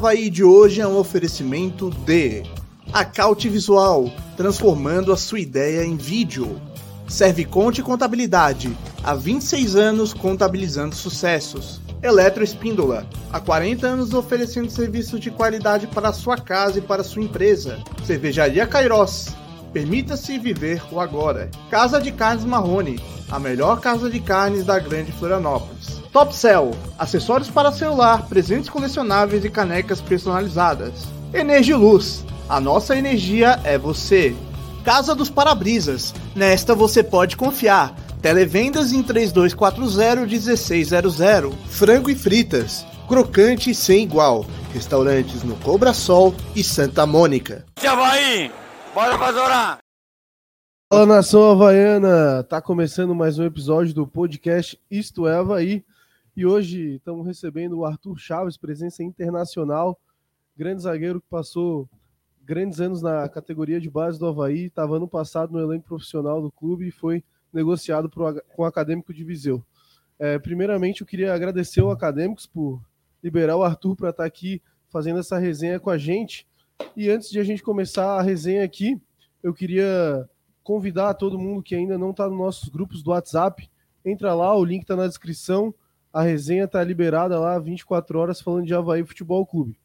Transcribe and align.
Havaí 0.00 0.30
de 0.30 0.42
hoje 0.42 0.80
é 0.80 0.86
um 0.86 0.96
oferecimento 0.96 1.90
de 1.90 2.42
Acaute 2.90 3.50
Visual, 3.50 4.10
transformando 4.34 5.12
a 5.12 5.16
sua 5.18 5.40
ideia 5.40 5.84
em 5.84 5.94
vídeo. 5.94 6.58
Serviconte 7.06 7.82
Contabilidade, 7.82 8.74
há 9.04 9.14
26 9.14 9.76
anos 9.76 10.14
contabilizando 10.14 10.94
sucessos. 10.94 11.82
Eletroespíndola, 12.02 13.06
há 13.30 13.40
40 13.40 13.86
anos 13.86 14.14
oferecendo 14.14 14.70
serviços 14.70 15.20
de 15.20 15.30
qualidade 15.30 15.86
para 15.86 16.08
a 16.08 16.14
sua 16.14 16.38
casa 16.38 16.78
e 16.78 16.82
para 16.82 17.02
a 17.02 17.04
sua 17.04 17.22
empresa. 17.22 17.78
Cervejaria 18.06 18.66
Cairós, 18.66 19.28
permita-se 19.70 20.38
viver 20.38 20.82
o 20.90 20.98
agora. 20.98 21.50
Casa 21.70 22.00
de 22.00 22.10
Carnes 22.10 22.46
Marrone, 22.46 22.98
a 23.30 23.38
melhor 23.38 23.80
casa 23.80 24.08
de 24.08 24.18
carnes 24.18 24.64
da 24.64 24.78
Grande 24.78 25.12
Florianópolis. 25.12 25.79
Top 26.12 26.34
Cell, 26.34 26.72
acessórios 26.98 27.48
para 27.48 27.70
celular, 27.70 28.26
presentes 28.28 28.68
colecionáveis 28.68 29.44
e 29.44 29.50
canecas 29.50 30.00
personalizadas. 30.00 31.06
Energiluz, 31.32 32.24
a 32.48 32.58
nossa 32.58 32.96
energia 32.96 33.60
é 33.62 33.78
você. 33.78 34.34
Casa 34.84 35.14
dos 35.14 35.30
Parabrisas, 35.30 36.12
nesta 36.34 36.74
você 36.74 37.04
pode 37.04 37.36
confiar. 37.36 37.94
Televendas 38.20 38.92
em 38.92 39.04
3240-1600. 39.04 41.52
Frango 41.68 42.10
e 42.10 42.16
fritas, 42.16 42.84
crocante 43.06 43.72
sem 43.72 44.02
igual. 44.02 44.44
Restaurantes 44.74 45.44
no 45.44 45.54
Cobra 45.56 45.94
Sol 45.94 46.34
e 46.56 46.64
Santa 46.64 47.06
Mônica. 47.06 47.64
Havaí, 47.86 48.50
bora 48.92 49.16
pra 49.16 49.78
Fala 50.92 51.06
nação 51.06 51.52
havaiana, 51.52 52.42
tá 52.42 52.60
começando 52.60 53.14
mais 53.14 53.38
um 53.38 53.44
episódio 53.44 53.94
do 53.94 54.08
podcast 54.08 54.76
Isto 54.90 55.28
é 55.28 55.36
Havaí 55.36 55.84
e 56.36 56.46
hoje 56.46 56.96
estamos 56.96 57.26
recebendo 57.26 57.78
o 57.78 57.84
Arthur 57.84 58.16
Chaves, 58.18 58.56
presença 58.56 59.02
internacional, 59.02 60.00
grande 60.56 60.82
zagueiro 60.82 61.20
que 61.20 61.28
passou 61.28 61.88
grandes 62.42 62.80
anos 62.80 63.02
na 63.02 63.28
categoria 63.28 63.80
de 63.80 63.90
base 63.90 64.18
do 64.18 64.26
Havaí, 64.26 64.66
estava 64.66 64.96
ano 64.96 65.08
passado 65.08 65.52
no 65.52 65.60
elenco 65.60 65.86
profissional 65.86 66.40
do 66.40 66.50
clube 66.50 66.88
e 66.88 66.90
foi 66.90 67.22
negociado 67.52 68.08
pro, 68.08 68.42
com 68.54 68.62
o 68.62 68.64
Acadêmico 68.64 69.12
de 69.12 69.24
Viseu. 69.24 69.64
É, 70.18 70.38
primeiramente, 70.38 71.00
eu 71.00 71.06
queria 71.06 71.34
agradecer 71.34 71.80
ao 71.80 71.90
Acadêmicos 71.90 72.46
por 72.46 72.80
liberar 73.22 73.56
o 73.56 73.62
Arthur 73.62 73.96
para 73.96 74.10
estar 74.10 74.22
tá 74.22 74.26
aqui 74.26 74.62
fazendo 74.88 75.20
essa 75.20 75.38
resenha 75.38 75.80
com 75.80 75.90
a 75.90 75.98
gente. 75.98 76.46
E 76.96 77.08
antes 77.10 77.30
de 77.30 77.38
a 77.38 77.44
gente 77.44 77.62
começar 77.62 78.18
a 78.18 78.22
resenha 78.22 78.64
aqui, 78.64 79.00
eu 79.42 79.52
queria 79.52 80.28
convidar 80.62 81.14
todo 81.14 81.38
mundo 81.38 81.62
que 81.62 81.74
ainda 81.74 81.98
não 81.98 82.10
está 82.10 82.28
nos 82.28 82.38
nossos 82.38 82.68
grupos 82.68 83.02
do 83.02 83.10
WhatsApp, 83.10 83.70
entra 84.04 84.34
lá, 84.34 84.56
o 84.56 84.64
link 84.64 84.82
está 84.82 84.96
na 84.96 85.06
descrição. 85.06 85.74
A 86.12 86.22
resenha 86.22 86.64
está 86.64 86.82
liberada 86.82 87.38
lá 87.38 87.58
24 87.58 88.18
horas 88.18 88.40
falando 88.40 88.66
de 88.66 88.74
Havaí 88.74 89.04
Futebol 89.04 89.46
Clube. 89.46 89.78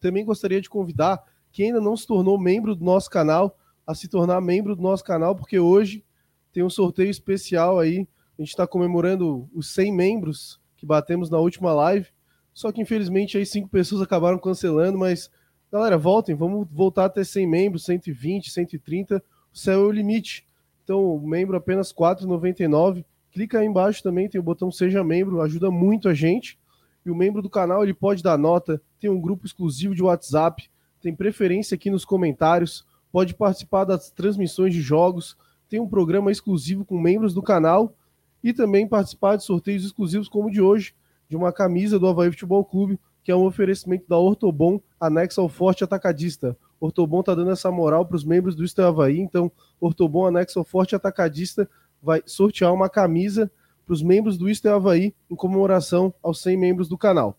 Também 0.00 0.24
gostaria 0.24 0.60
de 0.60 0.68
convidar 0.68 1.22
quem 1.52 1.66
ainda 1.66 1.80
não 1.80 1.96
se 1.96 2.06
tornou 2.06 2.38
membro 2.38 2.74
do 2.74 2.84
nosso 2.84 3.08
canal 3.08 3.56
a 3.86 3.94
se 3.94 4.08
tornar 4.08 4.40
membro 4.40 4.74
do 4.74 4.82
nosso 4.82 5.04
canal, 5.04 5.36
porque 5.36 5.58
hoje 5.58 6.04
tem 6.52 6.64
um 6.64 6.70
sorteio 6.70 7.10
especial 7.10 7.78
aí. 7.78 8.08
A 8.36 8.42
gente 8.42 8.50
está 8.50 8.66
comemorando 8.66 9.48
os 9.54 9.72
100 9.72 9.92
membros 9.92 10.60
que 10.76 10.84
batemos 10.84 11.30
na 11.30 11.38
última 11.38 11.72
live. 11.72 12.08
Só 12.52 12.72
que 12.72 12.80
infelizmente 12.80 13.38
aí 13.38 13.46
cinco 13.46 13.68
pessoas 13.68 14.02
acabaram 14.02 14.38
cancelando, 14.38 14.98
mas 14.98 15.30
galera, 15.70 15.96
voltem, 15.96 16.34
vamos 16.34 16.66
voltar 16.70 17.04
a 17.04 17.08
ter 17.08 17.24
100 17.24 17.46
membros, 17.46 17.84
120, 17.84 18.50
130. 18.50 19.22
O 19.52 19.56
céu 19.56 19.80
é 19.80 19.86
o 19.86 19.90
limite. 19.92 20.46
Então, 20.82 21.18
membro 21.20 21.56
apenas 21.56 21.90
R$ 21.90 21.96
4,99. 21.96 23.04
Clica 23.34 23.58
aí 23.58 23.66
embaixo 23.66 24.00
também, 24.00 24.28
tem 24.28 24.40
o 24.40 24.44
botão 24.44 24.70
Seja 24.70 25.02
Membro, 25.02 25.40
ajuda 25.40 25.68
muito 25.68 26.08
a 26.08 26.14
gente. 26.14 26.56
E 27.04 27.10
o 27.10 27.16
membro 27.16 27.42
do 27.42 27.50
canal 27.50 27.82
ele 27.82 27.92
pode 27.92 28.22
dar 28.22 28.38
nota, 28.38 28.80
tem 29.00 29.10
um 29.10 29.20
grupo 29.20 29.44
exclusivo 29.44 29.92
de 29.92 30.04
WhatsApp, 30.04 30.70
tem 31.02 31.12
preferência 31.12 31.74
aqui 31.74 31.90
nos 31.90 32.04
comentários, 32.04 32.86
pode 33.10 33.34
participar 33.34 33.84
das 33.84 34.08
transmissões 34.08 34.72
de 34.72 34.80
jogos, 34.80 35.36
tem 35.68 35.80
um 35.80 35.88
programa 35.88 36.30
exclusivo 36.30 36.84
com 36.84 36.96
membros 36.96 37.34
do 37.34 37.42
canal 37.42 37.96
e 38.40 38.52
também 38.52 38.86
participar 38.86 39.34
de 39.34 39.42
sorteios 39.42 39.84
exclusivos 39.84 40.28
como 40.28 40.46
o 40.46 40.50
de 40.50 40.62
hoje, 40.62 40.94
de 41.28 41.36
uma 41.36 41.52
camisa 41.52 41.98
do 41.98 42.06
Havaí 42.06 42.30
Futebol 42.30 42.64
Clube, 42.64 43.00
que 43.24 43.32
é 43.32 43.36
um 43.36 43.46
oferecimento 43.46 44.04
da 44.08 44.16
Ortobon, 44.16 44.80
anexo 45.00 45.40
ao 45.40 45.48
Forte 45.48 45.82
Atacadista. 45.82 46.56
Ortobon 46.78 47.18
está 47.18 47.34
dando 47.34 47.50
essa 47.50 47.70
moral 47.72 48.06
para 48.06 48.16
os 48.16 48.24
membros 48.24 48.54
do 48.54 48.64
Estel 48.64 48.86
Havaí, 48.86 49.18
então 49.18 49.50
Ortobon, 49.80 50.26
anexo 50.26 50.60
ao 50.60 50.64
Forte 50.64 50.94
Atacadista, 50.94 51.68
vai 52.04 52.22
sortear 52.26 52.72
uma 52.72 52.88
camisa 52.88 53.50
para 53.84 53.94
os 53.94 54.02
membros 54.02 54.36
do 54.36 54.48
Estel 54.48 54.76
Havaí 54.76 55.14
em 55.30 55.34
comemoração 55.34 56.12
aos 56.22 56.40
100 56.40 56.56
membros 56.56 56.88
do 56.88 56.98
canal. 56.98 57.36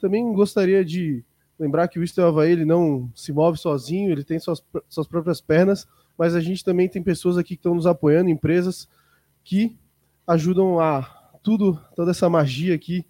Também 0.00 0.32
gostaria 0.32 0.84
de 0.84 1.24
lembrar 1.58 1.88
que 1.88 1.98
o 1.98 2.04
Estel 2.04 2.28
Havaí 2.28 2.52
ele 2.52 2.64
não 2.64 3.10
se 3.14 3.32
move 3.32 3.58
sozinho, 3.58 4.10
ele 4.10 4.24
tem 4.24 4.38
suas, 4.38 4.62
suas 4.88 5.06
próprias 5.06 5.40
pernas, 5.40 5.86
mas 6.16 6.34
a 6.34 6.40
gente 6.40 6.64
também 6.64 6.88
tem 6.88 7.02
pessoas 7.02 7.36
aqui 7.36 7.50
que 7.50 7.60
estão 7.60 7.74
nos 7.74 7.86
apoiando, 7.86 8.30
empresas 8.30 8.88
que 9.42 9.76
ajudam 10.26 10.80
a 10.80 11.02
tudo, 11.42 11.78
toda 11.94 12.12
essa 12.12 12.30
magia 12.30 12.74
aqui 12.74 13.04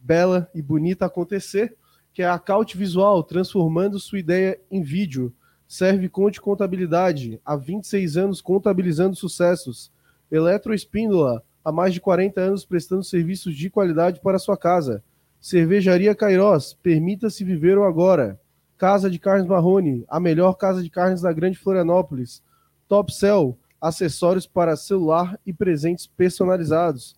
bela 0.00 0.50
e 0.54 0.60
bonita 0.60 1.06
acontecer, 1.06 1.74
que 2.12 2.22
é 2.22 2.28
a 2.28 2.38
Caute 2.38 2.76
Visual, 2.76 3.22
transformando 3.22 3.98
sua 3.98 4.18
ideia 4.18 4.60
em 4.70 4.82
vídeo. 4.82 5.32
Serve 5.66 6.08
Conte 6.08 6.40
Contabilidade, 6.40 7.40
há 7.44 7.54
26 7.54 8.16
anos 8.16 8.40
contabilizando 8.40 9.14
sucessos. 9.14 9.90
Eletroespíndola, 10.30 11.42
há 11.64 11.72
mais 11.72 11.94
de 11.94 12.00
40 12.00 12.40
anos 12.40 12.64
prestando 12.64 13.02
serviços 13.02 13.54
de 13.54 13.70
qualidade 13.70 14.20
para 14.20 14.38
sua 14.38 14.56
casa. 14.56 15.02
Cervejaria 15.40 16.14
Cairós, 16.14 16.74
permita-se 16.74 17.44
viver 17.44 17.78
o 17.78 17.84
agora. 17.84 18.38
Casa 18.76 19.10
de 19.10 19.18
Carnes 19.18 19.46
Marrone, 19.46 20.04
a 20.08 20.20
melhor 20.20 20.54
casa 20.54 20.82
de 20.82 20.90
carnes 20.90 21.22
da 21.22 21.32
Grande 21.32 21.58
Florianópolis. 21.58 22.42
Top 22.86 23.12
Cell, 23.12 23.58
acessórios 23.80 24.46
para 24.46 24.76
celular 24.76 25.38
e 25.46 25.52
presentes 25.52 26.06
personalizados. 26.06 27.16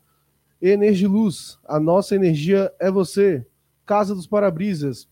Energiluz, 0.60 1.58
a 1.66 1.80
nossa 1.80 2.14
energia 2.14 2.72
é 2.78 2.90
você. 2.90 3.46
Casa 3.86 4.14
dos 4.14 4.26
Parabrisas, 4.26 5.08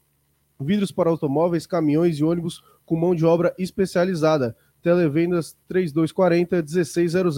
vidros 0.61 0.93
para 0.93 1.11
automóveis, 1.11 1.67
caminhões 1.67 2.19
e 2.19 2.25
ônibus 2.25 2.63
com 2.85 2.97
mão 2.97 3.15
de 3.15 3.25
obra 3.25 3.55
especializada. 3.59 4.57
Televendas 4.83 5.57
3240 5.69 6.63
1600. 6.63 7.37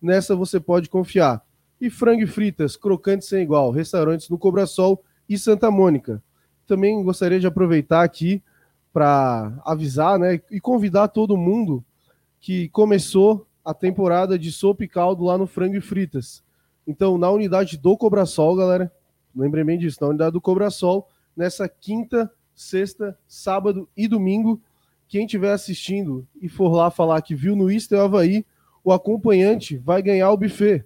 Nessa 0.00 0.36
você 0.36 0.60
pode 0.60 0.88
confiar. 0.88 1.44
E 1.80 1.90
frango 1.90 2.26
fritas, 2.26 2.76
crocantes 2.76 3.28
sem 3.28 3.42
igual, 3.42 3.70
restaurantes 3.70 4.28
no 4.28 4.38
Cobrasol 4.38 5.02
e 5.28 5.38
Santa 5.38 5.70
Mônica. 5.70 6.22
Também 6.66 7.02
gostaria 7.02 7.38
de 7.38 7.46
aproveitar 7.46 8.02
aqui 8.02 8.42
para 8.92 9.52
avisar 9.64 10.18
né, 10.18 10.40
e 10.50 10.58
convidar 10.58 11.08
todo 11.08 11.36
mundo 11.36 11.84
que 12.40 12.68
começou 12.70 13.46
a 13.64 13.74
temporada 13.74 14.38
de 14.38 14.50
sopa 14.50 14.84
e 14.84 14.88
caldo 14.88 15.24
lá 15.24 15.36
no 15.36 15.46
Frango 15.46 15.76
e 15.76 15.80
Fritas. 15.80 16.42
Então, 16.86 17.18
na 17.18 17.30
unidade 17.30 17.76
do 17.76 17.96
Cobrasol, 17.96 18.56
galera, 18.56 18.90
lembrem 19.34 19.64
bem 19.64 19.78
disso, 19.78 19.98
na 20.00 20.08
unidade 20.08 20.32
do 20.32 20.40
Cobrasol, 20.40 21.08
nessa 21.36 21.68
quinta, 21.68 22.32
sexta, 22.54 23.18
sábado 23.26 23.88
e 23.96 24.08
domingo, 24.08 24.60
quem 25.08 25.24
estiver 25.24 25.52
assistindo 25.52 26.26
e 26.40 26.48
for 26.48 26.72
lá 26.72 26.90
falar 26.90 27.20
que 27.22 27.34
viu 27.34 27.54
no 27.54 27.70
Easter 27.70 28.00
Havaí, 28.00 28.46
o 28.86 28.92
acompanhante 28.92 29.76
vai 29.76 30.00
ganhar 30.00 30.30
o 30.30 30.36
buffet. 30.36 30.84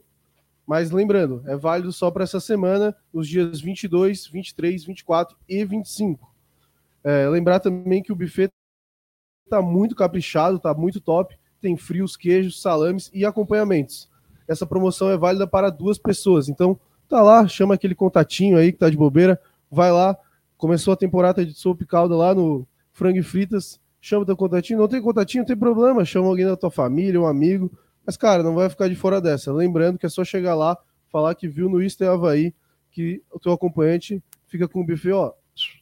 Mas 0.66 0.90
lembrando, 0.90 1.42
é 1.46 1.54
válido 1.54 1.92
só 1.92 2.10
para 2.10 2.24
essa 2.24 2.40
semana, 2.40 2.96
nos 3.12 3.28
dias 3.28 3.60
22, 3.60 4.26
23, 4.26 4.84
24 4.84 5.36
e 5.46 5.64
25. 5.64 6.34
É, 7.04 7.28
lembrar 7.28 7.60
também 7.60 8.02
que 8.02 8.12
o 8.12 8.16
buffet 8.16 8.48
está 9.44 9.60
muito 9.60 9.94
caprichado, 9.94 10.56
está 10.56 10.72
muito 10.72 11.00
top 11.00 11.38
tem 11.60 11.76
frios, 11.76 12.16
queijos, 12.16 12.60
salames 12.60 13.10
e 13.12 13.24
acompanhamentos. 13.24 14.08
Essa 14.48 14.66
promoção 14.66 15.10
é 15.10 15.16
válida 15.16 15.46
para 15.46 15.70
duas 15.70 15.98
pessoas. 15.98 16.48
Então, 16.48 16.78
tá 17.08 17.22
lá, 17.22 17.46
chama 17.46 17.74
aquele 17.74 17.94
contatinho 17.94 18.56
aí 18.56 18.72
que 18.72 18.78
tá 18.78 18.88
de 18.88 18.96
bobeira, 18.96 19.38
vai 19.70 19.92
lá. 19.92 20.16
Começou 20.56 20.92
a 20.92 20.96
temporada 20.96 21.44
de 21.44 21.54
sopa 21.54 21.82
e 21.82 21.86
calda 21.86 22.16
lá 22.16 22.34
no 22.34 22.66
Frango 22.92 23.18
e 23.18 23.22
Fritas. 23.22 23.78
Chama 24.00 24.26
teu 24.26 24.36
contatinho. 24.36 24.78
Não 24.78 24.88
tem 24.88 25.00
contatinho, 25.00 25.42
não 25.42 25.46
tem 25.46 25.56
problema. 25.56 26.04
Chama 26.04 26.28
alguém 26.28 26.46
da 26.46 26.56
tua 26.56 26.70
família, 26.70 27.20
um 27.20 27.26
amigo. 27.26 27.70
Mas, 28.04 28.16
cara, 28.16 28.42
não 28.42 28.54
vai 28.54 28.68
ficar 28.68 28.88
de 28.88 28.94
fora 28.94 29.20
dessa. 29.20 29.52
Lembrando 29.52 29.98
que 29.98 30.06
é 30.06 30.08
só 30.08 30.24
chegar 30.24 30.54
lá, 30.54 30.76
falar 31.10 31.34
que 31.34 31.48
viu 31.48 31.68
no 31.68 31.82
Easter 31.82 32.08
Havaí, 32.08 32.54
que 32.90 33.22
o 33.30 33.38
teu 33.38 33.52
acompanhante 33.52 34.22
fica 34.46 34.66
com 34.66 34.80
o 34.80 34.86
buffet, 34.86 35.12
ó, 35.12 35.32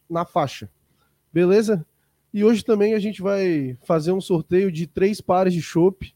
na 0.09 0.25
faixa. 0.25 0.71
Beleza? 1.33 1.87
E 2.33 2.45
hoje 2.45 2.65
também 2.65 2.95
a 2.95 2.99
gente 2.99 3.23
vai 3.23 3.79
fazer 3.85 4.13
um 4.13 4.21
sorteio 4.21 4.71
de 4.71 4.87
três 4.87 5.21
pares 5.21 5.55
de 5.55 5.63
chopp 5.63 6.15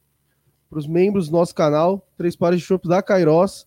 para 0.69 0.79
os 0.79 0.87
membros 0.87 1.29
do 1.29 1.33
nosso 1.33 1.55
canal, 1.55 2.07
três 2.17 2.37
pares 2.37 2.61
de 2.61 2.67
chopp 2.67 2.87
da 2.87 3.03
Kairos, 3.03 3.67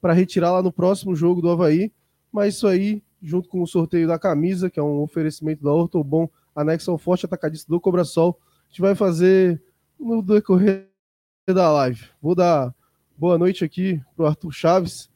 para 0.00 0.12
retirar 0.12 0.52
lá 0.52 0.62
no 0.62 0.72
próximo 0.72 1.14
jogo 1.14 1.40
do 1.40 1.50
Havaí. 1.50 1.92
Mas 2.32 2.54
isso 2.54 2.66
aí, 2.66 3.02
junto 3.22 3.48
com 3.48 3.62
o 3.62 3.66
sorteio 3.66 4.06
da 4.06 4.18
camisa, 4.18 4.70
que 4.70 4.78
é 4.78 4.82
um 4.82 5.00
oferecimento 5.00 5.62
da 5.62 5.72
Ortobon, 5.72 6.28
anexo 6.54 6.90
ao 6.90 6.98
Forte 6.98 7.26
Atacadista 7.26 7.68
do 7.68 7.80
Cobrasol, 7.80 8.38
a 8.40 8.68
gente 8.68 8.80
vai 8.80 8.94
fazer 8.94 9.62
no 9.98 10.22
decorrer 10.22 10.88
da 11.54 11.72
live. 11.72 12.04
Vou 12.20 12.34
dar 12.34 12.74
boa 13.16 13.38
noite 13.38 13.64
aqui 13.64 14.00
para 14.14 14.24
o 14.24 14.26
Arthur 14.26 14.52
Chaves. 14.52 15.10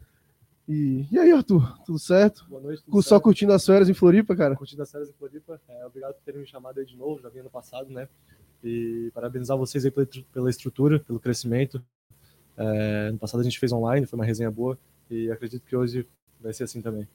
E, 0.68 1.06
e 1.10 1.18
aí, 1.18 1.30
Arthur, 1.32 1.76
tudo 1.84 1.98
certo? 1.98 2.46
Boa 2.48 2.62
noite. 2.62 2.82
Tudo 2.84 3.02
Só 3.02 3.20
curtindo 3.20 3.52
as 3.52 3.64
férias 3.66 3.88
em 3.88 3.94
Floripa, 3.94 4.34
cara? 4.34 4.56
Curtindo 4.56 4.82
as 4.82 4.90
férias 4.90 5.10
em 5.10 5.12
Floripa. 5.12 5.60
É, 5.68 5.84
obrigado 5.84 6.14
por 6.14 6.22
terem 6.24 6.40
me 6.40 6.46
chamado 6.46 6.78
aí 6.78 6.86
de 6.86 6.96
novo, 6.96 7.20
já 7.20 7.28
vim 7.28 7.40
ano 7.40 7.50
passado, 7.50 7.90
né? 7.90 8.08
E 8.64 9.10
parabenizar 9.14 9.56
vocês 9.56 9.84
aí 9.84 9.90
pela, 9.90 10.06
pela 10.32 10.50
estrutura, 10.50 11.00
pelo 11.00 11.20
crescimento. 11.20 11.82
É, 12.56 13.10
no 13.10 13.18
passado 13.18 13.40
a 13.40 13.44
gente 13.44 13.58
fez 13.58 13.72
online, 13.72 14.06
foi 14.06 14.18
uma 14.18 14.24
resenha 14.24 14.50
boa 14.50 14.78
e 15.10 15.30
acredito 15.30 15.66
que 15.66 15.76
hoje 15.76 16.06
vai 16.40 16.52
ser 16.52 16.64
assim 16.64 16.80
também. 16.80 17.06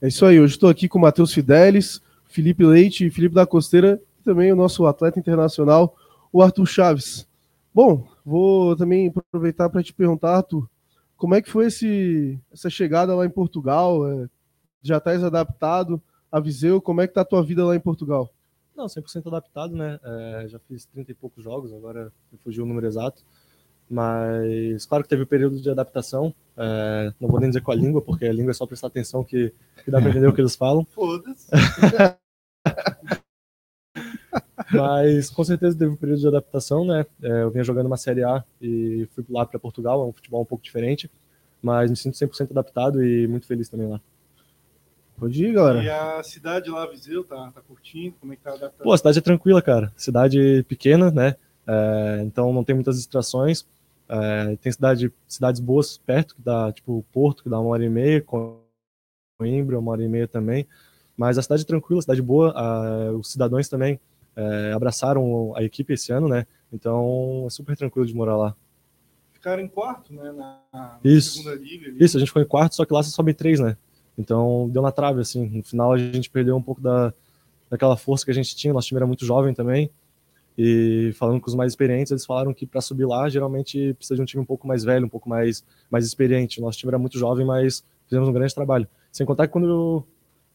É 0.00 0.08
isso 0.08 0.24
aí, 0.26 0.38
hoje 0.38 0.54
estou 0.54 0.68
aqui 0.68 0.88
com 0.88 0.98
o 0.98 1.02
Matheus 1.02 1.32
Fidelis, 1.32 2.00
Felipe 2.26 2.64
Leite 2.64 3.10
Felipe 3.10 3.34
da 3.34 3.46
Costeira, 3.46 4.00
e 4.20 4.22
também 4.22 4.52
o 4.52 4.56
nosso 4.56 4.86
atleta 4.86 5.18
internacional, 5.18 5.96
o 6.32 6.42
Arthur 6.42 6.66
Chaves. 6.66 7.26
Bom, 7.74 8.06
vou 8.24 8.76
também 8.76 9.12
aproveitar 9.14 9.68
para 9.68 9.82
te 9.82 9.92
perguntar, 9.92 10.36
Arthur, 10.36 10.70
como 11.16 11.34
é 11.34 11.42
que 11.42 11.50
foi 11.50 11.66
esse, 11.66 12.38
essa 12.52 12.70
chegada 12.70 13.16
lá 13.16 13.26
em 13.26 13.30
Portugal? 13.30 14.08
É, 14.08 14.28
já 14.80 14.98
estás 14.98 15.24
adaptado 15.24 16.00
a 16.30 16.38
Viseu? 16.38 16.80
Como 16.80 17.00
é 17.00 17.08
que 17.08 17.14
tá 17.14 17.22
a 17.22 17.24
tua 17.24 17.42
vida 17.42 17.64
lá 17.64 17.74
em 17.74 17.80
Portugal? 17.80 18.32
Não, 18.76 18.86
100% 18.86 19.26
adaptado, 19.26 19.74
né? 19.74 19.98
É, 20.04 20.46
já 20.48 20.58
fiz 20.60 20.84
30 20.86 21.10
e 21.10 21.14
poucos 21.14 21.42
jogos, 21.42 21.72
agora 21.72 22.12
fugiu 22.44 22.62
o 22.62 22.66
número 22.66 22.86
exato. 22.86 23.24
Mas 23.90 24.86
claro 24.86 25.02
que 25.02 25.10
teve 25.10 25.22
o 25.22 25.24
um 25.24 25.28
período 25.28 25.60
de 25.60 25.68
adaptação. 25.68 26.32
É, 26.56 27.12
não 27.20 27.28
vou 27.28 27.40
nem 27.40 27.50
dizer 27.50 27.60
com 27.60 27.72
a 27.72 27.74
língua, 27.74 28.00
porque 28.00 28.24
a 28.24 28.32
língua 28.32 28.52
é 28.52 28.54
só 28.54 28.66
prestar 28.66 28.86
atenção 28.86 29.24
que, 29.24 29.52
que 29.84 29.90
dá 29.90 30.00
para 30.00 30.10
entender 30.10 30.28
o 30.28 30.32
que 30.32 30.40
eles 30.40 30.54
falam. 30.54 30.84
Foda-se. 30.84 31.48
Mas 34.72 35.30
com 35.30 35.44
certeza 35.44 35.76
teve 35.76 35.90
um 35.90 35.96
período 35.96 36.20
de 36.20 36.28
adaptação, 36.28 36.84
né? 36.84 37.06
É, 37.22 37.42
eu 37.42 37.50
vinha 37.50 37.64
jogando 37.64 37.86
uma 37.86 37.96
Série 37.96 38.24
A 38.24 38.44
e 38.60 39.06
fui 39.14 39.24
lá 39.28 39.44
para 39.44 39.58
Portugal, 39.58 40.02
é 40.02 40.06
um 40.06 40.12
futebol 40.12 40.42
um 40.42 40.46
pouco 40.46 40.64
diferente. 40.64 41.10
Mas 41.62 41.90
me 41.90 41.96
sinto 41.96 42.16
100% 42.16 42.50
adaptado 42.50 43.02
e 43.02 43.26
muito 43.26 43.46
feliz 43.46 43.68
também 43.68 43.88
lá. 43.88 44.00
Pode 45.16 45.44
ir, 45.44 45.54
galera. 45.54 45.82
E 45.82 45.88
a 45.88 46.22
cidade 46.22 46.68
lá, 46.70 46.86
Viseu, 46.86 47.24
tá, 47.24 47.50
tá 47.52 47.60
curtindo? 47.60 48.16
Como 48.20 48.32
é 48.32 48.36
que 48.36 48.42
tá 48.42 48.50
adaptado? 48.50 48.84
Pô, 48.84 48.92
a 48.92 48.98
cidade 48.98 49.18
é 49.18 49.22
tranquila, 49.22 49.62
cara. 49.62 49.92
Cidade 49.96 50.64
pequena, 50.68 51.10
né? 51.10 51.36
É, 51.66 52.22
então 52.24 52.52
não 52.52 52.64
tem 52.64 52.74
muitas 52.74 52.96
distrações. 52.96 53.64
É, 54.08 54.56
tem 54.56 54.72
cidade, 54.72 55.12
cidades 55.26 55.60
boas 55.60 55.96
perto, 55.96 56.34
que 56.34 56.42
dá, 56.42 56.70
tipo 56.72 57.04
Porto, 57.12 57.42
que 57.42 57.48
dá 57.48 57.58
uma 57.58 57.70
hora 57.70 57.84
e 57.84 57.88
meia, 57.88 58.22
Coimbra, 59.38 59.78
uma 59.78 59.92
hora 59.92 60.02
e 60.02 60.08
meia 60.08 60.28
também. 60.28 60.66
Mas 61.16 61.38
a 61.38 61.42
cidade 61.42 61.62
é 61.62 61.66
tranquila, 61.66 62.00
a 62.00 62.02
cidade 62.02 62.20
boa, 62.20 62.52
a, 62.54 63.12
os 63.12 63.30
cidadãos 63.30 63.68
também 63.68 64.00
é, 64.36 64.72
abraçaram 64.72 65.54
a 65.56 65.62
equipe 65.62 65.92
esse 65.92 66.12
ano, 66.12 66.28
né? 66.28 66.46
Então 66.72 67.44
é 67.46 67.50
super 67.50 67.76
tranquilo 67.76 68.06
de 68.06 68.14
morar 68.14 68.36
lá. 68.36 68.56
Ficaram 69.32 69.62
em 69.62 69.68
quarto, 69.68 70.12
né? 70.12 70.32
Na, 70.32 70.58
na 70.72 70.98
Isso. 71.04 71.38
segunda 71.38 71.54
liga. 71.54 71.88
Ali. 71.88 72.02
Isso, 72.02 72.16
a 72.16 72.20
gente 72.20 72.28
ficou 72.28 72.42
em 72.42 72.46
quarto, 72.46 72.74
só 72.74 72.84
que 72.84 72.92
lá 72.92 73.02
você 73.02 73.10
sobe 73.10 73.34
três, 73.34 73.60
né? 73.60 73.76
Então 74.18 74.68
deu 74.70 74.82
na 74.82 74.92
trave, 74.92 75.20
assim. 75.20 75.46
No 75.46 75.62
final 75.62 75.92
a 75.92 75.98
gente 75.98 76.30
perdeu 76.30 76.56
um 76.56 76.62
pouco 76.62 76.80
da, 76.80 77.12
daquela 77.68 77.96
força 77.96 78.24
que 78.24 78.30
a 78.30 78.34
gente 78.34 78.56
tinha. 78.56 78.72
Nosso 78.72 78.88
time 78.88 78.98
era 78.98 79.06
muito 79.06 79.24
jovem 79.24 79.54
também. 79.54 79.90
E 80.56 81.12
falando 81.14 81.40
com 81.40 81.48
os 81.48 81.54
mais 81.54 81.72
experientes, 81.72 82.12
eles 82.12 82.24
falaram 82.24 82.54
que 82.54 82.64
para 82.64 82.80
subir 82.80 83.04
lá, 83.04 83.28
geralmente 83.28 83.92
precisa 83.94 84.14
de 84.14 84.22
um 84.22 84.24
time 84.24 84.42
um 84.42 84.46
pouco 84.46 84.66
mais 84.68 84.84
velho, 84.84 85.06
um 85.06 85.08
pouco 85.08 85.28
mais, 85.28 85.64
mais 85.90 86.06
experiente. 86.06 86.60
Nosso 86.60 86.78
time 86.78 86.90
era 86.90 86.98
muito 86.98 87.18
jovem, 87.18 87.44
mas 87.44 87.84
fizemos 88.06 88.28
um 88.28 88.32
grande 88.32 88.54
trabalho. 88.54 88.86
Sem 89.10 89.26
contar 89.26 89.46
que 89.46 89.52
quando 89.52 90.04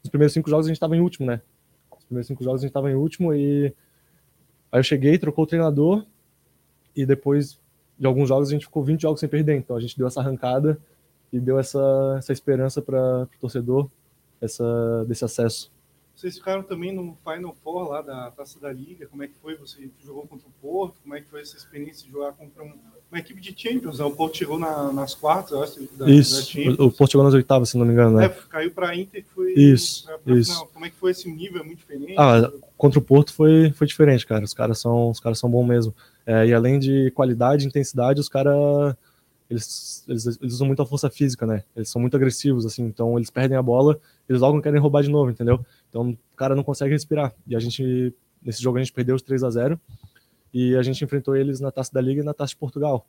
nos 0.01 0.09
primeiros 0.09 0.33
cinco 0.33 0.49
jogos 0.49 0.65
a 0.65 0.69
gente 0.69 0.77
estava 0.77 0.95
em 0.95 1.01
último, 1.01 1.27
né? 1.27 1.41
Primeiros 2.09 2.27
cinco 2.27 2.43
jogos 2.43 2.61
a 2.61 2.63
gente 2.63 2.71
estava 2.71 2.91
em 2.91 2.95
último 2.95 3.33
e 3.33 3.73
aí 4.71 4.79
eu 4.79 4.83
cheguei, 4.83 5.17
trocou 5.17 5.43
o 5.43 5.47
treinador 5.47 6.05
e 6.95 7.05
depois 7.05 7.59
de 7.97 8.07
alguns 8.07 8.27
jogos 8.27 8.49
a 8.49 8.51
gente 8.51 8.65
ficou 8.65 8.83
20 8.83 9.01
jogos 9.01 9.19
sem 9.19 9.29
perder. 9.29 9.55
Então 9.55 9.75
a 9.75 9.79
gente 9.79 9.95
deu 9.95 10.07
essa 10.07 10.19
arrancada 10.19 10.79
e 11.31 11.39
deu 11.39 11.59
essa, 11.59 12.15
essa 12.17 12.33
esperança 12.33 12.81
para 12.81 13.23
o 13.23 13.39
torcedor 13.39 13.89
essa, 14.41 15.05
desse 15.07 15.23
acesso. 15.23 15.71
Vocês 16.15 16.37
ficaram 16.37 16.63
também 16.63 16.93
no 16.93 17.15
Final 17.23 17.53
Four 17.63 17.89
lá 17.89 18.01
da 18.01 18.31
Taça 18.31 18.59
da 18.59 18.73
Liga. 18.73 19.07
Como 19.07 19.23
é 19.23 19.27
que 19.27 19.35
foi? 19.35 19.55
Você 19.55 19.89
jogou 20.03 20.27
contra 20.27 20.47
o 20.47 20.51
Porto? 20.61 20.99
Como 21.01 21.15
é 21.15 21.21
que 21.21 21.29
foi 21.29 21.41
essa 21.41 21.55
experiência 21.55 22.05
de 22.05 22.11
jogar 22.11 22.33
contra 22.33 22.63
um, 22.63 22.77
uma 23.11 23.19
equipe 23.19 23.41
de 23.41 23.53
Champions? 23.55 23.99
Né? 23.99 24.05
O 24.05 24.11
Porto 24.11 24.37
chegou 24.37 24.59
na, 24.59 24.91
nas 24.93 25.15
quartas, 25.15 25.51
eu 25.51 25.63
acho, 25.63 25.97
da, 25.97 26.09
isso. 26.09 26.55
Da 26.77 26.83
o 26.83 26.91
Porto 26.91 27.11
chegou 27.11 27.23
nas 27.23 27.33
oitavas, 27.33 27.69
se 27.69 27.77
não 27.77 27.85
me 27.85 27.93
engano, 27.93 28.17
né? 28.17 28.25
É, 28.25 28.29
caiu 28.49 28.71
para 28.71 28.89
a 28.89 28.95
Inter 28.95 29.25
foi 29.33 29.53
isso, 29.53 30.07
pra, 30.23 30.35
isso. 30.35 30.65
Como 30.73 30.85
é 30.85 30.89
que 30.89 30.95
foi 30.95 31.11
esse 31.11 31.29
nível? 31.29 31.61
É 31.61 31.63
muito 31.63 31.79
diferente? 31.79 32.15
Ah, 32.17 32.51
contra 32.77 32.99
o 32.99 33.01
Porto 33.01 33.33
foi, 33.33 33.71
foi 33.71 33.87
diferente, 33.87 34.25
cara. 34.25 34.43
Os 34.43 34.53
caras 34.53 34.79
são, 34.79 35.09
os 35.09 35.19
caras 35.19 35.39
são 35.39 35.49
bons 35.49 35.65
mesmo. 35.65 35.93
É, 36.25 36.45
e 36.47 36.53
além 36.53 36.77
de 36.77 37.11
qualidade, 37.11 37.65
intensidade, 37.65 38.19
os 38.19 38.29
caras 38.29 38.95
eles, 39.49 40.05
eles, 40.07 40.25
eles, 40.27 40.53
usam 40.53 40.67
muito 40.67 40.81
a 40.81 40.85
força 40.85 41.09
física, 41.09 41.45
né? 41.45 41.63
Eles 41.75 41.89
são 41.89 41.99
muito 41.99 42.15
agressivos, 42.15 42.67
assim, 42.67 42.83
então 42.83 43.17
eles 43.17 43.31
perdem 43.31 43.57
a 43.57 43.63
bola, 43.63 43.99
eles 44.27 44.41
logo 44.41 44.61
querem 44.61 44.79
roubar 44.79 45.01
de 45.01 45.09
novo, 45.09 45.31
entendeu? 45.31 45.65
Então 45.89 46.11
o 46.11 46.37
cara 46.37 46.55
não 46.55 46.63
consegue 46.63 46.91
respirar. 46.91 47.33
E 47.47 47.55
a 47.55 47.59
gente, 47.59 48.13
nesse 48.43 48.61
jogo, 48.61 48.77
a 48.77 48.81
gente 48.81 48.93
perdeu 48.93 49.15
os 49.15 49.23
3 49.23 49.43
a 49.43 49.49
0 49.49 49.79
e 50.53 50.75
a 50.75 50.81
gente 50.81 51.03
enfrentou 51.03 51.35
eles 51.35 51.59
na 51.59 51.71
Taça 51.71 51.91
da 51.93 52.01
Liga 52.01 52.21
e 52.21 52.25
na 52.25 52.33
Taça 52.33 52.51
de 52.51 52.57
Portugal. 52.57 53.05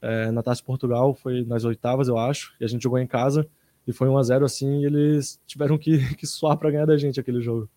É, 0.00 0.30
na 0.30 0.42
Taça 0.42 0.60
de 0.60 0.66
Portugal 0.66 1.14
foi 1.14 1.44
nas 1.44 1.64
oitavas, 1.64 2.08
eu 2.08 2.18
acho, 2.18 2.54
e 2.60 2.64
a 2.64 2.68
gente 2.68 2.82
jogou 2.82 2.98
em 2.98 3.06
casa 3.06 3.46
e 3.86 3.92
foi 3.92 4.08
1 4.08 4.18
a 4.18 4.22
0 4.22 4.44
assim, 4.44 4.80
e 4.80 4.86
eles 4.86 5.40
tiveram 5.46 5.76
que, 5.78 5.98
que 6.16 6.26
suar 6.26 6.56
para 6.56 6.70
ganhar 6.70 6.86
da 6.86 6.96
gente 6.96 7.20
aquele 7.20 7.40
jogo. 7.40 7.68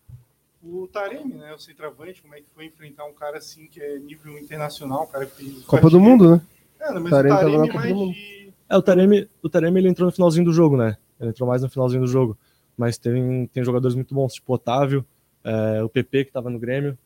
O 0.62 0.88
Taremi, 0.88 1.34
né, 1.34 1.54
o 1.54 1.58
centroavante, 1.58 2.20
como 2.20 2.34
é 2.34 2.40
que 2.40 2.46
foi 2.54 2.66
enfrentar 2.66 3.04
um 3.04 3.12
cara 3.12 3.38
assim 3.38 3.66
que 3.68 3.80
é 3.80 3.98
nível 3.98 4.38
internacional, 4.38 5.04
um 5.04 5.06
cara 5.06 5.24
que 5.24 5.62
Copa 5.62 5.88
do 5.88 6.00
Mundo, 6.00 6.32
né? 6.32 6.42
É, 6.80 6.92
mas 6.98 7.10
Taremi 7.10 7.34
o 7.34 7.38
Taremi 7.38 7.72
mais 7.72 7.96
de... 7.96 8.52
É, 8.68 8.76
o 8.76 8.82
Taremi, 8.82 9.30
o 9.42 9.48
Taremi 9.48 9.80
ele 9.80 9.88
entrou 9.88 10.06
no 10.06 10.12
finalzinho 10.12 10.44
do 10.44 10.52
jogo, 10.52 10.76
né? 10.76 10.96
Ele 11.18 11.30
entrou 11.30 11.48
mais 11.48 11.62
no 11.62 11.70
finalzinho 11.70 12.02
do 12.02 12.06
jogo. 12.06 12.36
Mas 12.76 12.98
tem, 12.98 13.46
tem 13.48 13.64
jogadores 13.64 13.94
muito 13.94 14.14
bons, 14.14 14.34
tipo 14.34 14.52
o 14.52 14.54
Otávio, 14.54 15.04
é, 15.42 15.82
o 15.82 15.88
PP 15.88 16.24
que 16.24 16.30
estava 16.30 16.50
no 16.50 16.58
Grêmio. 16.58 16.96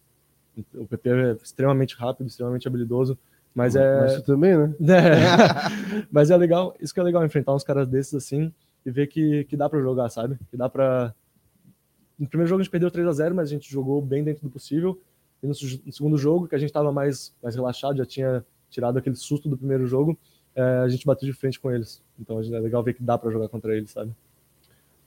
O 0.75 0.87
PP 0.87 1.09
é 1.11 1.33
extremamente 1.43 1.97
rápido, 1.97 2.27
extremamente 2.27 2.69
habilidoso. 2.69 3.19
Mas 3.55 3.77
é. 3.77 4.01
Mas 4.01 4.23
também, 4.23 4.57
né? 4.57 4.75
É. 4.81 6.07
mas 6.11 6.31
é 6.31 6.37
legal, 6.37 6.75
isso 6.81 6.93
que 6.93 7.01
é 7.01 7.03
legal, 7.03 7.25
enfrentar 7.25 7.55
uns 7.55 7.65
caras 7.65 7.87
desses 7.87 8.15
assim 8.15 8.53
e 8.85 8.91
ver 8.91 9.07
que, 9.07 9.45
que 9.45 9.57
dá 9.57 9.69
para 9.69 9.81
jogar, 9.81 10.09
sabe? 10.09 10.39
Que 10.51 10.57
dá 10.57 10.69
para 10.69 11.15
No 12.19 12.29
primeiro 12.29 12.49
jogo 12.49 12.61
a 12.61 12.65
gente 12.65 12.71
perdeu 12.71 12.91
3 12.91 13.07
a 13.07 13.13
0 13.13 13.35
mas 13.35 13.49
a 13.49 13.53
gente 13.53 13.71
jogou 13.71 14.01
bem 14.03 14.25
dentro 14.25 14.43
do 14.43 14.51
possível. 14.51 15.01
E 15.43 15.47
no, 15.47 15.53
no 15.53 15.93
segundo 15.93 16.17
jogo, 16.17 16.47
que 16.47 16.55
a 16.55 16.59
gente 16.59 16.69
estava 16.69 16.93
mais, 16.93 17.35
mais 17.43 17.55
relaxado, 17.55 17.97
já 17.97 18.07
tinha 18.07 18.45
tirado 18.71 18.99
aquele 18.99 19.17
susto 19.17 19.49
do 19.49 19.57
primeiro 19.57 19.87
jogo, 19.87 20.17
é, 20.55 20.63
a 20.63 20.89
gente 20.89 21.05
bateu 21.05 21.29
de 21.29 21.33
frente 21.35 21.61
com 21.61 21.71
eles. 21.71 22.03
Então 22.19 22.41
é 22.41 22.61
legal 22.61 22.83
ver 22.83 22.95
que 22.95 23.03
dá 23.03 23.19
para 23.19 23.31
jogar 23.31 23.49
contra 23.49 23.77
eles, 23.77 23.91
sabe? 23.91 24.13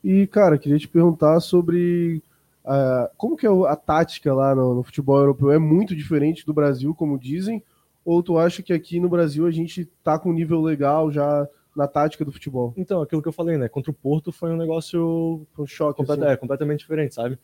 E, 0.04 0.26
cara, 0.26 0.58
queria 0.58 0.78
te 0.78 0.86
perguntar 0.86 1.40
sobre 1.40 2.22
uh, 2.66 3.08
como 3.16 3.36
que 3.36 3.46
é 3.46 3.50
a 3.50 3.76
tática 3.76 4.34
lá 4.34 4.54
no, 4.54 4.74
no, 4.74 4.82
futebol 4.82 5.18
europeu. 5.18 5.52
É 5.52 5.58
muito 5.58 5.94
diferente 5.94 6.44
do 6.44 6.52
Brasil, 6.52 6.94
como 6.94 7.18
dizem? 7.18 7.62
Ou 8.04 8.22
tu 8.22 8.38
acha 8.38 8.62
que 8.62 8.72
aqui 8.72 9.00
no 9.00 9.08
Brasil 9.08 9.46
a 9.46 9.50
gente 9.50 9.84
tá 10.02 10.18
com 10.18 10.30
um 10.30 10.34
nível 10.34 10.60
legal 10.60 11.10
já 11.10 11.48
na 11.74 11.86
tática 11.86 12.24
do 12.24 12.32
futebol? 12.32 12.74
Então, 12.76 13.00
aquilo 13.00 13.22
que 13.22 13.28
eu 13.28 13.32
falei, 13.32 13.56
né? 13.56 13.68
Contra 13.68 13.90
o 13.90 13.94
Porto 13.94 14.32
foi 14.32 14.50
um 14.50 14.56
negócio 14.56 15.46
um 15.58 15.66
choque, 15.66 15.98
complet 15.98 16.20
assim. 16.20 16.32
é, 16.32 16.36
completamente 16.36 16.80
diferente, 16.80 17.14
sabe? 17.14 17.38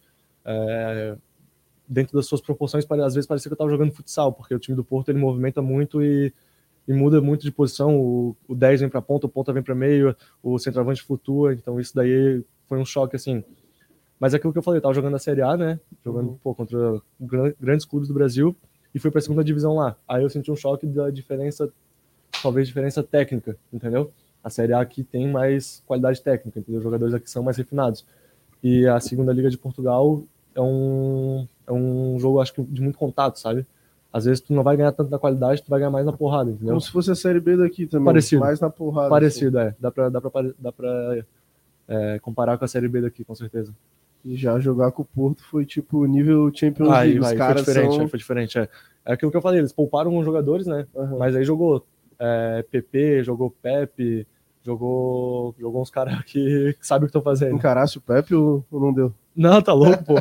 É, 0.45 1.17
dentro 1.87 2.17
das 2.17 2.27
suas 2.27 2.41
proporções, 2.41 2.87
às 2.91 3.15
vezes 3.15 3.27
parecia 3.27 3.49
que 3.49 3.53
eu 3.53 3.57
estava 3.57 3.71
jogando 3.71 3.93
futsal, 3.93 4.33
porque 4.33 4.55
o 4.55 4.59
time 4.59 4.77
do 4.77 4.85
Porto 4.85 5.11
ele 5.11 5.19
movimenta 5.19 5.61
muito 5.61 6.03
e, 6.03 6.33
e 6.87 6.93
muda 6.93 7.21
muito 7.21 7.43
de 7.43 7.51
posição. 7.51 7.99
O, 7.99 8.37
o 8.49 8.55
10 8.55 8.81
vem 8.81 8.89
para 8.89 9.01
a 9.01 9.03
ponta, 9.03 9.27
o 9.27 9.31
ponta 9.31 9.53
vem 9.53 9.63
para 9.63 9.75
meio, 9.75 10.17
o 10.43 10.59
centroavante 10.59 11.03
flutua, 11.03 11.55
então 11.55 11.79
isso 11.81 11.95
daí 11.95 12.43
foi 12.67 12.79
um 12.79 12.85
choque 12.85 13.17
assim. 13.17 13.45
Mas 14.23 14.35
é 14.35 14.37
aquilo 14.37 14.53
que 14.53 14.59
eu 14.61 14.63
falei, 14.63 14.79
eu 14.79 14.83
tava 14.83 14.95
jogando 14.95 15.17
a 15.17 15.19
Série 15.19 15.43
A, 15.43 15.57
né? 15.57 15.81
Jogando 16.05 16.29
uhum. 16.29 16.39
pô, 16.41 16.55
contra 16.55 17.03
grandes 17.61 17.85
clubes 17.85 18.07
do 18.07 18.15
Brasil 18.15 18.55
e 18.95 19.01
fui 19.01 19.11
para 19.11 19.19
a 19.19 19.21
segunda 19.21 19.43
divisão 19.43 19.75
lá. 19.75 19.97
Aí 20.07 20.23
eu 20.23 20.31
senti 20.31 20.49
um 20.49 20.55
choque 20.55 20.87
da 20.87 21.11
diferença, 21.11 21.69
talvez 22.41 22.69
diferença 22.69 23.03
técnica, 23.03 23.57
entendeu? 23.73 24.13
A 24.45 24.49
Série 24.49 24.75
A 24.75 24.81
aqui 24.81 25.03
tem 25.03 25.29
mais 25.29 25.83
qualidade 25.89 26.23
técnica, 26.23 26.61
entendeu? 26.61 26.79
Os 26.79 26.85
jogadores 26.85 27.13
aqui 27.13 27.29
são 27.29 27.43
mais 27.43 27.57
refinados. 27.57 28.07
E 28.63 28.87
a 28.87 29.01
segunda 29.01 29.33
liga 29.33 29.51
de 29.51 29.59
Portugal 29.59 30.23
é 30.55 30.61
um, 30.61 31.45
é 31.67 31.73
um 31.73 32.17
jogo, 32.21 32.41
acho 32.41 32.55
que, 32.55 32.63
de 32.63 32.81
muito 32.81 32.99
contato, 33.01 33.41
sabe? 33.41 33.67
Às 34.13 34.27
vezes 34.27 34.41
tu 34.41 34.53
não 34.53 34.63
vai 34.63 34.77
ganhar 34.77 34.93
tanto 34.93 35.11
na 35.11 35.19
qualidade, 35.19 35.65
tu 35.65 35.69
vai 35.69 35.81
ganhar 35.81 35.91
mais 35.91 36.07
na 36.07 36.13
porrada, 36.13 36.49
entendeu? 36.49 36.69
Como 36.69 36.81
se 36.81 36.93
fosse 36.93 37.11
a 37.11 37.17
Série 37.17 37.41
B 37.41 37.57
daqui 37.57 37.89
também. 37.89 38.05
Parecido. 38.05 38.41
Mais 38.41 38.61
na 38.61 38.71
porrada. 38.71 39.11
Parecido, 39.11 39.59
assim. 39.59 39.71
é. 39.71 39.75
Dá 39.81 39.91
pra, 39.91 40.09
dá 40.09 40.21
pra, 40.21 40.43
dá 40.57 40.71
pra 40.71 41.25
é, 41.89 42.21
comparar 42.21 42.57
com 42.57 42.65
a 42.65 42.69
Série 42.69 42.87
B 42.87 43.01
daqui, 43.01 43.25
com 43.25 43.35
certeza. 43.35 43.75
E 44.25 44.37
já 44.37 44.59
jogar 44.61 44.93
com 44.93 45.03
o 45.03 45.05
Porto 45.05 45.43
foi 45.45 45.67
tipo 45.67 46.05
nível 46.07 46.51
Champions 46.55 46.89
League. 46.89 47.19
Os 47.19 47.33
caras 47.33 47.65
foi 47.65 47.75
diferente, 47.75 47.97
são... 47.97 48.09
foi 48.09 48.19
diferente. 48.19 48.59
É. 48.59 48.69
é 49.05 49.13
aquilo 49.13 49.31
que 49.31 49.37
eu 49.37 49.43
falei, 49.43 49.61
eles 49.61 49.73
pouparam 49.73 50.17
os 50.17 50.25
jogadores, 50.25 50.67
né? 50.67 50.87
Uhum. 50.95 51.19
Mas 51.19 51.35
aí 51.35 51.45
jogou 51.45 51.85
é, 52.19 52.65
PP, 52.71 53.25
jogou 53.25 53.51
Pepe, 53.51 54.27
jogou, 54.63 55.55
jogou 55.59 55.83
uns 55.83 55.91
caras 55.91 56.23
que, 56.25 56.75
que 56.79 56.87
sabem 56.87 57.05
o 57.05 57.07
que 57.07 57.11
estão 57.11 57.23
fazendo. 57.23 57.57
Encarasse 57.57 57.99
o 57.99 58.01
Pepe 58.01 58.35
ou, 58.35 58.65
ou 58.71 58.81
não 58.81 58.93
deu? 58.93 59.13
Não, 59.35 59.61
tá 59.61 59.73
louco, 59.73 60.03
pô. 60.05 60.15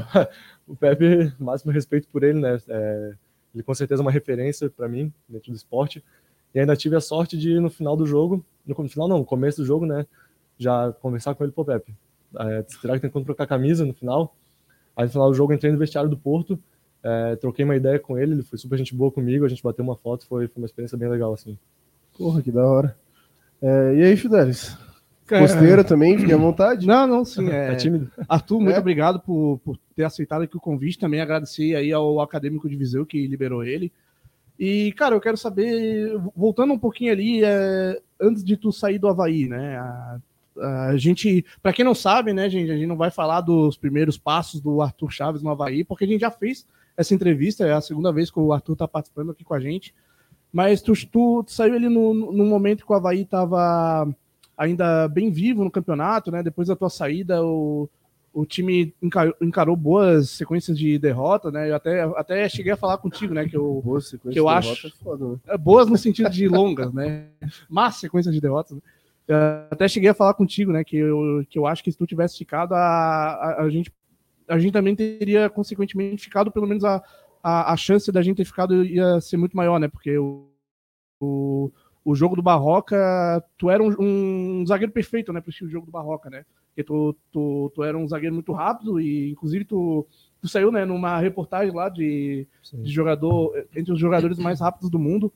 o 0.67 0.75
Pepe, 0.75 1.31
máximo 1.39 1.71
respeito 1.71 2.07
por 2.07 2.23
ele, 2.23 2.39
né? 2.39 2.57
É, 2.67 3.13
ele 3.53 3.63
com 3.63 3.73
certeza 3.73 4.01
é 4.01 4.05
uma 4.05 4.11
referência 4.11 4.69
para 4.69 4.87
mim 4.87 5.13
dentro 5.29 5.51
do 5.51 5.55
esporte. 5.55 6.03
E 6.53 6.59
ainda 6.59 6.75
tive 6.75 6.95
a 6.95 7.01
sorte 7.01 7.37
de 7.37 7.59
no 7.59 7.69
final 7.69 7.95
do 7.95 8.05
jogo, 8.05 8.43
no 8.65 8.89
final 8.89 9.07
não, 9.07 9.19
no 9.19 9.25
começo 9.25 9.61
do 9.61 9.65
jogo, 9.65 9.85
né? 9.85 10.05
já 10.61 10.93
conversar 11.01 11.33
com 11.33 11.43
ele, 11.43 11.51
pô, 11.51 11.65
Pepe, 11.65 11.93
é, 12.39 12.65
será 12.67 12.95
que 12.95 13.01
tem 13.01 13.09
como 13.09 13.25
trocar 13.25 13.47
camisa 13.47 13.85
no 13.85 13.93
final? 13.93 14.35
Aí 14.95 15.05
no 15.05 15.11
final 15.11 15.29
do 15.29 15.35
jogo 15.35 15.53
entrei 15.53 15.71
no 15.71 15.77
vestiário 15.77 16.09
do 16.09 16.17
Porto, 16.17 16.59
é, 17.03 17.35
troquei 17.35 17.65
uma 17.65 17.75
ideia 17.75 17.99
com 17.99 18.17
ele, 18.17 18.33
ele 18.33 18.43
foi 18.43 18.57
super 18.59 18.77
gente 18.77 18.93
boa 18.93 19.11
comigo, 19.11 19.45
a 19.45 19.49
gente 19.49 19.63
bateu 19.63 19.83
uma 19.83 19.95
foto, 19.95 20.25
foi, 20.25 20.47
foi 20.47 20.61
uma 20.61 20.65
experiência 20.65 20.97
bem 20.97 21.09
legal, 21.09 21.33
assim. 21.33 21.57
Porra, 22.17 22.41
que 22.41 22.51
da 22.51 22.65
hora. 22.65 22.95
É, 23.61 23.95
e 23.95 24.03
aí, 24.03 24.17
Fidelis? 24.17 24.77
Costeira 25.27 25.83
também, 25.83 26.17
fique 26.17 26.33
à 26.33 26.37
vontade. 26.37 26.85
Não, 26.85 27.07
não, 27.07 27.23
sim. 27.23 27.47
É... 27.49 27.69
Tá 27.71 27.75
tímido? 27.77 28.11
Arthur, 28.27 28.59
muito 28.59 28.75
É? 28.75 28.79
obrigado 28.79 29.19
por, 29.19 29.59
por 29.63 29.77
ter 29.95 30.03
aceitado 30.03 30.41
aqui 30.41 30.57
o 30.57 30.61
convite. 30.61 30.99
Também 30.99 31.21
agradecer 31.21 31.75
aí 31.75 31.91
ao 31.91 32.19
Acadêmico 32.19 32.69
de 32.69 32.75
Viseu 32.75 33.05
que 33.05 33.27
liberou 33.27 33.63
ele. 33.63 33.91
E, 34.59 34.91
cara, 34.93 35.15
eu 35.15 35.21
quero 35.21 35.37
saber, 35.37 36.19
voltando 36.35 36.73
um 36.73 36.77
pouquinho 36.77 37.11
ali, 37.11 37.43
é, 37.43 37.99
antes 38.19 38.43
de 38.43 38.57
tu 38.57 38.71
sair 38.71 38.99
do 38.99 39.07
Havaí, 39.07 39.47
né? 39.47 39.77
A, 39.77 40.19
a 40.59 40.95
gente, 40.97 41.45
para 41.61 41.71
quem 41.73 41.85
não 41.85 41.95
sabe, 41.95 42.33
né, 42.33 42.49
gente, 42.49 42.71
a 42.71 42.75
gente 42.75 42.87
não 42.87 42.97
vai 42.97 43.09
falar 43.11 43.41
dos 43.41 43.77
primeiros 43.77 44.17
passos 44.17 44.59
do 44.59 44.81
Arthur 44.81 45.11
Chaves 45.11 45.41
no 45.41 45.49
Havaí, 45.49 45.83
porque 45.83 46.03
a 46.03 46.07
gente 46.07 46.21
já 46.21 46.31
fez 46.31 46.65
essa 46.97 47.13
entrevista, 47.13 47.65
é 47.65 47.73
a 47.73 47.81
segunda 47.81 48.11
vez 48.11 48.29
que 48.29 48.39
o 48.39 48.51
Arthur 48.51 48.75
tá 48.75 48.87
participando 48.87 49.31
aqui 49.31 49.43
com 49.43 49.53
a 49.53 49.59
gente. 49.59 49.93
Mas 50.51 50.81
tu, 50.81 50.93
tu, 51.07 51.43
tu 51.43 51.51
saiu 51.51 51.73
ali 51.75 51.87
no, 51.87 52.13
no 52.13 52.45
momento 52.45 52.85
que 52.85 52.91
o 52.91 52.95
Havaí 52.95 53.23
tava 53.23 54.13
ainda 54.57 55.07
bem 55.07 55.31
vivo 55.31 55.63
no 55.63 55.71
campeonato, 55.71 56.29
né? 56.29 56.43
Depois 56.43 56.67
da 56.67 56.75
tua 56.75 56.89
saída, 56.89 57.41
o, 57.43 57.89
o 58.33 58.45
time 58.45 58.93
encarou, 59.01 59.33
encarou 59.41 59.75
boas 59.77 60.29
sequências 60.31 60.77
de 60.77 60.99
derrota, 60.99 61.49
né? 61.49 61.69
Eu 61.71 61.75
até, 61.75 62.01
até 62.03 62.49
cheguei 62.49 62.73
a 62.73 62.77
falar 62.77 62.97
contigo, 62.97 63.33
né? 63.33 63.47
Que 63.47 63.55
eu, 63.55 63.81
Boa 63.83 64.01
sequência 64.01 64.33
que 64.33 64.39
eu 64.39 64.43
de 64.45 64.49
acho- 64.51 64.87
é 64.87 64.89
foda, 65.01 65.25
né? 65.29 65.35
é, 65.47 65.57
boas 65.57 65.87
no 65.87 65.97
sentido 65.97 66.29
de 66.29 66.47
longas, 66.49 66.93
né? 66.93 67.27
Mas 67.69 67.95
sequências 67.95 68.35
de 68.35 68.41
derrotas. 68.41 68.75
Né? 68.75 68.81
Eu 69.31 69.37
até 69.71 69.87
cheguei 69.87 70.09
a 70.09 70.13
falar 70.13 70.33
contigo, 70.33 70.71
né? 70.71 70.83
Que 70.83 70.97
eu, 70.97 71.45
que 71.49 71.57
eu 71.57 71.65
acho 71.65 71.83
que 71.83 71.91
se 71.91 71.97
tu 71.97 72.05
tivesse 72.05 72.37
ficado, 72.37 72.73
a, 72.73 72.77
a, 72.77 73.63
a 73.63 73.69
gente 73.69 73.91
a 74.47 74.59
gente 74.59 74.73
também 74.73 74.93
teria 74.93 75.49
consequentemente 75.49 76.21
ficado, 76.21 76.51
pelo 76.51 76.67
menos 76.67 76.83
a, 76.83 77.01
a, 77.41 77.71
a 77.71 77.77
chance 77.77 78.11
da 78.11 78.21
gente 78.21 78.37
ter 78.37 78.45
ficado 78.45 78.83
ia 78.83 79.21
ser 79.21 79.37
muito 79.37 79.55
maior, 79.55 79.79
né? 79.79 79.87
Porque 79.87 80.17
o, 80.17 80.49
o, 81.21 81.71
o 82.03 82.13
jogo 82.13 82.35
do 82.35 82.41
Barroca, 82.41 83.41
tu 83.57 83.69
era 83.69 83.81
um, 83.81 83.95
um 83.97 84.65
zagueiro 84.67 84.91
perfeito, 84.91 85.31
né? 85.31 85.39
Para 85.39 85.49
o 85.49 85.69
jogo 85.69 85.85
do 85.85 85.91
Barroca, 85.91 86.29
né? 86.29 86.43
Porque 86.67 86.83
tu, 86.83 87.15
tu, 87.31 87.71
tu 87.73 87.83
era 87.83 87.97
um 87.97 88.07
zagueiro 88.07 88.35
muito 88.35 88.51
rápido 88.51 88.99
e, 88.99 89.31
inclusive, 89.31 89.63
tu, 89.63 90.05
tu 90.41 90.47
saiu, 90.49 90.71
né? 90.71 90.83
Numa 90.83 91.19
reportagem 91.19 91.73
lá 91.73 91.87
de, 91.87 92.45
de 92.73 92.91
jogador 92.91 93.53
entre 93.73 93.93
os 93.93 93.99
jogadores 93.99 94.37
mais 94.37 94.59
rápidos 94.59 94.89
do 94.89 94.99
mundo. 94.99 95.31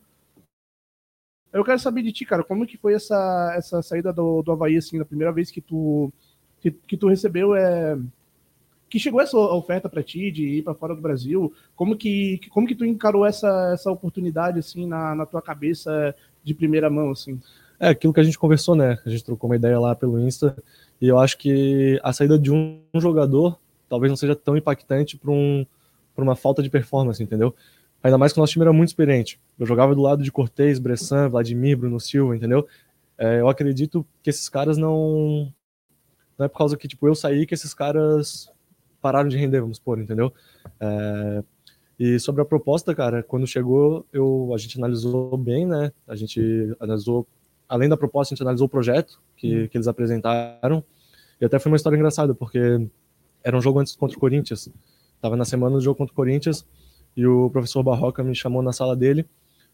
Eu 1.55 1.63
quero 1.63 1.79
saber 1.79 2.03
de 2.03 2.11
ti, 2.11 2.25
cara, 2.25 2.43
como 2.43 2.67
que 2.67 2.75
foi 2.75 2.95
essa, 2.95 3.53
essa 3.55 3.81
saída 3.81 4.11
do, 4.11 4.41
do 4.41 4.51
Havaí, 4.51 4.75
assim, 4.75 4.97
na 4.97 5.05
primeira 5.05 5.31
vez 5.31 5.49
que 5.49 5.61
tu, 5.61 6.11
que, 6.59 6.69
que 6.69 6.97
tu 6.97 7.07
recebeu, 7.07 7.55
é, 7.55 7.97
que 8.89 8.99
chegou 8.99 9.21
essa 9.21 9.37
oferta 9.37 9.87
para 9.87 10.03
ti 10.03 10.29
de 10.31 10.45
ir 10.57 10.63
para 10.63 10.75
fora 10.75 10.93
do 10.93 11.01
Brasil, 11.01 11.53
como 11.73 11.95
que, 11.95 12.41
como 12.49 12.67
que 12.67 12.75
tu 12.75 12.83
encarou 12.83 13.25
essa, 13.25 13.71
essa 13.73 13.89
oportunidade, 13.89 14.59
assim, 14.59 14.85
na, 14.85 15.15
na 15.15 15.25
tua 15.25 15.41
cabeça 15.41 16.13
de 16.43 16.53
primeira 16.53 16.89
mão, 16.89 17.11
assim? 17.11 17.39
É 17.79 17.87
aquilo 17.87 18.13
que 18.13 18.19
a 18.19 18.23
gente 18.23 18.37
conversou, 18.37 18.75
né? 18.75 18.99
A 19.05 19.09
gente 19.09 19.23
trocou 19.23 19.49
uma 19.49 19.55
ideia 19.55 19.79
lá 19.79 19.95
pelo 19.95 20.19
Insta, 20.19 20.61
e 21.01 21.07
eu 21.07 21.17
acho 21.17 21.37
que 21.37 21.97
a 22.03 22.11
saída 22.11 22.37
de 22.37 22.51
um 22.51 22.81
jogador 22.95 23.57
talvez 23.87 24.11
não 24.11 24.17
seja 24.17 24.35
tão 24.35 24.57
impactante 24.57 25.15
para 25.15 25.31
um, 25.31 25.65
pra 26.13 26.21
uma 26.21 26.35
falta 26.35 26.61
de 26.61 26.69
performance, 26.69 27.23
entendeu? 27.23 27.55
Ainda 28.05 28.19
mais 28.19 28.31
que 28.31 28.37
o 28.37 28.41
nosso 28.41 28.53
time 28.53 28.61
era 28.61 28.71
muito 28.71 28.89
experiente. 28.89 29.41
Eu 29.57 29.65
jogava 29.65 29.95
do 29.95 30.01
lado 30.03 30.21
de 30.21 30.31
Cortez, 30.31 30.77
Bressan, 30.77 31.27
Vladimir, 31.27 31.75
Bruno 31.75 31.99
Silva, 31.99 32.35
entendeu? 32.35 32.67
É, 33.17 33.39
eu 33.39 33.49
acredito 33.49 34.05
que 34.21 34.29
esses 34.29 34.47
caras 34.47 34.77
não. 34.77 35.51
Não 36.37 36.45
é 36.45 36.47
por 36.47 36.59
causa 36.59 36.77
que, 36.77 36.87
tipo, 36.87 37.07
eu 37.07 37.15
saí 37.15 37.47
que 37.47 37.55
esses 37.55 37.73
caras 37.73 38.47
pararam 39.01 39.27
de 39.27 39.35
render, 39.35 39.59
vamos 39.59 39.77
supor, 39.77 39.97
entendeu? 39.97 40.31
É, 40.79 41.43
e 41.97 42.19
sobre 42.19 42.43
a 42.43 42.45
proposta, 42.45 42.93
cara, 42.93 43.23
quando 43.23 43.47
chegou, 43.47 44.05
eu, 44.13 44.51
a 44.53 44.57
gente 44.59 44.77
analisou 44.77 45.35
bem, 45.35 45.65
né? 45.65 45.91
A 46.07 46.15
gente 46.15 46.75
analisou, 46.79 47.25
além 47.67 47.89
da 47.89 47.97
proposta, 47.97 48.31
a 48.31 48.35
gente 48.35 48.43
analisou 48.43 48.67
o 48.67 48.69
projeto 48.69 49.19
que, 49.35 49.67
que 49.67 49.75
eles 49.75 49.87
apresentaram. 49.87 50.83
E 51.41 51.45
até 51.45 51.57
foi 51.57 51.71
uma 51.71 51.75
história 51.75 51.97
engraçada, 51.97 52.35
porque 52.35 52.87
era 53.43 53.57
um 53.57 53.61
jogo 53.61 53.79
antes 53.79 53.95
contra 53.95 54.15
o 54.15 54.19
Corinthians. 54.19 54.69
Tava 55.19 55.35
na 55.35 55.43
semana 55.43 55.77
do 55.77 55.81
jogo 55.81 55.97
contra 55.97 56.13
o 56.13 56.15
Corinthians 56.15 56.67
e 57.15 57.25
o 57.25 57.49
professor 57.49 57.83
Barroca 57.83 58.23
me 58.23 58.35
chamou 58.35 58.61
na 58.61 58.73
sala 58.73 58.95
dele 58.95 59.25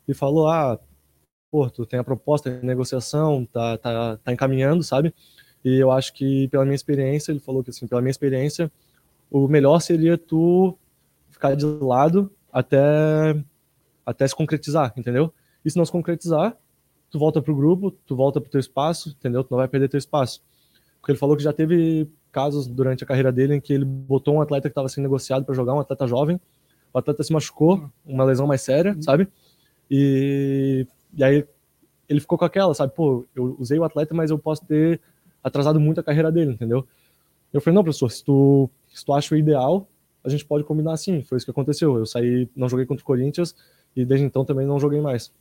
e 0.08 0.14
falou: 0.14 0.48
Ah, 0.48 0.80
pô, 1.52 1.70
tu 1.70 1.86
tem 1.86 2.00
a 2.00 2.04
proposta 2.04 2.50
de 2.50 2.66
negociação, 2.66 3.46
tá, 3.46 3.78
tá, 3.78 4.18
tá 4.18 4.32
encaminhando, 4.32 4.84
sabe? 4.84 5.14
E 5.64 5.78
eu 5.78 5.92
acho 5.92 6.14
que, 6.14 6.48
pela 6.48 6.64
minha 6.66 6.76
experiência, 6.76 7.32
ele 7.32 7.40
falou 7.40 7.64
que, 7.64 7.70
assim, 7.70 7.88
pela 7.88 8.02
minha 8.02 8.12
experiência, 8.12 8.72
o 9.30 9.48
melhor 9.48 9.80
seria 9.80 10.18
tu 10.18 10.78
ficar 11.30 11.56
de 11.56 11.66
lado 11.66 12.32
até, 12.52 13.36
até 14.06 14.28
se 14.28 14.36
concretizar, 14.36 14.94
entendeu? 14.98 15.34
E 15.64 15.70
se 15.70 15.78
não 15.78 15.86
se 15.86 15.92
concretizar, 15.92 16.58
tu 17.10 17.20
volta 17.20 17.42
pro 17.42 17.56
grupo, 17.56 17.92
tu 17.92 18.16
volta 18.16 18.42
pro 18.42 18.50
teu 18.50 18.60
espaço, 18.60 19.10
entendeu? 19.10 19.44
Tu 19.44 19.52
não 19.52 19.58
vai 19.58 19.68
perder 19.68 19.90
teu 19.90 19.98
espaço. 19.98 20.42
Porque 21.00 21.12
ele 21.12 21.20
falou 21.20 21.38
que 21.38 21.44
já 21.44 21.54
teve 21.54 22.10
casos 22.32 22.68
durante 22.68 23.04
a 23.04 23.08
carreira 23.08 23.32
dele 23.32 23.56
em 23.56 23.62
que 23.62 23.74
ele 23.74 23.86
botou 23.86 24.36
um 24.36 24.42
atleta 24.42 24.70
que 24.70 24.72
estava 24.72 24.88
sendo 24.90 25.04
negociado 25.04 25.46
para 25.46 25.54
jogar, 25.54 25.74
um 25.74 25.80
atleta 25.80 26.08
jovem, 26.08 26.40
o 26.94 26.98
atleta 26.98 27.24
se 27.24 27.34
machucou, 27.34 27.90
uma 28.06 28.24
lesão 28.24 28.48
mais 28.48 28.62
séria, 28.62 28.96
sabe? 29.02 29.28
E, 29.90 30.86
e 31.14 31.24
aí 31.24 31.46
ele 32.08 32.20
ficou 32.20 32.38
com 32.38 32.46
aquela, 32.46 32.74
sabe? 32.74 32.94
Pô, 32.94 33.26
eu 33.36 33.56
usei 33.60 33.80
o 33.80 33.84
atleta, 33.84 34.14
mas 34.14 34.32
eu 34.32 34.38
posso 34.38 34.66
ter 34.66 35.00
atrasado 35.44 35.80
muito 35.80 36.00
a 36.00 36.04
carreira 36.04 36.32
dele, 36.32 36.52
entendeu? 36.52 36.86
Eu 37.54 37.62
falei, 37.62 37.76
não, 37.76 37.84
professor, 37.84 38.10
se 38.10 38.24
tu, 38.24 38.70
se 38.94 39.04
tu 39.06 39.14
acha 39.14 39.34
o 39.34 39.38
ideal, 39.38 39.88
a 40.24 40.30
gente 40.30 40.46
pode 40.46 40.64
combinar 40.64 40.94
assim. 40.94 41.22
Foi 41.24 41.38
isso 41.38 41.46
que 41.46 41.52
aconteceu. 41.52 41.98
Eu 41.98 42.06
saí, 42.06 42.48
não 42.56 42.70
joguei 42.70 42.86
contra 42.86 43.02
o 43.02 43.06
Corinthians 43.06 43.56
e 43.96 44.06
desde 44.06 44.26
então 44.26 44.46
também 44.46 44.66
não 44.66 44.80
joguei 44.80 45.02
mais. 45.02 45.34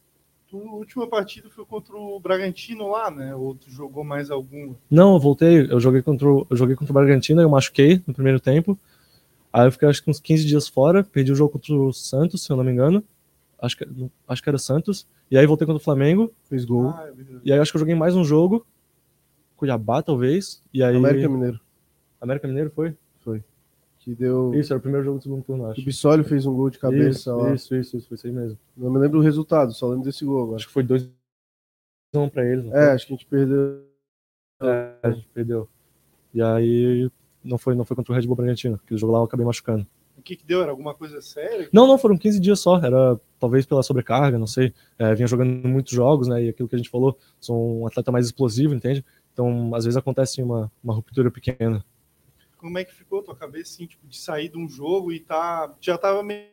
A 0.53 0.57
última 0.57 1.07
partida 1.07 1.49
foi 1.49 1.65
contra 1.65 1.95
o 1.97 2.19
Bragantino 2.19 2.89
lá, 2.89 3.11
né? 3.11 3.35
Ou 3.37 3.55
tu 3.55 3.71
jogou 3.71 4.03
mais 4.03 4.31
alguma? 4.31 4.75
Não, 4.91 5.15
eu 5.15 5.21
voltei, 5.21 5.71
eu 5.71 5.79
joguei 5.79 6.03
contra 6.03 6.29
o, 6.29 6.47
eu 6.51 6.57
joguei 6.57 6.75
contra 6.75 6.93
o 6.93 6.95
Bragantino, 6.95 7.41
eu 7.41 7.49
machuquei 7.49 8.03
no 8.05 8.13
primeiro 8.13 8.41
tempo. 8.41 8.77
Aí 9.53 9.67
eu 9.67 9.73
fiquei 9.73 9.89
acho 9.89 10.03
que 10.03 10.11
uns 10.11 10.21
15 10.21 10.45
dias 10.45 10.69
fora, 10.69 11.03
perdi 11.03 11.33
o 11.33 11.35
jogo 11.35 11.53
contra 11.53 11.75
o 11.75 11.93
Santos, 11.93 12.43
se 12.43 12.53
eu 12.53 12.57
não 12.57 12.65
me 12.65 12.73
engano. 12.73 13.03
Acho 13.61 13.77
que, 13.77 13.87
acho 14.29 14.43
que 14.43 14.49
era 14.49 14.59
Santos. 14.59 15.07
E 15.31 15.37
aí 15.37 15.47
voltei 15.47 15.67
contra 15.67 15.81
o 15.81 15.85
Flamengo, 15.85 16.33
fez 16.45 16.65
gol. 16.65 16.91
Ah, 16.91 17.09
é. 17.09 17.41
E 17.45 17.53
aí 17.53 17.59
acho 17.59 17.71
que 17.71 17.77
eu 17.77 17.81
joguei 17.81 17.95
mais 17.95 18.15
um 18.15 18.25
jogo, 18.25 18.67
Cuiabá 19.57 20.03
talvez. 20.03 20.63
E 20.73 20.83
aí 20.83 20.97
América 20.97 21.29
Mineiro. 21.29 21.61
América 22.21 22.49
Mineiro 22.49 22.71
foi? 22.71 22.97
Que 24.01 24.15
deu. 24.15 24.55
Isso, 24.55 24.73
era 24.73 24.79
o 24.79 24.83
primeiro 24.83 25.05
jogo 25.05 25.19
do 25.19 25.23
segundo 25.23 25.45
turno, 25.45 25.65
O 25.65 25.71
acho. 25.71 25.85
Bissoli 25.85 26.25
fez 26.25 26.47
um 26.47 26.55
gol 26.55 26.71
de 26.71 26.79
cabeça 26.79 27.19
Isso, 27.19 27.37
lá. 27.37 27.55
isso, 27.55 27.75
isso, 27.77 27.97
isso, 27.99 28.09
foi 28.09 28.15
isso 28.15 28.27
aí 28.27 28.33
mesmo. 28.33 28.59
Não 28.75 28.91
me 28.91 28.99
lembro 28.99 29.19
o 29.19 29.23
resultado, 29.23 29.73
só 29.75 29.89
lembro 29.89 30.05
desse 30.05 30.25
gol 30.25 30.43
agora. 30.43 30.57
Acho 30.57 30.67
que 30.67 30.73
foi 30.73 30.83
2 30.83 31.09
1 32.15 32.29
pra 32.31 32.45
eles. 32.45 32.65
É, 32.67 32.71
foi? 32.71 32.81
acho 32.93 33.07
que 33.07 33.13
a 33.13 33.17
gente 33.17 33.27
perdeu. 33.27 33.85
É, 34.63 34.95
a 35.03 35.11
gente 35.11 35.29
perdeu. 35.35 35.69
E 36.33 36.41
aí 36.41 37.11
não 37.43 37.59
foi, 37.59 37.75
não 37.75 37.85
foi 37.85 37.97
contra 37.97 38.13
o 38.13 38.17
Red 38.17 38.27
Bull 38.27 38.37
Bragantino, 38.37 38.81
que 38.87 38.97
jogo 38.97 39.13
lá 39.13 39.19
eu 39.21 39.25
acabei 39.25 39.45
machucando. 39.45 39.87
O 40.21 40.23
que 40.23 40.37
que 40.37 40.45
deu? 40.45 40.63
Era 40.63 40.71
alguma 40.71 40.95
coisa 40.95 41.21
séria? 41.23 41.69
Não, 41.73 41.87
não, 41.87 41.97
foram 41.97 42.17
15 42.17 42.39
dias 42.39 42.61
só. 42.61 42.77
Era 42.77 43.19
talvez 43.39 43.65
pela 43.65 43.83
sobrecarga, 43.83 44.39
não 44.39 44.47
sei. 44.47 44.75
É, 44.99 45.15
vinha 45.15 45.27
jogando 45.27 45.67
muitos 45.67 45.95
jogos, 45.95 46.29
né? 46.29 46.45
E 46.45 46.49
aquilo 46.51 46.69
que 46.69 46.75
a 46.75 46.79
gente 46.79 46.91
falou, 46.91 47.19
sou 47.41 47.81
um 47.81 47.87
atleta 47.87 48.13
mais 48.13 48.27
explosivo, 48.27 48.75
entende? 48.75 49.03
Então, 49.33 49.75
às 49.75 49.85
vezes 49.85 49.97
acontece 49.97 50.43
uma, 50.43 50.71
uma 50.85 50.93
ruptura 50.93 51.31
pequena. 51.31 51.83
Como 52.59 52.79
é 52.79 52.85
que 52.85 52.95
ficou 52.95 53.21
a 53.21 53.23
tua 53.23 53.35
cabeça, 53.35 53.73
assim, 53.73 53.87
tipo, 53.87 54.07
de 54.07 54.19
sair 54.19 54.51
de 54.51 54.59
um 54.59 54.69
jogo 54.69 55.11
e 55.11 55.21
tá... 55.21 55.75
Já 55.81 55.97
tava 55.97 56.23
meio 56.23 56.49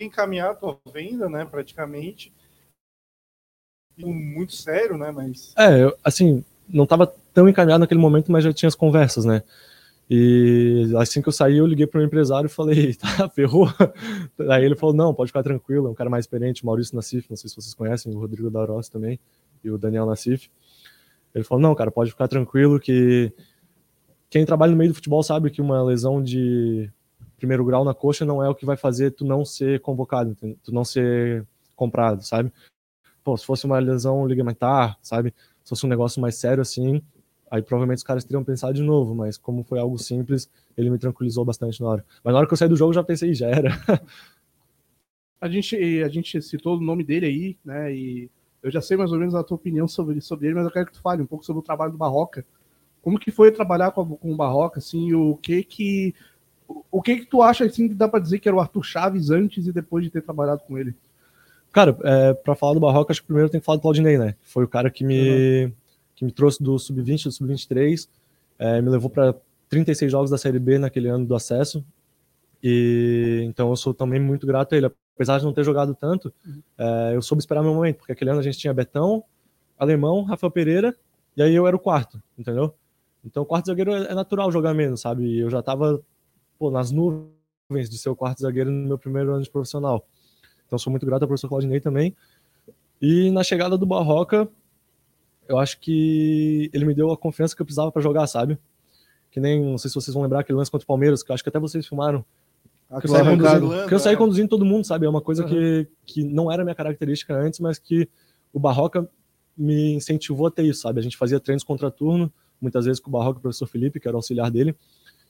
encaminhado 0.00 0.52
a 0.52 0.54
tua 0.54 0.80
venda, 0.90 1.28
né? 1.28 1.44
Praticamente. 1.44 2.32
Muito 3.98 4.54
sério, 4.54 4.96
né? 4.96 5.10
Mas... 5.10 5.52
É, 5.58 5.84
eu, 5.84 5.94
assim, 6.02 6.42
não 6.66 6.84
estava 6.84 7.06
tão 7.34 7.46
encaminhado 7.48 7.80
naquele 7.80 8.00
momento, 8.00 8.32
mas 8.32 8.44
já 8.44 8.52
tinha 8.52 8.68
as 8.68 8.74
conversas, 8.74 9.26
né? 9.26 9.42
E 10.10 10.90
assim 10.96 11.20
que 11.20 11.28
eu 11.28 11.32
saí, 11.32 11.58
eu 11.58 11.66
liguei 11.66 11.86
para 11.86 12.00
o 12.00 12.04
empresário 12.04 12.46
e 12.46 12.50
falei, 12.50 12.94
tá, 12.96 13.28
ferrou? 13.28 13.68
Aí 14.50 14.64
ele 14.64 14.74
falou, 14.74 14.94
não, 14.94 15.12
pode 15.12 15.28
ficar 15.28 15.42
tranquilo, 15.42 15.86
é 15.86 15.90
um 15.90 15.94
cara 15.94 16.08
mais 16.08 16.24
experiente, 16.24 16.64
Maurício 16.64 16.96
Nassif, 16.96 17.28
não 17.28 17.36
sei 17.36 17.50
se 17.50 17.56
vocês 17.56 17.74
conhecem, 17.74 18.14
o 18.14 18.18
Rodrigo 18.18 18.50
da 18.50 18.64
Rossi 18.64 18.90
também, 18.90 19.20
e 19.62 19.70
o 19.70 19.76
Daniel 19.76 20.06
Nassif. 20.06 20.48
Ele 21.34 21.44
falou, 21.44 21.60
não, 21.60 21.74
cara, 21.74 21.90
pode 21.90 22.10
ficar 22.10 22.26
tranquilo 22.26 22.80
que 22.80 23.32
quem 24.30 24.44
trabalha 24.46 24.72
no 24.72 24.78
meio 24.78 24.90
do 24.90 24.94
futebol 24.94 25.22
sabe 25.22 25.50
que 25.50 25.60
uma 25.60 25.82
lesão 25.82 26.22
de 26.22 26.90
primeiro 27.36 27.64
grau 27.64 27.84
na 27.84 27.94
coxa 27.94 28.24
não 28.24 28.42
é 28.42 28.48
o 28.48 28.54
que 28.54 28.66
vai 28.66 28.76
fazer 28.76 29.12
tu 29.12 29.24
não 29.24 29.44
ser 29.44 29.80
convocado, 29.80 30.36
tu 30.62 30.72
não 30.72 30.84
ser 30.84 31.46
comprado, 31.76 32.22
sabe? 32.22 32.52
Pô, 33.22 33.36
se 33.36 33.44
fosse 33.44 33.66
uma 33.66 33.78
lesão 33.78 34.26
ligamentar, 34.26 34.98
sabe? 35.02 35.34
Se 35.62 35.68
fosse 35.68 35.86
um 35.86 35.88
negócio 35.88 36.20
mais 36.20 36.36
sério 36.36 36.62
assim, 36.62 37.02
aí 37.50 37.62
provavelmente 37.62 37.98
os 37.98 38.04
caras 38.04 38.24
teriam 38.24 38.44
pensado 38.44 38.74
de 38.74 38.82
novo, 38.82 39.14
mas 39.14 39.36
como 39.36 39.62
foi 39.62 39.78
algo 39.78 39.98
simples, 39.98 40.50
ele 40.76 40.90
me 40.90 40.98
tranquilizou 40.98 41.44
bastante 41.44 41.80
na 41.80 41.88
hora. 41.88 42.04
Mas 42.22 42.32
na 42.32 42.38
hora 42.38 42.46
que 42.46 42.52
eu 42.52 42.56
saí 42.56 42.68
do 42.68 42.76
jogo, 42.76 42.90
eu 42.90 42.94
já 42.94 43.04
pensei, 43.04 43.34
já 43.34 43.48
era. 43.48 43.70
A 45.40 45.48
gente, 45.48 45.76
a 46.02 46.08
gente 46.08 46.42
citou 46.42 46.76
o 46.76 46.80
nome 46.80 47.04
dele 47.04 47.26
aí, 47.26 47.56
né? 47.64 47.94
E 47.94 48.28
eu 48.60 48.72
já 48.72 48.80
sei 48.80 48.96
mais 48.96 49.12
ou 49.12 49.18
menos 49.20 49.36
a 49.36 49.44
tua 49.44 49.54
opinião 49.54 49.86
sobre, 49.86 50.20
sobre 50.20 50.48
ele, 50.48 50.56
mas 50.56 50.64
eu 50.64 50.70
quero 50.72 50.86
que 50.86 50.94
tu 50.94 51.00
fale 51.00 51.22
um 51.22 51.26
pouco 51.26 51.44
sobre 51.44 51.60
o 51.60 51.62
trabalho 51.62 51.92
do 51.92 51.98
Barroca. 51.98 52.44
Como 53.00 53.20
que 53.20 53.30
foi 53.30 53.52
trabalhar 53.52 53.92
com, 53.92 54.00
a, 54.00 54.04
com 54.04 54.32
o 54.32 54.36
Barroca, 54.36 54.80
assim, 54.80 55.14
o 55.14 55.36
que 55.36 55.62
que 55.62 56.14
o 56.90 57.00
que 57.00 57.18
que 57.18 57.26
tu 57.26 57.40
acha 57.40 57.64
assim 57.64 57.86
que 57.86 57.94
dá 57.94 58.08
para 58.08 58.18
dizer 58.18 58.40
que 58.40 58.48
era 58.48 58.56
o 58.56 58.60
Arthur 58.60 58.82
Chaves 58.82 59.30
antes 59.30 59.66
e 59.66 59.72
depois 59.72 60.04
de 60.04 60.10
ter 60.10 60.22
trabalhado 60.22 60.62
com 60.66 60.76
ele? 60.76 60.92
Cara, 61.72 61.96
é, 62.02 62.34
para 62.34 62.56
falar 62.56 62.74
do 62.74 62.80
Barroca, 62.80 63.12
acho 63.12 63.20
que 63.20 63.26
primeiro 63.26 63.48
tem 63.48 63.60
que 63.60 63.64
falar 63.64 63.76
do 63.76 63.82
Claudinei, 63.82 64.18
né? 64.18 64.34
Foi 64.42 64.64
o 64.64 64.68
cara 64.68 64.90
que 64.90 65.04
me, 65.04 65.66
uhum. 65.66 65.72
Que 66.18 66.24
me 66.24 66.32
trouxe 66.32 66.60
do 66.60 66.76
sub-20, 66.76 67.24
do 67.24 67.30
sub-23, 67.30 68.08
é, 68.58 68.82
me 68.82 68.90
levou 68.90 69.08
para 69.08 69.36
36 69.68 70.10
jogos 70.10 70.30
da 70.30 70.36
Série 70.36 70.58
B 70.58 70.76
naquele 70.76 71.08
ano 71.08 71.24
do 71.24 71.32
acesso. 71.32 71.84
E 72.60 73.44
então 73.44 73.70
eu 73.70 73.76
sou 73.76 73.94
também 73.94 74.18
muito 74.18 74.44
grato 74.44 74.74
a 74.74 74.76
ele. 74.76 74.90
Apesar 75.14 75.38
de 75.38 75.44
não 75.44 75.52
ter 75.52 75.64
jogado 75.64 75.94
tanto, 75.94 76.32
uhum. 76.44 76.60
é, 76.76 77.12
eu 77.14 77.22
soube 77.22 77.40
esperar 77.40 77.62
meu 77.62 77.72
momento, 77.72 77.98
porque 77.98 78.10
aquele 78.10 78.30
ano 78.30 78.40
a 78.40 78.42
gente 78.42 78.58
tinha 78.58 78.74
Betão, 78.74 79.22
Alemão, 79.78 80.24
Rafael 80.24 80.50
Pereira, 80.50 80.94
e 81.36 81.42
aí 81.42 81.54
eu 81.54 81.68
era 81.68 81.76
o 81.76 81.78
quarto, 81.78 82.20
entendeu? 82.36 82.74
Então, 83.24 83.44
o 83.44 83.46
quarto 83.46 83.66
zagueiro 83.66 83.92
é 83.92 84.14
natural 84.14 84.50
jogar 84.50 84.74
menos, 84.74 85.00
sabe? 85.00 85.38
Eu 85.38 85.50
já 85.50 85.62
tava 85.62 86.00
pô, 86.58 86.70
nas 86.70 86.90
nuvens 86.90 87.88
de 87.88 87.96
ser 87.96 88.08
o 88.08 88.16
quarto 88.16 88.40
zagueiro 88.40 88.70
no 88.70 88.88
meu 88.88 88.98
primeiro 88.98 89.32
ano 89.32 89.42
de 89.42 89.50
profissional. 89.50 90.04
Então, 90.66 90.78
sou 90.78 90.90
muito 90.90 91.06
grato 91.06 91.22
ao 91.22 91.28
professor 91.28 91.48
Claudinei 91.48 91.80
também. 91.80 92.16
E 93.00 93.30
na 93.30 93.44
chegada 93.44 93.78
do 93.78 93.86
Barroca, 93.86 94.48
eu 95.48 95.58
acho 95.58 95.80
que 95.80 96.70
ele 96.72 96.84
me 96.84 96.94
deu 96.94 97.10
a 97.10 97.16
confiança 97.16 97.56
que 97.56 97.62
eu 97.62 97.66
precisava 97.66 97.90
para 97.90 98.02
jogar, 98.02 98.26
sabe? 98.26 98.58
Que 99.30 99.40
nem, 99.40 99.64
não 99.64 99.78
sei 99.78 99.88
se 99.88 99.94
vocês 99.94 100.12
vão 100.12 100.22
lembrar 100.22 100.40
aquele 100.40 100.58
lance 100.58 100.70
contra 100.70 100.84
o 100.84 100.86
Palmeiras, 100.86 101.22
que 101.22 101.30
eu 101.30 101.34
acho 101.34 101.42
que 101.42 101.48
até 101.48 101.58
vocês 101.58 101.86
filmaram. 101.86 102.24
que 103.00 103.06
eu, 103.06 103.10
saí 103.10 103.24
conduzindo, 103.24 103.86
que 103.88 103.94
eu 103.94 103.98
saí 103.98 104.14
é. 104.14 104.16
conduzindo 104.16 104.48
todo 104.48 104.64
mundo, 104.64 104.84
sabe? 104.84 105.06
É 105.06 105.08
uma 105.08 105.20
coisa 105.20 105.42
uhum. 105.42 105.48
que, 105.48 105.88
que 106.04 106.24
não 106.24 106.52
era 106.52 106.64
minha 106.64 106.74
característica 106.74 107.34
antes, 107.34 107.60
mas 107.60 107.78
que 107.78 108.08
o 108.52 108.60
Barroca 108.60 109.08
me 109.56 109.94
incentivou 109.94 110.46
a 110.46 110.50
ter 110.50 110.64
isso, 110.64 110.82
sabe? 110.82 111.00
A 111.00 111.02
gente 111.02 111.16
fazia 111.16 111.40
treinos 111.40 111.64
contra 111.64 111.90
turno, 111.90 112.32
muitas 112.60 112.84
vezes 112.84 113.00
com 113.00 113.08
o 113.08 113.12
Barroca 113.12 113.38
e 113.38 113.40
o 113.40 113.42
professor 113.42 113.66
Felipe, 113.66 113.98
que 113.98 114.06
era 114.06 114.16
o 114.16 114.18
auxiliar 114.18 114.50
dele, 114.50 114.76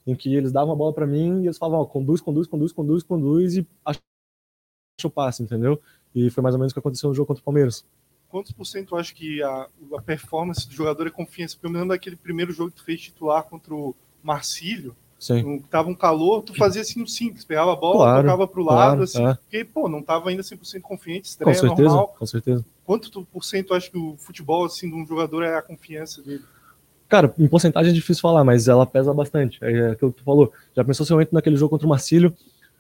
em 0.07 0.15
que 0.15 0.35
eles 0.35 0.53
davam 0.53 0.73
a 0.73 0.77
bola 0.77 0.93
para 0.93 1.07
mim 1.07 1.43
e 1.43 1.47
eles 1.47 1.59
falavam, 1.59 1.81
ó, 1.81 1.85
conduz, 1.87 2.21
conduz, 2.21 2.47
conduz, 2.47 2.73
conduz, 2.73 3.03
conduz 3.03 3.57
e 3.57 3.67
acha 3.85 4.01
o 5.05 5.11
passe, 5.11 5.43
entendeu? 5.43 5.81
E 6.15 6.31
foi 6.31 6.43
mais 6.43 6.55
ou 6.55 6.59
menos 6.59 6.73
o 6.73 6.75
que 6.75 6.79
aconteceu 6.79 7.09
no 7.09 7.15
jogo 7.15 7.27
contra 7.27 7.41
o 7.41 7.45
Palmeiras. 7.45 7.85
Quantos 8.29 8.53
por 8.53 8.65
cento 8.65 8.97
acho 8.97 9.15
que 9.15 9.43
a, 9.43 9.69
a 9.97 10.03
performance 10.03 10.69
do 10.69 10.75
jogador 10.75 11.07
é 11.07 11.11
confiança? 11.11 11.55
Porque 11.55 11.67
eu 11.67 11.71
me 11.71 11.77
lembro 11.77 11.95
daquele 11.95 12.17
primeiro 12.17 12.53
jogo 12.53 12.71
que 12.71 12.77
tu 12.77 12.85
fez 12.85 13.01
titular 13.01 13.43
contra 13.45 13.75
o 13.75 13.95
Marcílio, 14.23 14.95
Sim. 15.19 15.59
Tava 15.69 15.89
um 15.89 15.95
calor, 15.95 16.43
tu 16.43 16.55
fazia 16.55 16.81
assim 16.81 17.03
um 17.03 17.07
simples, 17.07 17.45
pegava 17.45 17.73
a 17.73 17.77
bola, 17.77 18.05
claro, 18.05 18.23
tocava 18.23 18.47
pro 18.47 18.63
lado, 18.63 18.77
claro, 18.79 19.03
assim, 19.03 19.27
é. 19.27 19.35
porque, 19.35 19.65
pô, 19.65 19.89
não 19.89 20.01
tava 20.01 20.31
ainda 20.31 20.43
100% 20.43 20.81
confiante, 20.81 21.29
estreia 21.29 21.53
com 21.53 21.61
certeza, 21.61 21.89
normal. 21.89 22.15
Com 22.17 22.27
certeza. 22.27 22.65
Quanto 22.85 23.25
por 23.25 23.45
cento 23.45 23.75
acho 23.75 23.91
que 23.91 23.99
o 23.99 24.15
futebol, 24.17 24.65
assim, 24.65 24.89
de 24.89 24.95
um 24.95 25.05
jogador 25.05 25.43
é 25.43 25.57
a 25.57 25.63
confiança 25.63 26.23
dele? 26.23 26.45
Cara, 27.09 27.35
em 27.37 27.49
porcentagem 27.49 27.91
é 27.91 27.95
difícil 27.95 28.21
falar, 28.21 28.45
mas 28.45 28.69
ela 28.69 28.87
pesa 28.87 29.13
bastante. 29.13 29.59
É 29.61 29.91
aquilo 29.91 30.13
que 30.13 30.19
tu 30.19 30.25
falou. 30.25 30.53
Já 30.77 30.85
pensou 30.85 31.05
se 31.05 31.13
eu 31.13 31.21
entro 31.21 31.35
naquele 31.35 31.57
jogo 31.57 31.71
contra 31.71 31.87
o 31.87 31.91
Marcílio, 31.91 32.33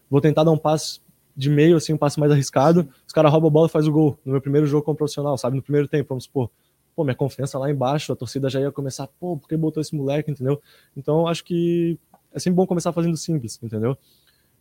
vou 0.09 0.21
tentar 0.21 0.45
dar 0.45 0.53
um 0.53 0.59
passe 0.59 1.01
de 1.39 1.49
meio, 1.49 1.77
assim, 1.77 1.93
um 1.93 1.97
passe 1.97 2.19
mais 2.19 2.33
arriscado, 2.33 2.89
os 3.07 3.13
caras 3.13 3.31
roubam 3.31 3.47
a 3.47 3.53
bola 3.53 3.69
e 3.69 3.71
faz 3.71 3.87
o 3.87 3.93
gol. 3.93 4.19
No 4.25 4.33
meu 4.33 4.41
primeiro 4.41 4.67
jogo 4.67 4.85
como 4.85 4.97
profissional, 4.97 5.39
sabe? 5.39 5.55
No 5.55 5.63
primeiro 5.63 5.87
tempo, 5.87 6.09
vamos 6.09 6.25
supor. 6.25 6.51
Pô, 6.97 7.05
minha 7.05 7.15
confiança 7.15 7.57
lá 7.61 7.71
embaixo, 7.71 8.13
a 8.13 8.17
torcida 8.17 8.51
já 8.51 8.61
ia 8.61 8.73
começar, 8.73 9.07
pô, 9.07 9.37
por 9.37 9.49
que 9.49 9.57
botou 9.57 9.81
esse 9.81 9.95
moleque, 9.95 10.33
entendeu? 10.33 10.61
Então, 10.97 11.29
acho 11.29 11.45
que 11.45 11.97
é 12.33 12.41
sempre 12.41 12.57
bom 12.57 12.67
começar 12.67 12.93
fazendo 12.93 13.17
simples, 13.17 13.57
entendeu? 13.63 13.97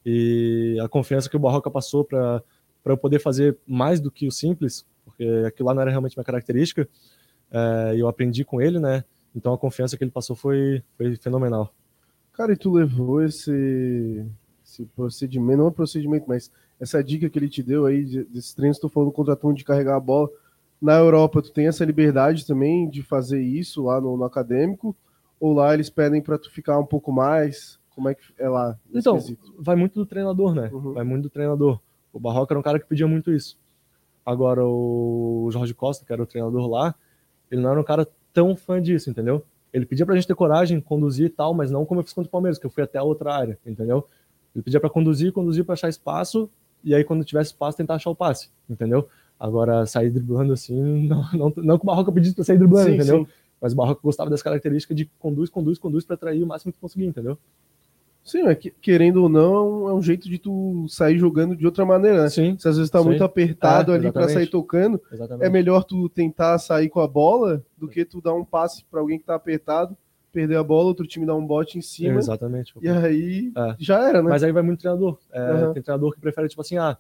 E 0.06 0.78
a 0.80 0.88
confiança 0.88 1.28
que 1.28 1.36
o 1.36 1.40
Barroca 1.40 1.72
passou 1.72 2.06
para 2.06 2.44
eu 2.86 2.98
poder 2.98 3.18
fazer 3.18 3.58
mais 3.66 4.00
do 4.00 4.12
que 4.12 4.28
o 4.28 4.32
simples, 4.32 4.86
porque 5.04 5.26
aquilo 5.48 5.68
lá 5.68 5.74
não 5.74 5.82
era 5.82 5.90
realmente 5.90 6.16
minha 6.16 6.24
característica, 6.24 6.88
é, 7.50 7.96
eu 7.98 8.08
aprendi 8.08 8.46
com 8.46 8.62
ele, 8.62 8.78
né? 8.78 9.04
Então 9.36 9.52
a 9.52 9.58
confiança 9.58 9.98
que 9.98 10.04
ele 10.04 10.12
passou 10.12 10.36
foi, 10.36 10.84
foi 10.96 11.16
fenomenal. 11.16 11.74
Cara, 12.34 12.54
e 12.54 12.56
tu 12.56 12.72
levou 12.72 13.24
esse, 13.24 14.24
esse 14.64 14.86
procedimento, 14.96 15.58
não 15.58 15.70
é 15.70 15.72
procedimento, 15.72 16.26
mas 16.28 16.52
essa 16.80 17.04
dica 17.04 17.30
que 17.30 17.40
ele 17.40 17.50
te 17.50 17.64
deu 17.64 17.86
aí, 17.86 18.04
desses 18.06 18.54
treinos, 18.54 18.80
tu 18.80 18.90
falando 18.90 19.12
contra 19.12 19.38
de 19.54 19.64
carregar 19.64 19.96
a 19.96 20.00
bola. 20.00 20.30
Na 20.80 20.96
Europa, 20.96 21.42
tu 21.42 21.52
tem 21.52 21.68
essa 21.68 21.84
liberdade 21.84 22.46
também 22.46 22.88
de 22.90 23.02
fazer 23.02 23.42
isso 23.42 23.86
lá 23.86 24.00
no, 24.00 24.16
no 24.16 24.24
acadêmico? 24.24 24.96
Ou 25.40 25.54
lá 25.54 25.74
eles 25.74 25.90
pedem 25.90 26.22
para 26.22 26.38
tu 26.38 26.52
ficar 26.52 26.80
um 26.80 26.86
pouco 26.86 27.12
mais? 27.12 27.80
Como 27.96 28.10
é 28.10 28.14
que 28.14 28.22
é 28.38 28.48
lá? 28.48 28.78
Então, 28.94 29.16
quesito? 29.16 29.56
vai 29.58 29.76
muito 29.76 29.96
do 29.96 30.06
treinador, 30.06 30.54
né? 30.54 30.70
Uhum. 30.72 30.94
Vai 30.94 31.04
muito 31.04 31.24
do 31.24 31.30
treinador. 31.30 31.80
O 32.14 32.20
Barroca 32.20 32.54
era 32.54 32.60
um 32.60 32.64
cara 32.64 32.80
que 32.80 32.86
pedia 32.86 33.08
muito 33.08 33.32
isso. 33.32 33.58
Agora, 34.24 34.64
o 34.64 35.50
Jorge 35.52 35.74
Costa, 35.74 36.06
que 36.06 36.14
era 36.14 36.22
o 36.22 36.26
treinador 36.26 36.68
lá, 36.68 36.94
ele 37.50 37.62
não 37.62 37.72
era 37.72 37.80
um 37.80 37.84
cara 37.84 38.08
tão 38.32 38.56
fã 38.56 38.82
disso, 38.82 39.10
entendeu? 39.10 39.44
Ele 39.74 39.86
pedia 39.86 40.06
pra 40.06 40.16
gente 40.16 40.28
ter 40.28 40.36
coragem, 40.36 40.80
conduzir 40.80 41.26
e 41.26 41.30
tal, 41.30 41.54
mas 41.54 41.72
não 41.72 41.86
como 41.86 42.02
eu 42.02 42.04
fiz 42.04 42.14
contra 42.14 42.28
o 42.28 42.32
Palmeiras, 42.32 42.60
que 42.60 42.66
eu 42.66 42.70
fui 42.70 42.84
até 42.84 43.00
a 43.00 43.04
outra 43.04 43.34
área, 43.34 43.58
entendeu? 43.66 44.08
Ele 44.56 44.64
pedia 44.64 44.80
para 44.80 44.90
conduzir, 44.90 45.32
conduzir 45.32 45.64
para 45.64 45.74
achar 45.74 45.90
espaço, 45.90 46.50
e 46.84 46.94
aí 46.96 47.04
quando 47.04 47.24
tivesse 47.24 47.52
espaço 47.52 47.78
tentar 47.78 47.96
achar 47.96 48.10
o 48.10 48.16
passe, 48.16 48.50
entendeu? 48.70 49.08
Agora, 49.40 49.86
sair 49.86 50.10
driblando 50.10 50.54
assim, 50.54 50.76
não, 51.08 51.24
não, 51.34 51.54
não 51.56 51.78
que 51.78 51.84
o 51.84 51.88
Barroca 51.88 52.12
pedisse 52.12 52.36
pra 52.36 52.44
sair 52.44 52.58
driblando, 52.58 52.90
sim, 52.90 52.96
entendeu? 52.96 53.26
Sim. 53.26 53.28
Mas 53.60 53.74
o 53.74 53.76
Barroca 53.76 54.02
gostava 54.04 54.30
dessa 54.30 54.44
característica 54.44 54.94
de 54.94 55.06
conduz, 55.20 55.50
conduz, 55.50 55.80
conduz 55.80 56.06
para 56.06 56.16
atrair 56.16 56.44
o 56.44 56.48
máximo 56.48 56.72
que 56.72 56.80
conseguir, 56.80 57.06
entendeu? 57.06 57.38
Sim, 58.28 58.46
é 58.46 58.54
que, 58.54 58.70
querendo 58.70 59.24
ou 59.24 59.30
não, 59.30 59.88
é 59.88 59.94
um 59.94 60.02
jeito 60.02 60.30
de 60.30 60.38
tu 60.38 60.86
sair 60.90 61.18
jogando 61.18 61.56
de 61.56 61.66
outra 61.66 61.86
maneira, 61.86 62.24
né? 62.24 62.30
Sim. 62.30 62.58
Se 62.60 62.68
às 62.68 62.76
vezes 62.76 62.92
tá 62.92 63.00
sim. 63.00 63.06
muito 63.06 63.24
apertado 63.24 63.94
é, 63.94 63.96
ali 63.96 64.12
para 64.12 64.28
sair 64.28 64.48
tocando, 64.48 65.02
exatamente. 65.10 65.46
é 65.46 65.50
melhor 65.50 65.86
tu 65.86 66.10
tentar 66.10 66.60
sair 66.60 66.90
com 66.90 67.00
a 67.00 67.08
bola 67.08 67.64
do 67.78 67.88
que 67.88 68.04
tu 68.04 68.20
dar 68.20 68.34
um 68.34 68.44
passe 68.44 68.84
para 68.92 69.00
alguém 69.00 69.18
que 69.18 69.24
tá 69.24 69.34
apertado, 69.34 69.96
perder 70.38 70.58
a 70.58 70.64
bola, 70.64 70.90
outro 70.90 71.08
time 71.08 71.26
dar 71.26 71.34
um 71.34 71.44
bote 71.44 71.80
em 71.80 71.82
cima. 71.82 72.20
Exatamente. 72.20 72.72
E 72.80 72.88
aí 72.88 73.52
é. 73.58 73.76
já 73.80 74.08
era, 74.08 74.22
né? 74.22 74.30
Mas 74.30 74.44
aí 74.44 74.52
vai 74.52 74.62
muito 74.62 74.82
treinador. 74.82 75.18
É, 75.32 75.52
uhum. 75.52 75.74
Tem 75.74 75.82
treinador 75.82 76.14
que 76.14 76.20
prefere, 76.20 76.48
tipo 76.48 76.62
assim, 76.62 76.78
ah, 76.78 76.96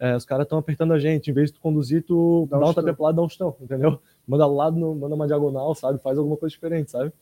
é, 0.00 0.16
os 0.16 0.24
caras 0.24 0.44
estão 0.44 0.56
apertando 0.58 0.94
a 0.94 0.98
gente, 0.98 1.30
em 1.30 1.34
vez 1.34 1.50
de 1.50 1.56
tu 1.56 1.60
conduzir, 1.60 2.02
tu 2.02 2.48
dá, 2.50 2.58
dá 2.58 2.64
um, 2.64 2.70
um 2.70 2.72
tapé 2.72 2.94
pro 2.94 3.04
lado, 3.04 3.16
dá 3.16 3.22
um 3.22 3.28
chutão, 3.28 3.54
entendeu? 3.60 4.00
Manda 4.26 4.46
lado, 4.46 4.78
manda 4.78 5.14
uma 5.14 5.26
diagonal, 5.26 5.74
sabe? 5.74 5.98
Faz 5.98 6.16
alguma 6.16 6.38
coisa 6.38 6.54
diferente, 6.54 6.90
sabe? 6.90 7.12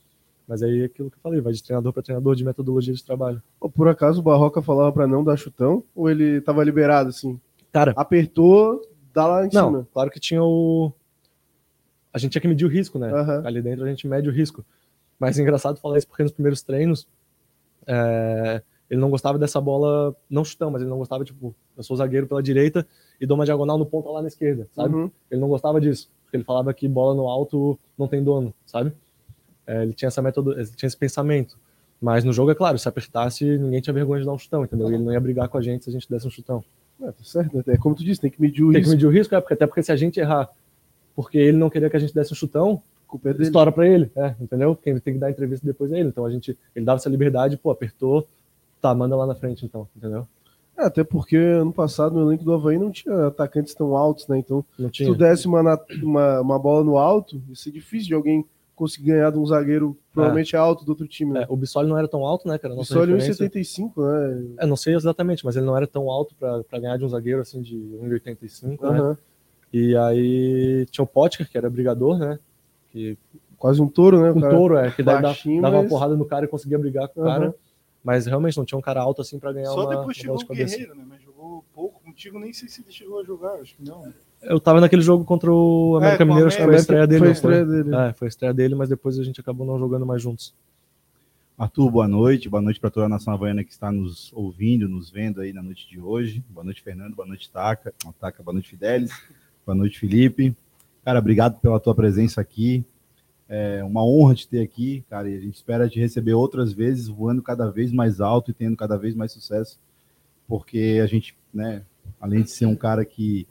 Mas 0.46 0.62
aí 0.62 0.82
é 0.82 0.84
aquilo 0.84 1.10
que 1.10 1.16
eu 1.16 1.20
falei, 1.20 1.40
vai 1.40 1.52
de 1.52 1.64
treinador 1.64 1.92
para 1.92 2.02
treinador 2.02 2.36
de 2.36 2.44
metodologia 2.44 2.94
de 2.94 3.04
trabalho. 3.04 3.42
Por 3.74 3.88
acaso 3.88 4.20
o 4.20 4.22
Barroca 4.22 4.62
falava 4.62 4.92
para 4.92 5.06
não 5.06 5.24
dar 5.24 5.36
chutão 5.36 5.82
ou 5.96 6.08
ele 6.08 6.40
tava 6.40 6.62
liberado 6.62 7.08
assim? 7.08 7.40
Cara, 7.72 7.92
apertou, 7.96 8.82
dá 9.12 9.26
lá 9.26 9.46
em 9.46 9.50
não, 9.52 9.66
cima. 9.66 9.88
Claro 9.92 10.10
que 10.10 10.20
tinha 10.20 10.44
o 10.44 10.92
a 12.12 12.18
gente 12.18 12.30
tinha 12.30 12.42
que 12.42 12.46
medir 12.46 12.64
o 12.64 12.68
risco, 12.68 12.96
né? 12.96 13.12
Uhum. 13.12 13.44
Ali 13.44 13.60
dentro 13.60 13.84
a 13.84 13.88
gente 13.88 14.06
mede 14.06 14.28
o 14.28 14.32
risco. 14.32 14.64
Mas 15.18 15.38
é 15.38 15.42
engraçado 15.42 15.78
falar 15.78 15.98
isso 15.98 16.06
porque 16.06 16.22
nos 16.22 16.32
primeiros 16.32 16.62
treinos 16.62 17.06
é... 17.86 18.62
ele 18.90 19.00
não 19.00 19.10
gostava 19.10 19.38
dessa 19.38 19.60
bola, 19.60 20.14
não 20.28 20.44
chutão, 20.44 20.70
mas 20.70 20.82
ele 20.82 20.90
não 20.90 20.98
gostava, 20.98 21.24
tipo, 21.24 21.54
eu 21.76 21.82
sou 21.82 21.96
zagueiro 21.96 22.26
pela 22.26 22.42
direita 22.42 22.86
e 23.20 23.26
dou 23.26 23.36
uma 23.36 23.44
diagonal 23.44 23.78
no 23.78 23.86
ponto 23.86 24.10
lá 24.10 24.20
na 24.22 24.28
esquerda, 24.28 24.68
sabe? 24.72 24.94
Uhum. 24.94 25.10
Ele 25.30 25.40
não 25.40 25.48
gostava 25.48 25.80
disso, 25.80 26.10
porque 26.24 26.36
ele 26.36 26.44
falava 26.44 26.72
que 26.74 26.88
bola 26.88 27.14
no 27.14 27.28
alto 27.28 27.78
não 27.96 28.08
tem 28.08 28.22
dono, 28.22 28.52
sabe? 28.66 28.92
É, 29.66 29.82
ele 29.82 29.92
tinha 29.92 30.08
essa 30.08 30.20
método, 30.20 30.52
ele 30.52 30.66
tinha 30.66 30.86
esse 30.86 30.96
pensamento. 30.96 31.58
Mas 32.00 32.22
no 32.22 32.32
jogo, 32.32 32.50
é 32.50 32.54
claro, 32.54 32.78
se 32.78 32.88
apertasse, 32.88 33.56
ninguém 33.56 33.80
tinha 33.80 33.94
vergonha 33.94 34.20
de 34.20 34.26
dar 34.26 34.32
um 34.32 34.38
chutão, 34.38 34.64
entendeu? 34.64 34.88
Ele 34.88 35.02
não 35.02 35.12
ia 35.12 35.20
brigar 35.20 35.48
com 35.48 35.56
a 35.56 35.62
gente 35.62 35.84
se 35.84 35.90
a 35.90 35.92
gente 35.92 36.08
desse 36.08 36.26
um 36.26 36.30
chutão. 36.30 36.62
É, 37.00 37.06
tá 37.06 37.24
certo. 37.24 37.62
É 37.66 37.76
como 37.78 37.94
tu 37.94 38.04
disse, 38.04 38.20
tem 38.20 38.30
que 38.30 38.40
medir 38.40 38.62
o 38.62 38.70
tem 38.70 38.80
risco. 38.80 38.90
Tem 38.90 38.98
que 38.98 39.04
medir 39.04 39.06
o 39.06 39.10
risco, 39.10 39.34
é, 39.34 39.40
porque, 39.40 39.54
até 39.54 39.66
porque 39.66 39.82
se 39.82 39.90
a 39.90 39.96
gente 39.96 40.20
errar, 40.20 40.50
porque 41.14 41.38
ele 41.38 41.56
não 41.56 41.70
queria 41.70 41.88
que 41.88 41.96
a 41.96 41.98
gente 41.98 42.14
desse 42.14 42.32
um 42.32 42.36
chutão, 42.36 42.82
culpa 43.06 43.30
é 43.30 43.32
estoura 43.42 43.70
para 43.70 43.86
ele, 43.86 44.10
é, 44.16 44.34
entendeu? 44.40 44.76
Quem 44.76 44.98
tem 44.98 45.14
que 45.14 45.20
dar 45.20 45.30
entrevista 45.30 45.66
depois 45.66 45.92
é 45.92 46.00
ele. 46.00 46.08
Então 46.08 46.24
a 46.24 46.30
gente, 46.30 46.56
ele 46.74 46.84
dava 46.84 46.98
essa 46.98 47.08
liberdade, 47.08 47.56
pô, 47.56 47.70
apertou, 47.70 48.28
tá, 48.80 48.94
manda 48.94 49.16
lá 49.16 49.26
na 49.26 49.34
frente 49.34 49.64
então, 49.64 49.88
entendeu? 49.96 50.26
É, 50.76 50.86
até 50.86 51.04
porque 51.04 51.36
ano 51.36 51.72
passado 51.72 52.14
no 52.14 52.28
elenco 52.28 52.44
do 52.44 52.52
Havaí 52.52 52.78
não 52.78 52.90
tinha 52.90 53.28
atacantes 53.28 53.74
tão 53.74 53.96
altos, 53.96 54.26
né? 54.26 54.38
Então, 54.38 54.64
se 54.92 55.04
tu 55.04 55.14
desse 55.14 55.46
uma, 55.46 55.60
uma, 56.02 56.40
uma 56.40 56.58
bola 56.58 56.82
no 56.82 56.98
alto, 56.98 57.40
ia 57.48 57.54
ser 57.54 57.70
difícil 57.70 58.08
de 58.08 58.14
alguém 58.14 58.44
conseguir 58.74 59.12
ganhar 59.12 59.30
de 59.30 59.38
um 59.38 59.46
zagueiro 59.46 59.96
provavelmente 60.12 60.56
é. 60.56 60.58
alto 60.58 60.84
do 60.84 60.90
outro 60.90 61.06
time. 61.06 61.32
Né? 61.32 61.42
É, 61.42 61.46
o 61.48 61.56
Bissoli 61.56 61.88
não 61.88 61.96
era 61.96 62.08
tão 62.08 62.24
alto, 62.24 62.48
né, 62.48 62.58
cara? 62.58 62.74
O 62.74 62.78
Bissoli 62.78 63.12
1,75, 63.12 63.92
né? 63.96 64.54
É, 64.58 64.66
não 64.66 64.76
sei 64.76 64.94
exatamente, 64.94 65.44
mas 65.44 65.56
ele 65.56 65.66
não 65.66 65.76
era 65.76 65.86
tão 65.86 66.10
alto 66.10 66.34
para 66.34 66.78
ganhar 66.80 66.96
de 66.96 67.04
um 67.04 67.08
zagueiro 67.08 67.40
assim 67.40 67.62
de 67.62 67.76
1,85, 67.76 68.82
uhum. 68.82 69.10
né? 69.10 69.16
E 69.72 69.96
aí 69.96 70.86
tinha 70.90 71.04
o 71.04 71.06
Potker, 71.06 71.48
que 71.48 71.58
era 71.58 71.70
brigador, 71.70 72.18
né? 72.18 72.38
Que... 72.94 73.18
Quase 73.58 73.82
um 73.82 73.88
touro, 73.88 74.22
né? 74.22 74.30
Um 74.30 74.40
cara 74.40 74.54
touro, 74.54 74.76
é, 74.76 74.90
que 74.92 75.02
daí 75.02 75.20
dava, 75.20 75.36
dava 75.60 75.80
uma 75.80 75.88
porrada 75.88 76.16
no 76.16 76.24
cara 76.24 76.44
e 76.44 76.48
conseguia 76.48 76.78
brigar 76.78 77.08
com 77.08 77.20
o 77.20 77.24
uhum. 77.24 77.28
cara. 77.28 77.54
Mas 78.04 78.26
realmente 78.26 78.56
não 78.56 78.64
tinha 78.64 78.78
um 78.78 78.82
cara 78.82 79.00
alto 79.00 79.20
assim 79.22 79.38
para 79.38 79.52
ganhar 79.52 79.70
Só 79.70 79.76
uma. 79.76 79.92
Só 79.92 79.98
depois 79.98 80.16
chegou 80.16 80.36
o 80.36 80.54
Guerreiro, 80.54 80.94
né? 80.94 81.04
Mas 81.08 81.22
jogou 81.22 81.64
pouco. 81.74 82.00
Contigo 82.04 82.38
nem 82.38 82.52
sei 82.52 82.68
se 82.68 82.82
ele 82.82 82.92
chegou 82.92 83.20
a 83.20 83.24
jogar, 83.24 83.54
acho 83.54 83.74
que 83.74 83.82
não. 83.82 84.12
Eu 84.42 84.60
tava 84.60 84.80
naquele 84.80 85.02
jogo 85.02 85.24
contra 85.24 85.50
o 85.50 85.96
América 85.96 86.22
é, 86.22 86.26
Mineiro, 86.26 86.46
acho 86.46 86.56
que 86.58 86.62
foi 86.62 86.74
a 86.74 86.78
estreia 86.78 87.06
dele. 87.06 87.18
Foi 87.20 87.28
a 87.28 87.32
estreia 87.32 87.64
dele. 87.64 87.96
É, 87.96 88.12
foi 88.12 88.26
a 88.26 88.28
estreia 88.28 88.54
dele, 88.54 88.74
mas 88.74 88.88
depois 88.90 89.18
a 89.18 89.24
gente 89.24 89.40
acabou 89.40 89.66
não 89.66 89.78
jogando 89.78 90.06
mais 90.06 90.22
juntos. 90.22 90.54
Arthur, 91.56 91.90
boa 91.90 92.06
noite. 92.06 92.48
Boa 92.48 92.60
noite 92.60 92.78
para 92.78 92.90
toda 92.90 93.06
a 93.06 93.08
nação 93.08 93.32
havaiana 93.32 93.64
que 93.64 93.72
está 93.72 93.90
nos 93.90 94.32
ouvindo, 94.34 94.88
nos 94.88 95.10
vendo 95.10 95.40
aí 95.40 95.52
na 95.52 95.62
noite 95.62 95.88
de 95.88 95.98
hoje. 95.98 96.44
Boa 96.50 96.64
noite, 96.64 96.82
Fernando. 96.82 97.14
Boa 97.14 97.26
noite, 97.26 97.50
Taca. 97.50 97.94
Taca 98.20 98.42
boa 98.42 98.52
noite, 98.52 98.68
Fidelis. 98.68 99.10
Boa 99.64 99.74
noite, 99.74 99.98
Felipe. 99.98 100.54
Cara, 101.04 101.18
obrigado 101.18 101.60
pela 101.60 101.78
tua 101.78 101.94
presença 101.94 102.40
aqui. 102.40 102.82
É 103.46 103.84
uma 103.84 104.02
honra 104.02 104.34
te 104.34 104.48
ter 104.48 104.62
aqui, 104.62 105.04
cara, 105.10 105.28
e 105.28 105.36
a 105.36 105.40
gente 105.40 105.54
espera 105.54 105.88
te 105.88 106.00
receber 106.00 106.32
outras 106.32 106.72
vezes, 106.72 107.08
voando 107.08 107.42
cada 107.42 107.70
vez 107.70 107.92
mais 107.92 108.22
alto 108.22 108.50
e 108.50 108.54
tendo 108.54 108.74
cada 108.74 108.96
vez 108.96 109.14
mais 109.14 109.32
sucesso, 109.32 109.78
porque 110.48 110.98
a 111.02 111.06
gente, 111.06 111.36
né, 111.52 111.82
além 112.18 112.42
de 112.42 112.50
ser 112.50 112.64
um 112.64 112.74
cara 112.74 113.04
que 113.04 113.46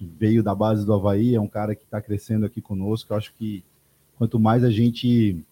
veio 0.00 0.42
da 0.42 0.52
base 0.52 0.84
do 0.84 0.92
Havaí, 0.92 1.36
é 1.36 1.40
um 1.40 1.46
cara 1.46 1.76
que 1.76 1.84
está 1.84 2.00
crescendo 2.00 2.44
aqui 2.44 2.60
conosco. 2.60 3.12
Eu 3.12 3.16
acho 3.16 3.32
que 3.34 3.62
quanto 4.18 4.40
mais 4.40 4.64
a 4.64 4.70
gente 4.70 5.44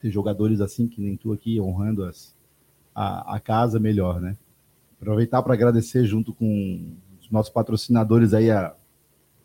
ter 0.00 0.10
jogadores 0.10 0.60
assim, 0.60 0.86
que 0.86 1.00
nem 1.00 1.16
tu 1.16 1.32
aqui, 1.32 1.58
honrando 1.58 2.04
as, 2.04 2.34
a, 2.94 3.36
a 3.36 3.40
casa, 3.40 3.80
melhor, 3.80 4.20
né? 4.20 4.36
Aproveitar 5.00 5.42
para 5.42 5.54
agradecer 5.54 6.04
junto 6.04 6.34
com 6.34 6.92
os 7.20 7.30
nossos 7.30 7.50
patrocinadores 7.50 8.34
aí, 8.34 8.50
a 8.50 8.74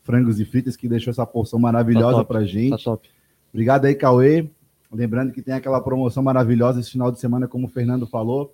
Frangos 0.04 0.40
e 0.40 0.46
Fritas, 0.46 0.76
que 0.76 0.88
deixou 0.88 1.12
essa 1.12 1.26
porção 1.26 1.58
maravilhosa 1.60 2.18
Tá 2.18 2.26
para 2.26 2.40
Tá 2.42 2.46
gente. 2.46 2.84
top. 2.84 3.10
Obrigado 3.52 3.86
aí, 3.86 3.96
Cauê. 3.96 4.50
Lembrando 4.92 5.32
que 5.32 5.42
tem 5.42 5.54
aquela 5.54 5.82
promoção 5.82 6.22
maravilhosa 6.22 6.80
esse 6.80 6.92
final 6.92 7.12
de 7.12 7.20
semana, 7.20 7.48
como 7.48 7.66
o 7.66 7.70
Fernando 7.70 8.06
falou. 8.06 8.54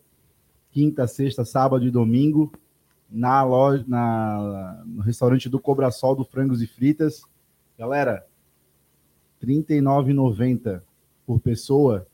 Quinta, 0.71 1.05
sexta, 1.07 1.43
sábado 1.43 1.85
e 1.85 1.91
domingo, 1.91 2.51
na 3.09 3.43
loja, 3.43 3.83
na, 3.88 4.83
no 4.85 5.01
restaurante 5.01 5.49
do 5.49 5.59
Cobrasol 5.59 6.15
do 6.15 6.23
Frangos 6.23 6.62
e 6.62 6.67
Fritas. 6.67 7.23
Galera, 7.77 8.25
R$ 9.41 9.47
39,90 9.47 10.81
por 11.25 11.39
pessoa. 11.39 12.07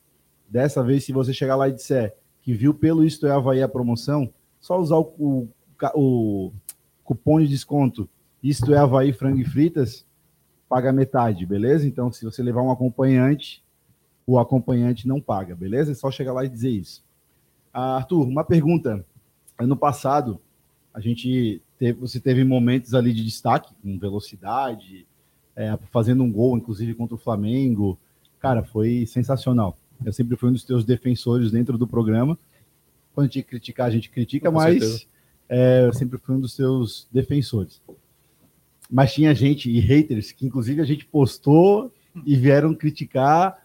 Dessa 0.50 0.82
vez, 0.82 1.04
se 1.04 1.12
você 1.12 1.34
chegar 1.34 1.56
lá 1.56 1.68
e 1.68 1.74
disser 1.74 2.16
que 2.42 2.54
viu 2.54 2.74
pelo 2.74 3.04
Isto 3.04 3.28
é 3.28 3.32
Havaí 3.32 3.62
a 3.62 3.68
promoção, 3.68 4.32
só 4.60 4.80
usar 4.80 4.98
o, 4.98 5.14
o, 5.20 5.48
o 5.96 6.52
cupom 7.04 7.40
de 7.40 7.48
desconto 7.48 8.10
Isto 8.46 8.76
é 8.76 8.78
Havaí 8.78 9.12
Frango 9.12 9.40
e 9.40 9.44
Fritas, 9.44 10.06
paga 10.70 10.94
metade, 10.94 11.48
beleza? 11.48 11.88
Então, 11.88 12.12
se 12.12 12.24
você 12.24 12.44
levar 12.44 12.62
um 12.62 12.70
acompanhante, 12.70 13.64
o 14.24 14.38
acompanhante 14.38 15.08
não 15.08 15.20
paga, 15.20 15.56
beleza? 15.56 15.94
É 15.94 15.96
só 15.96 16.12
chegar 16.12 16.32
lá 16.32 16.46
e 16.46 16.50
dizer 16.50 16.70
isso. 16.70 17.04
Ah, 17.74 17.96
Arthur, 17.96 18.28
uma 18.28 18.44
pergunta. 18.44 19.04
Ano 19.58 19.76
passado, 19.76 20.40
a 20.94 21.00
gente 21.00 21.60
teve, 21.80 22.00
você 22.00 22.20
teve 22.20 22.44
momentos 22.44 22.94
ali 22.94 23.14
de 23.14 23.26
destaque, 23.26 23.74
com 23.82 23.98
velocidade, 23.98 25.08
é, 25.56 25.76
fazendo 25.92 26.24
um 26.24 26.32
gol, 26.32 26.56
inclusive 26.56 26.94
contra 26.94 27.16
o 27.16 27.20
Flamengo. 27.20 27.98
Cara, 28.40 28.64
foi 28.64 29.08
sensacional. 29.08 29.76
Eu 30.06 30.14
sempre 30.14 30.38
fui 30.38 30.50
um 30.50 30.54
dos 30.54 30.64
teus 30.64 30.86
defensores 30.86 31.52
dentro 31.52 31.80
do 31.80 31.88
programa. 31.88 32.38
Quando 33.12 33.26
a 33.26 33.28
gente 33.28 33.42
criticar, 33.42 33.88
a 33.88 33.92
gente 33.92 34.12
critica, 34.12 34.52
Com 34.52 34.58
mas 34.58 35.08
é, 35.50 35.88
eu 35.88 35.94
sempre 35.94 36.20
fui 36.20 36.36
um 36.36 36.40
dos 36.40 36.56
teus 36.56 37.08
defensores. 37.12 37.82
Mas 38.90 39.14
tinha 39.14 39.34
gente 39.34 39.70
e 39.70 39.80
haters 39.80 40.32
que, 40.32 40.46
inclusive, 40.46 40.82
a 40.82 40.86
gente 40.86 41.06
postou 41.06 41.92
e 42.26 42.36
vieram 42.36 42.74
criticar, 42.74 43.58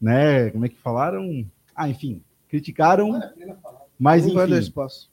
né? 0.00 0.50
Como 0.50 0.64
é 0.64 0.68
que 0.68 0.76
falaram? 0.76 1.46
Ah, 1.74 1.88
enfim, 1.88 2.22
criticaram, 2.48 3.20
mas 3.98 4.26
enfim. 4.26 4.54
espaço. 4.54 5.10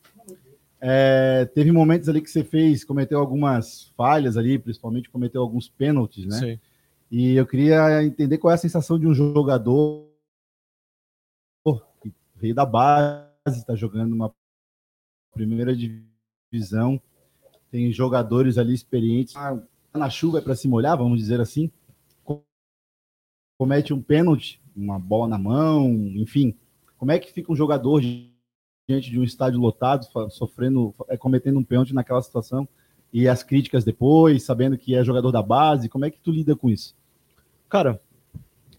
É, 0.79 1.45
teve 1.53 1.71
momentos 1.71 2.09
ali 2.09 2.21
que 2.21 2.29
você 2.29 2.43
fez, 2.43 2.83
cometeu 2.83 3.19
algumas 3.19 3.93
falhas 3.95 4.35
ali, 4.35 4.57
principalmente 4.57 5.09
cometeu 5.09 5.41
alguns 5.41 5.69
pênaltis, 5.69 6.25
né? 6.25 6.39
Sim. 6.39 6.59
E 7.11 7.35
eu 7.35 7.45
queria 7.45 8.03
entender 8.03 8.37
qual 8.37 8.51
é 8.51 8.55
a 8.55 8.57
sensação 8.57 8.97
de 8.97 9.05
um 9.05 9.13
jogador 9.13 10.09
que 12.01 12.11
veio 12.35 12.55
da 12.55 12.65
base, 12.65 13.29
está 13.47 13.75
jogando 13.75 14.09
numa 14.09 14.33
primeira 15.33 15.75
divisão, 15.75 17.01
tem 17.71 17.91
jogadores 17.91 18.57
ali 18.57 18.73
experientes, 18.73 19.35
ah, 19.35 19.57
na 19.93 20.09
chuva 20.09 20.39
é 20.39 20.41
para 20.41 20.55
se 20.55 20.67
molhar, 20.67 20.97
vamos 20.97 21.19
dizer 21.19 21.39
assim, 21.41 21.71
co- 22.23 22.43
comete 23.57 23.93
um 23.93 24.01
pênalti, 24.01 24.59
uma 24.75 24.99
bola 24.99 25.27
na 25.27 25.37
mão, 25.37 25.91
enfim, 26.15 26.55
como 26.97 27.11
é 27.11 27.19
que 27.19 27.31
fica 27.31 27.51
um 27.51 27.55
jogador 27.55 28.01
diante 28.01 29.09
de 29.09 29.19
um 29.19 29.23
estádio 29.23 29.59
lotado, 29.59 30.05
sofrendo, 30.29 30.93
é, 31.07 31.17
cometendo 31.17 31.59
um 31.59 31.63
pênalti 31.63 31.93
naquela 31.93 32.21
situação 32.21 32.67
e 33.13 33.27
as 33.27 33.43
críticas 33.43 33.83
depois, 33.83 34.43
sabendo 34.43 34.77
que 34.77 34.95
é 34.95 35.03
jogador 35.03 35.31
da 35.31 35.41
base, 35.41 35.89
como 35.89 36.05
é 36.05 36.11
que 36.11 36.19
tu 36.19 36.31
lida 36.31 36.55
com 36.55 36.69
isso? 36.69 36.95
Cara, 37.69 38.01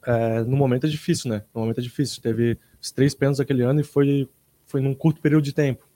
é, 0.06 0.42
no 0.42 0.56
momento 0.56 0.86
é 0.86 0.90
difícil, 0.90 1.30
né? 1.30 1.44
No 1.54 1.60
momento 1.62 1.78
é 1.80 1.82
difícil. 1.82 2.22
Teve 2.22 2.58
os 2.80 2.90
três 2.90 3.14
pênaltis 3.14 3.40
aquele 3.40 3.62
ano 3.62 3.80
e 3.80 3.84
foi, 3.84 4.28
foi 4.66 4.80
num 4.80 4.94
curto 4.94 5.20
período 5.20 5.44
de 5.44 5.52
tempo. 5.52 5.86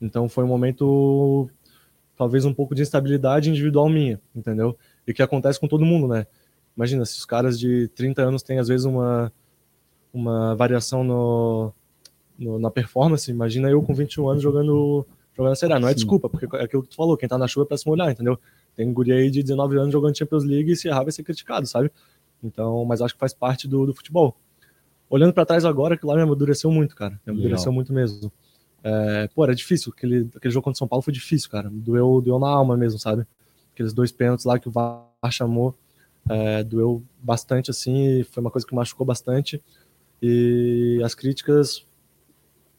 Então 0.00 0.28
foi 0.28 0.44
um 0.44 0.48
momento, 0.48 1.50
talvez 2.16 2.44
um 2.44 2.52
pouco 2.54 2.74
de 2.74 2.82
instabilidade 2.82 3.50
individual 3.50 3.88
minha, 3.88 4.20
entendeu? 4.34 4.76
E 5.06 5.12
que 5.12 5.22
acontece 5.22 5.60
com 5.60 5.68
todo 5.68 5.84
mundo, 5.84 6.08
né? 6.08 6.26
Imagina, 6.76 7.04
se 7.04 7.18
os 7.18 7.24
caras 7.24 7.58
de 7.58 7.88
30 7.88 8.22
anos 8.22 8.42
têm 8.42 8.58
às 8.58 8.68
vezes 8.68 8.84
uma, 8.86 9.32
uma 10.12 10.54
variação 10.54 11.02
no, 11.04 11.72
no- 12.38 12.58
na 12.58 12.70
performance, 12.70 13.30
imagina 13.30 13.68
eu 13.70 13.82
com 13.82 13.94
21 13.94 14.28
anos 14.28 14.42
jogando, 14.42 15.06
jogando 15.36 15.52
a 15.52 15.56
Série 15.56 15.72
A. 15.72 15.78
Não 15.80 15.88
é 15.88 15.92
Sim. 15.92 15.96
desculpa, 15.96 16.28
porque 16.28 16.46
é 16.56 16.62
aquilo 16.64 16.82
que 16.82 16.88
tu 16.90 16.96
falou, 16.96 17.16
quem 17.16 17.28
tá 17.28 17.38
na 17.38 17.46
chuva 17.48 17.64
é 17.64 17.68
pra 17.68 17.76
se 17.78 17.86
molhar, 17.86 18.10
entendeu? 18.10 18.38
Tem 18.74 18.90
guri 18.92 19.12
aí 19.12 19.30
de 19.30 19.42
19 19.42 19.78
anos 19.78 19.92
jogando 19.92 20.16
Champions 20.16 20.44
League 20.44 20.70
e 20.72 20.76
se 20.76 20.88
errar 20.88 21.02
vai 21.02 21.12
ser 21.12 21.22
criticado, 21.22 21.66
sabe? 21.66 21.90
Então, 22.42 22.84
mas 22.84 23.00
acho 23.00 23.14
que 23.14 23.20
faz 23.20 23.32
parte 23.32 23.66
do, 23.66 23.86
do 23.86 23.94
futebol. 23.94 24.36
Olhando 25.08 25.32
pra 25.32 25.46
trás 25.46 25.64
agora, 25.64 25.96
que 25.96 26.04
lá 26.04 26.14
me 26.16 26.22
amadureceu 26.22 26.70
muito, 26.70 26.94
cara. 26.94 27.18
Me 27.24 27.32
amadureceu 27.32 27.70
Legal. 27.70 27.74
muito 27.74 27.92
mesmo. 27.92 28.30
É, 28.88 29.28
pô, 29.34 29.42
era 29.42 29.52
difícil. 29.52 29.92
Aquele, 29.96 30.30
aquele 30.36 30.54
jogo 30.54 30.62
contra 30.62 30.76
o 30.76 30.78
São 30.78 30.86
Paulo 30.86 31.02
foi 31.02 31.12
difícil, 31.12 31.50
cara. 31.50 31.68
Doeu, 31.68 32.20
doeu 32.20 32.38
na 32.38 32.48
alma 32.48 32.76
mesmo, 32.76 33.00
sabe? 33.00 33.26
Aqueles 33.74 33.92
dois 33.92 34.12
pênaltis 34.12 34.44
lá 34.44 34.60
que 34.60 34.68
o 34.68 34.70
VAR 34.70 35.10
chamou, 35.30 35.76
é, 36.30 36.62
doeu 36.62 37.02
bastante, 37.20 37.68
assim, 37.68 38.22
foi 38.30 38.40
uma 38.40 38.50
coisa 38.50 38.64
que 38.64 38.74
machucou 38.74 39.04
bastante. 39.04 39.60
E 40.22 41.00
as 41.04 41.16
críticas 41.16 41.84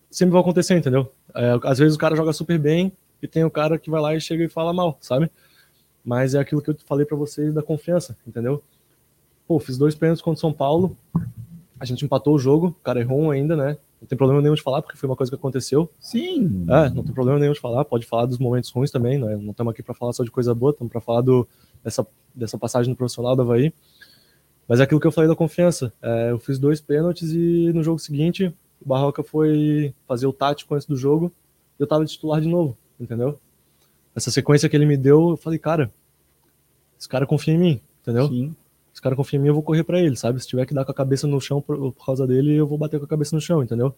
sempre 0.10 0.32
vão 0.32 0.40
acontecer, 0.40 0.78
entendeu? 0.78 1.12
É, 1.36 1.60
às 1.64 1.78
vezes 1.78 1.98
o 1.98 2.00
cara 2.00 2.16
joga 2.16 2.32
super 2.32 2.58
bem 2.58 2.94
e 3.22 3.28
tem 3.28 3.44
o 3.44 3.52
cara 3.52 3.78
que 3.78 3.90
vai 3.90 4.00
lá 4.00 4.16
e 4.16 4.22
chega 4.22 4.46
e 4.46 4.50
fala 4.50 4.72
mal, 4.72 4.98
sabe? 5.02 5.30
Mas 6.06 6.34
é 6.34 6.40
aquilo 6.40 6.62
que 6.62 6.70
eu 6.70 6.78
falei 6.86 7.06
pra 7.06 7.18
vocês 7.18 7.54
da 7.54 7.62
confiança, 7.62 8.18
entendeu? 8.26 8.64
Pô, 9.46 9.60
fiz 9.60 9.78
dois 9.78 9.94
pênaltis 9.94 10.22
contra 10.22 10.38
o 10.38 10.42
São 10.42 10.54
Paulo, 10.54 10.98
a 11.78 11.84
gente 11.84 12.06
empatou 12.06 12.34
o 12.34 12.40
jogo, 12.40 12.68
o 12.68 12.84
cara 12.84 13.02
errou 13.02 13.20
um 13.20 13.30
ainda, 13.30 13.58
né? 13.58 13.78
Não 14.00 14.08
tem 14.08 14.18
problema 14.18 14.42
nenhum 14.42 14.54
de 14.54 14.62
falar, 14.62 14.82
porque 14.82 14.98
foi 14.98 15.10
uma 15.10 15.16
coisa 15.16 15.32
que 15.32 15.36
aconteceu. 15.36 15.90
Sim. 16.00 16.66
É, 16.70 16.90
não 16.90 17.04
tem 17.04 17.14
problema 17.14 17.40
nenhum 17.40 17.54
de 17.54 17.60
falar, 17.60 17.84
pode 17.84 18.06
falar 18.06 18.26
dos 18.26 18.38
momentos 18.38 18.70
ruins 18.70 18.92
também, 18.92 19.18
né? 19.18 19.36
Não 19.36 19.52
estamos 19.52 19.72
aqui 19.72 19.82
para 19.82 19.96
falar 19.96 20.14
só 20.14 20.24
de 20.24 20.30
coisa 20.30 20.54
boa, 20.54 20.72
estamos 20.72 20.92
para 20.92 21.02
falar 21.02 21.22
do, 21.22 21.48
dessa, 21.84 22.06
dessa 22.34 22.58
passagem 22.58 22.90
no 22.90 22.96
profissional 22.96 23.36
do 23.36 23.42
Havaí. 23.42 23.74
Mas 24.68 24.80
é 24.80 24.84
aquilo 24.84 25.00
que 25.00 25.08
eu 25.08 25.12
falei 25.12 25.30
da 25.30 25.36
confiança. 25.36 25.92
É, 26.02 26.32
eu 26.32 26.40
fiz 26.40 26.60
dois 26.60 26.80
pênaltis 26.80 27.32
e 27.32 27.72
no 27.74 27.82
jogo 27.82 27.98
seguinte, 27.98 28.54
o 28.80 28.88
Barroca 28.88 29.24
foi 29.24 29.94
fazer 30.08 30.28
o 30.28 30.34
tático 30.34 30.76
antes 30.76 30.86
do 30.86 30.96
jogo 30.96 31.32
e 31.80 31.82
eu 31.82 31.88
tava 31.88 32.06
de 32.06 32.12
titular 32.12 32.40
de 32.40 32.48
novo, 32.48 32.78
entendeu? 33.00 33.40
Essa 34.16 34.30
sequência 34.30 34.68
que 34.68 34.76
ele 34.76 34.86
me 34.86 34.98
deu, 34.98 35.32
eu 35.32 35.38
falei, 35.38 35.58
cara, 35.58 35.92
esse 37.00 37.08
cara 37.08 37.26
confia 37.26 37.54
em 37.54 37.58
mim, 37.58 37.82
entendeu? 38.02 38.28
Sim. 38.28 38.56
Esse 38.98 39.02
cara 39.04 39.16
confia 39.16 39.38
em 39.38 39.42
mim, 39.44 39.50
eu 39.50 39.54
vou 39.54 39.62
correr 39.62 39.84
pra 39.84 40.02
ele, 40.02 40.16
sabe? 40.16 40.42
Se 40.42 40.48
tiver 40.48 40.66
que 40.66 40.74
dar 40.74 40.84
com 40.84 40.90
a 40.92 40.96
cabeça 40.96 41.28
no 41.28 41.40
chão 41.40 41.62
por, 41.62 41.94
por 41.94 42.04
causa 42.04 42.26
dele, 42.26 42.56
eu 42.56 42.66
vou 42.66 42.80
bater 42.80 42.98
com 43.00 43.06
a 43.06 43.08
cabeça 43.08 43.36
no 43.36 43.40
chão, 43.40 43.62
entendeu? 43.62 43.94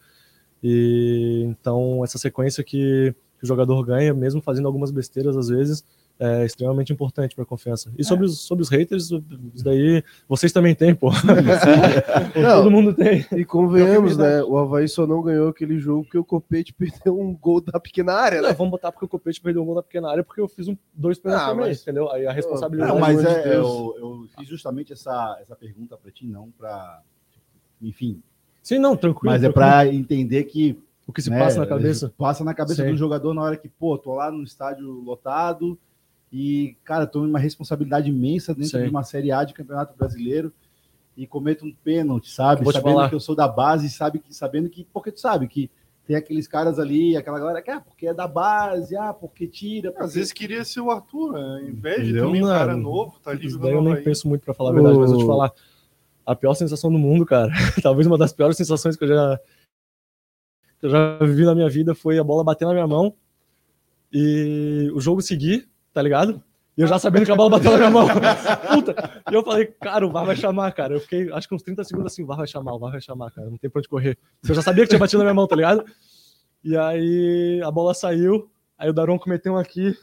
E 0.61 1.45
então 1.47 2.03
essa 2.03 2.17
sequência 2.17 2.61
que, 2.65 3.15
que 3.37 3.45
o 3.45 3.47
jogador 3.47 3.81
ganha, 3.85 4.13
mesmo 4.13 4.41
fazendo 4.41 4.65
algumas 4.65 4.91
besteiras 4.91 5.37
às 5.37 5.47
vezes, 5.47 5.85
é 6.19 6.45
extremamente 6.45 6.91
importante 6.91 7.33
para 7.33 7.45
confiança. 7.45 7.89
E 7.97 8.03
sobre, 8.03 8.25
os, 8.25 8.39
sobre 8.41 8.61
os 8.61 8.67
haters, 8.69 9.05
isso 9.05 9.63
daí 9.63 10.03
vocês 10.27 10.51
também 10.51 10.75
têm, 10.75 10.93
pô. 10.93 11.09
Não. 12.35 12.57
Todo 12.57 12.69
mundo 12.69 12.93
tem. 12.93 13.25
E 13.31 13.45
convenhamos, 13.45 14.17
né? 14.17 14.43
O 14.43 14.57
Havaí 14.57 14.89
só 14.89 15.07
não 15.07 15.21
ganhou 15.21 15.47
aquele 15.47 15.79
jogo 15.79 16.03
porque 16.03 16.17
o 16.17 16.23
Copete 16.25 16.73
perdeu 16.73 17.17
um 17.17 17.33
gol 17.33 17.61
da 17.61 17.79
pequena 17.79 18.13
área, 18.13 18.41
Não, 18.41 18.49
né? 18.49 18.55
vamos 18.55 18.71
botar 18.71 18.91
porque 18.91 19.05
o 19.05 19.09
Copete 19.09 19.39
perdeu 19.39 19.63
um 19.63 19.65
gol 19.65 19.75
na 19.75 19.83
pequena 19.83 20.09
área 20.09 20.23
porque 20.23 20.41
eu 20.41 20.47
fiz 20.49 20.67
um, 20.67 20.75
dois 20.93 21.17
pênaltis 21.17 21.45
Ah, 21.47 21.49
também, 21.51 21.67
mas- 21.67 21.81
entendeu? 21.81 22.11
Aí 22.11 22.27
a 22.27 22.33
responsabilidade. 22.33 22.91
Não, 22.91 22.99
mas 22.99 23.21
de 23.21 23.25
é, 23.25 23.43
Deus. 23.43 23.67
eu, 23.67 23.95
eu 23.97 24.27
fiz 24.37 24.47
justamente 24.49 24.91
essa, 24.91 25.37
essa 25.41 25.55
pergunta 25.55 25.95
para 25.95 26.11
ti, 26.11 26.27
não 26.27 26.51
para. 26.51 27.01
Enfim. 27.81 28.21
Sim, 28.61 28.77
não, 28.77 28.97
tranquilo. 28.97 29.31
Mas 29.31 29.41
é 29.41 29.49
tranquilo. 29.49 29.53
para 29.53 29.87
entender 29.87 30.43
que. 30.43 30.77
O 31.07 31.13
que 31.13 31.21
se 31.21 31.29
né, 31.29 31.39
passa 31.39 31.59
na 31.59 31.65
cabeça. 31.65 32.13
Passa 32.17 32.43
na 32.43 32.53
cabeça 32.53 32.83
Sim. 32.83 32.91
do 32.91 32.97
jogador 32.97 33.33
na 33.33 33.41
hora 33.41 33.57
que, 33.57 33.67
pô, 33.69 33.97
tô 33.97 34.13
lá 34.15 34.29
no 34.29 34.43
estádio 34.43 34.87
lotado 35.01 35.79
e, 36.31 36.77
cara, 36.83 37.07
tô 37.07 37.23
uma 37.23 37.39
responsabilidade 37.39 38.09
imensa 38.09 38.53
dentro 38.53 38.77
Sim. 38.77 38.83
de 38.83 38.89
uma 38.89 39.03
Série 39.03 39.31
A 39.31 39.43
de 39.43 39.53
Campeonato 39.53 39.97
Brasileiro 39.97 40.53
e 41.17 41.25
cometo 41.25 41.65
um 41.65 41.73
pênalti, 41.83 42.29
sabe? 42.29 42.63
Vou 42.63 42.71
Sabendo 42.71 43.09
que 43.09 43.15
eu 43.15 43.19
sou 43.19 43.35
da 43.35 43.47
base, 43.47 43.89
sabe 43.89 44.19
que, 44.19 44.33
sabendo 44.33 44.69
que. 44.69 44.85
Porque 44.93 45.11
tu 45.11 45.19
sabe 45.19 45.47
que 45.47 45.69
tem 46.05 46.15
aqueles 46.15 46.47
caras 46.47 46.79
ali, 46.79 47.17
aquela 47.17 47.39
galera 47.39 47.61
que, 47.61 47.69
ah, 47.69 47.81
porque 47.81 48.07
é 48.07 48.13
da 48.13 48.27
base, 48.27 48.95
ah, 48.95 49.13
porque 49.13 49.47
tira. 49.47 49.91
Porque... 49.91 50.05
Às 50.05 50.13
vezes 50.13 50.31
queria 50.31 50.63
ser 50.63 50.81
o 50.81 50.89
Arthur, 50.89 51.33
né? 51.33 51.39
ao 51.39 51.69
invés 51.69 52.07
de 52.07 52.13
também 52.13 52.43
um 52.43 52.47
cara 52.47 52.77
novo, 52.77 53.19
tá 53.19 53.31
ali 53.31 53.45
Isso 53.45 53.59
daí 53.59 53.73
eu 53.73 53.81
nem 53.81 53.91
Havaí. 53.91 54.03
penso 54.03 54.27
muito 54.27 54.43
pra 54.43 54.53
falar 54.53 54.69
a 54.69 54.73
verdade, 54.73 54.97
mas 54.97 55.11
eu 55.11 55.17
vou 55.17 55.25
te 55.25 55.27
falar. 55.27 55.51
A 56.25 56.35
pior 56.35 56.53
sensação 56.53 56.91
do 56.91 56.97
mundo, 56.99 57.25
cara, 57.25 57.51
talvez 57.81 58.07
uma 58.07 58.17
das 58.17 58.31
piores 58.31 58.55
sensações 58.55 58.95
que 58.95 59.03
eu 59.03 59.07
já 59.07 59.39
que 60.79 60.85
eu 60.85 60.89
já 60.89 61.17
vivi 61.19 61.43
na 61.43 61.53
minha 61.53 61.69
vida 61.69 61.93
foi 61.93 62.17
a 62.17 62.23
bola 62.23 62.43
bater 62.43 62.65
na 62.65 62.73
minha 62.73 62.87
mão 62.87 63.13
e 64.11 64.89
o 64.95 65.01
jogo 65.01 65.21
seguir, 65.21 65.69
tá 65.93 66.01
ligado? 66.01 66.41
E 66.77 66.81
eu 66.81 66.87
já 66.87 66.97
sabendo 66.97 67.25
que 67.25 67.31
a 67.31 67.35
bola 67.35 67.49
bateu 67.49 67.71
na 67.71 67.77
minha 67.77 67.89
mão. 67.89 68.07
Puta! 68.73 69.21
E 69.29 69.33
eu 69.33 69.43
falei, 69.43 69.65
cara, 69.65 70.07
o 70.07 70.11
VAR 70.11 70.25
vai 70.25 70.35
chamar, 70.35 70.71
cara. 70.71 70.93
Eu 70.93 71.01
fiquei, 71.01 71.29
acho 71.33 71.45
que 71.45 71.53
uns 71.53 71.61
30 71.61 71.83
segundos 71.83 72.13
assim, 72.13 72.23
o 72.23 72.25
VAR 72.25 72.37
vai 72.37 72.47
chamar, 72.47 72.73
o 72.73 72.79
VAR 72.79 72.91
vai 72.91 73.01
chamar, 73.01 73.31
cara. 73.31 73.49
Não 73.49 73.57
tem 73.57 73.69
pra 73.69 73.79
onde 73.79 73.89
correr. 73.89 74.17
Eu 74.47 74.55
já 74.55 74.61
sabia 74.61 74.83
que 74.83 74.89
tinha 74.89 74.99
batido 74.99 75.17
na 75.17 75.25
minha 75.25 75.33
mão, 75.33 75.45
tá 75.45 75.57
ligado? 75.57 75.83
E 76.63 76.77
aí 76.77 77.61
a 77.65 77.69
bola 77.69 77.93
saiu, 77.93 78.49
aí 78.77 78.89
o 78.89 78.93
Daron 78.93 79.19
cometeu 79.19 79.53
um 79.53 79.57
aqui. 79.57 79.93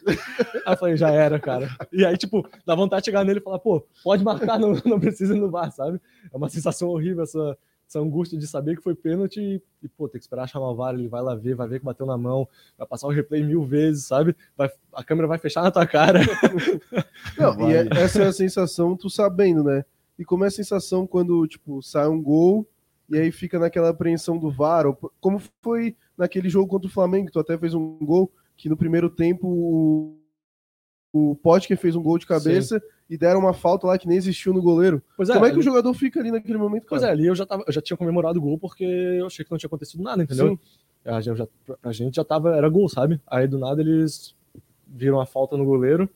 Aí 0.67 0.75
eu 0.75 0.77
falei, 0.77 0.97
já 0.99 1.11
era, 1.11 1.39
cara. 1.39 1.69
E 1.91 2.05
aí, 2.05 2.17
tipo, 2.17 2.47
dá 2.67 2.75
vontade 2.75 3.03
de 3.03 3.07
chegar 3.07 3.25
nele 3.25 3.41
e 3.41 3.43
falar, 3.43 3.59
pô, 3.59 3.87
pode 4.05 4.23
marcar, 4.23 4.59
não, 4.59 4.73
não 4.85 5.01
precisa 5.01 5.35
ir 5.35 5.41
no 5.41 5.51
VAR, 5.51 5.73
sabe? 5.73 5.99
É 6.31 6.37
uma 6.37 6.51
sensação 6.51 6.89
horrível 6.89 7.23
essa, 7.23 7.57
essa 7.89 8.01
angústia 8.01 8.39
de 8.39 8.47
saber 8.47 8.77
que 8.77 8.83
foi 8.83 8.95
pênalti 8.95 9.41
e, 9.41 9.63
e, 9.83 9.89
pô, 9.89 10.09
tem 10.09 10.19
que 10.19 10.25
esperar 10.25 10.49
chamar 10.49 10.71
o 10.71 10.75
VAR, 10.75 10.95
ele 10.95 11.09
vai 11.09 11.23
lá 11.23 11.35
ver, 11.35 11.55
vai 11.55 11.69
ver 11.69 11.79
que 11.79 11.85
bateu 11.85 12.05
na 12.05 12.19
mão, 12.19 12.49
vai 12.77 12.87
passar 12.87 13.07
o 13.07 13.13
replay 13.13 13.43
mil 13.45 13.65
vezes, 13.65 14.07
sabe? 14.07 14.35
Vai, 14.57 14.69
a 14.93 15.05
câmera 15.05 15.29
vai 15.29 15.39
fechar 15.39 15.63
na 15.63 15.71
tua 15.71 15.87
cara. 15.87 16.21
Não, 17.39 17.71
e 17.71 17.75
é- 17.75 17.89
essa 17.93 18.23
é 18.23 18.27
a 18.27 18.33
sensação, 18.33 18.97
tu 18.97 19.09
sabendo, 19.09 19.63
né? 19.63 19.85
E 20.19 20.25
como 20.25 20.45
é 20.45 20.49
a 20.49 20.51
sensação 20.51 21.07
quando, 21.07 21.47
tipo, 21.47 21.81
sai 21.83 22.09
um 22.09 22.21
gol 22.21 22.67
e 23.09 23.17
aí 23.19 23.31
fica 23.31 23.59
naquela 23.59 23.91
apreensão 23.91 24.37
do 24.37 24.51
VAR, 24.51 24.87
ou, 24.87 25.13
como 25.21 25.41
foi 25.63 25.97
naquele 26.19 26.49
jogo 26.49 26.69
contra 26.69 26.89
o 26.89 26.93
Flamengo, 26.93 27.27
que 27.27 27.33
tu 27.33 27.39
até 27.39 27.57
fez 27.57 27.73
um 27.73 27.99
gol, 27.99 28.33
que 28.57 28.69
no 28.69 28.77
primeiro 28.77 29.09
tempo 29.09 29.47
o, 29.47 30.19
o 31.13 31.37
Potker 31.37 31.79
fez 31.79 31.95
um 31.95 32.03
gol 32.03 32.19
de 32.19 32.27
cabeça 32.27 32.83
e 33.09 33.17
deram 33.17 33.41
uma 33.41 33.53
falta 33.53 33.87
lá 33.87 33.97
que 33.99 34.07
nem 34.09 34.17
existiu 34.17 34.53
no 34.53 34.61
goleiro. 34.61 35.01
Pois 35.17 35.29
é, 35.29 35.33
como 35.35 35.45
é 35.47 35.49
que 35.49 35.55
ali- 35.55 35.61
o 35.61 35.65
jogador 35.65 35.95
fica 35.95 36.19
ali 36.21 36.31
naquele 36.33 36.59
momento, 36.59 36.87
Pois 36.89 37.01
cara? 37.03 37.13
é, 37.13 37.15
ali 37.17 37.27
eu 37.27 37.35
já, 37.35 37.47
tava, 37.47 37.63
eu 37.67 37.73
já 37.73 37.81
tinha 37.81 37.97
comemorado 37.97 38.39
o 38.39 38.43
gol 38.43 38.59
porque 38.59 38.85
eu 38.85 39.27
achei 39.27 39.45
que 39.45 39.51
não 39.51 39.59
tinha 39.59 39.69
acontecido 39.69 40.03
nada, 40.03 40.23
entendeu? 40.23 40.49
Sim. 40.51 40.59
A 41.05 41.21
gente, 41.21 41.37
já, 41.37 41.47
a 41.85 41.93
gente 41.93 42.15
já 42.17 42.25
tava, 42.25 42.57
era 42.57 42.69
gol, 42.69 42.89
sabe? 42.89 43.21
Aí 43.29 43.47
do 43.47 43.59
nada 43.59 43.81
eles 43.81 44.35
viram 44.87 45.21
a 45.21 45.27
falta 45.27 45.57
no 45.57 45.65
goleiro 45.65 46.09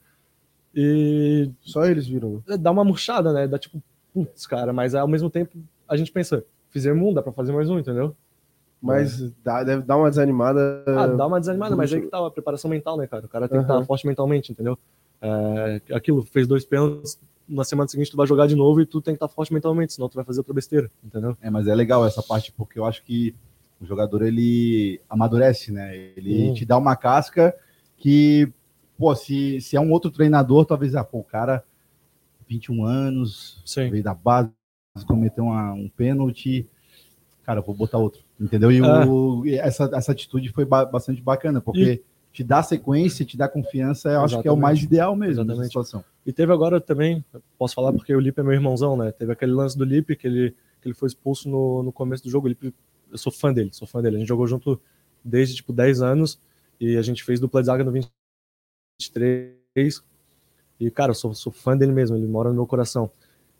e 0.75 1.51
Só 1.61 1.85
eles 1.85 2.07
viram. 2.07 2.43
né? 2.47 2.57
dá 2.57 2.71
uma 2.71 2.85
murchada, 2.85 3.33
né? 3.33 3.47
Dá 3.47 3.59
tipo, 3.59 3.83
putz, 4.13 4.47
cara, 4.47 4.73
mas 4.73 4.95
ao 4.95 5.09
mesmo 5.09 5.31
tempo 5.31 5.57
a 5.89 5.97
gente 5.97 6.11
pensa, 6.13 6.45
fizemos 6.71 7.07
um, 7.07 7.13
dá 7.15 7.23
pra 7.23 7.33
fazer 7.33 7.53
mais 7.53 7.69
um, 7.71 7.79
entendeu? 7.79 8.15
Mas 8.83 9.31
dá- 9.45 9.63
deve 9.63 9.83
dar 9.83 9.97
uma 9.97 10.09
desanimada. 10.09 10.83
Ah, 10.87 11.07
dá 11.07 11.27
uma 11.27 11.39
desanimada, 11.39 11.77
mas 11.77 11.93
aí 11.93 11.99
puxa. 11.99 12.07
que 12.07 12.11
tá 12.11 12.27
a 12.27 12.31
preparação 12.31 12.71
mental, 12.71 12.97
né, 12.97 13.07
cara? 13.07 13.27
O 13.27 13.29
cara 13.29 13.47
tem 13.49 13.59
que 13.59 13.65
Aham. 13.65 13.75
estar 13.81 13.87
forte 13.87 14.07
mentalmente, 14.07 14.53
entendeu? 14.53 14.79
É, 15.23 15.83
aquilo, 15.93 16.23
fez 16.23 16.47
dois 16.47 16.65
pênaltis, 16.65 17.21
na 17.49 17.65
semana 17.65 17.89
seguinte 17.89 18.11
tu 18.11 18.17
vai 18.17 18.27
jogar 18.27 18.47
de 18.47 18.55
novo 18.55 18.81
e 18.81 18.87
tu 18.87 19.01
tem 19.01 19.15
que 19.15 19.17
estar 19.17 19.29
forte 19.29 19.53
mentalmente, 19.53 19.93
senão 19.93 20.09
tu 20.09 20.15
vai 20.15 20.25
fazer 20.25 20.41
outra 20.41 20.55
besteira, 20.55 20.91
entendeu? 21.05 21.37
É, 21.41 21.51
mas 21.51 21.67
é 21.67 21.75
legal 21.75 22.07
essa 22.07 22.23
parte, 22.23 22.53
porque 22.53 22.79
eu 22.79 22.85
acho 22.85 23.03
que 23.03 23.35
o 23.81 23.85
jogador 23.87 24.23
ele 24.23 25.01
amadurece, 25.09 25.73
né? 25.73 25.97
Ele 26.17 26.53
te 26.53 26.65
dá 26.65 26.79
uma 26.79 26.95
casca 26.97 27.55
que, 27.97 28.51
pô, 28.97 29.15
se, 29.15 29.61
se 29.61 29.77
é 29.77 29.81
um 29.81 29.91
outro 29.91 30.11
treinador, 30.11 30.65
talvez, 30.65 30.95
ah, 30.95 31.03
pô, 31.05 31.19
o 31.19 31.25
cara, 31.25 31.65
21 32.49 32.85
anos, 32.85 33.61
Sim. 33.65 33.91
veio 33.91 34.03
da 34.03 34.15
base, 34.15 34.51
cometeu 35.07 35.45
uma- 35.45 35.73
um 35.73 35.89
pênalti, 35.89 36.67
cara, 37.45 37.61
eu 37.61 37.65
vou 37.65 37.75
botar 37.75 37.99
outro, 37.99 38.23
entendeu? 38.41 38.71
E 38.71 38.79
É. 38.79 38.83
o- 39.07 39.47
e 39.47 39.55
essa, 39.59 39.91
essa 39.95 40.13
atitude 40.13 40.51
foi 40.51 40.65
ba- 40.65 40.85
bastante 40.85 41.21
bacana, 41.23 41.61
porque 41.61 42.03
te 42.33 42.45
dá 42.45 42.63
sequência, 42.63 43.25
te 43.25 43.37
dá 43.37 43.49
confiança, 43.49 44.11
eu 44.11 44.23
acho 44.23 44.41
que 44.41 44.49
é 44.49 44.53
o 44.53 44.57
mais 44.57 44.79
Exatamente. 44.79 44.95
ideal 44.95 45.17
mesmo 45.17 45.43
Exatamente. 45.43 45.67
situação. 45.67 46.05
E 46.25 46.33
teve 46.33 46.53
agora 46.53 46.81
também, 46.81 47.25
posso 47.59 47.75
falar 47.75 47.93
porque 47.93 48.15
o 48.15 48.21
Lipe 48.21 48.41
é 48.41 48.43
meu 48.43 48.53
irmãozão, 48.53 48.97
né? 48.97 49.11
Teve 49.11 49.33
aquele 49.33 49.53
lance 49.53 49.77
do 49.77 49.85
Lipe 49.85 50.15
que 50.15 50.27
ele, 50.27 50.51
que 50.81 50.89
ele 50.89 50.95
foi 50.95 51.09
expulso 51.09 51.49
no, 51.49 51.83
no 51.83 51.93
começo 51.93 52.23
do 52.23 52.31
jogo. 52.31 52.47
O 52.47 52.49
Lipe, 52.49 52.73
eu 53.11 53.19
sou 53.19 53.33
fã 53.33 53.53
dele, 53.53 53.71
sou 53.73 53.87
fã 53.87 54.01
dele. 54.01 54.17
A 54.17 54.19
gente 54.21 54.29
jogou 54.29 54.47
junto 54.47 54.81
desde 55.25 55.57
tipo 55.57 55.73
10 55.73 56.03
anos 56.03 56.41
e 56.81 56.97
a 56.97 57.03
gente 57.03 57.25
fez 57.25 57.41
dupla 57.41 57.61
de 57.61 57.67
zaga 57.67 57.83
no 57.83 57.91
23. 57.91 60.03
E, 60.79 60.91
cara, 60.91 61.11
eu 61.11 61.15
sou, 61.15 61.35
sou 61.35 61.53
fã 61.53 61.77
dele 61.77 61.93
mesmo, 61.93 62.17
ele 62.17 62.27
mora 62.27 62.49
no 62.49 62.55
meu 62.55 62.67
coração. 62.67 63.11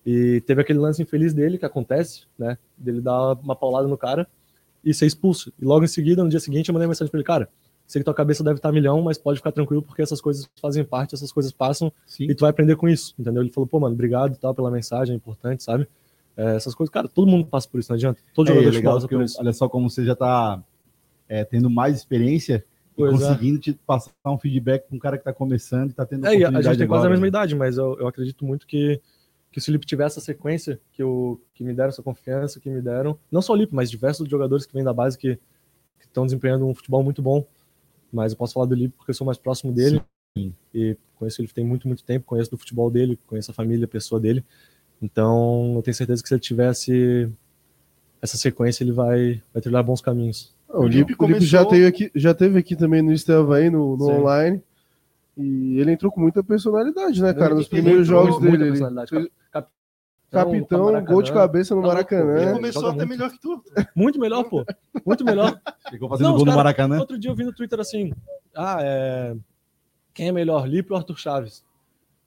E 0.07 0.41
teve 0.43 0.63
aquele 0.63 0.79
lance 0.79 1.03
infeliz 1.03 1.35
dele 1.35 1.59
que 1.59 1.67
acontece, 1.67 2.25
né? 2.39 2.57
Dele 2.77 3.01
dar 3.01 3.35
uma 3.35 3.55
paulada 3.55 3.89
no 3.89 3.99
cara 3.99 4.27
e 4.83 4.95
ser 4.95 5.07
expulso. 5.07 5.53
E 5.61 5.65
logo 5.65 5.85
em 5.85 5.89
seguida, 5.89 6.23
no 6.23 6.31
dia 6.31 6.41
seguinte, 6.41 6.69
eu 6.69 6.73
mandei 6.73 6.87
uma 6.87 6.91
mensagem 6.91 7.11
pra 7.11 7.19
ele, 7.19 7.27
cara. 7.27 7.49
Sei 7.91 7.99
que 8.01 8.05
tua 8.05 8.15
cabeça 8.15 8.45
deve 8.45 8.59
estar 8.61 8.71
milhão, 8.71 9.03
mas 9.03 9.19
pode 9.19 9.39
ficar 9.41 9.51
tranquilo 9.51 9.83
porque 9.83 10.01
essas 10.01 10.21
coisas 10.21 10.49
fazem 10.63 10.85
parte, 10.85 11.13
essas 11.13 11.33
coisas 11.33 11.51
passam 11.51 11.93
e 12.21 12.33
tu 12.37 12.43
vai 12.43 12.51
aprender 12.51 12.77
com 12.77 12.89
isso, 12.89 13.13
entendeu? 13.19 13.43
Ele 13.43 13.51
falou, 13.51 13.67
pô, 13.67 13.81
mano, 13.81 13.95
obrigado 13.95 14.33
e 14.33 14.39
tal 14.39 14.55
pela 14.55 14.71
mensagem, 14.71 15.13
é 15.13 15.17
importante, 15.17 15.65
sabe? 15.65 15.89
É, 16.37 16.55
essas 16.55 16.73
coisas, 16.73 16.89
cara, 16.93 17.09
todo 17.09 17.27
mundo 17.27 17.45
passa 17.49 17.69
por 17.69 17.81
isso, 17.81 17.91
não 17.91 17.97
adianta. 17.97 18.21
Todo 18.33 18.47
É, 18.47 18.51
jogador 18.51 18.69
é 18.69 18.71
legal 18.71 18.95
passa 18.95 19.09
por 19.09 19.23
isso. 19.23 19.41
olha 19.41 19.53
só 19.53 19.69
como 19.69 19.91
você 19.91 20.05
já 20.05 20.13
está 20.13 20.63
tendo 21.51 21.69
mais 21.69 21.97
experiência 21.97 22.65
e 22.97 23.03
Pois 23.03 23.13
é. 23.15 23.29
conseguindo 23.29 23.59
te 23.59 23.73
passar 23.73 24.13
um 24.25 24.39
feedback 24.39 24.87
para 24.87 24.97
um 24.97 24.99
cara 25.01 25.17
que 25.17 25.23
está 25.23 25.33
começando 25.33 25.89
e 25.89 25.91
está 25.91 26.07
tendo 26.07 26.27
É, 26.27 26.37
e 26.37 26.45
a- 26.45 26.63
gente 26.63 26.79
tem 26.79 26.87
quase 26.87 27.07
a 27.07 27.11
mesma 27.11 27.25
né? 27.25 27.29
idade, 27.29 27.57
mas 27.57 27.77
eu, 27.77 27.99
eu 27.99 28.07
acredito 28.07 28.45
muito 28.45 28.69
que, 28.69 29.01
que 29.51 29.61
se 29.61 29.69
o 29.69 29.73
Lipe 29.73 29.85
tiver 29.85 30.05
essa 30.07 30.21
sequência, 30.21 30.81
que, 30.93 31.03
eu, 31.03 31.41
que 31.55 31.65
me 31.65 31.75
deram 31.75 31.89
essa 31.89 32.05
confiança, 32.05 32.61
que 32.61 32.71
me 32.71 32.81
deram, 32.81 33.19
não 33.33 33.43
só 33.43 33.53
o 33.53 33.57
Lipe, 33.57 33.75
mas 33.75 33.91
diversos 33.91 34.29
jogadores 34.29 34.65
que 34.65 34.73
vêm 34.73 34.85
da 34.85 34.93
base 34.93 35.19
que 35.19 35.37
estão 36.01 36.25
desempenhando 36.25 36.67
um 36.69 36.75
futebol 36.75 37.03
muito 37.03 37.21
bom, 37.21 37.45
mas 38.13 38.33
eu 38.33 38.39
posso 38.39 38.55
falar 38.55 38.67
do 38.67 38.75
Lipe 38.75 38.95
porque 38.97 39.11
eu 39.11 39.15
sou 39.15 39.25
mais 39.25 39.39
próximo 39.39 39.73
dele 39.73 40.03
Sim. 40.37 40.55
e 40.75 40.97
conheço 41.17 41.41
ele 41.41 41.49
tem 41.49 41.65
muito, 41.65 41.87
muito 41.89 42.03
tempo, 42.05 42.27
conheço 42.27 42.51
do 42.51 42.57
futebol 42.59 42.91
dele, 42.91 43.19
conheço 43.27 43.51
a 43.51 43.55
família, 43.55 43.85
a 43.85 43.89
pessoa 43.89 44.21
dele, 44.21 44.45
então 45.03 45.75
eu 45.77 45.83
tenho 45.83 45.95
certeza 45.95 46.23
que 46.23 46.29
se 46.29 46.35
ele 46.35 46.41
tivesse 46.41 47.29
essa 48.23 48.37
sequência, 48.37 48.85
ele 48.85 48.93
vai, 48.93 49.43
vai 49.53 49.63
trilhar 49.63 49.83
bons 49.83 50.01
caminhos. 50.01 50.55
O 50.69 50.87
Lipe, 50.87 51.15
o 51.19 51.27
Lipe 51.27 51.45
já, 51.45 51.65
teve 51.65 51.87
aqui, 51.87 52.11
já 52.15 52.35
teve 52.35 52.59
aqui 52.59 52.77
também 52.77 53.03
no 53.03 53.13
Esteva 53.13 53.57
aí, 53.57 53.71
no, 53.71 53.97
no 53.97 54.09
online. 54.09 54.63
E 55.37 55.79
ele 55.81 55.93
entrou 55.93 56.13
com 56.13 56.21
muita 56.21 56.45
personalidade, 56.45 57.21
né, 57.23 57.33
cara? 57.33 57.47
Ele- 57.47 57.55
Nos 57.55 57.67
ele 57.67 57.71
primeiros 57.71 58.07
jogos 58.07 58.39
dele. 58.41 58.69
Ele 58.69 59.31
Cap- 59.51 59.71
capitão, 60.31 60.85
Maracanã. 60.87 61.13
gol 61.13 61.23
de 61.23 61.33
cabeça 61.33 61.75
no 61.75 61.83
Tá 61.83 61.89
Maracanã. 61.89 62.37
Ele 62.41 62.51
É, 62.51 62.53
começou 62.53 62.87
até 62.89 62.97
muito. 62.99 63.09
melhor 63.09 63.31
que 63.31 63.41
tu. 63.41 63.63
Muito 63.95 64.19
melhor, 64.21 64.45
pô. 64.45 64.65
Muito 65.05 65.25
melhor. 65.25 65.61
Ficou 65.91 66.09
fazendo 66.09 66.27
Não, 66.27 66.33
gol 66.33 66.39
os 66.39 66.45
no 66.45 66.51
cara- 66.53 66.57
Maracanã. 66.57 66.99
Outro 66.99 67.19
dia 67.19 67.31
eu 67.31 67.35
vi 67.35 67.45
no 67.45 67.53
Twitter 67.53 67.79
assim: 67.81 68.13
ah, 68.55 68.79
é. 68.81 69.37
Quem 70.15 70.29
é 70.29 70.33
melhor, 70.33 70.69
Lipe 70.69 70.93
ou 70.93 70.99
Arthur 70.99 71.17
Chaves? 71.19 71.65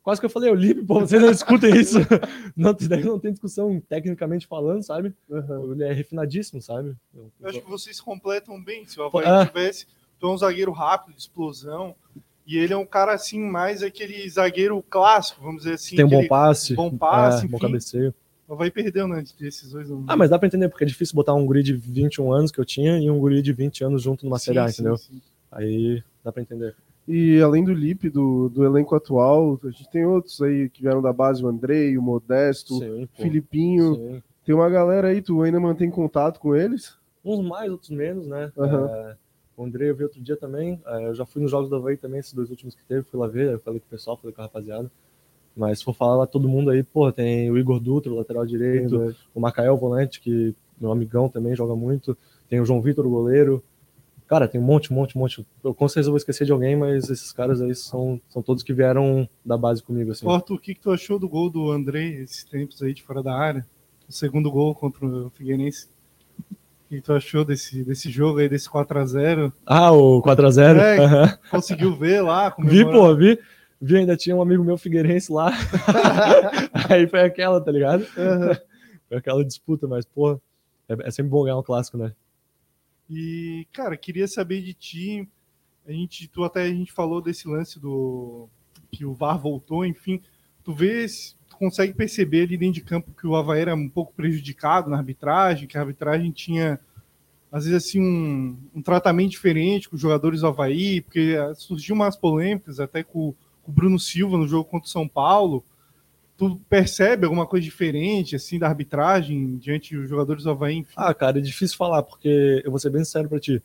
Quase 0.02 0.20
que 0.20 0.26
eu 0.26 0.30
falei, 0.30 0.52
o 0.52 0.56
Lipe, 0.56 0.84
pô, 0.84 1.00
vocês 1.00 1.22
não 1.22 1.32
escutem 1.32 1.74
isso. 1.78 1.98
Não, 2.58 2.76
não 3.06 3.18
tem 3.20 3.32
discussão 3.32 3.80
tecnicamente 3.88 4.46
falando, 4.46 4.84
sabe? 4.84 5.14
Aham. 5.32 5.72
Ele 5.72 5.84
é 5.86 5.94
refinadíssimo, 5.94 6.62
sabe? 6.62 6.94
Eu 7.40 7.50
acho 7.50 7.62
que 7.62 7.70
vocês 7.70 8.02
completam 8.02 8.62
bem. 8.62 8.86
Se 8.86 9.00
o 9.00 9.04
Havaí 9.06 9.26
É. 9.26 9.46
tivesse, 9.46 9.88
tu 10.20 10.28
é 10.28 10.32
um 10.32 10.38
zagueiro 10.38 10.72
rápido, 10.74 11.16
de 11.16 11.22
explosão. 11.22 11.96
E 12.46 12.58
ele 12.58 12.74
é 12.74 12.78
um 12.78 12.86
cara 12.86 13.14
assim, 13.14 13.40
mais 13.40 13.82
aquele 13.82 14.28
zagueiro 14.30 14.84
clássico, 14.90 15.42
vamos 15.42 15.64
dizer 15.64 15.76
assim. 15.76 15.96
tem 15.96 16.06
um 16.06 16.10
bom 16.10 16.28
passe, 16.28 16.76
bom 16.76 16.96
passe, 16.98 17.46
é, 17.46 17.48
bom 17.48 17.58
cabeceio. 17.58 18.14
O 18.48 18.54
Havaí 18.54 18.70
perdeu, 18.70 19.08
né? 19.08 19.24
Desses 19.40 19.72
dois. 19.72 19.90
não- 19.90 20.04
Ah, 20.08 20.18
mas 20.18 20.30
dá 20.30 20.38
pra 20.38 20.48
entender, 20.48 20.68
porque 20.68 20.84
é 20.84 20.88
difícil 20.88 21.16
botar 21.16 21.34
um 21.34 21.46
guri 21.46 21.64
de 21.64 21.74
21 21.74 22.32
anos 22.34 22.52
que 22.52 22.60
eu 22.60 22.66
tinha 22.66 23.00
e 23.00 23.10
um 23.10 23.18
guri 23.18 23.42
de 23.42 23.54
20 23.54 23.84
anos 23.84 24.02
junto 24.02 24.26
numa 24.26 24.38
Sim, 24.38 24.46
Série 24.46 24.60
A, 24.60 24.70
entendeu? 24.70 24.98
sim. 24.98 25.22
Aí 25.52 26.04
dá 26.24 26.32
pra 26.32 26.42
entender. 26.42 26.76
E 27.08 27.42
além 27.42 27.64
do 27.64 27.74
Lipe, 27.74 28.10
do, 28.10 28.50
do 28.50 28.64
elenco 28.66 28.96
atual, 28.96 29.60
a 29.64 29.68
gente 29.70 29.90
tem 29.90 30.06
outros 30.06 30.42
aí 30.42 30.70
que 30.70 30.82
vieram 30.82 31.02
da 31.02 31.12
base, 31.14 31.44
o 31.44 31.48
Andrei, 31.48 31.98
o 31.98 32.02
Modesto, 32.02 32.80
Sim, 32.80 33.08
pô. 33.16 33.24
Filipinho. 33.24 33.96
Sim. 33.96 34.24
Tem 34.46 34.54
uma 34.54 34.70
galera 34.70 35.08
aí, 35.08 35.22
tu 35.22 35.42
ainda 35.42 35.60
mantém 35.60 35.90
contato 35.90 36.40
com 36.40 36.54
eles? 36.56 36.98
Uns 37.24 37.46
mais, 37.46 37.72
outros 37.72 37.90
menos, 37.90 38.28
né? 38.28 38.52
Aham. 38.58 38.90
É, 38.90 39.16
o 39.56 39.64
André 39.64 39.90
eu 39.90 39.96
vi 39.96 40.04
outro 40.04 40.22
dia 40.22 40.36
também. 40.36 40.80
é, 40.86 41.08
eu 41.08 41.16
já 41.16 41.26
fui 41.26 41.42
nos 41.42 41.52
jogos 41.52 41.70
do 41.70 41.76
Havaí 41.76 41.98
também, 41.98 42.20
esses 42.20 42.34
dois 42.34 42.50
últimos 42.50 42.76
que 42.76 42.84
teve, 42.84 43.04
fui 43.04 43.20
lá 43.20 43.28
ver, 43.28 43.54
eu 43.54 43.60
falei 43.60 43.80
com 43.80 43.86
o 43.86 43.90
pessoal, 43.90 44.18
falei 44.18 44.34
com 44.34 44.42
a 44.42 44.46
rapaziada. 44.46 44.92
Mas 45.56 45.80
se 45.80 45.86
for 45.86 45.94
falar 45.94 46.16
lá 46.16 46.28
todo 46.28 46.50
mundo 46.50 46.72
aí, 46.72 46.82
pô, 46.82 47.12
tem 47.12 47.52
o 47.52 47.58
Igor 47.58 47.80
Dutra, 47.80 48.12
o 48.12 48.16
lateral 48.16 48.46
direito, 48.46 49.16
o 49.34 49.40
Macael, 49.40 49.78
volante, 49.78 50.20
que 50.20 50.56
meu 50.80 50.92
amigão 50.92 51.30
também 51.30 51.56
joga 51.56 51.76
muito, 51.76 52.18
tem 52.50 52.60
o 52.60 52.66
João 52.66 52.82
Vitor, 52.82 53.06
o 53.06 53.10
goleiro. 53.10 53.64
Cara, 54.26 54.48
tem 54.48 54.60
um 54.60 54.64
monte, 54.64 54.92
um 54.92 54.96
monte, 54.96 55.16
um 55.16 55.22
monte. 55.22 55.46
Eu 55.64 55.76
com 55.76 55.88
certeza 55.88 56.10
vou 56.10 56.18
esquecer 56.18 56.46
de 56.46 56.52
alguém, 56.52 56.76
mas 56.76 57.10
esses 57.10 57.32
caras 57.32 57.62
aí 57.62 57.76
são, 57.76 58.20
são 58.30 58.42
todos 58.42 58.64
que 58.64 58.74
vieram 58.74 59.30
da 59.46 59.56
base 59.56 59.84
comigo, 59.84 60.12
assim. 60.12 60.28
Arthur, 60.28 60.56
o 60.56 60.60
que, 60.60 60.74
que 60.74 60.82
tu 60.82 60.92
achou 60.92 61.20
do 61.20 61.30
gol 61.30 61.52
do 61.52 61.70
André 61.70 62.08
esses 62.22 62.44
tempos 62.44 62.82
aí 62.82 62.94
de 62.94 63.04
fora 63.04 63.22
da 63.22 63.36
área? 63.36 63.66
O 64.10 64.12
segundo 64.12 64.50
gol 64.50 64.74
contra 64.74 65.06
o 65.06 65.30
Figueirense. 65.30 65.88
Que, 66.94 67.02
tu 67.02 67.12
achou 67.12 67.44
desse, 67.44 67.84
desse 67.84 68.12
jogo 68.12 68.38
aí, 68.38 68.48
desse 68.48 68.70
4x0? 68.70 69.52
Ah, 69.66 69.92
o 69.92 70.22
4x0? 70.22 70.78
É. 70.78 71.40
Conseguiu 71.50 71.96
ver 71.96 72.22
lá? 72.22 72.56
Vi, 72.60 72.86
pô, 72.86 73.16
vi. 73.16 73.40
Vi, 73.82 73.98
ainda 73.98 74.16
tinha 74.16 74.36
um 74.36 74.44
amigo 74.44 74.64
meu 74.64 74.78
Figueirense 74.78 75.32
lá. 75.32 75.52
Aí 76.88 77.08
foi 77.08 77.22
aquela, 77.22 77.60
tá 77.60 77.72
ligado? 77.72 78.06
Foi 79.10 79.18
aquela 79.18 79.44
disputa, 79.44 79.88
mas, 79.88 80.06
pô, 80.06 80.40
é, 80.88 81.08
é 81.08 81.10
sempre 81.10 81.32
bom 81.32 81.44
ganhar 81.44 81.58
um 81.58 81.64
clássico, 81.64 81.98
né? 81.98 82.14
E, 83.10 83.66
cara, 83.74 83.98
queria 83.98 84.28
saber 84.28 84.62
de 84.62 84.76
ti. 84.76 85.28
A 85.88 85.92
gente, 85.92 86.28
tu 86.28 86.44
até 86.44 86.62
a 86.62 86.70
gente 86.70 86.94
falou 86.94 87.24
desse 87.24 87.48
lance 87.48 87.80
do 87.80 88.48
que 88.92 89.04
o 89.04 89.16
VAR 89.16 89.40
voltou, 89.40 89.84
enfim. 89.84 90.22
Tu 90.64 90.72
vês, 90.72 91.36
consegue 91.56 91.94
perceber 91.94 92.44
ali 92.44 92.58
dentro 92.58 92.76
de 92.76 92.82
campo 92.82 93.12
que 93.12 93.28
o 93.28 93.36
Havaí 93.36 93.62
era 93.62 93.76
um 93.76 93.90
pouco 93.90 94.14
prejudicado 94.14 94.90
na 94.90 94.98
arbitragem, 94.98 95.68
que 95.68 95.78
a 95.78 95.82
arbitragem 95.82 96.32
tinha, 96.32 96.80
às 97.52 97.66
vezes, 97.66 97.88
assim, 97.88 98.02
um, 98.02 98.58
um 98.76 98.82
tratamento 98.82 99.32
diferente 99.32 99.90
com 99.90 99.96
os 99.96 100.02
jogadores 100.02 100.42
do 100.42 100.48
Havaí, 100.48 101.02
porque 101.02 101.38
ah, 101.40 101.54
surgiu 101.56 101.96
umas 101.96 102.16
polêmicas 102.16 102.80
até 102.80 103.04
com 103.04 103.34
com 103.64 103.72
o 103.72 103.74
Bruno 103.74 103.98
Silva 103.98 104.38
no 104.38 104.48
jogo 104.48 104.66
contra 104.66 104.88
o 104.88 104.92
São 104.92 105.08
Paulo. 105.08 105.64
Tu 106.38 106.60
percebe 106.70 107.26
alguma 107.26 107.48
coisa 107.48 107.64
diferente, 107.64 108.36
assim, 108.36 108.60
da 108.60 108.68
arbitragem 108.68 109.58
diante 109.58 109.96
dos 109.96 110.10
jogadores 110.10 110.44
do 110.44 110.52
Havaí? 110.52 110.78
Enfim? 110.78 110.94
Ah, 110.96 111.14
cara, 111.14 111.40
é 111.40 111.42
difícil 111.42 111.78
falar, 111.78 112.04
porque 112.04 112.62
eu 112.64 112.70
vou 112.70 112.80
ser 112.80 112.90
bem 112.90 113.04
sincero 113.04 113.30
pra 113.30 113.40
ti. 113.40 113.64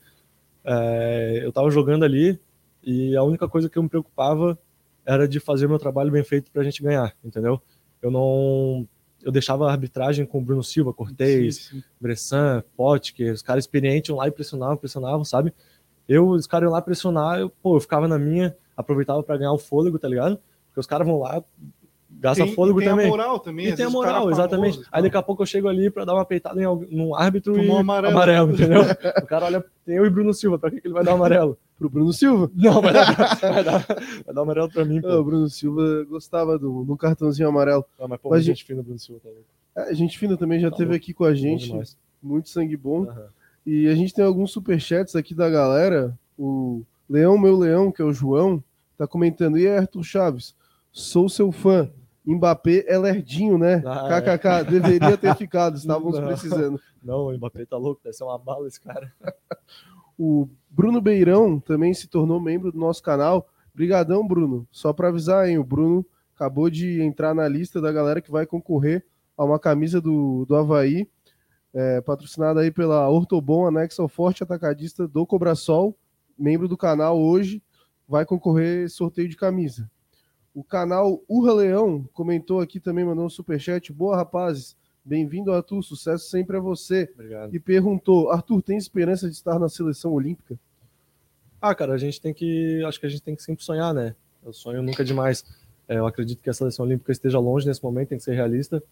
É, 0.65 1.41
eu 1.43 1.53
tava 1.53 1.71
jogando 1.71 2.05
ali 2.05 2.39
e 2.83 3.17
a 3.17 3.23
única 3.23 3.49
coisa 3.49 3.69
que 3.69 3.77
eu 3.77 3.83
me 3.83 3.89
preocupava 3.89 4.59
era 5.05 5.27
de 5.27 5.41
fazer 5.41 5.67
meu 5.67 5.79
trabalho 5.79 6.13
bem 6.13 6.23
feito 6.23 6.51
pra 6.53 6.63
gente 6.63 6.83
ganhar, 6.83 7.17
entendeu? 7.25 7.61
Eu 8.03 8.11
não. 8.11 8.87
Eu 9.23 9.33
deixava 9.33 9.69
a 9.69 9.73
arbitragem 9.73 10.25
com 10.25 10.39
o 10.39 10.41
Bruno 10.41 10.63
Silva, 10.63 10.93
Cortez, 10.93 11.57
Sim, 11.57 11.77
sim. 11.79 11.83
Bressan, 12.01 12.63
Potker, 12.77 13.33
os 13.33 13.43
caras 13.43 13.65
experientes 13.65 14.09
iam 14.09 14.17
lá 14.19 14.29
e 14.29 14.31
pressionavam, 14.31 14.77
pressionavam, 14.77 15.25
sabe? 15.25 15.53
Eu, 16.09 16.29
os 16.29 16.47
caras 16.47 16.67
iam 16.69 16.73
lá 16.73 16.81
pressionar, 16.81 17.39
eu, 17.41 17.51
pô, 17.51 17.77
eu 17.77 17.81
ficava 17.81 18.07
na 18.07 18.17
minha, 18.19 18.57
aproveitava 18.77 19.23
pra 19.23 19.37
ganhar 19.37 19.53
o 19.53 19.59
fôlego, 19.59 19.99
tá 19.99 20.07
ligado? 20.09 20.39
Porque 20.69 20.79
os 20.81 20.87
caras 20.87 21.05
vão 21.07 21.19
lá, 21.19 21.43
gastam 22.09 22.47
Tem- 22.47 22.55
fôlego 22.55 22.81
e 22.81 22.85
tem 22.85 22.93
também. 22.93 23.07
a 23.07 23.11
moral 23.11 23.39
também. 23.41 23.67
E 23.67 23.75
tem 23.75 23.85
a 23.87 23.91
moral, 23.91 24.31
exatamente. 24.31 24.75
famoso, 24.75 24.89
Aí 24.93 25.03
daqui 25.03 25.17
a 25.17 25.23
pouco 25.23 25.43
eu 25.43 25.47
chego 25.47 25.67
ali 25.69 25.91
pra 25.91 26.05
dar 26.05 26.15
uma 26.15 26.25
peitada 26.25 26.61
em 26.61 26.65
algum, 26.65 26.87
num 26.89 27.15
árbitro 27.15 27.53
Tomou 27.55 27.67
e 27.67 27.71
um 27.71 27.79
amarelo. 27.79 28.53
entendeu? 28.53 28.83
o 29.21 29.27
cara 29.27 29.47
olha, 29.47 29.65
tem 29.85 29.97
eu 29.97 30.07
e 30.07 30.11
Bruno 30.11 30.33
Silva, 30.33 30.59
pra 30.61 30.71
que, 30.71 30.81
que 30.81 30.87
ele 30.87 30.95
vai 30.95 31.03
dar 31.05 31.13
amarelo? 31.13 31.59
Pro 31.79 31.89
Bruno 31.89 32.13
Silva? 32.13 32.51
Não, 32.57 32.81
vai 32.83 32.93
dar, 32.93 33.37
vai 33.41 33.65
dar, 33.65 33.87
vai 34.27 34.35
dar 34.35 34.41
amarelo 34.43 34.69
pra 34.71 34.85
mim, 34.85 35.01
pô. 35.01 35.09
Ah, 35.09 35.21
o 35.21 35.25
Bruno 35.25 35.49
Silva 35.49 36.05
gostava 36.09 36.59
do, 36.59 36.85
do 36.85 36.97
cartãozinho 36.97 37.49
amarelo. 37.49 37.85
Não, 37.99 38.09
mas 38.09 38.21
pô, 38.21 38.31
Mas, 38.31 38.45
gente 38.45 38.65
fina, 38.65 38.83
Bruno 38.83 38.99
Silva, 38.99 39.21
tá. 39.23 39.83
É, 39.83 39.95
gente 39.95 40.19
fina 40.19 40.37
também 40.37 40.59
já 40.59 40.71
Tá 40.71 40.77
teve 40.79 40.91
louco. 40.91 41.03
aqui 41.05 41.15
com 41.15 41.25
a 41.25 41.29
Bom 41.31 41.35
gente, 41.37 41.73
muito 42.23 42.49
sangue 42.49 42.77
bom. 42.77 43.05
Aham. 43.05 43.29
E 43.65 43.87
a 43.87 43.95
gente 43.95 44.13
tem 44.15 44.25
alguns 44.25 44.51
superchats 44.51 45.15
aqui 45.15 45.35
da 45.35 45.49
galera. 45.49 46.19
O 46.37 46.83
Leão, 47.09 47.39
meu 47.39 47.57
leão, 47.57 47.93
que 47.93 48.03
é 48.03 48.05
o 48.05 48.13
João, 48.13 48.63
tá 48.97 49.07
comentando. 49.07 49.57
E 49.59 49.67
aí, 49.69 49.77
Arthur 49.79 50.03
Chaves, 50.03 50.55
sou 50.91 51.29
seu 51.29 51.53
fã. 51.53 51.91
Mbappé 52.27 52.85
é 52.89 52.99
lerdinho, 52.99 53.57
né? 53.57 53.83
Ah, 53.87 54.09
é. 54.11 54.21
KKK, 54.37 54.71
deveria 54.71 55.17
ter 55.17 55.35
ficado, 55.37 55.77
estávamos 55.77 56.17
Não. 56.21 56.27
precisando. 56.27 56.81
Não, 57.03 57.27
o 57.29 57.33
Mbappé 57.37 57.65
tá 57.67 57.77
louco, 57.77 58.01
deve 58.03 58.15
ser 58.17 58.25
uma 58.25 58.37
bala 58.39 58.67
esse 58.67 58.81
cara. 58.81 59.13
O 60.19 60.49
Bruno 60.69 61.01
Beirão 61.01 61.61
também 61.61 61.95
se 61.95 62.09
tornou 62.09 62.41
membro 62.41 62.73
do 62.73 62.79
nosso 62.79 63.03
canal. 63.03 63.49
Brigadão, 63.73 64.27
Bruno. 64.27 64.67
Só 64.73 64.93
para 64.93 65.09
avisar, 65.09 65.49
hein? 65.49 65.59
O 65.59 65.65
Bruno 65.65 66.05
acabou 66.35 66.69
de 66.69 67.01
entrar 67.01 67.35
na 67.35 67.47
lista 67.47 67.81
da 67.81 67.93
galera 67.93 68.21
que 68.21 68.31
vai 68.31 68.45
concorrer 68.45 69.07
a 69.37 69.45
uma 69.45 69.59
camisa 69.59 70.01
do, 70.01 70.45
do 70.47 70.57
Havaí, 70.57 71.09
é, 71.73 72.01
patrocinada 72.01 72.61
aí 72.61 72.73
pela 72.73 73.09
Ortobon, 73.09 73.67
anexo 73.67 74.03
ao 74.03 74.09
Forte 74.09 74.43
Atacadista 74.43 75.07
do 75.07 75.25
Cobrasol, 75.25 75.97
membro 76.37 76.67
do 76.67 76.77
canal 76.77 77.21
hoje, 77.21 77.63
vai 78.09 78.25
concorrer 78.25 78.91
sorteio 78.91 79.29
de 79.29 79.37
camisa. 79.37 79.89
O 80.53 80.65
canal 80.65 81.23
Urra 81.29 81.53
Leão 81.53 82.09
comentou 82.13 82.61
aqui 82.61 82.81
também, 82.81 83.05
mandou 83.05 83.27
um 83.27 83.31
superchat. 83.31 83.93
Boa, 83.93 84.17
rapazes. 84.17 84.77
Bem-vindo, 85.09 85.51
Arthur. 85.51 85.83
Sucesso 85.83 86.29
sempre 86.29 86.59
a 86.59 86.61
você. 86.61 87.11
Obrigado. 87.15 87.55
E 87.55 87.59
perguntou: 87.59 88.31
Arthur, 88.31 88.61
tem 88.61 88.77
esperança 88.77 89.27
de 89.27 89.35
estar 89.35 89.59
na 89.59 89.67
seleção 89.67 90.13
olímpica? 90.13 90.59
Ah, 91.63 91.75
cara, 91.75 91.95
a 91.95 91.99
gente 91.99 92.21
tem 92.21 92.35
que. 92.35 92.85
Acho 92.85 93.01
que 93.01 93.07
a 93.07 93.09
gente 93.09 93.23
tem 93.23 93.35
que 93.35 93.43
sempre 93.43 93.65
sonhar, 93.65 93.95
né? 93.95 94.15
O 94.45 94.53
sonho 94.53 94.83
nunca 94.83 95.03
é 95.03 95.07
demais. 95.07 95.47
É, 95.89 95.97
eu 95.97 96.07
acredito 96.07 96.43
que 96.43 96.51
a 96.51 96.53
seleção 96.53 96.85
olímpica 96.85 97.11
esteja 97.11 97.39
longe 97.39 97.67
nesse 97.67 97.83
momento, 97.83 98.11
tem 98.11 98.19
que 98.19 98.25
ser 98.25 98.35
realista. 98.35 98.83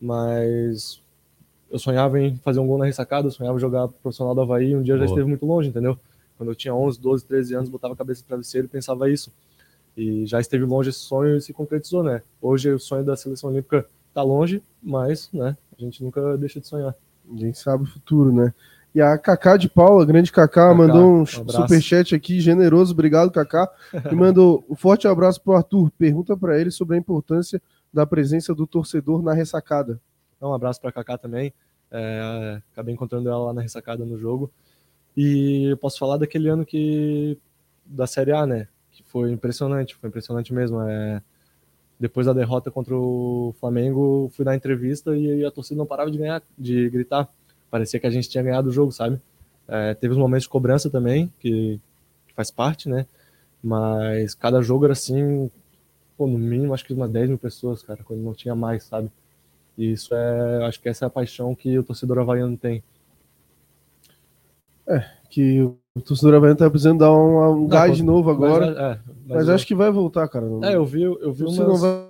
Mas 0.00 1.00
eu 1.70 1.78
sonhava 1.78 2.18
em 2.18 2.36
fazer 2.38 2.58
um 2.58 2.66
gol 2.66 2.76
na 2.76 2.86
ressacada, 2.86 3.28
eu 3.28 3.30
sonhava 3.30 3.56
em 3.56 3.60
jogar 3.60 3.86
profissional 3.86 4.34
do 4.34 4.40
Havaí. 4.40 4.74
Um 4.74 4.82
dia 4.82 4.94
já 4.94 5.04
Boa. 5.04 5.14
esteve 5.14 5.28
muito 5.28 5.46
longe, 5.46 5.68
entendeu? 5.68 5.96
Quando 6.36 6.48
eu 6.48 6.56
tinha 6.56 6.74
11, 6.74 7.00
12, 7.00 7.24
13 7.26 7.54
anos, 7.54 7.68
botava 7.70 7.94
a 7.94 7.96
cabeça 7.96 8.22
no 8.22 8.26
travesseiro 8.26 8.66
e 8.66 8.68
pensava 8.68 9.08
isso. 9.08 9.32
E 9.96 10.26
já 10.26 10.40
esteve 10.40 10.64
longe 10.64 10.90
esse 10.90 10.98
sonho 10.98 11.36
e 11.36 11.40
se 11.40 11.52
concretizou, 11.52 12.02
né? 12.02 12.22
Hoje 12.42 12.72
o 12.72 12.78
sonho 12.80 13.04
da 13.04 13.16
seleção 13.16 13.50
olímpica 13.50 13.88
tá 14.12 14.22
longe, 14.22 14.62
mas, 14.82 15.30
né? 15.32 15.56
A 15.76 15.80
gente 15.80 16.02
nunca 16.02 16.36
deixa 16.36 16.60
de 16.60 16.66
sonhar. 16.66 16.94
Ninguém 17.24 17.52
sabe 17.52 17.84
o 17.84 17.86
futuro, 17.86 18.32
né? 18.32 18.52
E 18.94 19.00
a 19.00 19.16
Kaká 19.16 19.56
de 19.56 19.68
Paula, 19.68 20.04
grande 20.04 20.32
Kaká, 20.32 20.68
Kaká, 20.68 20.74
mandou 20.74 21.04
um 21.04 21.22
um 21.22 21.26
superchat 21.26 22.14
aqui, 22.14 22.40
generoso, 22.40 22.92
obrigado, 22.92 23.30
Kaká. 23.30 23.70
E 24.10 24.14
mandou 24.14 24.64
um 24.68 24.74
forte 24.74 25.06
abraço 25.06 25.40
pro 25.40 25.54
Arthur. 25.54 25.90
Pergunta 25.96 26.36
para 26.36 26.60
ele 26.60 26.70
sobre 26.70 26.96
a 26.96 26.98
importância 26.98 27.62
da 27.92 28.04
presença 28.04 28.52
do 28.54 28.66
torcedor 28.66 29.22
na 29.22 29.32
ressacada. 29.32 30.00
Um 30.42 30.52
abraço 30.52 30.80
para 30.80 30.90
Kaká 30.90 31.16
também. 31.16 31.52
É, 31.90 32.60
acabei 32.72 32.94
encontrando 32.94 33.28
ela 33.28 33.46
lá 33.46 33.52
na 33.52 33.62
ressacada 33.62 34.04
no 34.04 34.18
jogo. 34.18 34.50
E 35.16 35.66
eu 35.70 35.76
posso 35.76 35.98
falar 35.98 36.16
daquele 36.16 36.48
ano 36.48 36.64
que 36.64 37.38
da 37.84 38.06
Série 38.06 38.32
A, 38.32 38.46
né? 38.46 38.68
Que 38.90 39.04
foi 39.04 39.30
impressionante, 39.30 39.94
foi 39.94 40.08
impressionante 40.08 40.52
mesmo. 40.52 40.80
É, 40.82 41.22
depois 42.00 42.26
da 42.26 42.32
derrota 42.32 42.70
contra 42.70 42.96
o 42.96 43.54
Flamengo, 43.60 44.32
fui 44.34 44.42
dar 44.42 44.56
entrevista 44.56 45.14
e 45.14 45.44
a 45.44 45.50
torcida 45.50 45.76
não 45.76 45.86
parava 45.86 46.10
de 46.10 46.16
ganhar, 46.16 46.42
de 46.58 46.88
gritar. 46.88 47.28
Parecia 47.70 48.00
que 48.00 48.06
a 48.06 48.10
gente 48.10 48.28
tinha 48.28 48.42
ganhado 48.42 48.70
o 48.70 48.72
jogo, 48.72 48.90
sabe? 48.90 49.20
É, 49.68 49.92
teve 49.94 50.14
uns 50.14 50.18
momentos 50.18 50.44
de 50.44 50.48
cobrança 50.48 50.88
também, 50.88 51.30
que, 51.38 51.78
que 52.26 52.34
faz 52.34 52.50
parte, 52.50 52.88
né? 52.88 53.06
Mas 53.62 54.34
cada 54.34 54.62
jogo 54.62 54.86
era 54.86 54.94
assim, 54.94 55.50
pô, 56.16 56.26
no 56.26 56.38
mínimo 56.38 56.72
acho 56.72 56.86
que 56.86 56.94
umas 56.94 57.10
10 57.10 57.28
mil 57.28 57.38
pessoas, 57.38 57.82
cara, 57.82 58.02
quando 58.02 58.20
não 58.20 58.32
tinha 58.32 58.54
mais, 58.54 58.84
sabe? 58.84 59.10
E 59.76 59.92
isso 59.92 60.14
é, 60.14 60.64
acho 60.64 60.80
que 60.80 60.88
essa 60.88 61.04
é 61.04 61.06
a 61.06 61.10
paixão 61.10 61.54
que 61.54 61.78
o 61.78 61.84
torcedor 61.84 62.18
havaiano 62.18 62.56
tem. 62.56 62.82
Que 65.28 65.70
o 65.96 66.00
torcedor 66.00 66.34
havaiano 66.34 66.56
tá 66.58 66.70
precisando 66.70 66.98
dar 67.00 67.12
um, 67.12 67.64
um 67.64 67.68
gás 67.68 67.88
Não, 67.90 67.96
de 67.96 68.02
novo 68.02 68.30
agora. 68.30 68.66
Mas, 68.66 68.78
é, 68.78 69.00
Mas, 69.26 69.48
eu- 69.48 69.54
acho 69.54 69.66
que 69.66 69.74
vai 69.74 69.90
voltar, 69.90 70.28
cara. 70.28 70.46
É, 70.62 70.76
eu 70.76 70.84
vi, 70.84 71.02
eu 71.02 71.32
vi 71.32 71.44
Você 71.44 71.60
umas, 71.62 71.68
não 71.68 71.76
vai, 71.78 72.08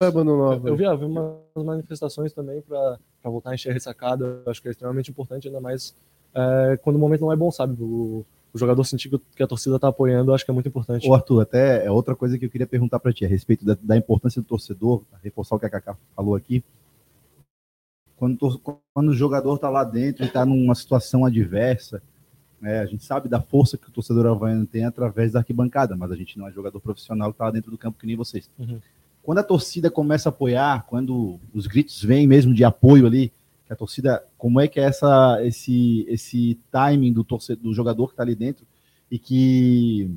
vai 0.00 0.08
abandonar. 0.08 0.54
eu 0.54 0.60
velho. 0.60 0.76
vi, 0.76 0.84
eu 0.84 0.98
vi 0.98 1.04
umas 1.04 1.36
manifestações 1.56 2.32
também 2.32 2.62
para 2.62 2.98
voltar 3.24 3.50
a 3.50 3.54
encher 3.54 3.70
a 3.70 3.74
ressacada. 3.74 4.42
Eu 4.44 4.50
Acho 4.50 4.62
que 4.62 4.68
é 4.68 4.70
extremamente 4.70 5.10
importante, 5.10 5.46
ainda 5.48 5.60
mais 5.60 5.94
é, 6.34 6.78
quando 6.82 6.96
o 6.96 6.98
momento 6.98 7.20
não 7.20 7.32
é 7.32 7.36
bom, 7.36 7.50
sabe? 7.50 7.76
O, 7.82 8.24
o 8.52 8.58
jogador 8.58 8.82
sentir 8.84 9.10
que- 9.10 9.20
que 9.36 9.42
a 9.42 9.46
torcida 9.46 9.78
tá 9.78 9.88
apoiando, 9.88 10.30
eu 10.30 10.34
acho 10.34 10.44
que 10.44 10.50
é 10.50 10.54
muito 10.54 10.68
importante. 10.68 11.06
Ô, 11.08 11.14
Arthur, 11.14 11.40
até 11.42 11.84
é 11.84 11.90
outra 11.90 12.16
coisa 12.16 12.38
que 12.38 12.46
eu 12.46 12.50
queria 12.50 12.66
perguntar 12.66 12.98
para 12.98 13.12
ti, 13.12 13.24
a 13.24 13.28
respeito 13.28 13.64
da, 13.64 13.76
da 13.82 13.96
importância 13.96 14.40
do 14.40 14.48
torcedor, 14.48 15.02
reforçar 15.22 15.54
o 15.56 15.58
que 15.58 15.66
a 15.66 15.70
Kaká 15.70 15.96
falou 16.16 16.34
aqui. 16.34 16.64
Quando, 18.16 18.58
quando 18.94 19.08
o 19.10 19.14
jogador 19.14 19.54
está 19.56 19.68
lá 19.70 19.84
dentro 19.84 20.24
e 20.24 20.26
está 20.26 20.44
numa 20.44 20.74
situação 20.74 21.24
adversa, 21.24 22.02
né, 22.60 22.80
a 22.80 22.86
gente 22.86 23.04
sabe 23.04 23.28
da 23.28 23.40
força 23.40 23.78
que 23.78 23.88
o 23.88 23.92
torcedor 23.92 24.26
havaiano 24.26 24.66
tem 24.66 24.84
através 24.84 25.32
da 25.32 25.40
arquibancada, 25.40 25.96
mas 25.96 26.10
a 26.10 26.16
gente 26.16 26.38
não 26.38 26.48
é 26.48 26.52
jogador 26.52 26.80
profissional 26.80 27.30
que 27.30 27.34
está 27.34 27.44
lá 27.44 27.50
dentro 27.50 27.70
do 27.70 27.78
campo 27.78 27.98
que 27.98 28.06
nem 28.06 28.16
vocês. 28.16 28.50
Uhum. 28.58 28.80
Quando 29.22 29.38
a 29.38 29.44
torcida 29.44 29.90
começa 29.90 30.28
a 30.28 30.30
apoiar, 30.30 30.86
quando 30.86 31.38
os 31.52 31.66
gritos 31.66 32.02
vêm 32.02 32.26
mesmo 32.26 32.54
de 32.54 32.64
apoio 32.64 33.06
ali, 33.06 33.32
que 33.66 33.72
a 33.72 33.76
torcida, 33.76 34.24
como 34.38 34.60
é 34.60 34.66
que 34.66 34.80
é 34.80 34.84
essa, 34.84 35.38
esse, 35.44 36.06
esse 36.08 36.58
timing 36.72 37.12
do, 37.12 37.22
torcedor, 37.22 37.62
do 37.62 37.74
jogador 37.74 38.06
que 38.06 38.14
está 38.14 38.22
ali 38.22 38.34
dentro 38.34 38.66
e 39.10 39.18
que 39.18 40.10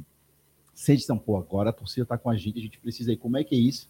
sente, 0.74 1.04
então, 1.04 1.18
pô, 1.18 1.38
agora 1.38 1.70
a 1.70 1.74
torcida 1.74 2.04
está 2.04 2.18
com 2.18 2.30
a 2.30 2.36
gente, 2.38 2.58
a 2.58 2.62
gente 2.62 2.80
precisa 2.80 3.12
ir. 3.12 3.18
Como 3.18 3.38
é 3.38 3.44
que 3.44 3.54
é 3.54 3.58
isso? 3.58 3.90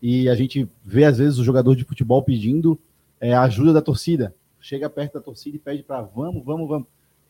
E 0.00 0.28
a 0.28 0.34
gente 0.34 0.68
vê, 0.84 1.04
às 1.04 1.18
vezes, 1.18 1.38
o 1.38 1.44
jogador 1.44 1.74
de 1.74 1.84
futebol 1.84 2.22
pedindo 2.22 2.78
é, 3.20 3.32
a 3.32 3.42
ajuda 3.42 3.72
da 3.72 3.82
torcida. 3.82 4.34
Chega 4.60 4.88
perto 4.90 5.14
da 5.14 5.20
torcida 5.20 5.56
e 5.56 5.58
pede 5.58 5.82
para 5.82 6.02
vamos, 6.02 6.44
vamos, 6.44 6.68
vamos. 6.68 6.86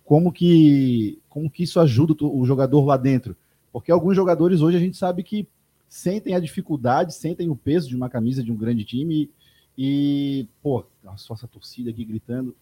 Como 0.09 0.33
que, 0.33 1.19
como 1.29 1.51
que 1.51 1.65
isso 1.65 1.79
ajuda 1.79 2.15
o 2.25 2.43
jogador 2.47 2.83
lá 2.87 2.97
dentro? 2.97 3.37
Porque 3.71 3.93
alguns 3.93 4.17
jogadores 4.17 4.63
hoje 4.63 4.79
a 4.79 4.81
gente 4.81 4.97
sabe 4.97 5.23
que 5.23 5.47
sentem 5.87 6.35
a 6.35 6.41
dificuldade, 6.41 7.13
sentem 7.13 7.51
o 7.51 7.55
peso 7.55 7.91
de 7.91 7.95
uma 7.95 8.09
camisa 8.09 8.43
de 8.43 8.51
um 8.51 8.57
grande 8.57 8.87
time 8.87 9.31
e, 9.77 10.49
pô, 10.63 10.83
só 11.19 11.35
essa 11.35 11.47
torcida 11.47 11.91
aqui 11.91 12.07
gritando. 12.07 12.57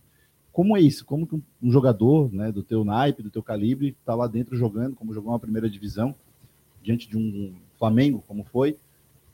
Como 0.52 0.76
é 0.76 0.80
isso? 0.80 1.04
Como 1.04 1.24
que 1.24 1.36
um- 1.36 1.42
um 1.62 1.70
jogador 1.70 2.32
né, 2.34 2.50
do 2.50 2.64
teu 2.64 2.82
naipe, 2.84 3.22
do 3.22 3.30
teu 3.30 3.44
calibre, 3.44 3.96
tá 4.04 4.12
lá 4.12 4.26
dentro 4.26 4.56
jogando, 4.56 4.96
como 4.96 5.14
jogou 5.14 5.30
uma 5.30 5.38
primeira 5.38 5.70
divisão, 5.70 6.16
diante 6.82 7.08
de 7.08 7.16
um 7.16 7.54
Flamengo, 7.78 8.24
como 8.26 8.42
foi, 8.42 8.76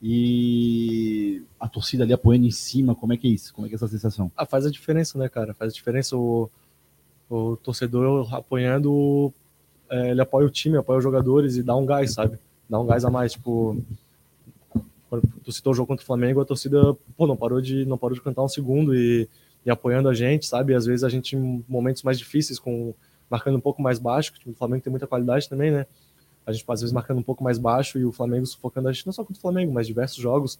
e 0.03 1.41
a 1.59 1.67
torcida 1.67 2.03
ali 2.03 2.13
apoiando 2.13 2.45
em 2.45 2.51
cima, 2.51 2.93
como 2.93 3.11
é 3.13 3.17
que 3.17 3.25
é 3.27 3.31
isso? 3.31 3.51
Como 3.55 3.65
é 3.65 3.69
que 3.69 3.73
é 3.73 3.77
essa 3.77 3.87
sensação? 3.87 4.31
Ah, 4.37 4.45
faz 4.45 4.67
a 4.67 4.69
diferença, 4.69 5.17
né, 5.17 5.27
cara? 5.27 5.55
Faz 5.55 5.71
a 5.71 5.75
diferença 5.75 6.15
o, 6.15 6.47
o 7.29 7.55
torcedor 7.57 8.33
apoiando, 8.33 9.33
é, 9.89 10.11
ele 10.11 10.21
apoia 10.21 10.45
o 10.45 10.49
time, 10.49 10.77
apoia 10.77 10.97
os 10.97 11.03
jogadores 11.03 11.57
e 11.57 11.63
dá 11.63 11.75
um 11.75 11.85
gás, 11.85 12.13
sabe? 12.13 12.37
Dá 12.69 12.79
um 12.79 12.85
gás 12.85 13.05
a 13.05 13.09
mais, 13.09 13.33
tipo, 13.33 13.77
quando 15.09 15.27
tu 15.43 15.51
citou 15.51 15.73
o 15.73 15.75
jogo 15.75 15.87
contra 15.87 16.03
o 16.03 16.05
Flamengo, 16.07 16.41
a 16.41 16.45
torcida, 16.45 16.95
pô, 17.15 17.27
não 17.27 17.37
parou 17.37 17.61
de, 17.61 17.85
não 17.85 17.97
parou 17.97 18.15
de 18.15 18.21
cantar 18.21 18.43
um 18.43 18.47
segundo 18.47 18.95
e, 18.95 19.27
e 19.65 19.69
apoiando 19.69 20.09
a 20.09 20.13
gente, 20.13 20.45
sabe? 20.45 20.73
Às 20.73 20.85
vezes 20.85 21.03
a 21.03 21.09
gente 21.09 21.35
em 21.35 21.63
momentos 21.67 22.03
mais 22.03 22.17
difíceis, 22.17 22.57
com 22.57 22.93
marcando 23.29 23.57
um 23.57 23.61
pouco 23.61 23.81
mais 23.81 23.99
baixo, 23.99 24.33
que 24.33 24.49
o 24.49 24.53
Flamengo 24.53 24.83
tem 24.83 24.91
muita 24.91 25.07
qualidade 25.07 25.47
também, 25.47 25.71
né? 25.71 25.85
A 26.45 26.51
gente 26.51 26.65
às 26.67 26.81
vezes 26.81 26.93
marcando 26.93 27.19
um 27.19 27.23
pouco 27.23 27.43
mais 27.43 27.57
baixo 27.57 27.97
e 27.97 28.05
o 28.05 28.11
Flamengo 28.11 28.45
sufocando 28.45 28.89
a 28.89 28.91
gente, 28.91 29.05
não 29.05 29.13
só 29.13 29.23
contra 29.23 29.37
o 29.37 29.41
Flamengo, 29.41 29.71
mas 29.71 29.87
diversos 29.87 30.17
jogos. 30.17 30.59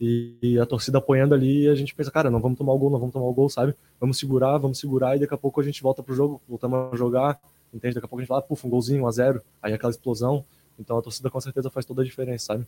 E, 0.00 0.34
e 0.42 0.58
a 0.58 0.66
torcida 0.66 0.98
apoiando 0.98 1.34
ali, 1.34 1.62
e 1.62 1.68
a 1.68 1.74
gente 1.74 1.94
pensa, 1.94 2.10
cara, 2.10 2.30
não 2.30 2.40
vamos 2.40 2.58
tomar 2.58 2.72
o 2.72 2.78
gol, 2.78 2.90
não 2.90 2.98
vamos 2.98 3.12
tomar 3.12 3.26
o 3.26 3.32
gol, 3.32 3.48
sabe? 3.48 3.74
Vamos 3.98 4.18
segurar, 4.18 4.58
vamos 4.58 4.78
segurar, 4.78 5.16
e 5.16 5.20
daqui 5.20 5.32
a 5.32 5.38
pouco 5.38 5.60
a 5.60 5.64
gente 5.64 5.82
volta 5.82 6.02
pro 6.02 6.14
jogo, 6.14 6.40
voltamos 6.46 6.92
a 6.92 6.96
jogar, 6.96 7.40
entende? 7.72 7.94
Daqui 7.94 8.04
a 8.04 8.08
pouco 8.08 8.20
a 8.20 8.22
gente 8.22 8.28
fala, 8.28 8.42
puf, 8.42 8.66
um 8.66 8.70
golzinho, 8.70 9.04
um 9.04 9.06
a 9.06 9.10
zero, 9.10 9.40
aí 9.62 9.72
aquela 9.72 9.90
explosão. 9.90 10.44
Então 10.78 10.98
a 10.98 11.02
torcida 11.02 11.30
com 11.30 11.40
certeza 11.40 11.70
faz 11.70 11.86
toda 11.86 12.02
a 12.02 12.04
diferença, 12.04 12.46
sabe? 12.46 12.66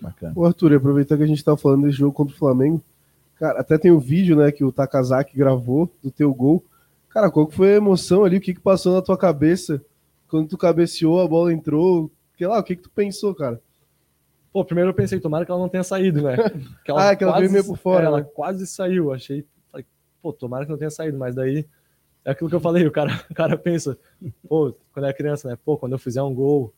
Bacana. 0.00 0.32
Ô, 0.36 0.44
Arthur, 0.44 0.74
aproveitar 0.74 1.16
que 1.16 1.22
a 1.24 1.26
gente 1.26 1.42
tá 1.42 1.56
falando 1.56 1.86
desse 1.86 1.98
jogo 1.98 2.12
contra 2.12 2.34
o 2.34 2.38
Flamengo, 2.38 2.80
cara, 3.36 3.60
até 3.60 3.76
tem 3.76 3.90
o 3.90 3.98
vídeo, 3.98 4.36
né, 4.36 4.52
que 4.52 4.64
o 4.64 4.70
Takazaki 4.70 5.36
gravou 5.36 5.90
do 6.02 6.10
teu 6.10 6.32
gol. 6.32 6.62
Cara, 7.08 7.30
qual 7.30 7.46
que 7.46 7.54
foi 7.54 7.74
a 7.74 7.76
emoção 7.76 8.24
ali? 8.24 8.36
O 8.36 8.40
que 8.40 8.54
que 8.54 8.60
passou 8.60 8.94
na 8.94 9.02
tua 9.02 9.16
cabeça 9.16 9.84
quando 10.28 10.48
tu 10.48 10.58
cabeceou, 10.58 11.20
a 11.20 11.28
bola 11.28 11.52
entrou? 11.52 12.10
Que 12.36 12.46
lá, 12.46 12.58
o 12.58 12.62
que 12.62 12.76
que 12.76 12.82
tu 12.82 12.90
pensou, 12.90 13.34
cara? 13.34 13.60
Pô, 14.54 14.64
primeiro 14.64 14.90
eu 14.90 14.94
pensei, 14.94 15.18
tomara 15.18 15.44
que 15.44 15.50
ela 15.50 15.60
não 15.60 15.68
tenha 15.68 15.82
saído, 15.82 16.22
né? 16.22 16.36
Que 16.84 16.92
Ah, 16.92 17.16
que 17.16 17.24
ela 17.24 17.38
veio 17.40 17.50
meio 17.50 17.64
por 17.64 17.76
fora, 17.76 18.04
é, 18.04 18.06
ela 18.06 18.20
né? 18.20 18.28
quase 18.32 18.64
saiu. 18.68 19.12
Achei, 19.12 19.44
falei, 19.72 19.84
pô, 20.22 20.32
tomara 20.32 20.64
que 20.64 20.70
não 20.70 20.78
tenha 20.78 20.90
saído, 20.92 21.18
mas 21.18 21.34
daí 21.34 21.66
é 22.24 22.30
aquilo 22.30 22.48
que 22.48 22.54
eu 22.54 22.60
falei, 22.60 22.86
o 22.86 22.90
cara, 22.92 23.10
o 23.28 23.34
cara 23.34 23.58
pensa, 23.58 23.98
pô, 24.48 24.72
quando 24.92 25.06
é 25.06 25.12
criança, 25.12 25.48
né? 25.48 25.58
Pô, 25.64 25.76
quando 25.76 25.90
eu 25.94 25.98
fizer 25.98 26.22
um 26.22 26.32
gol, 26.32 26.72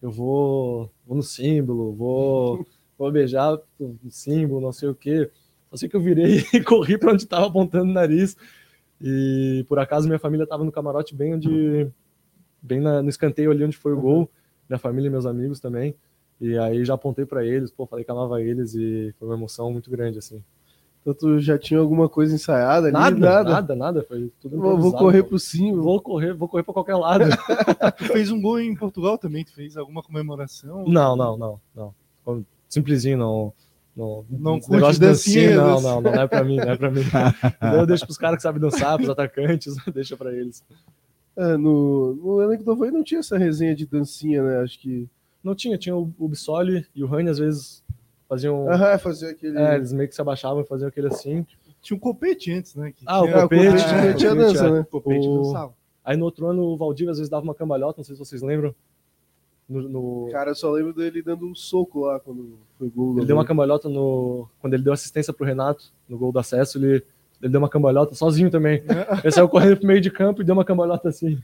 eu 0.00 0.12
vou, 0.12 0.92
vou 1.04 1.16
no 1.16 1.22
símbolo, 1.24 1.92
vou, 1.92 2.64
vou 2.96 3.10
beijar 3.10 3.58
o 3.80 3.98
símbolo, 4.10 4.60
não 4.60 4.72
sei 4.72 4.88
o 4.88 4.94
quê. 4.94 5.28
Só 5.70 5.76
sei 5.76 5.88
que 5.88 5.96
eu 5.96 6.00
virei 6.00 6.44
e 6.54 6.62
corri 6.62 6.96
para 6.96 7.12
onde 7.14 7.24
estava 7.24 7.46
apontando 7.48 7.90
o 7.90 7.94
nariz. 7.94 8.36
E 9.00 9.64
por 9.68 9.80
acaso 9.80 10.06
minha 10.06 10.20
família 10.20 10.44
estava 10.44 10.62
no 10.62 10.70
camarote 10.70 11.16
bem 11.16 11.34
onde, 11.34 11.88
bem 12.62 12.80
na- 12.80 13.02
no 13.02 13.08
escanteio 13.08 13.50
ali 13.50 13.64
onde 13.64 13.76
foi 13.76 13.92
o 13.92 14.00
gol, 14.00 14.30
minha 14.68 14.78
família 14.78 15.08
e 15.08 15.10
meus 15.10 15.26
amigos 15.26 15.58
também. 15.58 15.96
E 16.40 16.56
aí 16.56 16.84
já 16.84 16.94
apontei 16.94 17.26
para 17.26 17.44
eles, 17.44 17.70
pô, 17.70 17.86
falei 17.86 18.04
que 18.04 18.10
amava 18.10 18.40
eles 18.40 18.74
e 18.74 19.14
foi 19.18 19.28
uma 19.28 19.34
emoção 19.34 19.72
muito 19.72 19.90
grande, 19.90 20.18
assim. 20.18 20.42
Então 21.00 21.14
tu 21.14 21.38
já 21.38 21.58
tinha 21.58 21.80
alguma 21.80 22.08
coisa 22.08 22.34
ensaiada 22.34 22.88
ali? 22.88 22.92
Nada, 22.92 23.42
nada, 23.44 23.74
nada, 23.74 24.02
foi 24.02 24.30
tudo 24.40 24.56
Vou, 24.58 24.78
vou 24.78 24.92
correr 24.92 25.22
pô. 25.22 25.30
pro 25.30 25.38
símbolo. 25.38 25.82
Vou 25.82 26.00
correr, 26.00 26.34
vou 26.34 26.48
correr 26.48 26.62
para 26.62 26.74
qualquer 26.74 26.96
lado. 26.96 27.24
Tu 27.96 28.04
fez 28.04 28.30
um 28.30 28.40
gol 28.40 28.60
em 28.60 28.74
Portugal 28.74 29.16
também, 29.16 29.44
tu 29.44 29.54
fez 29.54 29.76
alguma 29.76 30.02
comemoração? 30.02 30.84
Não, 30.86 31.16
não, 31.16 31.36
não, 31.36 31.60
não. 31.74 32.44
Simplesinho, 32.68 33.18
não. 33.18 33.52
Não, 33.98 34.24
Não 34.30 34.60
curte 34.60 35.00
dancinha, 35.00 35.56
não, 35.56 35.80
não, 35.80 36.00
não, 36.00 36.12
não 36.12 36.22
é 36.22 36.28
pra 36.28 36.44
mim, 36.44 36.56
não 36.56 36.70
é 36.70 36.76
pra 36.76 36.88
mim. 36.88 37.00
eu 37.76 37.84
deixo 37.84 38.04
pros 38.04 38.16
caras 38.16 38.36
que 38.36 38.42
sabem 38.42 38.60
dançar, 38.60 38.96
pros 38.96 39.10
atacantes, 39.10 39.74
deixa 39.92 40.16
pra 40.16 40.32
eles. 40.32 40.62
É, 41.36 41.56
no, 41.56 42.14
no 42.14 42.42
elenco 42.42 42.62
do 42.62 42.70
Havaí 42.70 42.92
não 42.92 43.02
tinha 43.02 43.18
essa 43.18 43.36
resenha 43.36 43.74
de 43.74 43.86
dancinha, 43.86 44.40
né? 44.40 44.60
Acho 44.60 44.78
que. 44.78 45.08
Não 45.48 45.54
tinha, 45.54 45.78
tinha 45.78 45.96
o, 45.96 46.12
o 46.18 46.28
Bissoli 46.28 46.86
e 46.94 47.02
o 47.02 47.06
Rani 47.06 47.30
às 47.30 47.38
vezes 47.38 47.82
faziam. 48.28 48.70
Aham, 48.70 48.98
fazer 48.98 49.30
aquele. 49.30 49.58
É, 49.58 49.76
eles 49.76 49.92
meio 49.92 50.08
que 50.08 50.14
se 50.14 50.20
abaixavam 50.20 50.60
e 50.60 50.66
faziam 50.66 50.88
aquele 50.88 51.06
assim. 51.08 51.46
Tinha 51.80 51.96
um 51.96 52.00
copete 52.00 52.52
antes, 52.52 52.74
né? 52.74 52.92
que 52.92 53.02
Ah, 53.06 53.22
o 53.22 53.32
copete, 53.32 53.64
É, 53.64 53.68
o 53.70 53.72
copete 53.72 54.10
o 54.10 54.16
tinha 54.16 54.34
dança, 54.34 54.66
é. 54.66 54.70
né? 54.70 54.80
O 54.80 54.84
copete 54.84 55.26
dançava. 55.26 55.74
Aí 56.04 56.16
no 56.16 56.24
outro 56.26 56.46
ano 56.46 56.62
o 56.62 56.76
Valdívia 56.76 57.12
às 57.12 57.18
vezes 57.18 57.30
dava 57.30 57.44
uma 57.44 57.54
cambalhota, 57.54 57.98
não 57.98 58.04
sei 58.04 58.14
se 58.14 58.18
vocês 58.18 58.42
lembram. 58.42 58.74
No, 59.68 59.82
no- 59.88 60.28
Cara, 60.30 60.50
eu 60.50 60.54
só 60.54 60.70
lembro 60.70 60.92
dele 60.94 61.22
dando 61.22 61.46
um 61.46 61.54
soco 61.54 62.00
lá 62.00 62.18
quando 62.20 62.58
foi 62.78 62.88
gol. 62.88 63.16
Ele 63.18 63.26
deu 63.26 63.36
uma 63.36 63.44
cambalhota 63.44 63.88
no. 63.88 64.48
Quando 64.60 64.74
ele 64.74 64.82
deu 64.82 64.92
assistência 64.92 65.32
pro 65.32 65.44
Renato 65.46 65.92
no 66.08 66.16
gol 66.18 66.32
do 66.32 66.38
acesso, 66.38 66.78
ele, 66.78 67.04
ele 67.40 67.52
deu 67.52 67.60
uma 67.60 67.68
cambalhota 67.68 68.14
sozinho 68.14 68.50
também. 68.50 68.82
Ele 69.22 69.30
saiu 69.30 69.48
correndo 69.48 69.76
pro 69.78 69.86
meio 69.86 70.00
de 70.00 70.10
campo 70.10 70.42
e 70.42 70.44
deu 70.44 70.54
uma 70.54 70.64
cambalhota 70.64 71.08
assim. 71.08 71.40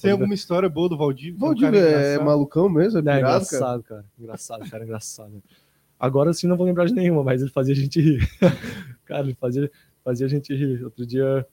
Tem 0.00 0.12
alguma 0.12 0.34
história 0.34 0.68
boa 0.68 0.88
do 0.88 0.98
Valdívia? 0.98 1.38
que 1.54 1.64
é 1.64 1.70
cara 1.70 1.76
é 1.78 2.18
malucão 2.18 2.68
mesmo? 2.68 2.98
É 2.98 3.00
É, 3.00 3.02
pirado, 3.02 3.22
cara? 3.22 3.28
engraçado, 3.28 3.82
cara. 3.82 4.04
Engraçado, 4.18 4.70
cara, 4.70 4.84
engraçado. 4.84 5.42
Agora 5.98 6.32
sim 6.32 6.46
não 6.46 6.56
vou 6.56 6.66
lembrar 6.66 6.86
de 6.86 6.94
nenhuma, 6.94 7.22
mas 7.22 7.40
ele 7.42 7.50
fazia 7.50 7.74
a 7.74 7.76
gente 7.76 8.00
rir. 8.00 8.28
cara, 9.04 9.22
ele 9.22 9.36
fazia, 9.40 9.70
fazia 10.04 10.26
a 10.26 10.28
gente 10.28 10.54
rir. 10.54 10.84
Outro 10.84 11.06
dia 11.06 11.46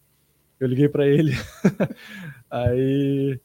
eu 0.59 0.67
liguei 0.67 0.89
pra 0.89 1.05
ele, 1.05 1.33
aí 2.49 3.39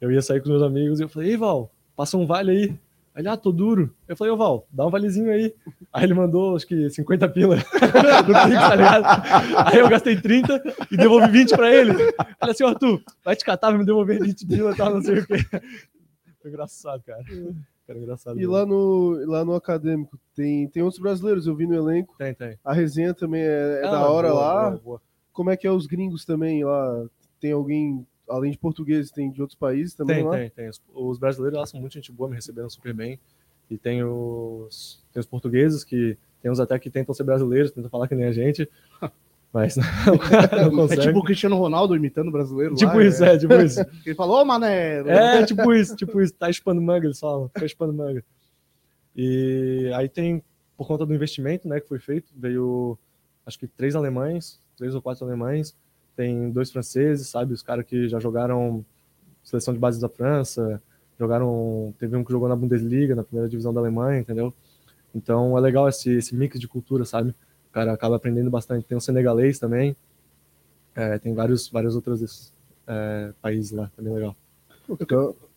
eu 0.00 0.10
ia 0.10 0.20
sair 0.20 0.40
com 0.40 0.44
os 0.44 0.50
meus 0.50 0.62
amigos 0.62 1.00
e 1.00 1.04
eu 1.04 1.08
falei, 1.08 1.30
ei 1.30 1.36
Val, 1.36 1.70
passa 1.96 2.16
um 2.16 2.26
vale 2.26 2.50
aí. 2.50 2.74
Aí 3.14 3.20
Ele, 3.22 3.28
ah, 3.28 3.36
tô 3.36 3.52
duro. 3.52 3.94
Eu 4.08 4.16
falei, 4.16 4.32
ô 4.32 4.36
Val, 4.36 4.66
dá 4.72 4.86
um 4.86 4.90
valezinho 4.90 5.30
aí. 5.30 5.54
Aí 5.92 6.04
ele 6.04 6.14
mandou, 6.14 6.56
acho 6.56 6.66
que 6.66 6.88
50 6.88 7.28
pila 7.28 7.56
no 7.60 7.62
Pix, 7.62 8.58
tá 8.58 8.74
ligado? 8.74 9.04
Aí 9.68 9.78
eu 9.78 9.88
gastei 9.88 10.18
30 10.20 10.62
e 10.90 10.96
devolvi 10.96 11.28
20 11.30 11.50
pra 11.54 11.70
ele. 11.74 11.92
Falei 12.38 12.54
assim, 12.54 12.64
Arthur, 12.64 13.02
vai 13.22 13.36
te 13.36 13.44
catar, 13.44 13.68
vai 13.70 13.78
me 13.78 13.84
devolver 13.84 14.18
20 14.18 14.46
pila 14.46 14.72
e 14.72 14.76
tal, 14.76 14.94
não 14.94 15.02
sei 15.02 15.18
o 15.18 15.26
quê. 15.26 15.34
Foi 16.40 16.50
engraçado, 16.50 17.02
cara. 17.02 17.22
Cara, 17.86 17.98
engraçado. 17.98 18.36
E 18.36 18.38
mesmo. 18.38 18.52
lá 18.52 18.64
no, 18.64 19.10
lá 19.26 19.44
no 19.44 19.54
acadêmico 19.54 20.18
tem, 20.34 20.68
tem 20.68 20.82
outros 20.82 21.00
brasileiros, 21.02 21.46
eu 21.46 21.54
vi 21.54 21.66
no 21.66 21.74
elenco. 21.74 22.14
Tem, 22.16 22.32
tem. 22.32 22.56
A 22.64 22.72
resenha 22.72 23.12
também 23.12 23.42
é, 23.42 23.80
é 23.82 23.86
Ah, 23.86 23.90
da 23.90 24.10
hora 24.10 24.30
boa, 24.30 24.40
lá. 24.40 24.70
boa, 24.70 24.80
boa. 24.82 25.02
Como 25.32 25.50
é 25.50 25.56
que 25.56 25.66
é 25.66 25.70
os 25.70 25.86
gringos 25.86 26.24
também 26.24 26.64
lá? 26.64 27.04
Tem 27.40 27.52
alguém, 27.52 28.06
além 28.28 28.50
de 28.50 28.58
portugueses, 28.58 29.10
tem 29.10 29.30
de 29.30 29.40
outros 29.40 29.58
países 29.58 29.94
também 29.94 30.16
Tem, 30.16 30.24
lá? 30.24 30.36
tem, 30.36 30.50
tem. 30.50 30.68
Os, 30.68 30.80
os 30.94 31.18
brasileiros 31.18 31.58
lá 31.58 31.66
são 31.66 31.80
muito 31.80 31.92
gente 31.94 32.10
boa, 32.12 32.28
me 32.28 32.36
receberam 32.36 32.68
super 32.70 32.94
bem. 32.94 33.18
E 33.70 33.78
tem 33.78 34.02
os, 34.04 35.02
tem 35.12 35.20
os 35.20 35.26
portugueses, 35.26 35.82
que 35.84 36.16
tem 36.42 36.50
uns 36.50 36.60
até 36.60 36.78
que 36.78 36.90
tentam 36.90 37.14
ser 37.14 37.24
brasileiros, 37.24 37.70
tentam 37.70 37.88
falar 37.90 38.06
que 38.08 38.14
nem 38.14 38.26
a 38.26 38.32
gente, 38.32 38.68
mas 39.52 39.76
não, 39.76 39.84
não 40.62 40.66
É 40.66 40.70
consegue. 40.70 41.02
tipo 41.02 41.18
o 41.18 41.24
Cristiano 41.24 41.56
Ronaldo 41.56 41.96
imitando 41.96 42.28
o 42.28 42.32
brasileiro. 42.32 42.74
Tipo 42.74 42.96
lá, 42.96 43.04
isso, 43.04 43.24
é, 43.24 43.38
tipo 43.38 43.54
isso. 43.54 43.80
Ele 44.04 44.14
falou, 44.14 44.42
ô 44.42 44.44
mané. 44.44 44.98
É, 45.08 45.44
tipo 45.44 45.72
isso, 45.72 45.96
tipo 45.96 46.20
isso. 46.20 46.34
Tá 46.34 46.52
chupando 46.52 46.82
manga, 46.82 47.06
eles 47.06 47.18
falam. 47.18 47.48
Tá 47.48 47.66
chupando 47.66 47.92
manga. 47.94 48.22
E 49.16 49.90
aí 49.94 50.08
tem, 50.08 50.42
por 50.76 50.86
conta 50.86 51.04
do 51.06 51.14
investimento, 51.14 51.68
né, 51.68 51.80
que 51.80 51.88
foi 51.88 51.98
feito, 51.98 52.32
veio, 52.36 52.98
acho 53.46 53.58
que 53.58 53.66
três 53.66 53.94
alemães, 53.94 54.58
três 54.76 54.94
ou 54.94 55.02
quatro 55.02 55.24
alemães, 55.24 55.74
tem 56.16 56.50
dois 56.50 56.70
franceses, 56.70 57.28
sabe, 57.28 57.54
os 57.54 57.62
caras 57.62 57.84
que 57.86 58.08
já 58.08 58.18
jogaram 58.20 58.84
seleção 59.42 59.74
de 59.74 59.80
base 59.80 60.00
da 60.00 60.08
França, 60.08 60.80
jogaram, 61.18 61.94
teve 61.98 62.16
um 62.16 62.24
que 62.24 62.32
jogou 62.32 62.48
na 62.48 62.56
Bundesliga, 62.56 63.14
na 63.14 63.24
primeira 63.24 63.48
divisão 63.48 63.72
da 63.72 63.80
Alemanha, 63.80 64.20
entendeu? 64.20 64.52
Então 65.14 65.56
é 65.56 65.60
legal 65.60 65.88
esse, 65.88 66.10
esse 66.10 66.34
mix 66.34 66.58
de 66.58 66.68
cultura, 66.68 67.04
sabe? 67.04 67.30
O 67.30 67.72
cara 67.72 67.92
acaba 67.92 68.16
aprendendo 68.16 68.50
bastante. 68.50 68.84
Tem 68.84 68.96
o 68.96 69.00
senegalês 69.00 69.58
também, 69.58 69.96
é, 70.94 71.18
tem 71.18 71.34
vários, 71.34 71.68
vários 71.68 71.94
outros 71.94 72.52
é, 72.86 73.32
países 73.40 73.72
lá, 73.72 73.90
é 73.98 74.02
bem 74.02 74.12
legal. 74.12 74.36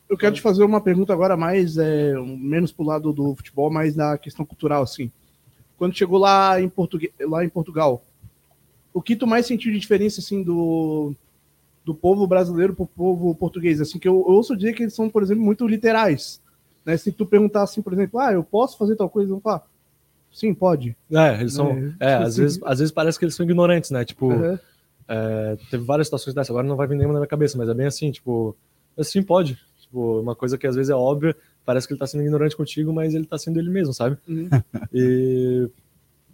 Eu 0.08 0.18
quero 0.18 0.36
te 0.36 0.42
fazer 0.42 0.64
uma 0.64 0.80
pergunta 0.80 1.12
agora 1.12 1.36
mais, 1.36 1.78
é, 1.78 2.14
menos 2.14 2.72
pro 2.72 2.86
lado 2.86 3.12
do 3.12 3.36
futebol, 3.36 3.72
mais 3.72 3.96
na 3.96 4.18
questão 4.18 4.46
cultural, 4.46 4.84
assim. 4.84 5.12
Quando 5.78 5.96
chegou 5.96 6.20
lá 6.20 6.62
em, 6.62 6.70
Portugue- 6.70 7.12
lá 7.20 7.44
em 7.44 7.50
Portugal, 7.50 8.04
o 8.96 9.02
que 9.02 9.16
tu 9.16 9.28
mais 9.28 9.46
sentiu 9.46 9.72
de 9.72 9.78
diferença, 9.80 10.22
assim, 10.22 10.42
do, 10.42 11.14
do 11.84 11.94
povo 11.94 12.26
brasileiro 12.26 12.74
pro 12.74 12.88
povo 12.88 13.36
português? 13.36 13.82
Assim, 13.82 14.00
que 14.00 14.08
eu, 14.08 14.14
eu 14.14 14.34
ouço 14.36 14.56
dizer 14.56 14.74
que 14.74 14.84
eles 14.84 14.94
são, 14.96 15.10
por 15.10 15.22
exemplo, 15.22 15.44
muito 15.44 15.68
literais. 15.68 16.42
Né? 16.86 16.96
Se 16.96 17.12
tu 17.12 17.26
perguntar 17.26 17.64
assim, 17.64 17.82
por 17.82 17.92
exemplo, 17.94 18.20
ah, 18.20 18.32
eu 18.32 18.44
posso 18.44 18.78
fazer 18.78 18.96
tal 18.96 19.10
coisa, 19.10 19.26
eles 19.26 19.32
vão 19.32 19.42
falar, 19.42 19.64
sim, 20.32 20.54
pode. 20.54 20.96
É, 21.12 21.42
eles 21.42 21.54
são. 21.54 21.72
É, 21.72 21.74
É, 21.76 21.82
tipo 21.90 22.00
às, 22.24 22.28
assim. 22.30 22.42
vezes, 22.42 22.60
às 22.64 22.80
vezes 22.80 22.92
parece 22.94 23.20
que 23.20 23.26
eles 23.26 23.36
são 23.36 23.44
ignorantes, 23.46 23.92
né? 23.92 24.06
Tipo, 24.06 24.28
Uhum. 24.28 24.58
é, 25.08 25.58
teve 25.70 25.84
várias 25.84 26.08
situações 26.08 26.34
dessas, 26.34 26.50
agora 26.50 26.66
não 26.68 26.76
vai 26.78 26.88
vir 26.88 26.96
nenhuma 26.96 27.14
na 27.16 27.20
minha 27.20 27.28
cabeça, 27.30 27.58
mas 27.58 27.68
é 27.70 27.74
bem 27.74 27.86
assim, 27.88 28.10
tipo, 28.12 28.56
assim 28.98 29.22
pode. 29.22 29.58
Tipo, 29.82 30.20
uma 30.22 30.36
coisa 30.36 30.58
que 30.58 30.66
às 30.66 30.76
vezes 30.76 30.90
é 30.90 30.96
óbvia, 30.96 31.36
parece 31.66 31.86
que 31.88 31.94
ele 31.94 32.00
tá 32.00 32.08
sendo 32.08 32.24
ignorante 32.24 32.56
contigo, 32.56 32.94
mas 32.94 33.14
ele 33.14 33.26
tá 33.26 33.38
sendo 33.38 33.60
ele 33.60 33.70
mesmo, 33.70 33.94
sabe? 33.94 34.18
Uhum. 34.28 34.48
E. 34.94 35.70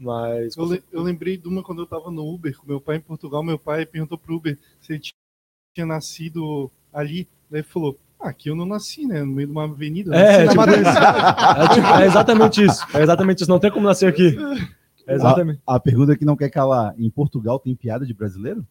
Mas. 0.01 0.57
Eu, 0.57 0.65
le- 0.65 0.83
eu 0.91 1.01
lembrei 1.03 1.37
de 1.37 1.47
uma 1.47 1.61
quando 1.61 1.81
eu 1.83 1.85
tava 1.85 2.09
no 2.09 2.27
Uber 2.27 2.57
com 2.57 2.67
meu 2.67 2.81
pai 2.81 2.97
em 2.97 3.01
Portugal. 3.01 3.43
Meu 3.43 3.59
pai 3.59 3.85
perguntou 3.85 4.17
pro 4.17 4.35
Uber 4.35 4.57
se 4.81 4.93
ele 4.93 4.99
ti- 4.99 5.13
tinha 5.75 5.85
nascido 5.85 6.71
ali. 6.91 7.27
Daí 7.49 7.59
ele 7.61 7.67
falou: 7.67 7.95
ah, 8.19 8.29
aqui 8.29 8.49
eu 8.49 8.55
não 8.55 8.65
nasci, 8.65 9.05
né? 9.05 9.23
No 9.23 9.31
meio 9.33 9.47
de 9.47 9.51
uma 9.51 9.65
avenida. 9.65 10.15
É, 10.15 10.43
tipo 10.47 10.55
Madrid." 10.55 10.83
É, 10.85 11.73
tipo, 11.75 11.87
é 11.87 12.05
exatamente 12.05 12.63
isso. 12.63 12.85
É 12.97 13.01
exatamente 13.03 13.41
isso. 13.41 13.49
Não 13.51 13.59
tem 13.59 13.71
como 13.71 13.85
nascer 13.85 14.07
aqui. 14.07 14.35
É 15.05 15.13
exatamente. 15.15 15.61
A 15.67 15.79
pergunta 15.79 16.17
que 16.17 16.25
não 16.25 16.35
quer 16.35 16.49
calar: 16.49 16.95
em 16.97 17.09
Portugal 17.09 17.59
tem 17.59 17.75
piada 17.75 18.05
de 18.05 18.13
brasileiro? 18.13 18.65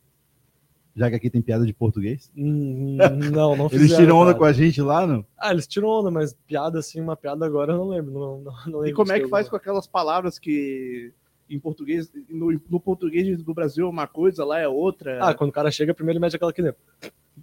Já 0.96 1.08
que 1.08 1.14
aqui 1.14 1.30
tem 1.30 1.40
piada 1.40 1.64
de 1.64 1.72
português? 1.72 2.30
Hum, 2.36 2.96
Não, 3.32 3.54
não 3.56 3.66
Eles 3.66 3.82
fizeram, 3.82 4.00
tiram 4.02 4.16
onda 4.16 4.26
cara. 4.32 4.38
com 4.38 4.44
a 4.44 4.52
gente 4.52 4.82
lá, 4.82 5.06
não? 5.06 5.24
Ah, 5.38 5.52
eles 5.52 5.66
tiram 5.66 5.88
onda, 5.88 6.10
mas 6.10 6.34
piada 6.48 6.80
assim, 6.80 7.00
uma 7.00 7.16
piada 7.16 7.46
agora 7.46 7.72
eu 7.72 7.78
não 7.78 7.88
lembro. 7.88 8.12
Não, 8.12 8.40
não, 8.40 8.52
não 8.66 8.78
E 8.80 8.86
lembro 8.86 8.96
como 8.96 9.06
de 9.12 9.18
é 9.18 9.20
que 9.20 9.28
faz 9.28 9.48
com 9.48 9.54
aquelas 9.54 9.86
palavras 9.86 10.36
que 10.38 11.12
em 11.50 11.58
português, 11.58 12.10
no, 12.28 12.52
no 12.68 12.80
português 12.80 13.42
do 13.42 13.52
Brasil 13.52 13.86
é 13.86 13.90
uma 13.90 14.06
coisa, 14.06 14.44
lá 14.44 14.58
é 14.58 14.68
outra? 14.68 15.18
Ah, 15.20 15.34
quando 15.34 15.50
o 15.50 15.52
cara 15.52 15.70
chega, 15.70 15.92
primeiro 15.92 16.16
ele 16.18 16.22
mete 16.22 16.36
aquela 16.36 16.50
aqui 16.50 16.62
dentro. 16.62 16.80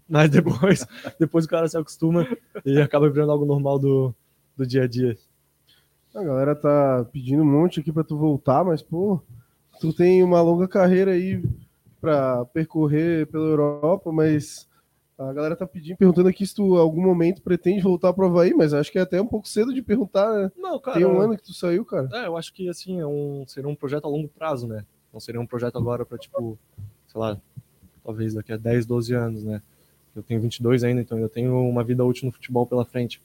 Mas 0.07 0.29
depois, 0.29 0.85
depois 1.19 1.45
o 1.45 1.49
cara 1.49 1.67
se 1.67 1.77
acostuma 1.77 2.27
e 2.65 2.79
acaba 2.79 3.09
virando 3.09 3.31
algo 3.31 3.45
normal 3.45 3.77
do, 3.77 4.15
do 4.55 4.65
dia 4.65 4.83
a 4.83 4.87
dia. 4.87 5.17
a 6.15 6.23
galera 6.23 6.55
tá 6.55 7.05
pedindo 7.11 7.43
um 7.43 7.51
monte 7.51 7.79
aqui 7.79 7.91
pra 7.91 8.03
tu 8.03 8.17
voltar, 8.17 8.63
mas, 8.63 8.81
pô, 8.81 9.21
tu 9.79 9.93
tem 9.93 10.23
uma 10.23 10.41
longa 10.41 10.67
carreira 10.67 11.11
aí 11.11 11.43
pra 11.99 12.45
percorrer 12.45 13.27
pela 13.27 13.45
Europa, 13.45 14.11
mas 14.11 14.67
a 15.17 15.33
galera 15.33 15.55
tá 15.55 15.65
pedindo, 15.65 15.97
perguntando 15.97 16.29
aqui 16.29 16.45
se 16.45 16.53
tu 16.53 16.77
algum 16.77 17.01
momento 17.01 17.41
pretende 17.41 17.81
voltar 17.81 18.13
pro 18.13 18.27
Havaí, 18.27 18.53
mas 18.53 18.73
acho 18.73 18.91
que 18.91 18.99
é 18.99 19.01
até 19.01 19.19
um 19.19 19.25
pouco 19.25 19.47
cedo 19.47 19.73
de 19.73 19.81
perguntar, 19.81 20.31
né? 20.31 20.51
Não, 20.55 20.79
cara. 20.79 20.97
Tem 20.97 21.05
um 21.05 21.19
ano 21.19 21.35
que 21.35 21.43
tu 21.43 21.53
saiu, 21.53 21.83
cara. 21.83 22.07
É, 22.13 22.27
eu 22.27 22.37
acho 22.37 22.53
que 22.53 22.69
assim, 22.69 22.99
é 22.99 23.07
um, 23.07 23.43
seria 23.47 23.67
um 23.67 23.75
projeto 23.75 24.05
a 24.05 24.09
longo 24.09 24.27
prazo, 24.27 24.67
né? 24.67 24.85
Não 25.11 25.19
seria 25.19 25.41
um 25.41 25.47
projeto 25.47 25.77
agora 25.77 26.05
para 26.05 26.17
tipo, 26.17 26.57
sei 27.07 27.19
lá, 27.19 27.39
talvez 28.03 28.35
daqui 28.35 28.53
a 28.53 28.57
10, 28.57 28.85
12 28.85 29.13
anos, 29.15 29.43
né? 29.43 29.61
Eu 30.15 30.21
tenho 30.21 30.39
22 30.39 30.83
ainda, 30.83 31.01
então 31.01 31.17
eu 31.17 31.29
tenho 31.29 31.67
uma 31.67 31.83
vida 31.83 32.05
útil 32.05 32.27
no 32.27 32.31
futebol 32.31 32.65
pela 32.65 32.85
frente. 32.85 33.21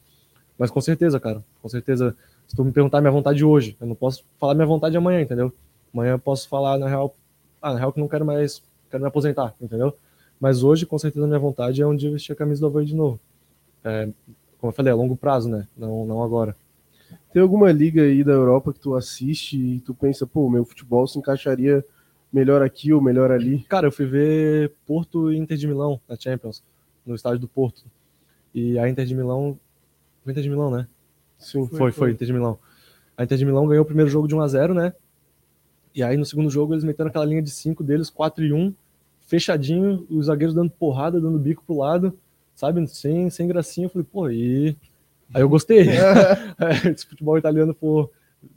Mas 0.57 0.71
com 0.71 0.81
certeza, 0.81 1.19
cara, 1.19 1.43
com 1.61 1.69
certeza, 1.69 2.15
se 2.47 2.55
tu 2.55 2.63
me 2.63 2.71
perguntar 2.71 3.01
minha 3.01 3.11
vontade 3.11 3.43
hoje, 3.43 3.77
eu 3.79 3.87
não 3.87 3.95
posso 3.95 4.23
falar 4.39 4.55
minha 4.55 4.65
vontade 4.65 4.95
amanhã, 4.97 5.21
entendeu? 5.21 5.51
Amanhã 5.93 6.13
eu 6.13 6.19
posso 6.19 6.47
falar, 6.47 6.77
na 6.77 6.87
real, 6.87 7.15
ah, 7.61 7.73
na 7.73 7.79
real 7.79 7.93
que 7.93 7.99
não 7.99 8.07
quero 8.07 8.25
mais, 8.25 8.63
quero 8.89 9.01
me 9.01 9.07
aposentar, 9.07 9.55
entendeu? 9.61 9.95
Mas 10.43 10.61
hoje, 10.61 10.85
com 10.85 10.99
certeza, 10.99 11.25
minha 11.25 11.39
vontade 11.39 11.81
é 11.81 11.87
um 11.87 11.95
dia 11.95 12.11
vestir 12.11 12.33
a 12.33 12.35
camisa 12.35 12.59
do 12.59 12.67
Havaí 12.67 12.85
de 12.85 12.93
novo. 12.93 13.17
É, 13.81 14.09
como 14.59 14.71
eu 14.71 14.75
falei, 14.75 14.91
a 14.91 14.95
longo 14.95 15.15
prazo, 15.15 15.47
né? 15.47 15.69
Não, 15.77 16.05
não 16.05 16.21
agora. 16.21 16.53
Tem 17.31 17.41
alguma 17.41 17.71
liga 17.71 18.01
aí 18.01 18.25
da 18.25 18.33
Europa 18.33 18.73
que 18.73 18.79
tu 18.81 18.93
assiste 18.93 19.57
e 19.57 19.79
tu 19.79 19.93
pensa, 19.93 20.27
pô, 20.27 20.49
meu 20.49 20.65
futebol 20.65 21.07
se 21.07 21.17
encaixaria 21.17 21.81
melhor 22.29 22.61
aqui 22.61 22.91
ou 22.91 23.01
melhor 23.01 23.31
ali? 23.31 23.63
Cara, 23.69 23.87
eu 23.87 23.91
fui 23.93 24.05
ver 24.05 24.73
Porto 24.85 25.31
e 25.31 25.37
Inter 25.37 25.55
de 25.55 25.65
Milão 25.65 25.97
na 26.09 26.17
Champions, 26.17 26.61
no 27.05 27.15
estádio 27.15 27.39
do 27.39 27.47
Porto. 27.47 27.85
E 28.53 28.77
a 28.77 28.89
Inter 28.89 29.05
de 29.05 29.15
Milão. 29.15 29.57
Foi 30.25 30.33
Inter 30.33 30.43
de 30.43 30.49
Milão, 30.49 30.69
né? 30.69 30.89
Sim. 31.37 31.65
Foi, 31.67 31.77
foi, 31.77 31.91
foi, 31.93 32.11
Inter 32.11 32.27
de 32.27 32.33
Milão. 32.33 32.59
A 33.15 33.23
Inter 33.23 33.37
de 33.37 33.45
Milão 33.45 33.65
ganhou 33.65 33.83
o 33.83 33.87
primeiro 33.87 34.11
jogo 34.11 34.27
de 34.27 34.35
1 34.35 34.41
a 34.41 34.47
0 34.49 34.73
né? 34.73 34.93
E 35.95 36.03
aí 36.03 36.17
no 36.17 36.25
segundo 36.25 36.49
jogo 36.49 36.73
eles 36.73 36.83
meteram 36.83 37.09
aquela 37.09 37.23
linha 37.23 37.41
de 37.41 37.49
5 37.49 37.81
deles, 37.81 38.09
4 38.09 38.43
e 38.43 38.51
1, 38.51 38.75
fechadinho, 39.33 40.05
os 40.11 40.27
zagueiros 40.27 40.53
dando 40.53 40.69
porrada, 40.69 41.19
dando 41.19 41.39
bico 41.39 41.63
pro 41.65 41.79
lado, 41.79 42.15
sabe? 42.53 42.85
Sem, 42.87 43.31
sem 43.31 43.47
gracinha. 43.47 43.87
Eu 43.87 43.89
falei, 43.89 44.07
pô, 44.11 44.29
e. 44.29 44.77
Aí 45.33 45.41
eu 45.41 45.49
gostei. 45.49 45.87
é, 45.89 46.89
esse 46.91 47.07
futebol 47.07 47.35
italiano, 47.35 47.73
pô, 47.73 48.11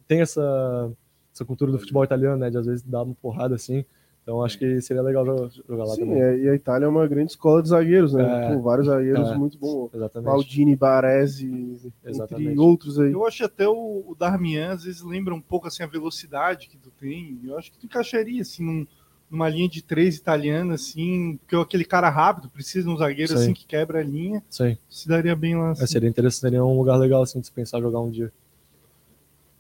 tem 0.07 0.21
essa, 0.21 0.93
essa 1.33 1.47
cultura 1.47 1.73
do 1.73 1.79
futebol 1.79 2.05
italiano, 2.05 2.37
né? 2.37 2.51
De 2.51 2.59
às 2.59 2.67
vezes 2.67 2.83
dar 2.83 3.05
uma 3.05 3.15
porrada 3.15 3.55
assim. 3.55 3.87
Então 4.23 4.45
acho 4.45 4.59
que 4.59 4.81
seria 4.83 5.03
legal 5.03 5.25
jogar 5.25 5.85
lá 5.85 5.95
Sim, 5.95 6.01
também. 6.01 6.21
é, 6.21 6.37
e 6.37 6.49
a 6.49 6.55
Itália 6.55 6.87
é 6.87 6.89
uma 6.89 7.07
grande 7.07 7.31
escola 7.31 7.63
de 7.63 7.69
zagueiros, 7.69 8.13
né? 8.13 8.49
É, 8.49 8.55
Pô, 8.55 8.61
vários 8.61 8.89
zagueiros 8.89 9.31
é, 9.31 9.37
muito 9.37 9.57
bons. 9.57 9.95
Exatamente. 9.95 10.29
Maldini, 10.29 10.77
Baresi, 10.77 11.93
Exatamente. 12.05 12.49
entre 12.49 12.59
outros 12.59 12.99
aí. 12.99 13.13
Eu 13.13 13.25
acho 13.25 13.45
até 13.45 13.69
o, 13.69 14.05
o 14.05 14.17
Darmian, 14.19 14.73
às 14.73 14.83
vezes, 14.83 15.01
lembra 15.03 15.33
um 15.33 15.41
pouco 15.41 15.69
assim, 15.69 15.85
a 15.85 15.87
velocidade 15.87 16.69
que 16.69 16.77
tu 16.77 16.91
tem. 16.91 17.39
Eu 17.45 17.57
acho 17.57 17.71
que 17.71 17.79
tu 17.79 17.87
encaixaria 17.87 18.43
assim, 18.43 18.65
num, 18.65 18.87
numa 19.31 19.49
linha 19.49 19.69
de 19.69 19.83
três 19.83 20.17
italiana, 20.17 20.75
assim, 20.75 21.37
porque 21.39 21.57
aquele 21.57 21.85
cara 21.85 22.09
rápido, 22.09 22.49
precisa 22.49 22.87
de 22.87 22.95
um 22.95 22.97
zagueiro 22.97 23.33
Sim. 23.33 23.39
assim 23.39 23.55
que 23.55 23.67
quebra 23.67 24.01
a 24.01 24.03
linha, 24.05 24.43
Sim. 24.49 24.77
se 24.89 25.09
daria 25.09 25.35
bem 25.35 25.57
lá. 25.57 25.69
É, 25.69 25.73
Assim. 25.73 25.87
seria 25.87 26.09
interessante, 26.09 26.41
seria 26.43 26.65
um 26.65 26.79
lugar 26.79 26.97
legal 26.97 27.23
assim 27.23 27.41
de 27.41 27.47
se 27.47 27.53
pensar 27.53 27.81
jogar 27.81 28.01
um 28.01 28.11
dia. 28.11 28.33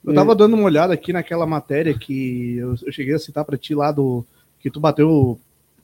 Eu 0.04 0.14
tava 0.14 0.36
dando 0.36 0.54
uma 0.54 0.62
olhada 0.64 0.94
aqui 0.94 1.12
naquela 1.12 1.44
matéria 1.46 1.92
que 1.98 2.56
eu, 2.58 2.76
eu 2.86 2.92
cheguei 2.92 3.14
a 3.14 3.18
citar 3.18 3.44
pra 3.44 3.56
ti 3.58 3.74
lá 3.74 3.90
do. 3.90 4.24
Que 4.60 4.70
tu 4.70 4.78
bateu. 4.78 5.38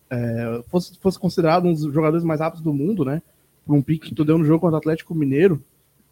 é, 0.08 0.62
fosse, 0.68 0.96
fosse 1.00 1.18
considerado 1.18 1.66
um 1.66 1.72
dos 1.72 1.92
jogadores 1.92 2.24
mais 2.24 2.38
rápidos 2.40 2.62
do 2.62 2.72
mundo, 2.72 3.04
né? 3.04 3.20
Por 3.66 3.74
um 3.74 3.82
pique 3.82 4.10
que 4.10 4.14
tu 4.14 4.24
deu 4.24 4.38
no 4.38 4.44
jogo 4.44 4.60
contra 4.60 4.76
o 4.76 4.78
Atlético 4.78 5.12
Mineiro. 5.14 5.60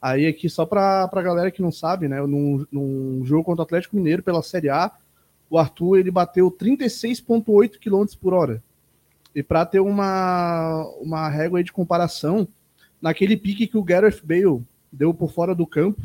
Aí 0.02 0.26
aqui, 0.26 0.48
só 0.48 0.66
pra, 0.66 1.06
pra 1.08 1.22
galera 1.22 1.50
que 1.52 1.62
não 1.62 1.70
sabe, 1.70 2.08
né? 2.08 2.20
Num, 2.22 2.66
num 2.72 3.24
jogo 3.24 3.44
contra 3.44 3.62
o 3.62 3.64
Atlético 3.64 3.94
Mineiro 3.94 4.22
pela 4.24 4.42
Série 4.42 4.70
A, 4.70 4.90
o 5.50 5.58
Arthur 5.58 5.98
ele 5.98 6.10
bateu 6.10 6.50
36,8 6.50 7.78
km 7.78 8.06
por 8.20 8.32
hora. 8.32 8.62
E 9.34 9.42
pra 9.42 9.66
ter 9.66 9.80
uma, 9.80 10.86
uma 11.00 11.28
régua 11.28 11.58
aí 11.58 11.64
de 11.64 11.72
comparação, 11.72 12.48
naquele 13.02 13.36
pique 13.36 13.66
que 13.66 13.76
o 13.76 13.82
Gareth 13.82 14.20
Bale 14.24 14.62
deu 14.92 15.12
por 15.12 15.30
fora 15.32 15.54
do 15.54 15.66
campo, 15.66 16.00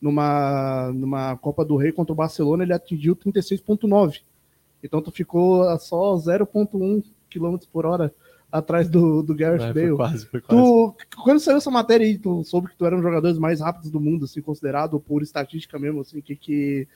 numa, 0.00 0.90
numa 0.92 1.36
Copa 1.36 1.64
do 1.64 1.76
Rei 1.76 1.92
contra 1.92 2.12
o 2.12 2.16
Barcelona, 2.16 2.62
ele 2.64 2.72
atingiu 2.72 3.14
36,9. 3.14 4.20
Então 4.82 5.00
tu 5.02 5.10
ficou 5.10 5.62
a 5.68 5.78
só 5.78 6.14
0,1 6.16 7.02
km 7.30 7.56
por 7.72 7.86
hora 7.86 8.12
atrás 8.50 8.88
do, 8.88 9.22
do 9.22 9.34
Gareth 9.34 9.62
É, 9.62 9.72
Bale. 9.72 9.88
foi 9.88 9.96
quase, 9.96 10.26
foi 10.26 10.40
quase. 10.40 10.62
Tu, 10.62 10.94
quando 11.22 11.40
saiu 11.40 11.56
essa 11.56 11.70
matéria 11.70 12.06
aí, 12.06 12.16
tu 12.16 12.44
soube 12.44 12.68
que 12.68 12.76
tu 12.76 12.86
era 12.86 12.94
um 12.94 12.98
dos 12.98 13.06
jogadores 13.06 13.38
mais 13.38 13.60
rápidos 13.60 13.90
do 13.90 14.00
mundo, 14.00 14.24
assim, 14.24 14.40
considerado 14.40 15.00
por 15.00 15.22
estatística 15.22 15.78
mesmo, 15.78 16.00
assim, 16.00 16.20
que 16.20 16.36
que... 16.36 16.88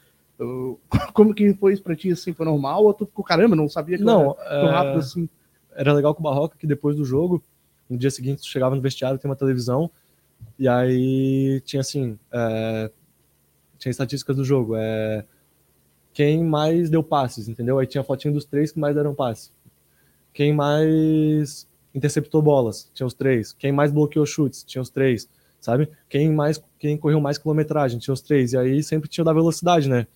Como 1.12 1.34
que 1.34 1.52
foi 1.54 1.72
isso 1.72 1.82
pra 1.82 1.96
ti, 1.96 2.10
assim, 2.10 2.32
foi 2.32 2.46
normal? 2.46 2.84
Ou 2.84 2.94
tu 2.94 3.06
ficou, 3.06 3.24
caramba, 3.24 3.54
não 3.56 3.68
sabia 3.68 3.98
que 3.98 4.04
Não, 4.04 4.36
era 4.38 4.60
tão 4.60 4.68
é, 4.68 4.72
rápido 4.72 4.98
assim? 4.98 5.28
era 5.74 5.92
legal 5.92 6.14
com 6.14 6.20
o 6.20 6.24
Barroca 6.24 6.56
que 6.58 6.66
depois 6.66 6.96
do 6.96 7.04
jogo, 7.04 7.42
no 7.88 7.96
dia 7.96 8.10
seguinte, 8.10 8.42
tu 8.42 8.48
chegava 8.48 8.74
no 8.74 8.82
vestiário, 8.82 9.18
tem 9.18 9.28
uma 9.28 9.36
televisão, 9.36 9.90
e 10.58 10.68
aí 10.68 11.60
tinha 11.64 11.80
assim, 11.80 12.18
é, 12.32 12.90
tinha 13.78 13.90
estatísticas 13.90 14.36
do 14.36 14.44
jogo, 14.44 14.74
é, 14.76 15.24
quem 16.12 16.44
mais 16.44 16.90
deu 16.90 17.02
passes, 17.02 17.48
entendeu? 17.48 17.78
Aí 17.78 17.86
tinha 17.86 18.00
a 18.00 18.04
fotinho 18.04 18.34
dos 18.34 18.44
três 18.44 18.72
que 18.72 18.78
mais 18.78 18.94
deram 18.94 19.14
passe. 19.14 19.50
Quem 20.32 20.52
mais 20.52 21.68
interceptou 21.94 22.42
bolas, 22.42 22.90
tinha 22.94 23.06
os 23.06 23.14
três. 23.14 23.52
Quem 23.52 23.72
mais 23.72 23.92
bloqueou 23.92 24.26
chutes, 24.26 24.64
tinha 24.64 24.82
os 24.82 24.90
três, 24.90 25.28
sabe? 25.60 25.88
Quem 26.08 26.30
mais, 26.32 26.62
quem 26.78 26.96
correu 26.96 27.20
mais 27.20 27.38
quilometragem, 27.38 27.98
tinha 27.98 28.14
os 28.14 28.20
três. 28.20 28.52
E 28.52 28.58
aí 28.58 28.82
sempre 28.82 29.08
tinha 29.08 29.24
da 29.24 29.32
velocidade, 29.32 29.88
né? 29.88 30.06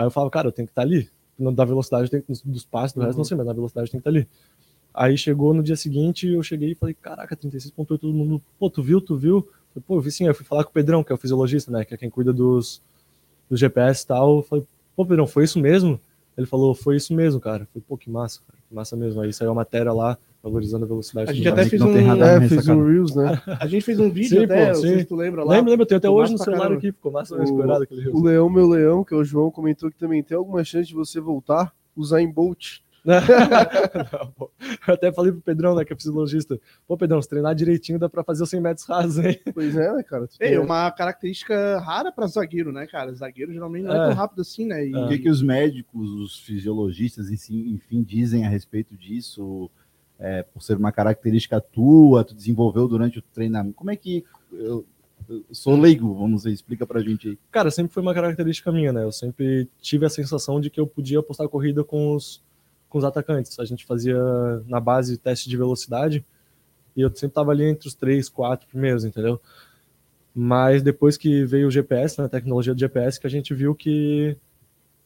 Aí 0.00 0.06
eu 0.06 0.10
falava, 0.10 0.30
cara, 0.30 0.48
eu 0.48 0.52
tenho 0.52 0.66
que 0.66 0.72
estar 0.72 0.80
ali. 0.80 1.10
Da 1.38 1.64
velocidade, 1.64 2.04
eu 2.04 2.10
tenho 2.10 2.22
que, 2.22 2.48
dos 2.48 2.64
passes, 2.64 2.94
do 2.94 3.02
resto 3.02 3.18
não 3.18 3.24
sei, 3.24 3.36
mas 3.36 3.46
na 3.46 3.52
velocidade 3.52 3.88
eu 3.88 3.90
tenho 3.90 4.02
que 4.02 4.08
estar 4.08 4.18
ali. 4.18 4.28
Aí 4.92 5.16
chegou 5.16 5.52
no 5.52 5.62
dia 5.62 5.76
seguinte, 5.76 6.26
eu 6.26 6.42
cheguei 6.42 6.72
e 6.72 6.74
falei, 6.74 6.94
caraca, 6.94 7.36
36.8, 7.36 7.86
todo 7.86 8.12
mundo, 8.12 8.42
pô, 8.58 8.68
tu 8.70 8.82
viu, 8.82 9.00
tu 9.00 9.16
viu? 9.16 9.46
Eu, 9.74 9.82
pô, 9.82 9.96
eu 9.96 10.00
vi 10.00 10.10
sim, 10.10 10.26
eu 10.26 10.34
fui 10.34 10.44
falar 10.44 10.64
com 10.64 10.70
o 10.70 10.72
Pedrão, 10.72 11.04
que 11.04 11.12
é 11.12 11.14
o 11.14 11.18
fisiologista, 11.18 11.70
né, 11.70 11.84
que 11.84 11.94
é 11.94 11.96
quem 11.96 12.10
cuida 12.10 12.32
dos, 12.32 12.82
dos 13.48 13.60
GPS 13.60 14.02
e 14.02 14.06
tal, 14.06 14.36
eu 14.38 14.42
falei, 14.42 14.66
pô, 14.96 15.06
Pedrão, 15.06 15.26
foi 15.26 15.44
isso 15.44 15.60
mesmo? 15.60 16.00
Ele 16.36 16.46
falou, 16.46 16.74
foi 16.74 16.96
isso 16.96 17.14
mesmo, 17.14 17.38
cara. 17.38 17.64
Eu 17.64 17.66
falei, 17.66 17.84
pô, 17.86 17.96
que 17.96 18.10
massa, 18.10 18.40
cara, 18.46 18.58
que 18.66 18.74
massa 18.74 18.96
mesmo. 18.96 19.20
Aí 19.20 19.32
saiu 19.32 19.50
a 19.50 19.54
matéria 19.54 19.92
lá, 19.92 20.16
valorizando 20.42 20.84
a 20.84 20.88
velocidade. 20.88 21.30
A 21.30 21.34
gente 21.34 21.48
até 21.48 21.64
fez 21.66 21.82
tem 21.82 21.90
um... 22.10 22.24
É, 22.24 22.48
fez 22.48 22.68
um 22.68 22.82
Reels, 22.84 23.14
né? 23.14 23.40
A 23.60 23.66
gente 23.66 23.82
fez 23.84 23.98
um 24.00 24.10
vídeo 24.10 24.38
Sim, 24.38 24.44
até, 24.44 24.62
pô, 24.62 24.72
não 24.72 24.74
sei 24.80 24.92
sim. 24.94 24.98
se 25.00 25.04
tu 25.04 25.16
lembra 25.16 25.44
lá. 25.44 25.52
Lembra, 25.52 25.70
lembra, 25.70 25.82
eu 25.84 25.86
tenho 25.88 25.98
até 25.98 26.08
Ficou 26.08 26.20
hoje 26.22 26.32
no 26.32 26.36
pra 26.38 26.44
celular 26.44 26.62
caramba. 26.62 26.78
aqui, 26.78 26.92
ficou 26.92 27.12
massa 27.12 27.36
O- 27.36 27.42
escorado 27.42 27.82
aquele 27.82 28.00
O 28.00 28.04
Reels. 28.04 28.22
Leão, 28.24 28.50
meu 28.50 28.68
leão, 28.68 29.04
que 29.04 29.12
é 29.14 29.16
o 29.16 29.24
João, 29.24 29.50
comentou 29.50 29.90
que 29.90 29.98
também 29.98 30.22
tem 30.22 30.36
alguma 30.36 30.64
chance 30.64 30.88
de 30.88 30.94
você 30.94 31.20
voltar, 31.20 31.74
usar 31.96 32.20
em 32.22 32.30
Bolt. 32.30 32.78
Não. 33.04 33.16
Eu 34.86 34.94
até 34.94 35.10
falei 35.12 35.32
pro 35.32 35.40
Pedrão, 35.40 35.74
né, 35.74 35.84
que 35.86 35.92
é 35.92 35.96
fisiologista, 35.96 36.60
pô, 36.86 36.96
Pedrão, 36.98 37.20
se 37.22 37.28
treinar 37.28 37.54
direitinho 37.54 37.98
dá 37.98 38.08
pra 38.10 38.22
fazer 38.22 38.42
os 38.42 38.50
100 38.50 38.60
metros 38.60 38.86
rasos, 38.86 39.24
hein? 39.24 39.40
Pois 39.54 39.74
é, 39.76 39.92
né, 39.92 40.02
cara? 40.02 40.28
É, 40.38 40.48
tem- 40.50 40.58
uma 40.58 40.90
característica 40.90 41.78
rara 41.80 42.12
para 42.12 42.26
zagueiro, 42.26 42.72
né, 42.72 42.86
cara? 42.86 43.12
Zagueiro 43.14 43.52
geralmente 43.52 43.84
não 43.84 43.92
é, 43.94 43.96
É. 43.96 44.08
tão 44.08 44.14
rápido 44.16 44.40
assim, 44.42 44.66
né? 44.66 44.86
E 44.86 44.94
O 44.94 45.08
que, 45.08 45.18
que 45.18 45.30
os 45.30 45.42
médicos, 45.42 46.10
os 46.10 46.38
fisiologistas, 46.40 47.30
enfim, 47.30 47.70
enfim, 47.74 48.02
dizem 48.02 48.44
a 48.44 48.48
respeito 48.50 48.94
disso? 48.96 49.70
É, 50.22 50.42
por 50.42 50.62
ser 50.62 50.76
uma 50.76 50.92
característica 50.92 51.60
tua, 51.60 52.22
tu 52.22 52.34
desenvolveu 52.34 52.86
durante 52.86 53.18
o 53.18 53.22
treinamento. 53.22 53.74
Como 53.74 53.90
é 53.90 53.96
que. 53.96 54.22
Eu, 54.52 54.84
eu 55.28 55.44
sou 55.50 55.80
leigo, 55.80 56.12
vamos 56.14 56.42
dizer, 56.42 56.52
explica 56.52 56.86
pra 56.86 57.00
gente 57.00 57.28
aí. 57.28 57.38
Cara, 57.50 57.70
sempre 57.70 57.92
foi 57.92 58.02
uma 58.02 58.12
característica 58.12 58.70
minha, 58.70 58.92
né? 58.92 59.04
Eu 59.04 59.12
sempre 59.12 59.68
tive 59.80 60.04
a 60.04 60.10
sensação 60.10 60.60
de 60.60 60.68
que 60.68 60.78
eu 60.78 60.86
podia 60.86 61.20
apostar 61.20 61.48
corrida 61.48 61.82
com 61.82 62.14
os, 62.14 62.42
com 62.88 62.98
os 62.98 63.04
atacantes. 63.04 63.58
A 63.58 63.64
gente 63.64 63.86
fazia 63.86 64.18
na 64.66 64.80
base 64.80 65.16
teste 65.16 65.48
de 65.48 65.56
velocidade 65.56 66.24
e 66.96 67.00
eu 67.00 67.14
sempre 67.14 67.34
tava 67.34 67.52
ali 67.52 67.64
entre 67.64 67.88
os 67.88 67.94
três, 67.94 68.28
quatro 68.28 68.68
primeiros, 68.68 69.04
entendeu? 69.04 69.40
Mas 70.34 70.82
depois 70.82 71.16
que 71.16 71.44
veio 71.44 71.68
o 71.68 71.70
GPS, 71.70 72.18
né, 72.18 72.26
a 72.26 72.28
tecnologia 72.28 72.74
do 72.74 72.80
GPS, 72.80 73.18
que 73.18 73.26
a 73.26 73.30
gente 73.30 73.54
viu 73.54 73.74
que, 73.74 74.36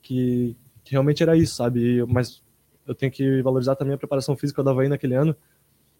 que, 0.02 0.56
que 0.82 0.92
realmente 0.92 1.22
era 1.22 1.36
isso, 1.36 1.54
sabe? 1.54 2.04
Mas 2.06 2.42
eu 2.86 2.94
tenho 2.94 3.10
que 3.10 3.42
valorizar 3.42 3.76
também 3.76 3.94
a 3.94 3.98
preparação 3.98 4.36
física 4.36 4.62
da 4.62 4.70
Havaí 4.70 4.88
naquele 4.88 5.14
ano, 5.14 5.34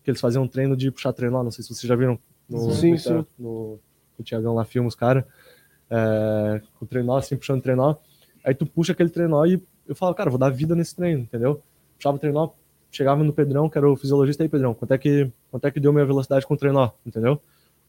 que 0.03 0.11
eles 0.11 0.21
faziam 0.21 0.45
um 0.45 0.49
treino 0.49 0.77
de 0.77 0.91
puxar 0.91 1.13
trenó, 1.13 1.43
não 1.43 1.51
sei 1.51 1.63
se 1.63 1.75
vocês 1.75 1.89
já 1.89 1.97
viram 1.97 2.19
no, 2.49 2.71
Sim, 2.73 2.93
no, 2.93 2.99
sim. 2.99 3.27
no, 3.39 3.79
o 4.19 4.23
Tiagão 4.23 4.55
lá 4.55 4.65
filma 4.65 4.89
os 4.89 4.95
caras, 4.95 5.25
é, 5.91 6.61
com 6.79 6.85
o 6.85 6.89
trenó, 6.89 7.17
assim, 7.17 7.37
puxando 7.37 7.59
o 7.59 7.63
trenó, 7.63 7.95
aí 8.45 8.55
tu 8.55 8.67
puxa 8.67 8.93
aquele 8.93 9.11
trenó 9.11 9.45
e 9.47 9.63
eu 9.87 9.95
falo, 9.95 10.15
cara, 10.15 10.31
vou 10.31 10.39
dar 10.39 10.51
vida 10.51 10.75
nesse 10.75 10.95
treino, 10.95 11.23
entendeu? 11.23 11.63
Puxava 11.97 12.17
o 12.17 12.21
trenó, 12.21 12.51
chegava 12.91 13.23
no 13.25 13.33
Pedrão, 13.33 13.69
que 13.69 13.79
era 13.79 13.91
o 13.91 13.97
fisiologista, 13.97 14.43
aí, 14.43 14.49
Pedrão, 14.49 14.75
quanto 14.75 14.93
é 14.93 14.99
que, 14.99 15.31
quanto 15.51 15.67
é 15.67 15.71
que 15.71 15.81
deu 15.81 15.93
minha 15.93 16.07
velocidade 16.07 16.47
com 16.47 16.55
o 16.55 16.57
trenó, 16.57 16.91
entendeu? 17.05 17.41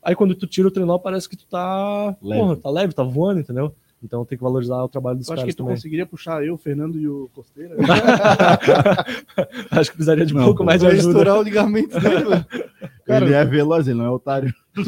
Aí 0.02 0.16
quando 0.16 0.36
tu 0.36 0.46
tira 0.46 0.68
o 0.68 0.72
trenó, 0.72 0.98
parece 0.98 1.28
que 1.28 1.36
tu 1.36 1.46
tá, 1.48 2.16
Leve. 2.22 2.42
porra, 2.42 2.56
tá 2.58 2.70
leve, 2.70 2.94
tá 2.94 3.04
voando, 3.04 3.40
entendeu? 3.40 3.76
Então 4.06 4.24
tem 4.24 4.38
que 4.38 4.44
valorizar 4.44 4.84
o 4.84 4.88
trabalho 4.88 5.18
dos 5.18 5.28
eu 5.28 5.34
acho 5.34 5.42
que 5.42 5.46
caras 5.48 5.56
tu 5.56 5.58
também. 5.58 5.76
conseguiria 5.76 6.06
puxar 6.06 6.46
eu, 6.46 6.54
o 6.54 6.58
Fernando 6.58 7.00
e 7.00 7.08
o 7.08 7.28
Costeira. 7.34 7.76
Acho 9.72 9.90
que 9.92 9.98
precisaria 9.98 10.26
de 10.26 10.34
um 10.34 10.38
Não, 10.38 10.46
pouco 10.46 10.60
pô. 10.60 10.64
mais 10.66 10.80
de 10.82 10.88
ajuda. 10.88 11.08
estourar 11.08 11.40
o 11.40 11.44
ligamento 11.44 12.00
dele, 12.00 12.24
mano. 12.26 12.46
Cara, 13.06 13.26
ele 13.26 13.34
é 13.34 13.46
veloz, 13.46 13.88
ele 13.88 13.98
não 13.98 14.06
é 14.06 14.10
otário. 14.10 14.54
Tu, 14.74 14.84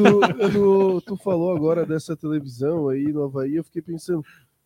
tu, 0.52 1.02
tu 1.02 1.18
falou 1.18 1.56
agora 1.56 1.86
dessa 1.86 2.16
televisão 2.16 2.90
aí 2.90 3.12
no 3.12 3.24
Havaí, 3.24 3.56
eu 3.56 3.64
fiquei 3.64 3.82
pensando, 3.82 4.24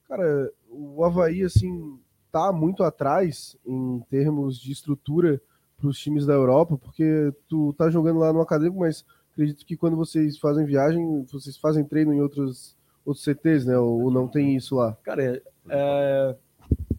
cara, 0.07 0.49
o 0.69 1.03
Havaí, 1.03 1.43
assim, 1.43 1.97
tá 2.31 2.51
muito 2.51 2.83
atrás 2.83 3.57
em 3.65 3.99
termos 4.09 4.59
de 4.59 4.71
estrutura 4.71 5.41
para 5.77 5.87
os 5.87 5.97
times 5.99 6.25
da 6.25 6.33
Europa, 6.33 6.77
porque 6.77 7.33
tu 7.47 7.73
tá 7.73 7.89
jogando 7.89 8.19
lá 8.19 8.31
no 8.31 8.41
acadêmico, 8.41 8.79
mas 8.79 9.03
acredito 9.33 9.65
que 9.65 9.75
quando 9.75 9.97
vocês 9.97 10.37
fazem 10.37 10.65
viagem, 10.65 11.25
vocês 11.31 11.57
fazem 11.57 11.83
treino 11.83 12.13
em 12.13 12.21
outros, 12.21 12.77
outros 13.05 13.23
CTs, 13.23 13.65
né? 13.65 13.77
Ou, 13.77 14.03
ou 14.03 14.11
não 14.11 14.27
tem 14.27 14.55
isso 14.55 14.75
lá? 14.75 14.97
Cara, 15.03 15.23
é- 15.23 15.41
é, 15.69 16.35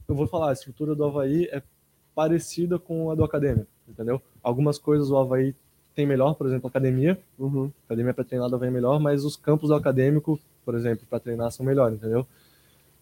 eu 0.08 0.14
vou 0.14 0.26
falar, 0.26 0.50
a 0.50 0.52
estrutura 0.52 0.94
do 0.94 1.04
Havaí 1.04 1.48
é 1.52 1.62
parecida 2.14 2.78
com 2.78 3.10
a 3.10 3.14
do 3.14 3.24
Acadêmico, 3.24 3.66
entendeu? 3.88 4.20
Algumas 4.42 4.78
coisas 4.78 5.10
o 5.10 5.16
Havaí 5.16 5.54
tem 5.94 6.06
melhor, 6.06 6.34
por 6.34 6.46
exemplo, 6.46 6.66
a 6.66 6.70
academia. 6.70 7.18
Uhum. 7.38 7.64
A 7.82 7.86
academia 7.86 8.14
para 8.14 8.24
treinar 8.24 8.48
do 8.48 8.56
Havaí 8.56 8.68
é 8.68 8.72
melhor, 8.72 8.98
mas 9.00 9.24
os 9.24 9.36
campos 9.36 9.68
do 9.68 9.74
Acadêmico 9.74 10.38
por 10.64 10.74
exemplo, 10.76 11.04
para 11.10 11.18
treinar 11.18 11.50
são 11.50 11.66
melhores, 11.66 11.96
entendeu? 11.96 12.24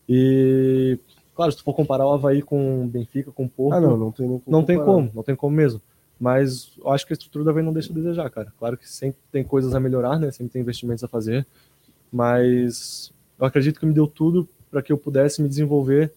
E, 0.09 0.99
claro, 1.35 1.53
se 1.53 1.59
tu 1.59 1.65
for 1.65 1.75
comparar 1.75 2.07
o 2.07 2.13
Havaí 2.13 2.43
com 2.43 2.85
o 2.85 2.87
Benfica, 2.87 3.31
com 3.31 3.45
o 3.45 3.49
Porto, 3.49 3.77
Ah, 3.77 3.81
não, 3.81 3.97
não 3.97 4.11
tem 4.13 4.27
como. 4.27 4.43
não 4.47 4.65
tem 4.65 4.79
como, 4.79 5.11
não 5.15 5.23
tem 5.23 5.37
como 5.37 5.55
mesmo. 5.57 5.81
Mas 6.19 6.73
eu 6.79 6.91
acho 6.91 7.07
que 7.07 7.13
a 7.13 7.15
estrutura 7.15 7.45
da 7.45 7.51
Havaí 7.51 7.63
não 7.63 7.73
deixa 7.73 7.93
a 7.93 7.95
desejar, 7.95 8.29
cara. 8.31 8.53
Claro 8.59 8.77
que 8.77 8.89
sempre 8.89 9.21
tem 9.33 9.43
coisas 9.45 9.75
a 9.75 9.81
melhorar, 9.81 10.19
né? 10.19 10.31
Sempre 10.31 10.53
tem 10.53 10.63
investimentos 10.63 11.03
a 11.05 11.09
fazer, 11.09 11.47
mas 12.13 13.13
eu 13.39 13.47
acredito 13.47 13.79
que 13.79 13.87
me 13.87 13.95
deu 13.95 14.07
tudo 14.07 14.49
para 14.71 14.83
que 14.83 14.93
eu 14.93 14.99
pudesse 14.99 15.43
me 15.43 15.49
desenvolver, 15.49 16.13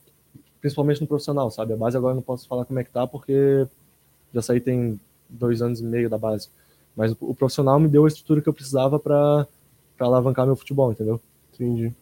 principalmente 0.61 1.01
no 1.01 1.07
profissional, 1.07 1.49
sabe? 1.49 1.73
A 1.73 1.77
base 1.77 1.97
agora 1.97 2.11
eu 2.11 2.17
não 2.17 2.21
posso 2.21 2.47
falar 2.47 2.65
como 2.65 2.79
é 2.79 2.83
que 2.83 2.91
tá, 2.91 3.07
porque 3.07 3.67
já 4.33 4.41
saí 4.41 4.59
tem 4.59 4.99
dois 5.29 5.61
anos 5.61 5.79
e 5.79 5.83
meio 5.83 6.09
da 6.09 6.17
base. 6.17 6.49
Mas 6.95 7.15
o, 7.19 7.33
profissional 7.33 7.79
me 7.79 7.87
deu 7.87 8.05
a 8.05 8.07
estrutura 8.07 8.41
que 8.41 8.49
eu 8.49 8.53
precisava 8.53 8.99
para 8.99 9.47
alavancar 9.99 10.45
meu 10.45 10.55
futebol, 10.55 10.91
entendeu? 10.91 11.19
Entendi. 11.53 11.93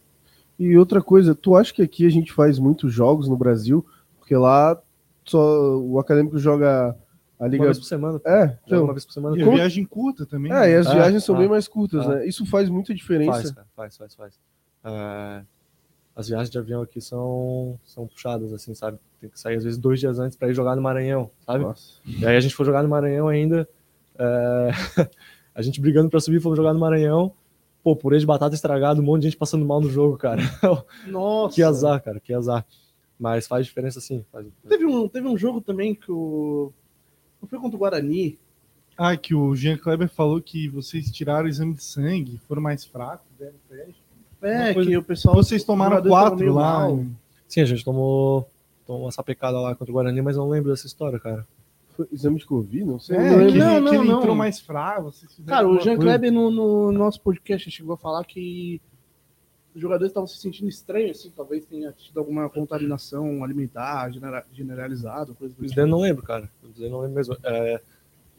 E 0.60 0.78
outra 0.78 1.02
coisa, 1.02 1.34
tu 1.34 1.56
acha 1.56 1.74
que 1.74 1.82
aqui 1.82 2.06
a 2.06 2.10
gente 2.10 2.32
faz 2.32 2.60
muitos 2.60 2.94
jogos 2.94 3.28
no 3.28 3.38
Brasil? 3.38 3.86
Porque 4.20 4.36
lá 4.36 4.80
só 5.26 5.78
o 5.78 6.00
acadêmico 6.00 6.38
joga 6.38 6.96
a 7.42 7.46
Uma 7.46 7.52
liga. 7.52 7.64
vez 7.66 7.80
por 7.80 7.86
semana. 7.86 8.22
É, 8.24 8.40
Joga 8.42 8.60
então. 8.68 8.84
uma 8.84 8.94
vez 8.94 9.06
por 9.06 9.14
semana. 9.14 9.38
E 9.38 9.42
a 9.42 9.46
Como- 9.46 9.58
viagem 9.58 9.84
curta 9.86 10.26
também. 10.28 10.54
É, 10.54 10.70
e 10.72 10.76
as 10.76 10.86
Ah, 10.88 10.94
viagens 10.94 11.24
são 11.24 11.36
ah, 11.36 11.40
bem 11.40 11.50
mais 11.50 11.68
curtas, 11.68 12.06
ah. 12.06 12.16
né? 12.16 12.28
Isso 12.28 12.46
faz 12.46 12.70
muita 12.70 12.94
diferença. 12.94 13.32
Faz, 13.32 13.52
cara, 13.52 13.68
faz, 13.76 13.98
faz, 13.98 14.16
faz. 14.16 14.40
É, 14.84 15.42
as 16.16 16.28
viagens 16.28 16.50
de 16.52 16.60
avião 16.60 16.82
aqui 16.84 17.02
são, 17.02 17.80
são 17.84 18.06
puxadas, 18.06 18.54
assim, 18.54 18.76
sabe? 18.76 19.00
Tem 19.20 19.30
que 19.30 19.40
sair 19.40 19.56
às 19.56 19.64
vezes 19.64 19.80
dois 19.80 20.00
dias 20.00 20.20
antes 20.20 20.38
para 20.38 20.50
ir 20.50 20.54
jogar 20.54 20.76
no 20.76 20.82
Maranhão, 20.82 21.32
sabe? 21.46 21.64
Nossa. 21.64 22.00
E 22.06 22.26
aí 22.26 22.36
a 22.38 22.40
gente 22.40 22.54
foi 22.54 22.66
jogar 22.66 22.84
no 22.84 22.90
Maranhão 22.90 23.28
ainda. 23.28 23.68
é, 24.20 24.70
a 25.56 25.62
gente 25.62 25.82
brigando 25.82 26.10
para 26.10 26.20
subir, 26.20 26.40
fomos 26.40 26.58
jogar 26.58 26.74
no 26.74 26.80
Maranhão. 26.80 27.34
Pô, 27.84 27.96
purê 27.96 28.20
de 28.20 28.26
batata 28.28 28.54
estragado, 28.54 29.02
um 29.02 29.04
monte 29.04 29.22
de 29.24 29.30
gente 29.30 29.38
passando 29.38 29.66
mal 29.66 29.82
no 29.82 29.90
jogo, 29.90 30.16
cara. 30.16 30.42
Nossa. 31.08 31.56
que 31.56 31.64
azar, 31.64 32.00
cara, 32.04 32.20
que 32.20 32.32
azar. 32.34 32.64
Mas 33.20 33.48
faz 33.48 33.66
diferença 33.66 34.00
sim. 34.00 34.24
Faz... 34.32 34.46
Teve 34.68 34.86
um, 34.86 35.08
teve 35.08 35.28
um 35.28 35.38
jogo 35.38 35.62
também 35.62 35.96
que 35.96 36.12
o. 36.12 36.72
Não 37.42 37.48
foi 37.48 37.60
contra 37.60 37.76
o 37.76 37.80
Guarani. 37.80 38.38
Ah, 38.98 39.18
que 39.18 39.34
o 39.34 39.56
Jean 39.56 39.78
Kleber 39.78 40.10
falou 40.10 40.42
que 40.42 40.68
vocês 40.68 41.10
tiraram 41.12 41.46
o 41.46 41.50
exame 41.50 41.74
de 41.74 41.84
sangue, 41.84 42.40
foram 42.48 42.62
mais 42.62 42.86
fracos, 42.86 43.26
deram 43.40 43.54
teste. 43.70 44.02
É, 44.42 44.74
coisa- 44.74 44.90
que 44.90 44.98
o 44.98 45.04
pessoal. 45.04 45.36
Vocês 45.36 45.64
tomaram 45.64 46.02
quatro 46.04 46.54
lá. 46.54 46.80
mal. 46.80 47.06
Sim, 47.48 47.62
a 47.62 47.66
gente 47.66 47.84
tomou, 47.84 48.48
tomou 48.86 49.04
uma 49.04 49.12
sapecada 49.12 49.60
lá 49.60 49.76
contra 49.76 49.92
o 49.92 49.94
Guarani, 49.96 50.22
mas 50.22 50.36
não 50.38 50.50
lembro 50.50 50.70
dessa 50.72 50.88
história, 50.88 51.20
cara. 51.20 51.48
Foi 51.96 52.08
exame 52.12 52.38
de 52.40 52.46
Covid? 52.46 52.86
Não 52.86 53.00
sei. 53.00 53.18
É, 53.18 53.20
não 53.36 53.48
que, 53.48 53.58
Não, 53.58 53.72
ele, 53.72 53.80
não, 53.82 53.90
que 53.92 53.96
ele 53.98 54.08
não. 54.10 54.20
entrou 54.20 54.36
mais 54.36 54.60
fraco. 54.60 55.12
Cara, 55.46 55.68
o 55.68 55.74
Jean 55.80 55.96
coisa. 55.96 56.02
Kleber 56.02 56.32
no, 56.32 56.50
no 56.50 56.92
nosso 56.92 57.20
podcast 57.22 57.70
chegou 57.70 57.94
a 57.94 57.98
falar 57.98 58.24
que 58.26 58.82
os 59.74 59.82
jogadores 59.82 60.12
estavam 60.12 60.28
se 60.28 60.38
sentindo 60.38 60.68
estranhos, 60.70 61.20
assim, 61.20 61.32
talvez 61.36 61.66
tenha 61.66 61.92
tido 61.94 62.20
alguma 62.20 62.50
contaminação 62.50 63.44
alimentar 63.44 64.10
genera- 64.12 64.46
generalizada, 64.52 65.34
coisa 65.34 65.54
do 65.56 65.66
tipo. 65.66 65.86
não 65.88 66.02
lembro, 66.02 66.24
cara. 66.24 66.50
Eu 66.80 66.90
não 66.90 67.00
lembro 67.02 67.16
mesmo. 67.16 67.38
É, 67.44 67.82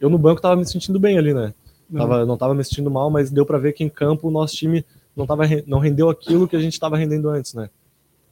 eu 0.00 0.10
no 0.10 0.18
banco 0.18 0.40
tava 0.42 0.56
me 0.56 0.66
sentindo 0.66 0.98
bem 1.00 1.18
ali, 1.18 1.32
né? 1.34 1.54
Tava, 1.94 2.24
não 2.24 2.36
tava 2.38 2.54
me 2.54 2.64
sentindo 2.64 2.90
mal, 2.90 3.10
mas 3.10 3.30
deu 3.30 3.44
pra 3.44 3.58
ver 3.58 3.72
que 3.74 3.84
em 3.84 3.88
campo 3.88 4.28
o 4.28 4.30
nosso 4.30 4.54
time 4.56 4.84
não, 5.14 5.26
tava, 5.26 5.42
não 5.66 5.78
rendeu 5.78 6.08
aquilo 6.08 6.48
que 6.48 6.56
a 6.56 6.60
gente 6.60 6.80
tava 6.80 6.96
rendendo 6.96 7.28
antes, 7.28 7.52
né? 7.54 7.68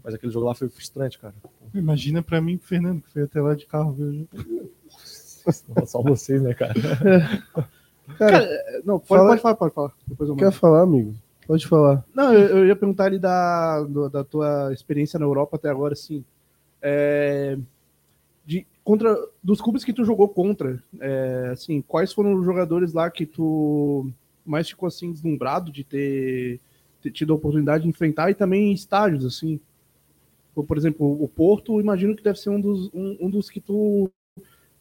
Mas 0.03 0.15
aquele 0.15 0.33
jogo 0.33 0.47
lá 0.47 0.55
foi 0.55 0.69
frustrante, 0.71 1.19
cara. 1.19 1.35
Imagina 1.75 2.23
pra 2.23 2.41
mim, 2.41 2.57
Fernando, 2.59 3.03
que 3.03 3.11
foi 3.13 3.23
até 3.25 3.41
lá 3.41 3.55
de 3.55 3.67
carro 3.67 3.93
ver 3.93 4.05
o 4.05 4.13
jogo. 4.15 4.29
Só 5.87 6.01
vocês, 6.03 6.41
né, 6.43 6.55
cara? 6.55 6.75
Cara, 8.19 8.49
Não, 8.85 8.99
pode, 8.99 9.09
Fala- 9.09 9.29
pode 9.31 9.41
falar, 9.43 9.55
pode 9.57 9.75
falar. 9.75 9.93
Depois 10.07 10.29
eu 10.29 10.37
quer 10.37 10.51
falar, 10.53 10.83
amigo? 10.83 11.15
Pode 11.51 11.67
falar. 11.67 12.05
Não, 12.15 12.33
eu, 12.33 12.59
eu 12.59 12.67
ia 12.67 12.77
perguntar 12.77 13.07
ali 13.07 13.19
da, 13.19 13.83
do- 13.83 14.09
da 14.09 14.23
tua 14.23 14.73
experiência 14.73 15.19
na 15.19 15.27
Europa 15.27 15.57
até 15.57 15.69
agora, 15.69 15.95
assim. 15.95 16.25
É, 16.81 17.59
de, 18.47 18.65
contra, 18.85 19.17
dos 19.43 19.61
clubes 19.61 19.83
que 19.83 19.93
tu 19.93 20.05
jogou 20.05 20.29
contra, 20.29 20.81
é, 21.01 21.49
assim, 21.53 21.83
quais 21.83 22.13
foram 22.13 22.35
os 22.35 22.45
jogadores 22.45 22.93
lá 22.93 23.11
que 23.11 23.27
tu 23.27 24.09
mais 24.47 24.69
ficou 24.69 24.87
assim 24.87 25.11
deslumbrado 25.11 25.73
de 25.73 25.83
ter, 25.83 26.61
ter 27.03 27.11
tido 27.11 27.33
a 27.33 27.37
oportunidade 27.37 27.83
de 27.83 27.89
enfrentar 27.91 28.31
e 28.31 28.35
também 28.35 28.73
estádios, 28.73 29.27
assim? 29.27 29.59
Por 30.55 30.79
exemplo, 30.79 31.21
o 31.21 31.27
Porto, 31.27 31.81
imagino 31.81 32.15
que 32.15 32.23
deve 32.23 32.39
ser 32.39 32.51
um 32.51 32.61
dos, 32.61 32.95
um, 32.95 33.17
um 33.23 33.29
dos 33.29 33.51
que 33.51 33.61
tu 33.61 34.09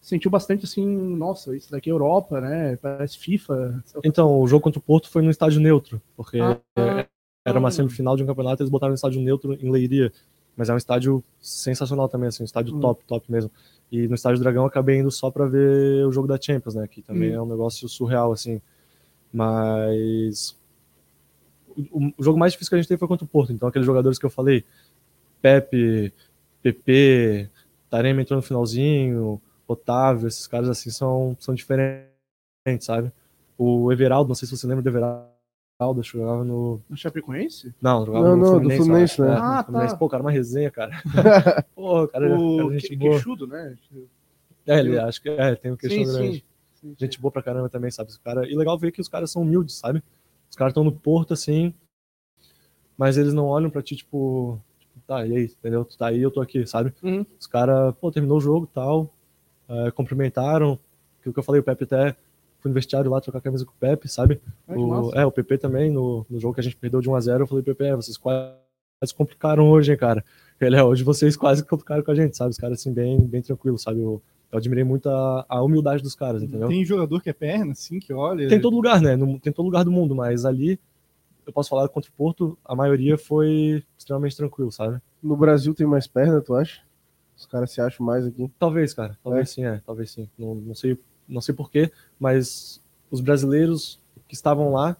sentiu 0.02 0.32
bastante 0.32 0.66
assim, 0.66 0.86
nossa, 0.86 1.56
isso 1.56 1.72
daqui 1.72 1.90
é 1.90 1.94
Europa, 1.94 2.40
né? 2.42 2.76
Parece 2.78 3.18
FIFA. 3.18 3.84
Então, 4.04 4.40
o 4.42 4.48
jogo 4.48 4.64
contra 4.64 4.80
o 4.80 4.82
Porto 4.84 5.10
foi 5.10 5.22
no 5.22 5.30
estádio 5.30 5.60
neutro, 5.62 6.02
porque 6.16 6.40
Ah, 6.42 7.08
era 7.46 7.60
uma 7.60 7.72
semifinal 7.72 8.16
de 8.16 8.24
um 8.24 8.28
campeonato, 8.28 8.62
eles 8.62 8.70
botaram 8.72 8.92
no 8.92 8.96
estádio 8.96 9.22
neutro 9.22 9.54
em 9.54 9.70
Leiria. 9.72 10.12
Mas 10.56 10.68
é 10.70 10.74
um 10.74 10.78
estádio 10.78 11.24
sensacional 11.40 12.10
também, 12.10 12.28
assim, 12.28 12.44
um 12.44 12.46
estádio 12.46 12.76
Hum. 12.76 12.80
top, 12.82 13.04
top 13.06 13.32
mesmo. 13.32 13.50
E 13.92 14.08
no 14.08 14.16
estádio 14.16 14.42
Dragão 14.42 14.64
eu 14.64 14.68
acabei 14.68 14.98
indo 15.00 15.10
só 15.10 15.32
pra 15.32 15.46
ver 15.46 16.06
o 16.06 16.12
jogo 16.12 16.28
da 16.28 16.40
Champions, 16.40 16.76
né? 16.76 16.86
Que 16.88 17.02
também 17.02 17.32
Hum. 17.32 17.36
é 17.36 17.42
um 17.42 17.46
negócio 17.46 17.88
surreal, 17.88 18.32
assim. 18.34 18.62
Mas 19.32 20.58
o, 21.92 22.12
o 22.18 22.24
jogo 22.24 22.38
mais 22.38 22.52
difícil 22.52 22.70
que 22.72 22.76
a 22.76 22.78
gente 22.80 22.88
teve 22.88 23.00
foi 23.00 23.08
contra 23.08 23.24
o 23.26 23.28
Porto. 23.28 23.54
Então, 23.54 23.70
aqueles 23.70 23.86
jogadores 23.86 24.20
que 24.20 24.26
eu 24.26 24.30
falei, 24.30 24.64
Pepe, 25.42 26.14
PP, 26.62 27.50
Tarema 27.90 28.22
entrou 28.22 28.36
no 28.38 28.44
finalzinho, 28.44 29.42
Otávio, 29.72 30.28
esses 30.28 30.48
caras 30.48 30.68
assim 30.68 30.90
são, 30.90 31.38
são 31.40 31.54
diferentes, 31.54 32.10
sabe? 32.82 33.12
O 33.58 33.92
Everaldo, 33.92 34.30
não 34.30 34.36
sei 34.36 34.48
se 34.48 34.58
você 34.58 34.66
lembra 34.66 34.82
do 34.82 34.90
Everaldo, 34.90 36.02
jogava 36.04 36.44
no. 36.44 36.82
No 36.90 36.98
Chapecoense? 36.98 37.74
Não, 37.82 38.06
jogava 38.06 38.26
Não, 38.30 38.36
no 38.36 38.38
não, 38.38 38.46
do 38.46 38.50
Fluminense, 38.58 38.80
eu 38.80 38.86
Fluminense, 38.86 39.14
acho. 39.14 39.22
né? 39.24 39.30
É, 39.30 39.38
Ah, 39.60 39.64
Fluminense. 39.64 39.94
tá. 39.94 40.00
Pô, 40.00 40.10
cara, 40.10 40.24
uma 40.24 40.32
resenha, 40.32 40.72
cara. 40.72 40.92
Pô, 41.76 42.08
cara, 42.08 42.38
o 42.40 42.58
cara, 42.58 42.72
gente 42.80 42.88
que, 42.90 42.96
boa. 42.98 43.12
queixudo, 43.12 43.46
né? 43.48 43.78
É, 44.66 44.80
ele 44.80 44.98
acho 45.00 45.22
que 45.22 45.30
é, 45.30 45.56
tem 45.56 45.72
um 45.72 45.76
questão 45.78 46.04
Sim, 46.06 46.12
grande. 46.12 46.38
sim. 46.38 46.44
Sim, 46.74 46.90
sim. 46.90 46.96
Gente 46.98 47.20
boa 47.22 47.32
pra 47.32 47.44
caramba 47.44 47.70
também, 47.70 47.92
sabe? 47.92 48.10
Os 48.10 48.18
cara... 48.18 48.50
E 48.50 48.56
legal 48.56 48.78
ver 48.78 48.92
que 48.92 49.02
os 49.02 49.08
caras 49.10 49.30
são 49.32 49.42
humildes, 49.42 49.76
sabe? 49.76 50.02
Os 50.50 50.56
caras 50.56 50.72
estão 50.72 50.84
no 50.84 50.92
porto, 50.92 51.34
assim, 51.34 51.74
mas 52.98 53.18
eles 53.18 53.34
não 53.34 53.46
olham 53.46 53.70
pra 53.70 53.82
ti, 53.82 53.96
tipo, 53.96 54.60
tipo, 54.80 55.00
tá, 55.08 55.26
e 55.26 55.36
aí, 55.36 55.44
entendeu? 55.46 55.86
Tu 55.86 55.98
tá 55.98 56.08
aí, 56.08 56.22
eu 56.22 56.32
tô 56.32 56.42
aqui, 56.42 56.66
sabe? 56.66 56.94
Uhum. 57.04 57.26
Os 57.40 57.48
caras, 57.48 57.94
pô, 58.00 58.12
terminou 58.12 58.38
o 58.38 58.42
jogo 58.42 58.68
e 58.70 58.74
tal, 58.74 59.14
é, 59.70 59.92
cumprimentaram, 59.92 60.80
aquilo 61.20 61.34
que 61.34 61.40
eu 61.40 61.44
falei, 61.44 61.62
o 61.62 61.64
Pepe 61.64 61.84
até 61.84 62.16
foi 62.60 62.70
no 62.70 62.76
vestiário 62.76 63.10
lá 63.10 63.22
trocar 63.22 63.40
a 63.40 63.42
camisa 63.42 63.66
com 63.66 63.72
o 63.72 63.76
Pepe, 63.80 64.08
sabe? 64.10 64.36
Que 64.68 64.74
O, 65.08 65.12
é, 65.16 65.26
o 65.26 65.32
PP 65.32 65.58
também, 65.58 65.90
no, 65.92 66.26
no 66.30 66.40
jogo 66.40 66.54
que 66.56 66.60
a 66.60 66.64
gente 66.64 66.76
perdeu 66.76 67.00
de 67.02 67.10
1x0, 67.10 67.40
eu 67.40 67.48
falei, 67.48 67.64
PP, 67.64 67.84
é, 67.86 67.96
vocês 67.96 68.18
quase 68.18 69.14
complicaram 69.16 69.70
hoje, 69.70 69.92
hein, 69.92 69.98
cara? 69.98 70.24
Ele 70.60 70.76
é, 70.76 70.84
hoje 70.84 71.04
vocês 71.04 71.38
quase 71.38 71.64
complicaram 71.66 72.04
com 72.04 72.12
a 72.12 72.16
gente, 72.16 72.36
sabe? 72.36 72.52
Os 72.52 72.58
caras, 72.58 72.80
assim, 72.80 72.92
bem, 72.92 73.18
bem 73.22 73.42
tranquilos, 73.42 73.82
sabe? 73.84 74.02
Eu, 74.02 74.22
eu 74.52 74.58
admirei 74.58 74.84
muito 74.84 75.08
a, 75.10 75.46
a 75.48 75.62
humildade 75.64 76.04
dos 76.04 76.16
caras, 76.16 76.44
entendeu? 76.44 76.68
Tem 76.68 76.84
jogador 76.84 77.22
que 77.22 77.30
é 77.30 77.34
perna, 77.34 77.72
assim, 77.72 77.98
que 78.00 78.12
olha. 78.12 78.50
Tem 78.50 78.58
em 78.58 78.62
todo 78.62 78.76
lugar, 78.76 79.00
né? 79.02 79.16
No- 79.16 79.40
tem 79.40 79.52
em 79.52 79.54
todo 79.54 79.66
lugar 79.66 79.86
do 79.86 79.92
mundo, 79.92 80.14
mas 80.14 80.44
ali, 80.44 80.78
eu 81.48 81.54
posso 81.54 81.70
falar 81.70 81.88
contra 81.88 82.10
o 82.10 82.14
Porto, 82.14 82.58
a 82.66 82.76
maioria 82.76 83.18
foi 83.18 83.84
extremamente 83.98 84.36
tranquilo, 84.36 84.72
sabe? 84.72 85.00
No 85.24 85.38
Brasil 85.38 85.74
tem 85.74 85.88
mais 85.88 86.08
perna, 86.08 86.42
tu 86.42 86.54
acha? 86.56 86.82
Os 87.40 87.46
caras 87.46 87.72
se 87.72 87.80
acham 87.80 88.06
mais 88.06 88.26
aqui. 88.26 88.52
Talvez, 88.60 88.94
cara. 88.94 89.18
Talvez 89.24 89.50
sim, 89.50 89.64
é. 89.64 89.82
Talvez 89.86 90.12
sim. 90.12 90.28
Não, 90.38 90.54
não 90.56 90.76
sei, 90.76 91.00
não 91.28 91.40
sei 91.40 91.56
porquê, 91.56 91.90
mas 92.20 92.82
os 93.10 93.22
brasileiros 93.22 93.98
que 94.28 94.36
estavam 94.36 94.74
lá 94.74 94.98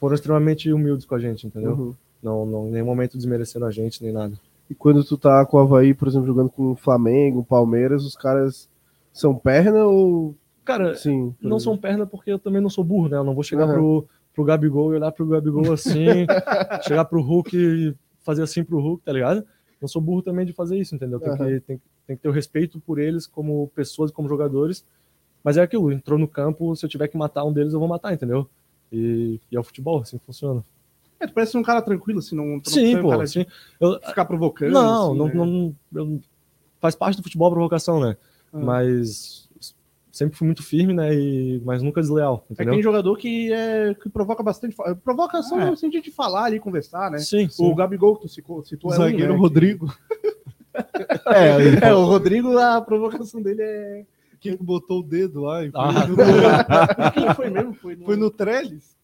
foram 0.00 0.14
extremamente 0.14 0.72
humildes 0.72 1.04
com 1.04 1.14
a 1.14 1.18
gente, 1.18 1.46
entendeu? 1.46 1.72
Uhum. 1.72 1.94
Não, 2.22 2.46
não, 2.46 2.68
em 2.68 2.70
nenhum 2.70 2.86
momento 2.86 3.16
desmereceram 3.18 3.66
a 3.66 3.70
gente, 3.70 4.02
nem 4.02 4.12
nada. 4.12 4.34
E 4.70 4.74
quando 4.74 5.04
tu 5.04 5.18
tá 5.18 5.44
com 5.44 5.58
o 5.58 5.60
Havaí, 5.60 5.92
por 5.92 6.08
exemplo, 6.08 6.26
jogando 6.26 6.48
com 6.48 6.72
o 6.72 6.76
Flamengo, 6.76 7.44
Palmeiras, 7.44 8.04
os 8.04 8.16
caras 8.16 8.68
são 9.12 9.34
perna 9.34 9.84
ou. 9.84 10.34
Cara, 10.64 10.94
Sim. 10.94 11.34
não 11.40 11.56
exemplo? 11.56 11.60
são 11.60 11.76
perna 11.76 12.06
porque 12.06 12.32
eu 12.32 12.38
também 12.38 12.62
não 12.62 12.70
sou 12.70 12.82
burro, 12.82 13.08
né? 13.08 13.16
Eu 13.18 13.24
não 13.24 13.34
vou 13.34 13.42
chegar 13.42 13.66
Uhum. 13.66 13.74
pro, 13.74 14.08
pro 14.34 14.44
Gabigol 14.44 14.92
e 14.92 14.96
olhar 14.96 15.12
pro 15.12 15.26
Gabigol 15.26 15.72
assim, 15.72 16.06
chegar 16.86 17.04
pro 17.04 17.20
Hulk 17.20 17.54
e 17.56 17.94
fazer 18.22 18.42
assim 18.42 18.64
pro 18.64 18.80
Hulk, 18.80 19.04
tá 19.04 19.12
ligado? 19.12 19.44
Não 19.82 19.88
sou 19.88 20.00
burro 20.00 20.22
também 20.22 20.46
de 20.46 20.52
fazer 20.52 20.78
isso, 20.78 20.94
entendeu? 20.94 21.18
Tem, 21.18 21.30
Uhum. 21.30 21.36
que, 21.36 21.60
tem, 21.60 21.80
tem 22.06 22.16
que 22.16 22.22
ter 22.22 22.28
o 22.28 22.32
respeito 22.32 22.78
por 22.80 22.98
eles 23.00 23.26
como 23.26 23.68
pessoas 23.74 24.10
e 24.10 24.14
como 24.14 24.28
jogadores. 24.28 24.84
Mas 25.42 25.56
é 25.56 25.62
aquilo, 25.62 25.90
entrou 25.92 26.16
no 26.18 26.28
campo, 26.28 26.74
se 26.76 26.86
eu 26.86 26.88
tiver 26.88 27.08
que 27.08 27.16
matar 27.16 27.44
um 27.44 27.52
deles, 27.52 27.72
eu 27.72 27.80
vou 27.80 27.88
matar, 27.88 28.14
entendeu? 28.14 28.48
E, 28.92 29.40
e 29.50 29.56
é 29.56 29.58
o 29.58 29.64
futebol, 29.64 30.00
assim 30.00 30.18
funciona. 30.24 30.64
É, 31.18 31.26
tu 31.26 31.32
parece 31.34 31.56
um 31.58 31.62
cara 31.64 31.82
tranquilo, 31.82 32.20
assim, 32.20 32.36
não, 32.36 32.60
tu 32.60 32.70
não 32.70 32.74
Sim, 32.74 32.94
é 32.94 32.98
um 32.98 33.02
pô, 33.02 33.08
cara 33.10 33.26
sim. 33.26 33.44
Eu, 33.80 34.00
ficar 34.00 34.24
provocando. 34.24 34.70
não, 34.72 35.08
assim, 35.10 35.18
não, 35.18 35.26
né? 35.26 35.34
não, 35.34 35.76
eu- 35.94 36.20
faz 36.80 36.94
parte 36.94 37.16
do 37.16 37.22
futebol 37.24 37.48
a 37.48 37.50
provocação, 37.52 37.98
né? 38.00 38.16
Ah. 38.52 38.58
Mas 38.58 39.41
sempre 40.12 40.36
fui 40.36 40.46
muito 40.46 40.62
firme, 40.62 40.92
né? 40.92 41.12
E, 41.14 41.60
mas 41.64 41.82
nunca 41.82 42.00
desleal, 42.00 42.44
É 42.48 42.52
entendeu? 42.52 42.74
tem 42.74 42.82
jogador 42.82 43.16
que, 43.16 43.52
é, 43.52 43.94
que 43.94 44.08
provoca 44.10 44.42
bastante. 44.42 44.76
Provoca 45.02 45.42
só 45.42 45.58
É. 45.58 45.70
no 45.70 45.76
sentido 45.76 46.04
de 46.04 46.10
falar 46.12 46.44
ali, 46.44 46.60
conversar, 46.60 47.10
né? 47.10 47.18
Sim, 47.18 47.48
sim. 47.48 47.64
O 47.64 47.74
Gabigol, 47.74 48.16
que 48.16 48.22
tu 48.22 48.28
citou, 48.28 48.62
citou 48.64 48.90
O 48.90 48.94
é 48.94 48.96
um, 48.98 49.00
zagueiro 49.00 49.32
né, 49.32 49.38
Rodrigo, 49.38 49.86
que- 50.12 50.32
É, 51.84 51.92
o 51.94 52.04
Rodrigo, 52.04 52.56
a 52.58 52.80
provocação 52.80 53.40
dele 53.42 53.62
é. 53.62 54.04
que 54.40 54.56
botou 54.56 55.00
o 55.00 55.02
dedo 55.02 55.42
lá 55.42 55.64
e 55.64 55.70
foi, 55.70 55.80
Ah. 55.80 55.92
no, 56.06 56.16
Quem 57.14 57.34
foi 57.34 57.50
mesmo? 57.50 57.74
Foi 57.74 57.96
no, 57.96 58.04
foi 58.04 58.16
no 58.16 58.30
Trellis. 58.30 58.96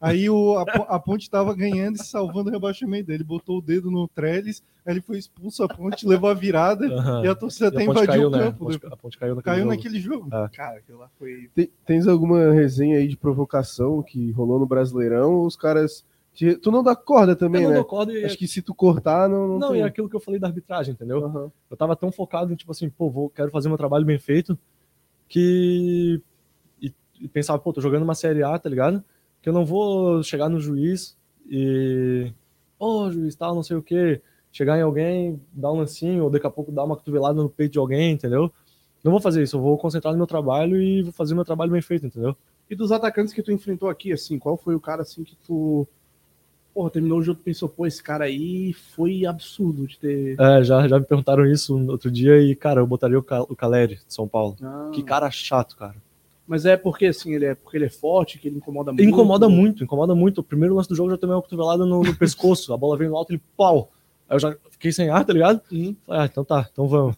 Aí 0.00 0.28
o, 0.28 0.58
a, 0.58 0.62
a 0.94 0.98
Ponte 0.98 1.28
tava 1.30 1.54
ganhando 1.54 1.96
e 1.96 2.04
salvando 2.04 2.50
o 2.50 2.52
rebaixamento 2.52 3.06
dele. 3.06 3.24
Botou 3.24 3.58
o 3.58 3.62
dedo 3.62 3.90
no 3.90 4.06
Trellis, 4.06 4.62
aí 4.84 4.92
ele 4.92 5.00
foi 5.00 5.16
expulso, 5.18 5.62
a 5.62 5.68
Ponte 5.68 6.06
levou 6.06 6.28
a 6.28 6.34
virada 6.34 6.86
Aham. 6.86 7.24
e 7.24 7.28
a 7.28 7.34
torcida 7.34 7.66
E 7.66 7.68
até 7.68 7.78
a 7.78 7.84
invadiu 7.84 8.06
caiu, 8.06 8.28
o 8.28 8.30
né? 8.30 8.38
A 8.38 8.42
campo. 8.52 8.58
ponte, 8.66 8.86
a 8.86 8.96
ponte 8.96 9.18
caiu 9.18 9.34
naquele 9.34 9.54
Caiu 9.54 9.64
jogo. 9.64 9.76
naquele 9.76 10.00
jogo. 10.00 10.28
É. 10.34 10.48
Cara, 10.54 10.78
aquilo 10.78 10.98
lá 10.98 11.08
foi. 11.18 11.48
Tem- 11.54 11.70
tens 11.86 12.06
alguma 12.06 12.52
resenha 12.52 12.98
aí 12.98 13.08
de 13.08 13.16
provocação 13.16 14.02
que 14.02 14.30
rolou 14.32 14.58
no 14.58 14.66
Brasileirão? 14.66 15.32
Ou 15.36 15.46
os 15.46 15.56
caras. 15.56 16.04
te- 16.34 16.56
Tu 16.56 16.70
não 16.70 16.82
dá 16.82 16.94
corda 16.94 17.34
também, 17.34 17.62
Eu 17.62 17.68
não 17.68 17.70
né? 17.70 17.76
dou 17.76 17.84
corda 17.86 18.12
e... 18.12 18.22
Acho 18.26 18.36
que 18.36 18.46
se 18.46 18.60
tu 18.60 18.74
cortar, 18.74 19.30
não. 19.30 19.48
Não, 19.48 19.58
Não, 19.58 19.68
tem. 19.70 19.78
e 19.78 19.80
é 19.80 19.84
aquilo 19.86 20.10
que 20.10 20.16
eu 20.16 20.20
falei 20.20 20.38
da 20.38 20.46
arbitragem, 20.46 20.92
entendeu? 20.92 21.24
Aham. 21.24 21.50
Eu 21.70 21.76
tava 21.76 21.96
tão 21.96 22.12
focado 22.12 22.52
em, 22.52 22.56
tipo 22.56 22.70
assim, 22.70 22.90
pô, 22.90 23.08
vou, 23.08 23.30
quero 23.30 23.50
fazer 23.50 23.68
meu 23.68 23.78
trabalho 23.78 24.04
bem 24.04 24.18
feito, 24.18 24.58
que. 25.26 26.20
E, 26.82 26.92
e 27.20 27.28
pensava, 27.28 27.58
pô, 27.58 27.72
tô 27.72 27.80
jogando 27.80 28.02
uma 28.02 28.14
Série 28.14 28.42
A, 28.42 28.58
tá 28.58 28.68
ligado? 28.68 29.02
Que 29.46 29.50
eu 29.50 29.52
não 29.54 29.64
vou 29.64 30.24
chegar 30.24 30.48
no 30.48 30.58
juiz 30.58 31.16
e. 31.48 32.32
Ô, 32.80 33.08
juiz, 33.12 33.36
tal, 33.36 33.54
não 33.54 33.62
sei 33.62 33.76
o 33.76 33.82
quê. 33.82 34.20
Chegar 34.50 34.76
em 34.76 34.82
alguém, 34.82 35.40
dar 35.52 35.70
um 35.72 35.76
lancinho, 35.76 36.24
ou 36.24 36.30
daqui 36.30 36.44
a 36.48 36.50
pouco 36.50 36.72
dar 36.72 36.82
uma 36.82 36.96
cotovelada 36.96 37.40
no 37.40 37.48
peito 37.48 37.74
de 37.74 37.78
alguém, 37.78 38.10
entendeu? 38.10 38.50
Não 39.04 39.12
vou 39.12 39.20
fazer 39.20 39.44
isso, 39.44 39.56
eu 39.56 39.60
vou 39.60 39.78
concentrar 39.78 40.12
no 40.12 40.18
meu 40.18 40.26
trabalho 40.26 40.82
e 40.82 41.00
vou 41.00 41.12
fazer 41.12 41.36
meu 41.36 41.44
trabalho 41.44 41.70
bem 41.70 41.80
feito, 41.80 42.04
entendeu? 42.06 42.36
E 42.68 42.74
dos 42.74 42.90
atacantes 42.90 43.32
que 43.32 43.40
tu 43.40 43.52
enfrentou 43.52 43.88
aqui, 43.88 44.12
assim, 44.12 44.36
qual 44.36 44.56
foi 44.56 44.74
o 44.74 44.80
cara 44.80 45.02
assim 45.02 45.22
que 45.22 45.36
tu. 45.46 45.86
Porra, 46.74 46.90
terminou 46.90 47.20
o 47.20 47.22
jogo 47.22 47.38
e 47.40 47.44
pensou, 47.44 47.68
pô, 47.68 47.86
esse 47.86 48.02
cara 48.02 48.24
aí 48.24 48.72
foi 48.72 49.24
absurdo 49.26 49.86
de 49.86 49.96
ter. 49.96 50.40
É, 50.40 50.64
já, 50.64 50.88
já 50.88 50.98
me 50.98 51.06
perguntaram 51.06 51.46
isso 51.46 51.78
outro 51.88 52.10
dia 52.10 52.42
e, 52.42 52.56
cara, 52.56 52.80
eu 52.80 52.86
botaria 52.86 53.16
o, 53.16 53.22
Ca- 53.22 53.42
o 53.44 53.54
Caleri, 53.54 53.94
de 53.94 54.12
São 54.12 54.26
Paulo. 54.26 54.56
Ah, 54.60 54.90
Que 54.92 55.04
cara 55.04 55.30
chato, 55.30 55.76
cara. 55.76 55.94
Mas 56.46 56.64
é 56.64 56.76
porque 56.76 57.06
assim, 57.06 57.34
ele 57.34 57.46
é 57.46 57.54
porque 57.54 57.76
ele 57.76 57.86
é 57.86 57.90
forte, 57.90 58.38
que 58.38 58.48
ele 58.48 58.58
incomoda 58.58 58.92
muito. 58.92 59.04
Incomoda 59.04 59.48
muito, 59.48 59.84
incomoda 59.84 60.14
muito. 60.14 60.38
O 60.38 60.44
primeiro 60.44 60.74
lance 60.74 60.88
do 60.88 60.94
jogo 60.94 61.10
eu 61.10 61.14
já 61.14 61.18
tomei 61.18 61.34
uma 61.34 61.42
cotovelada 61.42 61.84
no, 61.84 62.02
no 62.02 62.14
pescoço, 62.16 62.72
a 62.72 62.76
bola 62.76 62.96
veio 62.96 63.10
no 63.10 63.16
alto 63.16 63.34
e 63.34 63.38
pau. 63.56 63.90
Aí 64.28 64.34
eu 64.34 64.40
já 64.40 64.56
fiquei 64.70 64.90
sem 64.90 65.08
ar, 65.08 65.24
tá 65.24 65.32
ligado? 65.32 65.60
Uhum. 65.70 65.96
Falei, 66.04 66.22
ah, 66.22 66.26
então 66.26 66.44
tá, 66.44 66.68
então 66.70 66.88
vamos. 66.88 67.16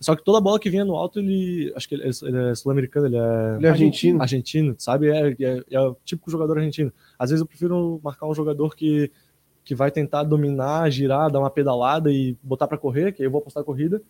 Só 0.00 0.16
que 0.16 0.24
toda 0.24 0.40
bola 0.40 0.58
que 0.58 0.70
vinha 0.70 0.84
no 0.84 0.96
alto, 0.96 1.20
ele. 1.20 1.72
Acho 1.76 1.88
que 1.88 1.94
ele 1.94 2.04
é, 2.04 2.10
ele 2.22 2.50
é 2.50 2.54
sul-americano, 2.54 3.06
ele 3.06 3.16
é. 3.16 3.56
Ele 3.56 3.66
é 3.66 3.70
argentino. 3.70 4.20
Argentino, 4.20 4.74
sabe? 4.78 5.08
É, 5.08 5.36
é, 5.40 5.62
é 5.70 5.80
o 5.80 5.96
típico 6.04 6.30
jogador 6.30 6.58
argentino. 6.58 6.92
Às 7.18 7.30
vezes 7.30 7.40
eu 7.40 7.46
prefiro 7.46 8.00
marcar 8.02 8.26
um 8.26 8.34
jogador 8.34 8.74
que, 8.74 9.10
que 9.64 9.74
vai 9.74 9.90
tentar 9.90 10.24
dominar, 10.24 10.90
girar, 10.90 11.30
dar 11.30 11.38
uma 11.38 11.50
pedalada 11.50 12.10
e 12.12 12.36
botar 12.42 12.66
pra 12.66 12.78
correr, 12.78 13.12
que 13.12 13.22
aí 13.22 13.26
eu 13.26 13.30
vou 13.30 13.40
apostar 13.40 13.62
a 13.62 13.66
corrida, 13.66 14.02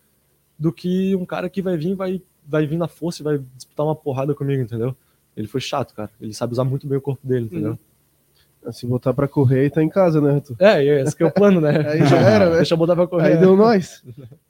do 0.57 0.73
que 0.73 1.15
um 1.15 1.25
cara 1.25 1.49
que 1.49 1.61
vai 1.61 1.77
vir, 1.77 1.95
vai, 1.95 2.21
vai 2.49 2.65
vir 2.65 2.77
na 2.77 2.87
força 2.87 3.21
e 3.21 3.23
vai 3.23 3.39
disputar 3.55 3.85
uma 3.85 3.95
porrada 3.95 4.33
comigo, 4.33 4.61
entendeu? 4.61 4.95
Ele 5.37 5.47
foi 5.47 5.61
chato, 5.61 5.93
cara. 5.93 6.09
Ele 6.19 6.33
sabe 6.33 6.53
usar 6.53 6.63
muito 6.63 6.87
bem 6.87 6.97
o 6.97 7.01
corpo 7.01 7.25
dele, 7.25 7.45
entendeu? 7.45 7.77
Se 8.71 8.85
botar 8.85 9.13
pra 9.13 9.27
correr, 9.27 9.61
aí 9.61 9.69
tá 9.69 9.81
em 9.81 9.87
casa, 9.87 10.19
né, 10.19 10.33
Arthur? 10.33 10.55
É, 10.59 10.83
esse 11.01 11.15
que 11.15 11.23
é 11.23 11.25
o 11.25 11.31
plano, 11.31 11.61
né? 11.61 11.87
Aí 11.89 12.05
já 12.05 12.17
era, 12.17 12.49
né? 12.49 12.57
Deixa 12.57 12.73
eu 12.73 12.77
botar 12.77 12.95
pra 12.95 13.07
correr. 13.07 13.33
Aí 13.33 13.37
deu 13.37 13.55
nós. 13.55 14.03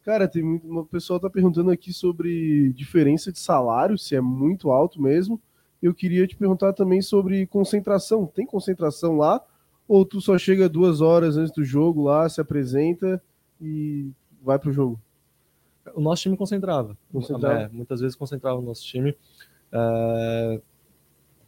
Cara, 0.04 0.28
tem 0.28 0.42
muito, 0.42 0.68
uma 0.68 0.84
pessoa 0.84 1.20
tá 1.20 1.30
perguntando 1.30 1.70
aqui 1.70 1.94
sobre 1.94 2.74
diferença 2.74 3.32
de 3.32 3.38
salário, 3.40 3.98
se 3.98 4.16
é 4.16 4.22
muito 4.22 4.72
alto 4.72 5.00
mesmo. 5.00 5.40
Eu 5.82 5.94
queria 5.94 6.26
te 6.26 6.36
perguntar 6.36 6.74
também 6.74 7.02
sobre 7.02 7.46
concentração. 7.46 8.26
Tem 8.26 8.46
concentração 8.46 9.16
lá? 9.16 9.42
Ou 9.88 10.04
tu 10.04 10.20
só 10.20 10.38
chega 10.38 10.68
duas 10.68 11.02
horas 11.02 11.38
antes 11.38 11.54
do 11.54 11.64
jogo 11.64 12.04
lá, 12.04 12.28
se 12.28 12.42
apresenta 12.42 13.22
e 13.62 14.10
vai 14.44 14.58
pro 14.58 14.74
jogo? 14.74 15.00
O 15.96 16.02
nosso 16.02 16.22
time 16.22 16.38
concentrava. 16.38 16.98
Concentrava. 17.12 17.62
É, 17.62 17.70
muitas 17.70 18.02
vezes 18.02 18.16
concentrava 18.16 18.60
o 18.60 18.62
nosso 18.62 18.84
time. 18.84 19.16
É, 19.72 20.62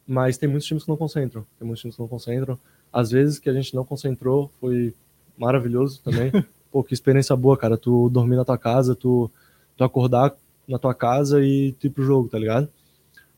Mas 0.06 0.38
tem 0.38 0.48
muitos 0.48 0.66
times 0.66 0.84
que 0.84 0.88
não 0.88 0.96
concentram. 0.96 1.46
Tem 1.58 1.66
muitos 1.66 1.80
times 1.80 1.96
que 1.96 2.02
não 2.02 2.08
concentram. 2.08 2.58
Às 2.92 3.10
vezes 3.10 3.38
que 3.38 3.48
a 3.48 3.52
gente 3.52 3.74
não 3.74 3.84
concentrou 3.84 4.50
foi 4.60 4.94
maravilhoso 5.36 6.00
também. 6.02 6.30
Pô, 6.70 6.82
que 6.82 6.94
experiência 6.94 7.36
boa, 7.36 7.56
cara. 7.56 7.76
Tu 7.76 8.08
dormir 8.08 8.36
na 8.36 8.44
tua 8.44 8.58
casa, 8.58 8.94
tu, 8.94 9.30
tu 9.76 9.84
acordar 9.84 10.34
na 10.66 10.78
tua 10.78 10.94
casa 10.94 11.44
e 11.44 11.72
tu 11.72 11.86
ir 11.86 11.90
pro 11.90 12.04
jogo, 12.04 12.28
tá 12.28 12.38
ligado? 12.38 12.68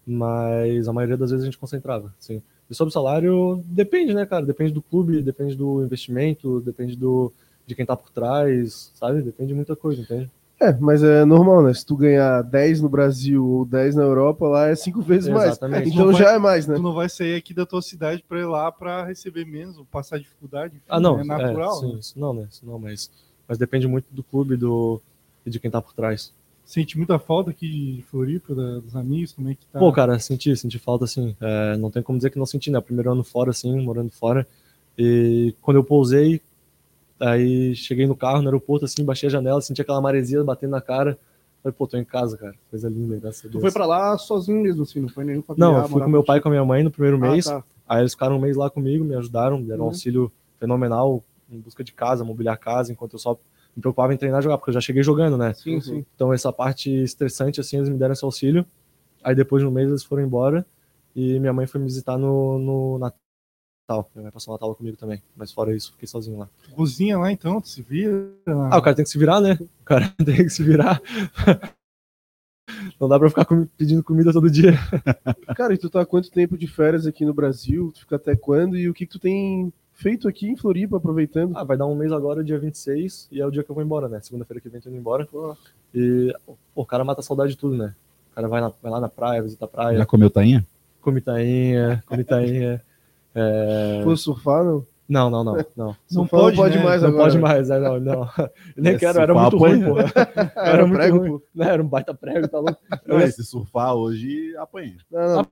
Mas 0.07 0.87
a 0.87 0.93
maioria 0.93 1.17
das 1.17 1.31
vezes 1.31 1.43
a 1.43 1.47
gente 1.47 1.59
concentrava, 1.59 2.15
sim. 2.19 2.43
E 2.69 2.75
sobre 2.75 2.91
o 2.91 2.93
salário, 2.93 3.63
depende, 3.67 4.15
né, 4.15 4.25
cara? 4.27 4.45
Depende 4.45 4.73
do 4.73 4.83
clube, 4.83 5.23
depende 5.23 5.57
do 5.57 5.83
investimento, 5.83 6.61
depende 6.61 6.97
do, 6.97 7.33
de 7.67 7.75
quem 7.75 7.85
tá 7.85 7.97
por 7.97 8.11
trás, 8.11 8.93
sabe? 8.95 9.23
Depende 9.23 9.49
de 9.49 9.55
muita 9.55 9.75
coisa, 9.75 10.01
entende? 10.01 10.31
É, 10.69 10.73
mas 10.81 11.03
é 11.03 11.25
normal, 11.25 11.63
né? 11.63 11.75
Se 11.75 11.85
tu 11.85 11.97
ganhar 11.97 12.43
10 12.43 12.81
no 12.81 12.89
Brasil 12.89 13.45
ou 13.45 13.65
10 13.65 13.95
na 13.95 14.03
Europa, 14.03 14.47
lá 14.49 14.69
é 14.69 14.75
cinco 14.75 15.03
vezes 15.03 15.29
mais. 15.29 15.51
Exatamente. 15.53 15.89
Então 15.91 16.07
Não 16.07 16.13
vai- 16.13 16.23
já 16.23 16.33
é 16.33 16.39
mais, 16.39 16.67
né? 16.67 16.77
Tu 16.77 16.83
não 16.83 16.95
vai 16.95 17.09
sair 17.09 17.35
aqui 17.35 17.53
da 17.53 17.67
tua 17.67 17.83
cidade 17.83 18.25
pra 18.29 18.39
ir 18.41 18.47
lá 18.47 18.71
pra 18.73 19.05
receber 19.05 19.45
menos, 19.45 19.77
ou 19.79 19.85
passar 19.85 20.19
dificuldade. 20.19 20.77
enfim, 20.77 20.85
Ah, 20.89 21.01
não. 21.01 21.21
É 21.21 21.25
natural. 21.25 21.77
É, 21.77 21.81
sim, 21.81 21.93
né? 21.93 21.99
isso 22.01 22.19
não, 22.19 22.33
né? 22.35 22.47
Isso 22.51 22.65
não, 22.65 22.79
mas, 22.79 23.11
mas 23.49 23.59
depende 23.59 23.87
muito 23.87 24.07
do 24.11 24.23
clube 24.23 24.57
do, 24.57 25.01
e 25.45 25.51
de 25.51 25.59
quem 25.61 25.71
tá 25.71 25.81
por 25.83 25.93
trás. 25.93 26.33
Sente 26.65 26.97
muita 26.97 27.19
falta 27.19 27.51
aqui 27.51 27.97
de 27.97 28.03
Floripa, 28.11 28.55
da- 28.55 28.79
dos 28.79 28.97
amigos, 28.97 29.33
como 29.33 29.51
é 29.51 29.55
que 29.55 29.67
tá? 29.67 29.79
Pô, 29.79 29.93
cara, 29.93 30.19
senti, 30.19 30.57
senti 30.57 30.79
falta, 30.79 31.05
assim. 31.05 31.37
É, 31.41 31.77
não 31.77 31.91
tem 31.91 32.03
como 32.03 32.19
dizer 32.19 32.31
que 32.31 32.39
não 32.39 32.47
senti, 32.47 32.71
né? 32.71 32.81
Primeiro 32.81 33.13
ano 33.13 33.23
fora, 33.23 33.51
assim, 33.51 33.79
morando 33.83 34.11
fora. 34.11 34.47
E 34.97 35.55
quando 35.61 35.77
eu 35.77 35.85
pousei, 35.85 36.41
aí 37.21 37.75
cheguei 37.75 38.07
no 38.07 38.17
carro, 38.17 38.41
no 38.43 38.49
aeroporto, 38.49 38.85
assim, 38.85 39.05
baixei 39.05 39.29
a 39.29 39.33
janela, 39.33 39.61
senti 39.61 39.81
aquela 39.83 40.01
maresia 40.01 40.43
batendo 40.45 40.71
na 40.71 40.81
cara. 40.81 41.19
Falei, 41.63 41.75
pô, 41.77 41.87
tô 41.87 41.97
em 41.97 42.05
casa, 42.05 42.37
cara. 42.37 42.55
Coisa 42.71 42.89
linda, 42.89 43.17
graças 43.19 43.41
a 43.41 43.49
Tu 43.49 43.53
Deus. 43.53 43.63
foi 43.63 43.73
pra 43.73 43.87
lá 43.87 44.19
sozinho 44.19 44.63
mesmo, 44.63 44.83
assim, 44.83 45.01
não 45.01 45.09
foi 45.09 45.25
nenhum 45.25 45.43
familiar? 45.43 45.71
Não, 45.73 45.79
eu 45.83 45.89
fui 45.89 46.03
com 46.03 46.11
meu 46.11 46.23
pai 46.23 46.39
e 46.39 46.41
com 46.43 46.49
a 46.49 46.51
minha 46.51 46.65
mãe 46.65 46.83
no 46.83 46.91
primeiro 46.91 47.17
Ah, 47.17 47.21
mês. 47.31 47.47
tá. 47.47 47.65
Aí 47.89 48.01
eles 48.03 48.13
ficaram 48.13 48.37
um 48.37 48.41
mês 48.41 48.57
lá 48.57 48.69
comigo, 48.69 49.05
me 49.05 49.15
ajudaram, 49.15 49.59
me 49.59 49.65
deram 49.65 49.81
um 49.81 49.83
Uhum. 49.85 49.89
auxílio 49.89 50.33
fenomenal 50.59 51.23
em 51.51 51.59
busca 51.61 51.83
de 51.85 51.93
casa, 51.93 52.25
mobiliar 52.25 52.59
casa, 52.59 52.93
enquanto 52.93 53.15
eu 53.15 53.19
só 53.19 53.39
me 53.77 53.81
preocupava 53.81 54.13
em 54.13 54.17
treinar 54.17 54.41
e 54.41 54.43
jogar, 54.43 54.59
porque 54.59 54.71
eu 54.71 54.75
já 54.75 54.81
cheguei 54.81 55.03
jogando, 55.03 55.37
né? 55.39 55.53
Sim, 55.55 55.81
sim. 55.81 56.05
Então 56.15 56.33
essa 56.33 56.53
parte 56.53 56.91
estressante, 56.91 57.61
assim, 57.61 57.77
eles 57.79 57.89
me 57.89 57.97
deram 57.97 58.13
esse 58.13 58.25
auxílio. 58.25 58.65
Aí 59.23 59.35
depois 59.35 59.63
de 59.63 59.67
um 59.67 59.71
mês 59.71 59.89
eles 59.89 60.05
foram 60.05 60.23
embora 60.23 60.67
e 61.17 61.39
minha 61.41 61.53
mãe 61.53 61.67
foi 61.67 61.81
me 61.81 61.87
visitar 61.87 62.19
no, 62.19 62.59
no 62.59 62.99
Natal. 63.89 64.11
Minha 64.15 64.23
mãe 64.25 64.33
passou 64.33 64.53
o 64.53 64.57
Natal 64.57 64.75
comigo 64.75 64.97
também, 64.97 65.23
mas 65.37 65.53
fora 65.53 65.75
isso, 65.77 65.93
fiquei 65.93 66.09
sozinho 66.09 66.39
lá. 66.39 66.49
Cozinha 66.73 67.19
lá 67.19 67.31
então, 67.31 67.61
tu 67.61 67.69
se 67.69 67.83
vira. 67.83 68.31
Ah, 68.47 68.79
o 68.79 68.83
cara 68.83 68.97
tem 68.97 69.05
que 69.05 69.11
se 69.11 69.19
virar, 69.19 69.41
né? 69.41 69.59
O 69.61 69.85
cara 69.85 70.13
tem 70.25 70.37
que 70.37 70.49
se 70.51 70.63
virar. 70.63 71.01
Não 72.99 73.09
dá 73.09 73.19
pra 73.19 73.29
ficar 73.29 73.47
pedindo 73.77 74.03
comida 74.03 74.33
todo 74.33 74.51
dia. 74.51 74.73
Cara, 75.55 75.75
e 75.75 75.79
tu 75.79 75.91
tá 75.91 76.01
há 76.01 76.07
quanto 76.07 76.31
tempo 76.31 76.57
de 76.57 76.67
férias 76.67 77.07
aqui 77.07 77.25
no 77.25 77.35
Brasil? 77.35 77.93
Tu 77.93 78.01
fica 78.01 78.17
até 78.17 78.35
quando? 78.35 78.77
E 78.77 78.89
o 78.89 78.95
que, 78.95 79.05
que 79.05 79.13
tu 79.13 79.19
tem 79.19 79.71
feito 79.93 80.27
aqui 80.27 80.49
em 80.49 80.57
Floripa, 80.57 80.97
aproveitando? 80.97 81.57
Ah, 81.57 81.63
vai 81.65 81.77
dar 81.77 81.87
um 81.87 81.95
mês 81.95 82.11
agora, 82.11 82.43
dia 82.43 82.59
26, 82.59 83.29
e 83.31 83.41
é 83.41 83.47
o 83.47 83.51
dia 83.51 83.63
que 83.63 83.71
eu 83.71 83.75
vou 83.75 83.85
embora, 83.85 84.09
né? 84.09 84.19
Segunda-feira 84.23 84.61
que 84.61 84.69
vem 84.71 84.81
tô 84.81 84.89
indo 84.89 84.97
embora. 84.99 85.29
E 85.95 86.35
pô, 86.47 86.57
o 86.75 86.87
cara 86.87 87.05
mata 87.05 87.21
a 87.21 87.25
saudade 87.25 87.51
de 87.51 87.59
tudo, 87.59 87.77
né? 87.77 87.95
O 88.33 88.35
cara 88.35 88.49
vai, 88.49 88.61
na- 88.63 88.73
vai 88.83 88.91
lá 88.91 89.01
na 89.01 89.09
praia, 89.09 89.43
visita 89.43 89.67
a 89.67 89.69
praia, 89.69 89.99
Já 89.99 90.07
comeu 90.07 90.31
tainha? 90.31 90.65
come 91.03 91.21
tainha, 91.21 92.03
come 92.07 92.25
tainha. 92.25 92.83
É... 93.35 94.03
Pô, 94.05 94.17
surfar, 94.17 94.65
não? 94.65 94.87
Não, 95.07 95.29
não, 95.29 95.45
não, 95.45 95.57
não. 95.77 95.97
Não 96.11 96.27
pode, 96.27 96.57
não 96.57 96.63
pode 96.65 96.79
né? 96.79 96.85
mais 96.85 97.03
Não 97.03 97.09
agora. 97.11 97.25
pode 97.25 97.39
mais, 97.39 97.69
é, 97.71 97.79
não, 97.79 98.01
não. 98.01 98.23
Eu 98.39 98.51
nem 98.83 98.95
É, 98.95 98.99
quero, 98.99 99.21
era 99.21 99.35
muito 99.35 99.57
ruim, 99.59 99.83
apanha. 99.85 100.13
pô. 100.13 100.21
Ah, 100.57 100.69
Era 100.71 100.87
muito 100.87 100.97
prego, 100.99 101.19
ruim. 101.19 101.31
pô. 101.31 101.43
Não, 101.55 101.67
era 101.67 101.83
um 101.83 101.87
baita 101.89 102.15
prego, 102.15 102.49
tá 102.49 102.59
louco? 102.59 102.79
Não, 103.07 103.19
é, 103.19 103.31
se 103.31 103.45
surfar 103.45 103.95
hoje, 103.95 104.57
apanha. 104.57 104.97
Não, 105.11 105.37
não. 105.37 105.47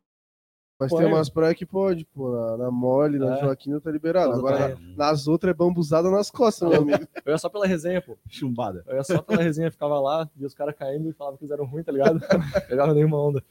Mas 0.81 0.91
tem 0.93 1.05
umas 1.07 1.29
praias 1.29 1.55
que 1.57 1.65
pode, 1.67 2.05
pô. 2.07 2.33
Na, 2.33 2.57
na 2.57 2.71
Mole, 2.71 3.17
na 3.19 3.37
É. 3.37 3.41
Joaquina 3.41 3.79
tá 3.81 3.89
liberado. 3.91 4.33
Agora, 4.33 4.71
na- 4.97 4.97
nas 5.11 5.29
outras 5.29 5.51
é 5.51 5.55
bambuzada 5.55 6.11
nas 6.11 6.29
costas, 6.31 6.69
meu 6.69 6.81
amigo. 6.81 7.07
Eu 7.25 7.33
ia 7.33 7.39
só 7.39 7.49
pela 7.49 7.67
resenha, 7.67 8.01
pô. 8.01 8.17
Chumbada. 8.29 8.83
Eu 8.89 8.97
ia 8.97 9.05
só 9.05 9.21
pela 9.23 9.43
resenha, 9.43 9.71
ficava 9.71 10.01
lá, 10.01 10.29
via 10.35 10.47
os 10.47 10.55
caras 10.55 10.75
caindo 10.75 11.09
e 11.09 11.13
falava 11.13 11.37
que 11.37 11.45
eles 11.45 11.53
eram 11.53 11.67
ruins, 11.67 11.85
tá 11.85 11.93
ligado? 11.93 12.21
Pegava 12.69 12.95
nenhuma 12.95 13.17
onda. 13.23 13.45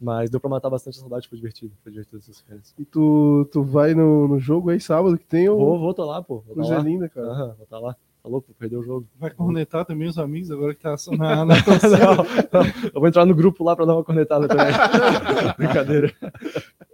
Mas 0.00 0.28
deu 0.28 0.38
pra 0.38 0.50
matar 0.50 0.68
bastante 0.68 0.98
a 0.98 1.00
saudade, 1.00 1.28
foi 1.28 1.36
divertido. 1.36 1.72
Foi 1.82 1.90
divertido 1.90 2.18
essas 2.18 2.40
férias. 2.40 2.74
E 2.78 2.84
tu, 2.84 3.48
tu 3.50 3.62
vai 3.62 3.94
no, 3.94 4.28
no 4.28 4.38
jogo 4.38 4.70
aí 4.70 4.78
sábado 4.78 5.16
que 5.16 5.24
tem 5.24 5.48
ou 5.48 5.58
Vou, 5.58 5.78
vou, 5.78 5.94
tô 5.94 6.04
lá, 6.04 6.22
pô. 6.22 6.40
Vou 6.40 6.54
tá 6.54 6.60
coisa 6.60 6.76
lá. 6.76 6.82
linda, 6.82 7.08
cara. 7.08 7.28
Aham, 7.28 7.54
vou 7.56 7.66
tá 7.66 7.78
lá. 7.78 7.96
Tá 8.22 8.28
louco, 8.28 8.48
vou 8.48 8.56
perder 8.58 8.76
o 8.76 8.82
jogo. 8.82 9.06
Vai 9.18 9.30
cornetar 9.30 9.86
também 9.86 10.06
os 10.08 10.18
amigos 10.18 10.50
agora 10.50 10.74
que 10.74 10.82
tá 10.82 10.96
na, 11.16 11.44
na 11.46 11.54
não, 11.54 12.16
não, 12.52 12.90
eu 12.92 13.00
vou 13.00 13.08
entrar 13.08 13.24
no 13.24 13.34
grupo 13.34 13.64
lá 13.64 13.74
pra 13.74 13.86
dar 13.86 13.94
uma 13.94 14.04
cornetada 14.04 14.46
também. 14.46 14.66
Brincadeira. 15.56 16.12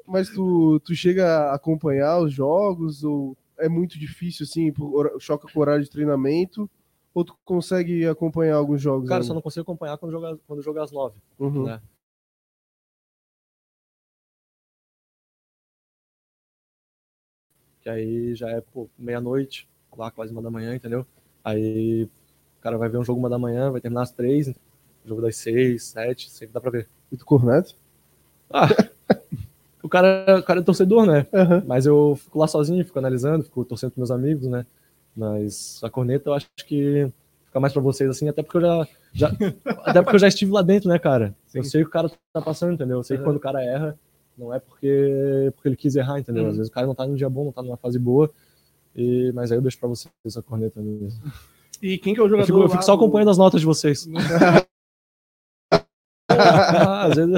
Mas 0.07 0.29
tu, 0.29 0.79
tu 0.81 0.95
chega 0.95 1.27
a 1.27 1.55
acompanhar 1.55 2.21
os 2.21 2.33
jogos 2.33 3.03
ou 3.03 3.37
é 3.59 3.69
muito 3.69 3.99
difícil, 3.99 4.45
assim, 4.45 4.73
por 4.73 5.11
choca 5.19 5.49
com 5.51 5.59
o 5.59 5.63
horário 5.63 5.83
de 5.83 5.91
treinamento? 5.91 6.71
Ou 7.15 7.25
tu 7.25 7.35
consegue 7.45 8.07
acompanhar 8.07 8.57
alguns 8.57 8.81
jogos? 8.81 9.09
Cara, 9.09 9.21
ainda? 9.21 9.27
só 9.27 9.35
não 9.35 9.43
consigo 9.43 9.63
acompanhar 9.63 9.99
quando 9.99 10.13
jogar, 10.13 10.37
quando 10.47 10.63
jogar 10.63 10.85
às 10.85 10.93
nove. 10.93 11.17
Uhum. 11.39 11.65
né? 11.65 11.81
Que 17.83 17.89
aí 17.89 18.35
já 18.35 18.49
é, 18.51 18.63
meia-noite, 18.99 19.69
lá 19.97 20.11
quase 20.11 20.33
uma 20.33 20.41
da 20.41 20.51
manhã, 20.51 20.75
entendeu? 20.75 21.05
Aí 21.45 22.05
o 22.59 22.63
cara 22.63 22.79
vai 22.79 22.89
ver 22.89 22.99
um 22.99 23.05
jogo 23.05 23.19
uma 23.19 23.29
da 23.29 23.39
manhã, 23.39 23.71
vai 23.71 23.81
terminar 23.81 24.03
às 24.03 24.13
três, 24.13 24.53
jogo 25.05 25.21
das 25.21 25.37
seis, 25.37 25.85
sete, 25.85 26.31
sempre 26.31 26.55
dá 26.55 26.61
pra 26.61 26.71
ver. 26.71 26.89
E 27.11 27.17
tu 27.17 27.25
corneta? 27.25 27.73
Ah, 28.49 28.69
o 29.83 29.89
cara, 29.89 30.39
o 30.39 30.43
cara 30.43 30.61
é 30.61 30.63
torcedor, 30.63 31.07
né? 31.07 31.27
Aham. 31.33 31.63
Mas 31.67 31.87
eu 31.87 32.17
fico 32.23 32.39
lá 32.39 32.47
sozinho, 32.47 32.85
fico 32.85 32.99
analisando, 32.99 33.45
fico 33.45 33.65
torcendo 33.65 33.91
com 33.91 34.01
meus 34.01 34.11
amigos, 34.11 34.47
né? 34.47 34.65
Mas 35.17 35.81
a 35.83 35.91
corneta 35.91 36.31
eu 36.31 36.35
acho 36.35 36.49
que 36.67 37.11
fica 37.47 37.59
mais 37.61 37.73
pra 37.73 37.83
vocês, 37.83 38.09
assim, 38.09 38.29
até 38.29 38.43
porque 38.43 38.59
eu 38.59 38.63
já. 38.63 38.89
já 39.13 39.29
até 39.85 40.01
porque 40.01 40.17
eu 40.17 40.21
já 40.21 40.29
estive 40.29 40.53
lá 40.53 40.63
dentro, 40.63 40.89
né, 40.89 40.99
cara? 40.99 41.35
Eu 41.53 41.65
sei 41.65 41.83
o 41.83 41.85
que 41.85 41.89
o 41.89 41.93
cara 41.93 42.11
tá 42.33 42.41
passando, 42.41 42.75
entendeu? 42.75 42.99
Eu 42.99 43.03
sei 43.03 43.19
que 43.19 43.25
quando 43.25 43.37
o 43.37 43.41
cara 43.41 43.63
erra, 43.63 43.99
não 44.37 44.53
é 44.53 44.59
porque, 44.59 45.51
porque 45.55 45.69
ele 45.69 45.77
quis 45.77 45.95
errar, 45.97 46.19
entendeu? 46.19 46.47
Às 46.47 46.57
vezes 46.57 46.71
o 46.71 46.73
cara 46.73 46.87
não 46.87 46.95
tá 46.95 47.07
num 47.07 47.15
dia 47.15 47.29
bom, 47.29 47.45
não 47.45 47.53
tá 47.53 47.63
numa 47.63 47.77
fase 47.77 47.99
boa. 47.99 48.31
E, 48.95 49.33
mas 49.35 49.51
aí 49.51 49.59
eu 49.59 49.63
deixo 49.63 49.79
pra 49.79 49.89
vocês 49.89 50.13
a 50.37 50.43
corneta 50.43 50.81
mesmo. 50.81 51.21
E 51.81 51.99
quem 51.99 52.15
que 52.15 52.21
é 52.21 52.23
o 52.23 52.27
Eu 52.27 52.31
jogador 52.31 52.47
fico, 52.47 52.61
eu 52.63 52.69
fico 52.69 52.83
só 52.85 52.93
do- 52.95 52.97
acompanhando 53.03 53.31
as 53.31 53.39
notas 53.39 53.61
de 53.61 53.67
vocês. 53.67 54.07
Ah, 56.35 57.05
às 57.05 57.17
vezes, 57.17 57.35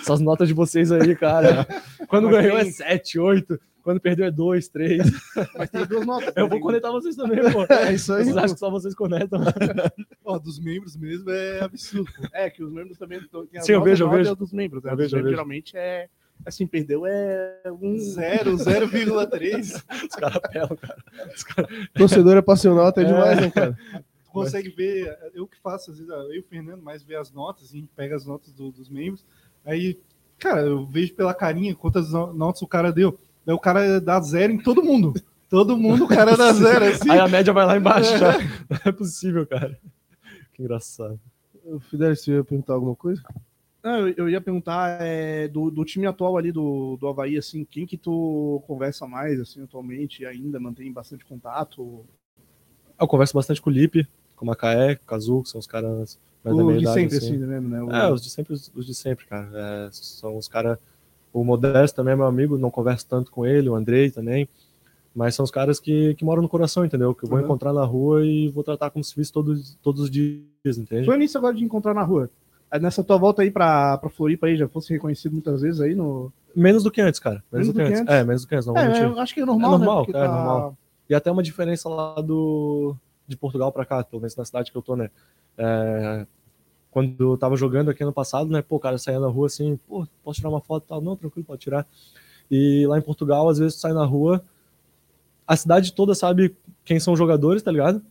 essas 0.00 0.20
notas 0.20 0.46
de 0.46 0.54
vocês 0.54 0.92
aí, 0.92 1.16
cara. 1.16 1.66
Quando 2.08 2.30
Mas 2.30 2.36
ganhou 2.42 2.58
tem- 2.60 2.68
é 2.68 2.70
7, 2.72 3.18
8. 3.18 3.58
Quando 3.82 4.00
perdeu 4.00 4.24
é 4.26 4.30
2, 4.30 4.68
3. 4.68 5.02
Mas 5.56 5.70
tem 5.70 5.84
duas 5.86 6.06
notas. 6.06 6.28
Eu 6.36 6.42
vou 6.44 6.50
Tem- 6.50 6.60
conectar 6.60 6.90
vocês 6.92 7.16
também, 7.16 7.38
pô. 7.52 7.64
É 7.72 7.92
isso 7.94 8.12
aí. 8.12 8.24
Vocês 8.24 8.36
acham 8.36 8.54
que 8.54 8.58
só 8.60 8.70
vocês 8.70 8.94
conectam? 8.94 9.40
Ó, 10.24 10.38
dos 10.38 10.58
membros 10.60 10.96
mesmo 10.96 11.30
é 11.30 11.60
absurdo. 11.60 12.10
pô. 12.16 12.28
É, 12.32 12.48
que 12.50 12.62
os 12.62 12.70
membros 12.72 12.96
também 12.98 13.18
as 13.56 13.64
Sim, 13.66 13.72
eu 13.72 13.82
vejo, 13.82 14.04
eu 14.04 14.10
vejo. 14.10 14.30
é 14.30 14.34
dos 14.34 14.52
membros. 14.52 14.82
Né? 14.82 14.92
Eu 14.92 14.96
Dos 14.96 15.04
vejo, 15.04 15.16
eu 15.16 15.18
membros, 15.18 15.30
vejo. 15.30 15.36
Geralmente 15.36 15.76
é. 15.76 16.08
Assim, 16.46 16.66
perdeu 16.66 17.04
é 17.04 17.60
um. 17.82 17.98
Zero, 17.98 18.56
0,3. 18.56 19.82
Os 20.04 20.16
caras 20.16 20.38
pelam, 20.50 20.76
cara. 20.76 21.68
Torcedor 21.94 22.36
é 22.36 22.42
passional 22.42 22.86
até 22.86 23.02
É. 23.02 23.04
demais, 23.04 23.40
né, 23.40 23.50
cara? 23.50 23.76
Tu 24.24 24.30
consegue 24.30 24.68
ver, 24.70 25.16
eu 25.34 25.46
que 25.46 25.58
faço, 25.60 25.90
às 25.90 25.98
vezes, 25.98 26.12
eu 26.12 26.34
e 26.34 26.38
o 26.38 26.42
Fernando 26.44 26.82
mais 26.82 27.02
vê 27.02 27.16
as 27.16 27.32
notas, 27.32 27.70
a 27.70 27.72
gente 27.72 27.88
pega 27.96 28.14
as 28.14 28.24
notas 28.26 28.52
do- 28.52 28.70
dos 28.70 28.88
membros, 28.88 29.24
aí, 29.64 29.98
cara, 30.38 30.60
eu 30.60 30.86
vejo 30.86 31.14
pela 31.14 31.32
carinha 31.34 31.74
quantas 31.74 32.12
no- 32.12 32.32
notas 32.32 32.62
o 32.62 32.66
cara 32.68 32.92
deu. 32.92 33.18
Daí 33.44 33.54
o 33.54 33.58
cara 33.58 34.00
dá 34.00 34.20
zero 34.20 34.52
em 34.52 34.58
todo 34.62 34.82
mundo. 34.84 35.14
Todo 35.48 35.76
mundo 35.76 36.04
o 36.04 36.08
cara 36.08 36.36
dá 36.36 36.52
zero, 36.52 36.84
assim. 37.08 37.10
Aí 37.10 37.18
a 37.18 37.28
média 37.28 37.52
vai 37.52 37.64
lá 37.64 37.76
embaixo 37.76 38.16
já. 38.18 38.38
Não 38.38 38.78
é 38.84 38.92
possível, 38.92 39.46
cara. 39.46 39.78
Que 40.52 40.62
engraçado. 40.62 41.18
O 41.64 41.80
Fidelis, 41.80 42.20
você 42.22 42.32
ia 42.32 42.44
perguntar 42.44 42.74
alguma 42.74 42.94
coisa? 42.94 43.22
Não, 43.86 44.08
eu, 44.08 44.14
eu 44.16 44.28
ia 44.28 44.40
perguntar 44.40 45.00
é, 45.00 45.46
do, 45.46 45.70
do 45.70 45.84
time 45.84 46.06
atual 46.08 46.36
ali 46.36 46.50
do, 46.50 46.96
do 46.96 47.06
Havaí, 47.06 47.36
assim, 47.38 47.64
quem 47.64 47.86
que 47.86 47.96
tu 47.96 48.60
conversa 48.66 49.06
mais, 49.06 49.38
assim, 49.38 49.62
atualmente, 49.62 50.22
e 50.22 50.26
ainda 50.26 50.58
mantém 50.58 50.92
bastante 50.92 51.24
contato? 51.24 52.04
Eu 53.00 53.06
converso 53.06 53.32
bastante 53.34 53.62
com 53.62 53.70
o 53.70 53.72
Lipe, 53.72 54.04
com 54.34 54.44
o 54.44 54.48
Macaé, 54.48 54.96
com 54.96 55.04
o 55.04 55.06
Kazu, 55.06 55.42
que 55.44 55.50
são 55.50 55.60
os 55.60 55.68
caras 55.68 56.18
mais 56.42 56.56
da 56.56 56.64
O 56.64 56.66
minha 56.66 56.78
de 56.78 56.82
idade, 56.82 57.00
sempre, 57.00 57.16
assim. 57.18 57.36
assim, 57.36 57.46
né? 57.46 57.60
né? 57.60 57.82
O- 57.84 57.92
É, 57.92 58.12
os 58.12 58.22
de 58.22 58.30
sempre, 58.30 58.54
os 58.54 58.84
de 58.86 58.92
sempre, 58.92 59.24
cara. 59.26 59.48
É, 59.54 59.88
são 59.92 60.36
os 60.36 60.48
caras. 60.48 60.78
O 61.32 61.44
Modesto 61.44 61.94
também 61.94 62.14
é 62.14 62.16
meu 62.16 62.26
amigo, 62.26 62.58
não 62.58 62.72
converso 62.72 63.06
tanto 63.06 63.30
com 63.30 63.46
ele, 63.46 63.68
o 63.68 63.76
Andrei 63.76 64.10
também. 64.10 64.48
Mas 65.14 65.34
são 65.36 65.44
os 65.44 65.50
caras 65.50 65.78
que, 65.78 66.14
que 66.14 66.24
moram 66.24 66.42
no 66.42 66.48
coração, 66.48 66.84
entendeu? 66.84 67.14
Que 67.14 67.24
eu 67.24 67.28
vou 67.28 67.38
Uhum. 67.38 67.44
encontrar 67.44 67.72
na 67.72 67.84
rua 67.84 68.26
e 68.26 68.48
vou 68.48 68.64
tratar 68.64 68.90
como 68.90 69.04
se 69.04 69.14
visse 69.14 69.32
todos, 69.32 69.78
todos 69.82 70.00
os 70.02 70.10
dias, 70.10 70.76
entende? 70.76 71.06
Foi 71.06 71.16
nisso 71.16 71.38
agora 71.38 71.54
de 71.54 71.64
encontrar 71.64 71.94
na 71.94 72.02
rua. 72.02 72.28
Aí 72.70 72.80
Nessa 72.80 73.04
tua 73.04 73.16
volta 73.16 73.42
aí 73.42 73.50
pra, 73.50 73.98
pra 73.98 74.10
Floripa 74.10 74.46
aí, 74.46 74.56
já 74.56 74.68
fosse 74.68 74.92
reconhecido 74.92 75.32
muitas 75.32 75.62
vezes 75.62 75.80
aí 75.80 75.94
no... 75.94 76.32
Menos 76.54 76.82
do 76.82 76.90
que 76.90 77.00
antes, 77.00 77.20
cara. 77.20 77.42
Menos, 77.52 77.68
do 77.68 77.74
que 77.74 77.82
antes. 77.82 78.02
É, 78.06 78.24
menos 78.24 78.42
do 78.42 78.48
que 78.48 78.54
antes, 78.54 78.66
não 78.66 78.76
É, 78.76 79.04
eu 79.04 79.20
acho 79.20 79.34
que 79.34 79.40
é 79.40 79.44
normal, 79.44 79.74
É 79.74 79.78
normal, 79.78 80.06
né? 80.08 80.24
É 80.24 80.28
normal. 80.28 80.76
E 81.08 81.14
até 81.14 81.30
uma 81.30 81.42
diferença 81.42 81.88
lá 81.88 82.20
do 82.20 82.96
de 83.28 83.36
Portugal 83.36 83.72
pra 83.72 83.84
cá, 83.84 84.04
pelo 84.04 84.22
menos 84.22 84.36
na 84.36 84.44
cidade 84.44 84.70
que 84.70 84.78
eu 84.78 84.82
tô, 84.82 84.96
né? 84.96 85.10
É, 85.58 86.26
quando 86.90 87.32
eu 87.32 87.36
tava 87.36 87.56
jogando 87.56 87.90
aqui 87.90 88.02
ano 88.02 88.12
passado, 88.12 88.50
né? 88.50 88.62
Pô, 88.62 88.76
o 88.76 88.80
cara 88.80 88.98
saía 88.98 89.20
na 89.20 89.26
rua 89.26 89.46
assim, 89.46 89.78
pô, 89.86 90.06
posso 90.24 90.38
tirar 90.38 90.48
uma 90.48 90.60
foto 90.60 90.84
e 90.84 90.88
tal? 90.88 91.00
Não, 91.00 91.16
tranquilo, 91.16 91.44
pode 91.44 91.60
tirar. 91.60 91.86
E 92.50 92.86
lá 92.86 92.98
em 92.98 93.02
Portugal, 93.02 93.48
às 93.48 93.58
vezes, 93.58 93.74
tu 93.74 93.80
sai 93.80 93.92
na 93.92 94.04
rua, 94.04 94.42
a 95.46 95.56
cidade 95.56 95.92
toda 95.92 96.14
sabe 96.14 96.56
quem 96.84 96.98
são 96.98 97.12
os 97.12 97.18
jogadores, 97.18 97.62
tá 97.62 97.70
ligado? 97.70 98.02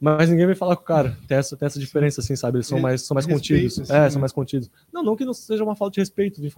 Mas 0.00 0.28
ninguém 0.30 0.46
vai 0.46 0.54
falar 0.54 0.76
com 0.76 0.82
o 0.82 0.86
cara. 0.86 1.16
Tem 1.26 1.36
essa, 1.38 1.56
tem 1.56 1.66
essa 1.66 1.80
diferença, 1.80 2.20
assim, 2.20 2.36
sabe? 2.36 2.58
Eles 2.58 2.66
são 2.68 2.78
É, 2.78 2.80
mais, 2.80 3.02
são 3.02 3.14
mais 3.14 3.26
respeito, 3.26 3.62
contidos. 3.64 3.80
assim, 3.80 3.92
é, 3.92 4.00
né? 4.02 4.10
são 4.10 4.20
mais 4.20 4.32
contidos. 4.32 4.70
Não, 4.92 5.02
não 5.02 5.16
que 5.16 5.24
não 5.24 5.34
seja 5.34 5.64
uma 5.64 5.74
falta 5.74 5.94
de 5.94 6.00
respeito 6.00 6.40
de 6.40 6.52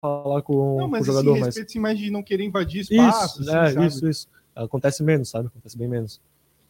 falar 0.00 0.42
com, 0.42 0.76
Não, 0.78 0.84
com 0.86 0.90
mas 0.90 1.02
o 1.02 1.04
jogador, 1.06 1.30
assim, 1.32 1.40
mas. 1.40 1.46
respeito, 1.46 1.68
assim, 1.68 1.78
mais 1.78 1.98
de 1.98 2.10
não 2.10 2.22
querer 2.22 2.44
invadir 2.44 2.80
espaço, 2.80 3.42
Isso, 3.42 3.50
assim, 3.50 3.78
é, 3.78 3.86
isso, 3.86 4.08
isso. 4.08 4.28
Acontece 4.54 5.02
menos, 5.02 5.28
sabe? 5.30 5.46
Acontece 5.48 5.78
bem 5.78 5.88
menos. 5.88 6.20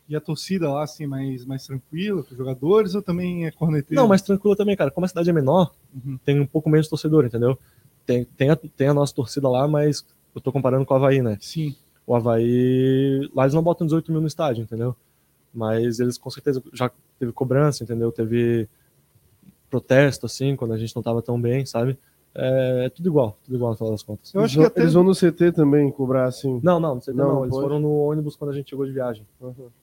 E 0.08 0.14
a 0.16 0.20
torcida 0.20 0.70
lá, 0.70 0.82
assim, 0.82 1.06
mais, 1.06 1.44
mais 1.46 1.66
tranquila 1.66 2.22
com 2.22 2.32
os 2.32 2.36
jogadores, 2.36 2.94
ou 2.94 3.00
também 3.02 3.46
é 3.46 3.50
corneteiro? 3.50 4.00
Não, 4.00 4.08
mas 4.08 4.20
tranquilo 4.20 4.54
também, 4.54 4.76
cara. 4.76 4.90
Como 4.90 5.04
a 5.04 5.08
cidade 5.08 5.30
é 5.30 5.32
menor, 5.32 5.72
Uhum. 5.94 6.18
tem 6.24 6.38
um 6.40 6.46
pouco 6.46 6.68
menos 6.68 6.88
torcedor, 6.88 7.24
entendeu? 7.24 7.58
Tem, 8.04 8.24
tem, 8.24 8.50
a, 8.50 8.56
tem 8.56 8.88
a 8.88 8.94
nossa 8.94 9.14
torcida 9.14 9.48
lá, 9.48 9.66
mas 9.66 10.04
eu 10.34 10.40
tô 10.40 10.52
comparando 10.52 10.84
com 10.84 10.92
o 10.92 10.96
Havaí, 10.96 11.22
né? 11.22 11.38
Sim. 11.40 11.74
O 12.06 12.14
Havaí. 12.14 13.30
Lá 13.34 13.44
eles 13.44 13.54
não 13.54 13.62
botam 13.62 13.86
18 13.86 14.10
mil 14.12 14.20
no 14.20 14.26
estádio, 14.26 14.62
entendeu? 14.64 14.94
Mas 15.54 16.00
eles 16.00 16.16
com 16.18 16.30
certeza 16.30 16.62
já 16.72 16.90
teve 17.18 17.32
cobrança, 17.32 17.84
entendeu? 17.84 18.10
Teve 18.10 18.68
protesto, 19.70 20.26
assim, 20.26 20.54
quando 20.56 20.72
a 20.72 20.78
gente 20.78 20.94
não 20.94 21.02
tava 21.02 21.22
tão 21.22 21.40
bem, 21.40 21.64
sabe? 21.64 21.96
É, 22.34 22.84
é 22.86 22.88
tudo 22.88 23.06
igual, 23.08 23.36
tudo 23.44 23.54
igual 23.56 23.70
no 23.72 23.76
final 23.76 23.90
das 23.92 24.02
contas. 24.02 24.32
Eu 24.34 24.40
Eles 24.40 24.46
acho 24.46 24.54
que 24.54 24.58
vão- 24.60 24.66
até... 24.68 24.80
Eles 24.80 24.92
vão 24.94 25.04
no 25.04 25.14
CT 25.14 25.52
também 25.52 25.90
cobrar 25.90 26.24
assim. 26.26 26.60
Não, 26.62 26.80
não, 26.80 26.94
não 26.94 27.00
sei 27.02 27.12
Não, 27.14 27.34
não. 27.34 27.42
Eles 27.44 27.50
pode? 27.54 27.62
foram 27.62 27.78
no 27.80 27.90
ônibus 27.98 28.36
quando 28.36 28.50
a 28.50 28.54
gente 28.54 28.70
chegou 28.70 28.86
de 28.86 28.92
viagem. 28.92 29.26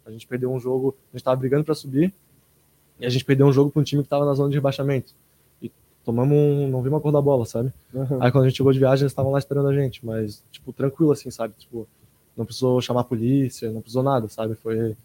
A 0.05 0.11
gente 0.11 0.25
perdeu 0.27 0.51
um 0.51 0.59
jogo, 0.59 0.95
a 1.13 1.17
gente 1.17 1.23
tava 1.23 1.35
brigando 1.37 1.63
pra 1.63 1.75
subir, 1.75 2.13
e 2.99 3.05
a 3.05 3.09
gente 3.09 3.23
perdeu 3.23 3.45
um 3.45 3.51
jogo 3.53 3.69
pra 3.71 3.79
um 3.79 3.83
time 3.83 4.01
que 4.03 4.09
tava 4.09 4.25
na 4.25 4.33
zona 4.33 4.49
de 4.49 4.55
rebaixamento. 4.55 5.13
E 5.61 5.71
tomamos 6.03 6.35
um. 6.35 6.67
não 6.69 6.81
vimos 6.81 6.97
a 6.99 7.01
cor 7.01 7.11
da 7.11 7.21
bola, 7.21 7.45
sabe? 7.45 7.71
Aham. 7.95 8.17
Aí 8.19 8.31
quando 8.31 8.45
a 8.45 8.47
gente 8.47 8.57
chegou 8.57 8.73
de 8.73 8.79
viagem, 8.79 9.03
eles 9.03 9.11
estavam 9.11 9.31
lá 9.31 9.37
esperando 9.39 9.67
a 9.69 9.73
gente, 9.73 10.03
mas, 10.05 10.43
tipo, 10.51 10.73
tranquilo 10.73 11.11
assim, 11.11 11.29
sabe? 11.29 11.53
Tipo, 11.57 11.87
não 12.35 12.45
precisou 12.45 12.81
chamar 12.81 13.01
a 13.01 13.05
polícia, 13.05 13.69
não 13.71 13.81
precisou 13.81 14.01
nada, 14.03 14.27
sabe? 14.27 14.55
Foi, 14.55 14.97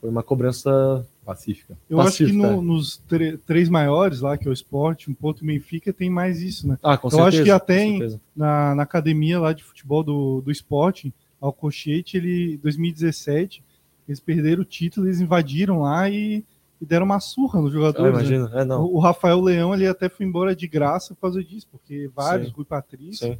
foi 0.00 0.10
uma 0.10 0.22
cobrança. 0.22 1.06
Pacífica. 1.24 1.76
Eu 1.90 2.00
acho 2.00 2.24
que 2.24 2.30
no- 2.32 2.62
nos 2.62 2.98
tre- 2.98 3.36
três 3.38 3.68
maiores 3.68 4.20
lá, 4.20 4.38
que 4.38 4.46
é 4.46 4.50
o 4.50 4.52
Sport, 4.52 5.08
um 5.08 5.14
ponto 5.14 5.42
e 5.42 5.46
Benfica, 5.48 5.92
tem 5.92 6.08
mais 6.08 6.40
isso, 6.40 6.68
né? 6.68 6.78
Ah, 6.80 6.96
com 6.96 7.08
Eu 7.08 7.10
certeza. 7.10 7.28
acho 7.28 7.42
que 7.42 7.50
até 7.50 7.84
em-. 7.84 8.20
Na, 8.36 8.76
na 8.76 8.82
academia 8.84 9.40
lá 9.40 9.52
de 9.52 9.64
futebol 9.64 10.04
do, 10.04 10.40
do 10.40 10.52
Sport, 10.52 11.06
Alcochete, 11.40 12.16
ele, 12.16 12.56
2017, 12.62 13.60
eles 14.08 14.20
perderam 14.20 14.62
o 14.62 14.64
título, 14.64 15.08
eles 15.08 15.20
invadiram 15.20 15.80
lá 15.80 16.08
e, 16.08 16.44
e 16.80 16.86
deram 16.86 17.04
uma 17.06 17.18
surra 17.18 17.60
nos 17.60 17.70
Ah, 17.70 17.74
jogadores. 17.74 18.30
né? 18.30 18.48
é, 18.60 18.64
não. 18.64 18.84
O, 18.84 18.94
o 18.94 18.98
Rafael 19.00 19.40
Leão, 19.40 19.74
ele 19.74 19.86
até 19.88 20.08
foi 20.08 20.24
embora 20.24 20.54
de 20.54 20.68
graça 20.68 21.12
por 21.12 21.22
causa 21.22 21.42
disso, 21.42 21.66
porque 21.72 22.08
vários, 22.14 22.48
Sim. 22.48 22.54
Rui 22.54 22.64
Patrício. 22.64 23.26
Sim. 23.32 23.38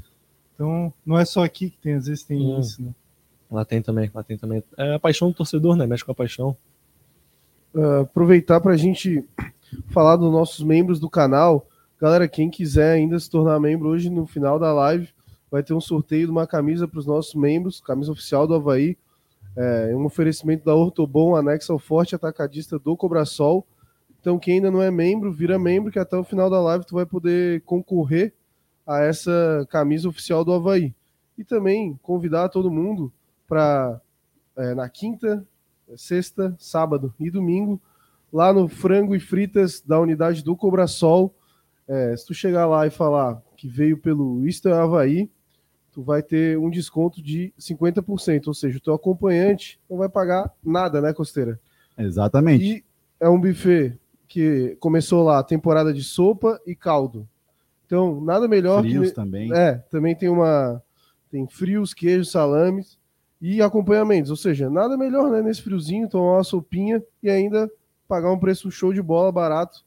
Então, 0.56 0.92
não 1.04 1.16
é 1.16 1.24
só 1.24 1.44
aqui 1.44 1.70
que 1.70 1.78
tem, 1.78 1.94
às 1.94 2.06
vezes 2.08 2.24
tem 2.24 2.38
Hum. 2.40 2.58
isso, 2.58 2.82
né? 2.82 2.90
Lá 3.50 3.64
tem 3.64 3.80
também, 3.80 4.10
lá 4.14 4.22
tem 4.22 4.36
também. 4.36 4.62
É 4.76 4.94
a 4.94 4.98
paixão 4.98 5.28
do 5.28 5.34
torcedor, 5.34 5.76
né? 5.76 5.86
Mexe 5.86 6.04
com 6.04 6.12
a 6.12 6.14
paixão. 6.14 6.56
Ah, 7.74 8.00
aproveitar 8.00 8.60
para 8.60 8.72
a 8.72 8.76
gente 8.76 9.24
falar 9.88 10.16
dos 10.16 10.32
nossos 10.32 10.64
membros 10.64 10.98
do 10.98 11.10
canal. 11.10 11.66
Galera, 12.00 12.26
quem 12.26 12.50
quiser 12.50 12.92
ainda 12.92 13.18
se 13.18 13.30
tornar 13.30 13.60
membro 13.60 13.88
hoje 13.88 14.10
no 14.10 14.26
final 14.26 14.58
da 14.58 14.72
live, 14.72 15.08
vai 15.50 15.62
ter 15.62 15.74
um 15.74 15.80
sorteio 15.80 16.26
de 16.26 16.30
uma 16.30 16.46
camisa 16.46 16.88
para 16.88 16.98
os 16.98 17.06
nossos 17.06 17.34
membros, 17.34 17.80
camisa 17.80 18.12
oficial 18.12 18.46
do 18.46 18.54
Havaí. 18.54 18.96
É 19.56 19.96
um 19.96 20.04
oferecimento 20.04 20.64
da 20.66 20.74
Ortobon, 20.74 21.34
anexo 21.34 21.72
ao 21.72 21.78
Forte 21.78 22.14
Atacadista 22.14 22.78
do 22.78 22.96
Cobrasol. 22.96 23.66
Então, 24.20 24.38
quem 24.38 24.54
ainda 24.54 24.70
não 24.70 24.82
é 24.82 24.90
membro, 24.90 25.32
vira 25.32 25.58
membro, 25.58 25.90
que 25.90 25.98
até 25.98 26.16
o 26.16 26.24
final 26.24 26.50
da 26.50 26.60
live 26.60 26.84
tu 26.84 26.94
vai 26.94 27.06
poder 27.06 27.62
concorrer 27.62 28.34
a 28.86 29.00
essa 29.00 29.66
camisa 29.70 30.08
oficial 30.08 30.44
do 30.44 30.52
Havaí. 30.52 30.94
E 31.38 31.44
também 31.44 31.98
convidar 32.02 32.48
todo 32.48 32.70
mundo 32.70 33.10
para 33.46 34.00
na 34.74 34.88
quinta, 34.88 35.46
sexta, 35.96 36.56
sábado 36.58 37.14
e 37.20 37.30
domingo, 37.30 37.80
lá 38.32 38.52
no 38.52 38.68
Frango 38.68 39.14
e 39.14 39.20
Fritas 39.20 39.80
da 39.80 40.00
unidade 40.00 40.42
do 40.42 40.56
Cobrasol. 40.56 41.34
É, 41.86 42.16
se 42.16 42.26
tu 42.26 42.34
chegar 42.34 42.66
lá 42.66 42.86
e 42.86 42.90
falar 42.90 43.40
que 43.56 43.68
veio 43.68 43.98
pelo 43.98 44.42
é 44.46 44.72
Havaí, 44.72 45.30
tu 45.92 46.02
vai 46.02 46.22
ter 46.22 46.58
um 46.58 46.68
desconto 46.68 47.22
de 47.22 47.52
50%, 47.58 48.48
ou 48.48 48.54
seja, 48.54 48.78
o 48.78 48.80
teu 48.80 48.94
acompanhante 48.94 49.78
não 49.88 49.98
vai 49.98 50.08
pagar 50.08 50.52
nada, 50.64 51.00
né, 51.00 51.12
Costeira? 51.12 51.60
Exatamente. 51.96 52.64
E 52.64 52.84
é 53.20 53.28
um 53.28 53.40
buffet 53.40 53.98
que 54.26 54.76
começou 54.80 55.22
lá 55.22 55.38
a 55.38 55.44
temporada 55.44 55.94
de 55.94 56.02
sopa 56.02 56.60
e 56.66 56.74
caldo. 56.74 57.28
Então, 57.86 58.20
nada 58.20 58.48
melhor 58.48 58.82
Frios 58.82 59.10
que 59.10 59.14
também. 59.14 59.52
é, 59.52 59.74
também 59.90 60.14
tem 60.14 60.28
uma. 60.28 60.82
Tem 61.30 61.46
frios, 61.46 61.94
queijos, 61.94 62.30
salames 62.30 62.98
e 63.54 63.62
acompanhamentos. 63.62 64.30
Ou 64.30 64.36
seja, 64.36 64.68
nada 64.68 64.96
melhor, 64.96 65.30
né? 65.30 65.42
Nesse 65.42 65.62
friozinho, 65.62 66.08
tomar 66.08 66.38
uma 66.38 66.44
sopinha 66.44 67.02
e 67.22 67.30
ainda 67.30 67.70
pagar 68.08 68.32
um 68.32 68.38
preço 68.38 68.70
show 68.70 68.92
de 68.92 69.02
bola 69.02 69.30
barato. 69.30 69.84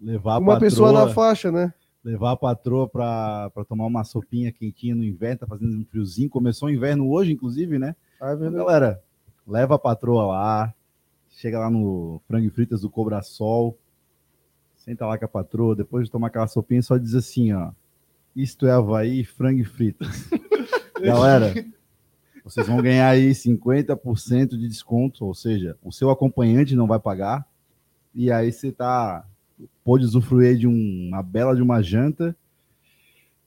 Levar 0.00 0.38
uma 0.38 0.54
patroa, 0.54 0.60
pessoa 0.60 0.92
na 0.92 1.08
faixa, 1.08 1.52
né? 1.52 1.72
levar 2.04 2.32
a 2.32 2.36
patroa 2.36 2.86
pra, 2.86 3.50
pra 3.54 3.64
tomar 3.64 3.86
uma 3.86 4.04
sopinha 4.04 4.52
quentinha 4.52 4.94
no 4.94 5.02
inverno, 5.02 5.38
tá 5.38 5.46
fazendo 5.46 5.74
um 5.74 5.84
friozinho. 5.86 6.28
Começou 6.28 6.68
o 6.68 6.72
inverno 6.72 7.10
hoje, 7.10 7.32
inclusive, 7.32 7.78
né? 7.78 7.96
Ah, 8.20 8.32
é 8.32 8.34
Então, 8.34 8.52
galera, 8.52 9.02
leva 9.46 9.76
a 9.76 9.78
patroa 9.78 10.26
lá, 10.26 10.74
chega 11.30 11.58
lá 11.58 11.70
no 11.70 12.20
Frango 12.28 12.46
e 12.46 12.50
Fritas 12.50 12.82
do 12.82 12.90
Cobra 12.90 13.22
Sol, 13.22 13.78
senta 14.76 15.06
lá 15.06 15.16
com 15.16 15.24
a 15.24 15.28
patroa, 15.28 15.74
depois 15.74 16.04
de 16.04 16.10
tomar 16.10 16.26
aquela 16.26 16.46
sopinha, 16.46 16.82
só 16.82 16.98
diz 16.98 17.14
assim, 17.14 17.52
ó. 17.52 17.72
Isto 18.36 18.66
é 18.66 18.72
Havaí 18.72 19.24
frango 19.24 19.64
fritas. 19.64 20.28
Galera, 21.00 21.54
vocês 22.44 22.66
vão 22.66 22.82
ganhar 22.82 23.08
aí 23.08 23.30
50% 23.30 24.50
de 24.50 24.68
desconto, 24.68 25.24
ou 25.24 25.34
seja, 25.34 25.76
o 25.82 25.90
seu 25.90 26.10
acompanhante 26.10 26.76
não 26.76 26.86
vai 26.86 27.00
pagar. 27.00 27.46
E 28.14 28.30
aí 28.30 28.52
você 28.52 28.70
tá 28.70 29.24
pode 29.82 30.04
usufruir 30.04 30.58
de 30.58 30.66
um, 30.66 31.08
uma 31.08 31.22
bela 31.22 31.54
de 31.56 31.62
uma 31.62 31.82
janta, 31.82 32.36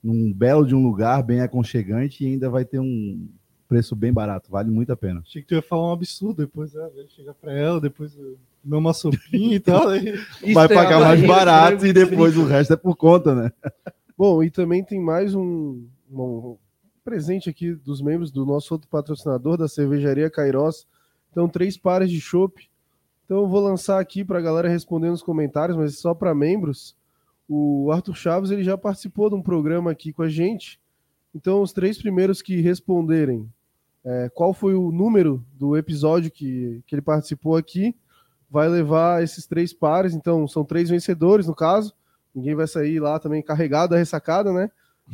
num 0.02 0.32
belo 0.32 0.66
de 0.66 0.74
um 0.74 0.82
lugar 0.82 1.22
bem 1.22 1.40
aconchegante 1.40 2.24
e 2.24 2.26
ainda 2.26 2.50
vai 2.50 2.64
ter 2.64 2.80
um 2.80 3.28
preço 3.68 3.94
bem 3.94 4.12
barato, 4.12 4.50
vale 4.50 4.70
muito 4.70 4.90
a 4.92 4.96
pena. 4.96 5.20
Achei 5.20 5.42
que 5.42 5.48
tu 5.48 5.54
ia 5.54 5.62
falar 5.62 5.90
um 5.90 5.92
absurdo 5.92 6.42
depois, 6.42 6.74
ah, 6.74 6.90
chegar 7.08 7.34
pra 7.34 7.52
ela, 7.52 7.80
depois 7.80 8.14
comer 8.62 8.76
uma 8.76 8.94
sopinha 8.94 9.56
e 9.56 9.60
tal. 9.60 9.88
Aí... 9.88 10.14
vai 10.54 10.64
é 10.64 10.74
pagar 10.74 11.00
mais 11.00 11.24
barato 11.24 11.86
e 11.86 11.92
depois 11.92 12.36
o 12.36 12.44
resto 12.44 12.72
é 12.72 12.76
por 12.76 12.96
conta, 12.96 13.34
né? 13.34 13.52
Bom, 14.16 14.42
e 14.42 14.50
também 14.50 14.82
tem 14.82 15.00
mais 15.00 15.34
um, 15.34 15.84
um 16.10 16.56
presente 17.08 17.48
aqui 17.48 17.72
dos 17.72 18.02
membros 18.02 18.30
do 18.30 18.44
nosso 18.44 18.74
outro 18.74 18.86
patrocinador, 18.86 19.56
da 19.56 19.66
cervejaria 19.66 20.28
Cairós. 20.28 20.86
Então, 21.30 21.48
três 21.48 21.74
pares 21.74 22.10
de 22.10 22.20
chopp. 22.20 22.68
Então, 23.24 23.38
eu 23.38 23.48
vou 23.48 23.60
lançar 23.60 23.98
aqui 23.98 24.22
para 24.22 24.38
a 24.38 24.42
galera 24.42 24.68
responder 24.68 25.08
nos 25.08 25.22
comentários, 25.22 25.74
mas 25.74 25.98
só 25.98 26.12
para 26.12 26.34
membros. 26.34 26.94
O 27.48 27.90
Arthur 27.90 28.14
Chaves 28.14 28.50
ele 28.50 28.62
já 28.62 28.76
participou 28.76 29.30
de 29.30 29.36
um 29.36 29.42
programa 29.42 29.90
aqui 29.90 30.12
com 30.12 30.20
a 30.20 30.28
gente. 30.28 30.78
Então, 31.34 31.62
os 31.62 31.72
três 31.72 31.96
primeiros 31.96 32.42
que 32.42 32.60
responderem 32.60 33.50
é, 34.04 34.28
qual 34.34 34.52
foi 34.52 34.74
o 34.74 34.92
número 34.92 35.42
do 35.54 35.78
episódio 35.78 36.30
que, 36.30 36.82
que 36.86 36.94
ele 36.94 37.00
participou 37.00 37.56
aqui, 37.56 37.96
vai 38.50 38.68
levar 38.68 39.22
esses 39.22 39.46
três 39.46 39.72
pares. 39.72 40.12
Então, 40.12 40.46
são 40.46 40.62
três 40.62 40.90
vencedores, 40.90 41.46
no 41.46 41.54
caso. 41.54 41.94
Ninguém 42.34 42.54
vai 42.54 42.66
sair 42.66 43.00
lá 43.00 43.18
também 43.18 43.42
carregado 43.42 43.92
da 43.92 43.96
ressacada, 43.96 44.52
né? 44.52 44.70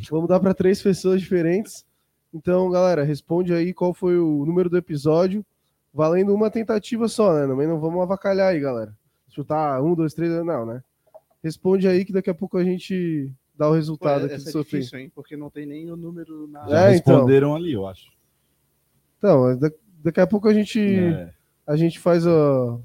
Vamos 0.09 0.27
dar 0.27 0.39
para 0.39 0.53
três 0.53 0.81
pessoas 0.81 1.21
diferentes. 1.21 1.85
Então, 2.33 2.69
galera, 2.69 3.03
responde 3.03 3.53
aí 3.53 3.73
qual 3.73 3.93
foi 3.93 4.17
o 4.17 4.45
número 4.45 4.69
do 4.69 4.77
episódio, 4.77 5.45
valendo 5.93 6.33
uma 6.35 6.49
tentativa 6.51 7.07
só, 7.07 7.33
né? 7.33 7.47
Também 7.47 7.67
não 7.67 7.79
vamos 7.79 8.01
avacalhar 8.01 8.49
aí, 8.49 8.59
galera. 8.59 8.93
Chutar 9.29 9.81
um, 9.81 9.95
dois, 9.95 10.13
três, 10.13 10.31
não, 10.43 10.65
né? 10.65 10.83
Responde 11.43 11.87
aí 11.87 12.03
que 12.03 12.11
daqui 12.11 12.29
a 12.29 12.33
pouco 12.33 12.57
a 12.57 12.63
gente 12.63 13.31
dá 13.57 13.67
o 13.67 13.69
Pô, 13.71 13.75
resultado 13.75 14.25
aqui 14.25 14.35
do 14.35 14.49
é 14.49 14.51
sorteio. 14.51 14.81
difícil, 14.81 14.99
hein? 14.99 15.11
Porque 15.15 15.37
não 15.37 15.49
tem 15.49 15.65
nem 15.65 15.89
o 15.89 15.95
número 15.95 16.47
na. 16.47 16.67
Já 16.67 16.89
É, 16.91 16.95
então. 16.97 17.13
responderam 17.15 17.55
ali, 17.55 17.71
eu 17.73 17.87
acho. 17.87 18.11
Então, 19.17 19.57
da- 19.57 19.71
daqui 20.03 20.19
a 20.19 20.27
pouco 20.27 20.47
a 20.49 20.53
gente, 20.53 20.79
É. 20.79 21.33
a 21.65 21.75
gente 21.77 21.99
faz 21.99 22.27
a 22.27 22.77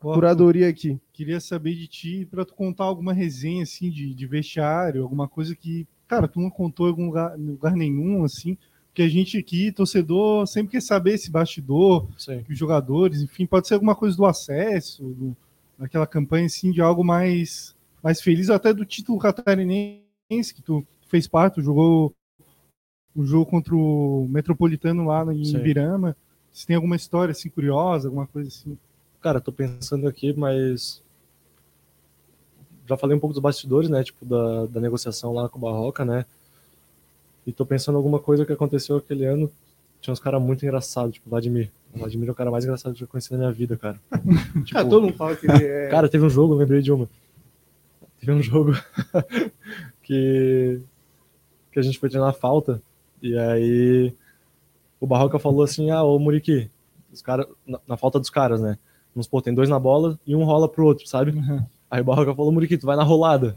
curadoria 0.00 0.68
aqui. 0.68 1.00
Queria 1.12 1.40
saber 1.40 1.74
de 1.74 1.86
ti 1.88 2.28
para 2.30 2.44
tu 2.44 2.54
contar 2.54 2.84
alguma 2.84 3.12
resenha 3.12 3.62
assim 3.62 3.90
de, 3.90 4.14
de 4.14 4.26
vestiário, 4.26 5.02
alguma 5.02 5.26
coisa 5.28 5.54
que, 5.56 5.86
cara, 6.06 6.28
tu 6.28 6.40
não 6.40 6.50
contou 6.50 6.86
em 6.86 6.90
algum 6.90 7.06
lugar, 7.06 7.38
em 7.38 7.46
lugar 7.46 7.74
nenhum, 7.74 8.24
assim. 8.24 8.56
Porque 8.88 9.02
a 9.02 9.08
gente 9.08 9.36
aqui, 9.36 9.72
torcedor, 9.72 10.46
sempre 10.46 10.72
quer 10.72 10.80
saber 10.80 11.14
esse 11.14 11.30
bastidor, 11.30 12.08
Sim. 12.16 12.44
os 12.48 12.56
jogadores, 12.56 13.22
enfim, 13.22 13.44
pode 13.44 13.66
ser 13.66 13.74
alguma 13.74 13.94
coisa 13.94 14.16
do 14.16 14.24
acesso, 14.24 15.02
do, 15.02 15.36
daquela 15.76 16.06
campanha 16.06 16.46
assim, 16.46 16.70
de 16.70 16.80
algo 16.80 17.02
mais, 17.02 17.74
mais 18.02 18.20
feliz, 18.20 18.50
até 18.50 18.72
do 18.72 18.84
título 18.84 19.18
catarinense, 19.18 20.54
que 20.54 20.62
tu 20.62 20.86
fez 21.08 21.26
parte, 21.26 21.54
tu 21.54 21.62
jogou 21.62 22.14
o 23.14 23.24
jogo 23.24 23.46
contra 23.46 23.74
o 23.74 24.26
Metropolitano 24.28 25.06
lá 25.06 25.24
em 25.32 25.44
Sim. 25.44 25.56
Ibirama. 25.56 26.16
Se 26.52 26.66
tem 26.66 26.76
alguma 26.76 26.96
história 26.96 27.32
assim 27.32 27.48
curiosa, 27.48 28.08
alguma 28.08 28.26
coisa 28.26 28.48
assim. 28.48 28.78
Cara, 29.20 29.40
tô 29.40 29.52
pensando 29.52 30.08
aqui, 30.08 30.32
mas. 30.32 31.02
Já 32.86 32.96
falei 32.96 33.16
um 33.16 33.20
pouco 33.20 33.32
dos 33.34 33.42
bastidores, 33.42 33.88
né? 33.88 34.02
Tipo, 34.04 34.24
da, 34.24 34.66
da 34.66 34.80
negociação 34.80 35.32
lá 35.32 35.48
com 35.48 35.58
o 35.58 35.60
Barroca, 35.60 36.04
né? 36.04 36.24
E 37.46 37.52
tô 37.52 37.64
pensando 37.64 37.94
em 37.94 37.98
alguma 37.98 38.18
coisa 38.18 38.44
que 38.44 38.52
aconteceu 38.52 38.96
aquele 38.96 39.24
ano. 39.24 39.50
Tinha 40.00 40.12
uns 40.12 40.20
caras 40.20 40.40
muito 40.42 40.64
engraçados, 40.64 41.14
tipo, 41.14 41.28
o 41.28 41.30
Vladimir. 41.30 41.70
O 41.94 41.98
Vladimir 41.98 42.28
é 42.28 42.32
o 42.32 42.34
cara 42.34 42.50
mais 42.50 42.64
engraçado 42.64 42.92
que 42.92 43.02
eu 43.02 43.06
já 43.06 43.10
conheci 43.10 43.32
na 43.32 43.38
minha 43.38 43.52
vida, 43.52 43.76
cara. 43.76 43.98
Tipo, 44.64 44.78
Ah, 44.78 44.84
todo 44.84 45.02
mundo 45.02 45.14
fala 45.14 45.34
que 45.36 45.46
ele 45.50 45.64
é. 45.64 45.88
Cara, 45.88 46.08
teve 46.08 46.24
um 46.24 46.30
jogo, 46.30 46.54
eu 46.54 46.58
lembrei 46.58 46.82
de 46.82 46.92
uma. 46.92 47.08
Teve 48.20 48.32
um 48.32 48.42
jogo 48.42 48.72
que, 50.02 50.80
que 51.72 51.78
a 51.78 51.82
gente 51.82 51.98
foi 51.98 52.08
treinar 52.08 52.34
falta. 52.34 52.82
E 53.22 53.36
aí 53.38 54.14
o 55.00 55.06
Barroca 55.06 55.38
falou 55.38 55.62
assim: 55.62 55.90
Ah, 55.90 56.02
ô 56.02 56.18
Muriqui, 56.18 56.70
os 57.12 57.22
cara, 57.22 57.46
na, 57.66 57.80
na 57.86 57.96
falta 57.96 58.18
dos 58.18 58.30
caras, 58.30 58.60
né? 58.60 58.78
Vamos 59.14 59.26
pôr, 59.28 59.40
tem 59.40 59.54
dois 59.54 59.68
na 59.68 59.78
bola 59.78 60.18
e 60.26 60.34
um 60.34 60.44
rola 60.44 60.68
pro 60.68 60.84
outro, 60.84 61.06
sabe? 61.06 61.32
Aí 61.94 62.00
o 62.00 62.04
Barroca 62.04 62.34
falou: 62.34 62.50
Muriqui, 62.50 62.76
tu 62.76 62.86
vai 62.86 62.96
na 62.96 63.04
rolada. 63.04 63.54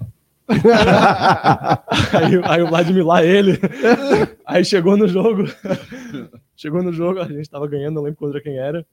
aí, 0.47 2.39
aí 2.43 2.61
o 2.61 2.67
Vladimir 2.67 3.03
lá, 3.03 3.23
ele. 3.23 3.59
Aí 4.45 4.63
chegou 4.63 4.95
no 4.95 5.07
jogo. 5.07 5.45
chegou 6.55 6.83
no 6.83 6.93
jogo, 6.93 7.19
a 7.19 7.27
gente 7.27 7.49
tava 7.49 7.67
ganhando, 7.67 7.95
não 7.95 8.03
lembro 8.03 8.19
contra 8.19 8.39
quem 8.39 8.55
era. 8.55 8.85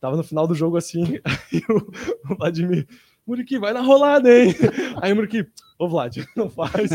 Tava 0.00 0.16
no 0.16 0.24
final 0.24 0.46
do 0.46 0.54
jogo 0.54 0.78
assim. 0.78 1.20
Aí 1.52 1.62
o, 1.68 2.32
o 2.32 2.36
Vladimir, 2.36 2.88
Muriqui, 3.26 3.58
vai 3.58 3.74
na 3.74 3.82
rolada, 3.82 4.34
hein? 4.34 4.54
Aí 5.02 5.12
o 5.12 5.16
Muriqui, 5.16 5.46
ô 5.78 5.86
Vlad, 5.86 6.16
não 6.34 6.48
faz. 6.48 6.88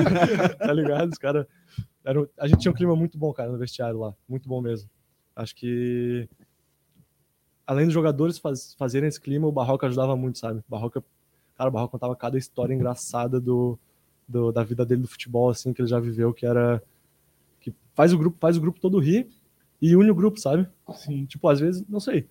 tá 0.58 0.74
ligado? 0.74 1.12
Os 1.12 1.20
caras. 1.20 1.46
A 2.40 2.48
gente 2.48 2.62
tinha 2.62 2.72
um 2.72 2.76
clima 2.76 2.96
muito 2.96 3.16
bom, 3.16 3.32
cara, 3.32 3.52
no 3.52 3.60
vestiário 3.60 4.00
lá. 4.00 4.16
Muito 4.28 4.50
bom 4.50 4.60
mesmo. 4.60 4.90
Acho 5.36 5.56
que. 5.56 6.28
Além 7.68 7.86
dos 7.86 7.94
jogadores 7.94 8.40
faz- 8.40 8.74
fazerem 8.74 9.08
esse 9.08 9.22
clima, 9.22 9.46
o 9.46 9.52
Barroca 9.52 9.86
ajudava 9.86 10.16
muito, 10.16 10.40
sabe? 10.40 10.62
O 10.62 10.64
Barroca, 10.68 11.04
cara, 11.60 11.70
o 11.70 11.74
Barroca 11.74 11.92
contava 11.92 12.16
cada 12.16 12.38
história 12.38 12.74
engraçada 12.74 13.38
do, 13.40 13.78
do- 14.26 14.50
da 14.52 14.64
vida 14.64 14.86
dele 14.86 15.02
do 15.02 15.08
futebol, 15.10 15.50
assim, 15.50 15.74
que 15.74 15.82
ele 15.82 15.90
já 15.90 16.00
viveu, 16.00 16.34
que 16.34 16.46
era. 16.46 16.82
que 17.60 17.74
faz 17.94 18.14
o 18.14 18.18
grupo, 18.18 18.38
faz 18.40 18.56
o 18.56 18.62
grupo 18.62 18.80
todo 18.80 18.98
rir 18.98 19.28
e 19.82 19.94
une 19.96 20.10
o 20.10 20.16
grupo, 20.16 20.40
sabe? 20.40 20.66
Sim. 20.96 21.26
Tipo, 21.26 21.50
às 21.50 21.60
vezes, 21.60 21.84
não 21.90 22.00
sei. 22.00 22.26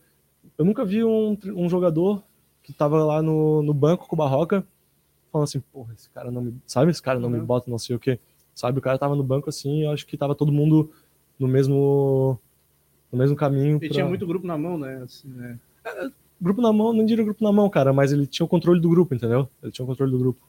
Eu 0.56 0.64
nunca 0.64 0.82
vi 0.82 1.04
um, 1.04 1.36
um 1.54 1.68
jogador 1.68 2.22
que 2.62 2.72
tava 2.72 3.04
lá 3.04 3.20
no, 3.20 3.62
no 3.62 3.74
banco 3.74 4.08
com 4.08 4.16
o 4.16 4.18
Barroca 4.18 4.66
falando 5.30 5.44
assim, 5.44 5.60
porra, 5.60 5.92
esse 5.92 6.08
cara 6.08 6.30
não 6.30 6.40
me. 6.40 6.54
Sabe? 6.66 6.90
Esse 6.90 7.02
cara 7.02 7.20
não 7.20 7.28
me 7.28 7.38
Uhum. 7.38 7.44
bota, 7.44 7.70
não 7.70 7.78
sei 7.78 7.94
o 7.94 7.98
quê. 7.98 8.18
Sabe? 8.54 8.78
O 8.78 8.82
cara 8.82 8.98
tava 8.98 9.14
no 9.14 9.22
banco 9.22 9.50
assim, 9.50 9.84
eu 9.84 9.90
acho 9.90 10.06
que 10.06 10.16
tava 10.16 10.34
todo 10.34 10.50
mundo 10.50 10.90
no 11.38 11.46
mesmo. 11.46 12.38
No 13.12 13.18
mesmo 13.18 13.36
caminho. 13.36 13.76
Ele 13.76 13.88
pra- 13.88 13.94
tinha 13.94 14.06
muito 14.06 14.26
grupo 14.26 14.46
na 14.46 14.56
mão, 14.56 14.78
né? 14.78 15.02
Assim, 15.02 15.28
né? 15.28 15.58
Grupo 16.40 16.60
na 16.62 16.72
mão, 16.72 16.92
não 16.92 17.04
diria 17.04 17.24
grupo 17.24 17.42
na 17.42 17.50
mão, 17.52 17.68
cara, 17.68 17.92
mas 17.92 18.12
ele 18.12 18.26
tinha 18.26 18.46
o 18.46 18.48
controle 18.48 18.80
do 18.80 18.88
grupo, 18.88 19.14
entendeu? 19.14 19.48
Ele 19.62 19.72
tinha 19.72 19.84
o 19.84 19.88
controle 19.88 20.12
do 20.12 20.18
grupo. 20.18 20.40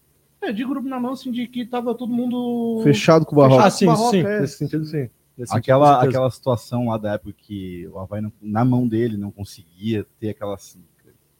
É, 0.42 0.52
de 0.54 0.64
grupo 0.64 0.88
na 0.88 1.00
mão, 1.00 1.14
assim, 1.14 1.32
de 1.32 1.48
que 1.48 1.66
tava 1.66 1.94
todo 1.96 2.14
mundo. 2.14 2.82
Fechado 2.84 3.26
com 3.26 3.36
o 3.36 3.40
Barroca. 3.40 3.66
Ah, 3.66 3.70
sim, 3.72 3.86
Barroca, 3.88 4.12
sim. 4.12 4.20
é. 4.26 4.40
Nesse 4.42 4.58
sentido, 4.58 4.86
sim. 4.86 4.98
Nesse 5.38 5.52
sentido, 5.52 5.58
Aquela, 5.58 5.88
certeza. 5.96 6.10
aquela 6.10 6.32
situação 6.32 6.88
lá 6.90 6.98
da 6.98 7.14
época 7.14 7.34
que 7.38 7.88
o 7.88 7.98
Havaí, 8.00 8.22
não- 8.22 8.32
na 8.42 8.64
mão 8.64 8.88
dele, 8.88 9.18
não 9.18 9.32
conseguia 9.32 10.06
ter 10.20 10.30
aquela. 10.30 10.56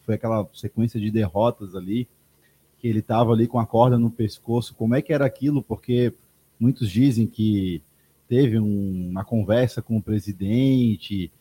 Foi 0.02 0.16
aquela 0.16 0.48
sequência 0.54 1.00
de 1.00 1.12
derrotas 1.12 1.76
ali, 1.76 2.08
que 2.80 2.88
ele 2.88 3.02
tava 3.02 3.32
ali 3.32 3.48
com 3.48 3.60
a 3.60 3.66
corda 3.66 3.98
no 4.00 4.10
pescoço. 4.10 4.74
Como 4.74 4.96
é 4.96 5.02
que 5.02 5.14
era 5.14 5.26
aquilo? 5.26 5.62
Porque 5.62 6.14
muitos 6.60 6.90
dizem 6.90 7.28
que 7.28 7.82
teve 8.28 8.60
um- 8.60 9.10
uma 9.12 9.24
conversa 9.24 9.82
com 9.82 9.98
o 9.98 10.02
presidente, 10.02 11.32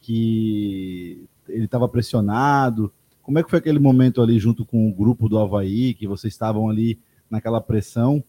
que 0.00 1.24
ele 1.48 1.64
estava 1.64 1.88
pressionado. 1.88 2.92
Como 3.22 3.38
é 3.38 3.42
que 3.42 3.50
foi 3.50 3.58
aquele 3.58 3.78
momento 3.78 4.22
ali 4.22 4.38
junto 4.38 4.64
com 4.64 4.88
o 4.88 4.92
grupo 4.94 5.28
do 5.28 5.38
Havaí, 5.38 5.94
que 5.94 6.06
vocês 6.06 6.32
estavam 6.32 6.68
ali 6.68 6.98
naquela 7.28 7.60
pressão 7.60 8.22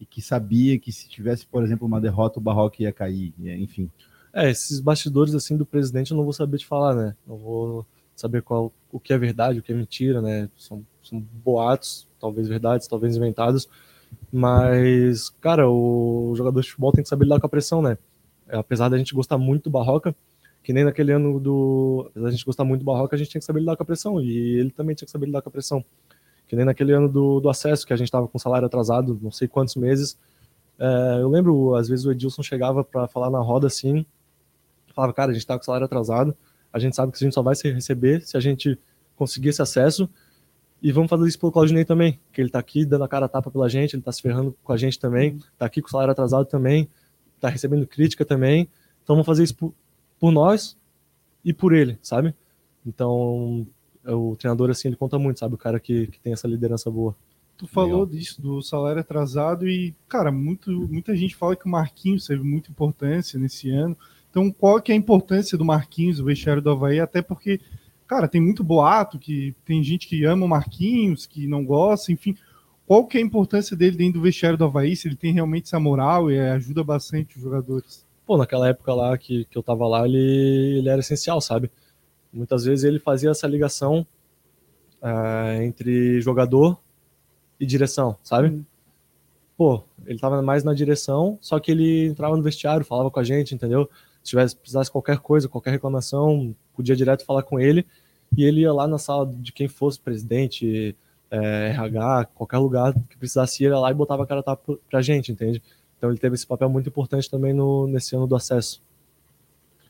e 0.00 0.06
que 0.06 0.22
sabia 0.22 0.78
que 0.78 0.92
se 0.92 1.08
tivesse, 1.08 1.46
por 1.46 1.62
exemplo, 1.62 1.86
uma 1.86 2.00
derrota, 2.00 2.38
o 2.38 2.42
Barroca 2.42 2.82
ia 2.82 2.92
cair, 2.92 3.34
enfim. 3.38 3.90
É, 4.32 4.50
esses 4.50 4.80
bastidores 4.80 5.34
assim 5.34 5.56
do 5.56 5.64
presidente 5.64 6.10
eu 6.10 6.16
não 6.16 6.24
vou 6.24 6.32
saber 6.32 6.58
te 6.58 6.66
falar, 6.66 6.94
né? 6.94 7.16
Não 7.26 7.36
vou 7.36 7.86
saber 8.16 8.42
qual 8.42 8.72
o 8.90 8.98
que 8.98 9.12
é 9.12 9.18
verdade, 9.18 9.58
o 9.58 9.62
que 9.62 9.72
é 9.72 9.74
mentira, 9.76 10.20
né? 10.20 10.48
São, 10.56 10.84
são 11.02 11.20
boatos, 11.20 12.08
talvez 12.20 12.48
verdades, 12.48 12.86
talvez 12.86 13.16
inventados. 13.16 13.68
Mas, 14.32 15.30
cara, 15.40 15.68
o 15.68 16.32
jogador 16.36 16.60
de 16.60 16.68
futebol 16.68 16.92
tem 16.92 17.02
que 17.02 17.08
saber 17.08 17.24
lidar 17.24 17.40
com 17.40 17.46
a 17.46 17.50
pressão, 17.50 17.82
né? 17.82 17.98
É, 18.48 18.56
Apesar 18.56 18.88
da 18.88 18.98
gente 18.98 19.14
gostar 19.14 19.38
muito 19.38 19.64
do 19.64 19.70
Barroca, 19.70 20.14
que 20.64 20.72
nem 20.72 20.82
naquele 20.82 21.12
ano 21.12 21.38
do. 21.38 22.10
Da 22.16 22.30
gente 22.30 22.44
gostar 22.44 22.64
muito 22.64 22.80
do 22.80 22.86
Barroca, 22.86 23.14
a 23.14 23.18
gente 23.18 23.30
tinha 23.30 23.38
que 23.38 23.44
saber 23.44 23.60
lidar 23.60 23.76
com 23.76 23.82
a 23.82 23.86
pressão. 23.86 24.20
E 24.20 24.58
ele 24.58 24.70
também 24.70 24.96
tinha 24.96 25.04
que 25.04 25.12
saber 25.12 25.26
lidar 25.26 25.42
com 25.42 25.50
a 25.50 25.52
pressão. 25.52 25.84
Que 26.48 26.56
nem 26.56 26.64
naquele 26.64 26.92
ano 26.92 27.08
do, 27.08 27.38
do 27.38 27.48
acesso, 27.50 27.86
que 27.86 27.92
a 27.92 27.96
gente 27.96 28.10
tava 28.10 28.26
com 28.26 28.38
salário 28.38 28.66
atrasado, 28.66 29.18
não 29.22 29.30
sei 29.30 29.46
quantos 29.46 29.76
meses. 29.76 30.18
É, 30.78 31.18
eu 31.20 31.28
lembro, 31.28 31.74
às 31.74 31.86
vezes 31.86 32.06
o 32.06 32.10
Edilson 32.10 32.42
chegava 32.42 32.82
para 32.82 33.06
falar 33.06 33.30
na 33.30 33.38
roda 33.38 33.66
assim, 33.66 34.04
falava, 34.94 35.12
cara, 35.12 35.30
a 35.30 35.34
gente 35.34 35.46
tá 35.46 35.56
com 35.56 35.64
salário 35.64 35.84
atrasado, 35.84 36.34
a 36.72 36.78
gente 36.78 36.96
sabe 36.96 37.12
que 37.12 37.18
a 37.18 37.24
gente 37.24 37.34
só 37.34 37.42
vai 37.42 37.54
se 37.54 37.70
receber 37.70 38.22
se 38.22 38.36
a 38.36 38.40
gente 38.40 38.78
conseguir 39.16 39.50
esse 39.50 39.62
acesso, 39.62 40.08
e 40.82 40.90
vamos 40.90 41.08
fazer 41.08 41.28
isso 41.28 41.38
pelo 41.38 41.52
Claudinei 41.52 41.84
também, 41.84 42.18
que 42.32 42.40
ele 42.40 42.50
tá 42.50 42.58
aqui 42.58 42.84
dando 42.84 43.04
a 43.04 43.08
cara 43.08 43.26
a 43.26 43.28
tapa 43.28 43.50
pela 43.50 43.68
gente, 43.68 43.94
ele 43.94 44.02
tá 44.02 44.10
se 44.10 44.20
ferrando 44.20 44.56
com 44.64 44.72
a 44.72 44.76
gente 44.76 44.98
também, 44.98 45.38
tá 45.56 45.66
aqui 45.66 45.80
com 45.80 45.88
o 45.88 45.90
salário 45.90 46.10
atrasado 46.10 46.46
também, 46.46 46.88
tá 47.40 47.48
recebendo 47.48 47.86
crítica 47.86 48.24
também, 48.24 48.68
então 49.02 49.14
vamos 49.14 49.26
fazer 49.26 49.44
isso 49.44 49.54
por, 50.24 50.32
nós 50.32 50.74
e 51.44 51.52
por 51.52 51.74
ele, 51.74 51.98
sabe? 52.00 52.34
Então, 52.86 53.66
o 54.06 54.34
treinador, 54.36 54.70
assim, 54.70 54.88
ele 54.88 54.96
conta 54.96 55.18
muito, 55.18 55.38
sabe? 55.38 55.54
O 55.54 55.58
cara 55.58 55.78
que, 55.78 56.06
que 56.06 56.18
tem 56.18 56.32
essa 56.32 56.48
liderança 56.48 56.90
boa. 56.90 57.14
Tu 57.58 57.66
falou 57.66 58.06
disso, 58.06 58.40
do 58.40 58.62
salário 58.62 59.02
atrasado, 59.02 59.68
e, 59.68 59.94
cara, 60.08 60.32
muito, 60.32 60.70
muita 60.70 61.14
gente 61.14 61.36
fala 61.36 61.54
que 61.54 61.66
o 61.66 61.68
Marquinhos 61.68 62.26
teve 62.26 62.42
muita 62.42 62.70
importância 62.70 63.38
nesse 63.38 63.68
ano. 63.68 63.94
Então, 64.30 64.50
qual 64.50 64.80
que 64.80 64.92
é 64.92 64.94
a 64.94 64.98
importância 64.98 65.58
do 65.58 65.64
Marquinhos, 65.64 66.18
o 66.20 66.24
vestiário 66.24 66.62
do 66.62 66.70
Havaí? 66.70 67.00
Até 67.00 67.20
porque, 67.20 67.60
cara, 68.06 68.26
tem 68.26 68.40
muito 68.40 68.64
boato, 68.64 69.18
que 69.18 69.54
tem 69.62 69.82
gente 69.82 70.08
que 70.08 70.24
ama 70.24 70.46
o 70.46 70.48
Marquinhos, 70.48 71.26
que 71.26 71.46
não 71.46 71.62
gosta, 71.66 72.10
enfim. 72.10 72.34
Qual 72.86 73.06
que 73.06 73.18
é 73.18 73.20
a 73.20 73.24
importância 73.24 73.76
dele 73.76 73.96
dentro 73.98 74.14
do 74.20 74.24
vestiário 74.24 74.56
do 74.56 74.64
Havaí? 74.64 74.96
Se 74.96 75.06
ele 75.06 75.16
tem 75.16 75.34
realmente 75.34 75.66
essa 75.66 75.78
moral 75.78 76.30
e 76.30 76.40
ajuda 76.40 76.82
bastante 76.82 77.36
os 77.36 77.42
jogadores? 77.42 78.03
Pô, 78.26 78.36
naquela 78.36 78.68
época 78.68 78.94
lá 78.94 79.16
que, 79.18 79.44
que 79.46 79.56
eu 79.56 79.62
tava 79.62 79.86
lá, 79.86 80.06
ele, 80.06 80.78
ele 80.78 80.88
era 80.88 81.00
essencial, 81.00 81.40
sabe? 81.40 81.70
Muitas 82.32 82.64
vezes 82.64 82.84
ele 82.84 82.98
fazia 82.98 83.30
essa 83.30 83.46
ligação 83.46 84.06
uh, 85.02 85.62
entre 85.62 86.20
jogador 86.20 86.78
e 87.60 87.66
direção, 87.66 88.16
sabe? 88.22 88.48
Uhum. 88.48 88.64
Pô, 89.56 89.84
ele 90.04 90.18
tava 90.18 90.42
mais 90.42 90.64
na 90.64 90.74
direção, 90.74 91.38
só 91.40 91.60
que 91.60 91.70
ele 91.70 92.06
entrava 92.06 92.36
no 92.36 92.42
vestiário, 92.42 92.84
falava 92.84 93.10
com 93.10 93.20
a 93.20 93.24
gente, 93.24 93.54
entendeu? 93.54 93.88
Se 94.22 94.30
tivesse 94.30 94.56
precisasse 94.56 94.90
qualquer 94.90 95.18
coisa, 95.18 95.48
qualquer 95.48 95.70
reclamação, 95.70 96.54
podia 96.74 96.96
direto 96.96 97.24
falar 97.24 97.42
com 97.42 97.60
ele. 97.60 97.86
E 98.36 98.42
ele 98.42 98.62
ia 98.62 98.72
lá 98.72 98.88
na 98.88 98.98
sala 98.98 99.26
de 99.26 99.52
quem 99.52 99.68
fosse 99.68 100.00
presidente, 100.00 100.96
é, 101.30 101.68
RH, 101.70 102.26
qualquer 102.34 102.58
lugar 102.58 102.94
que 103.08 103.16
precisasse 103.16 103.62
ir 103.62 103.68
lá 103.68 103.90
e 103.90 103.94
botava 103.94 104.24
a 104.24 104.26
cara 104.26 104.42
tapa 104.42 104.76
pra 104.88 105.02
gente, 105.02 105.30
entende? 105.30 105.62
Então 105.96 106.10
ele 106.10 106.18
teve 106.18 106.34
esse 106.34 106.46
papel 106.46 106.68
muito 106.68 106.88
importante 106.88 107.30
também 107.30 107.52
no, 107.52 107.86
nesse 107.86 108.14
ano 108.14 108.26
do 108.26 108.36
acesso. 108.36 108.82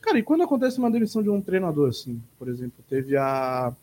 Cara, 0.01 0.19
e 0.19 0.23
quando 0.23 0.43
acontece 0.43 0.77
uma 0.77 0.91
demissão 0.91 1.23
de 1.23 1.29
um 1.29 1.41
treinador, 1.41 1.89
assim, 1.89 2.21
por 2.37 2.47
exemplo, 2.47 2.83
teve 2.87 3.17
a 3.17 3.73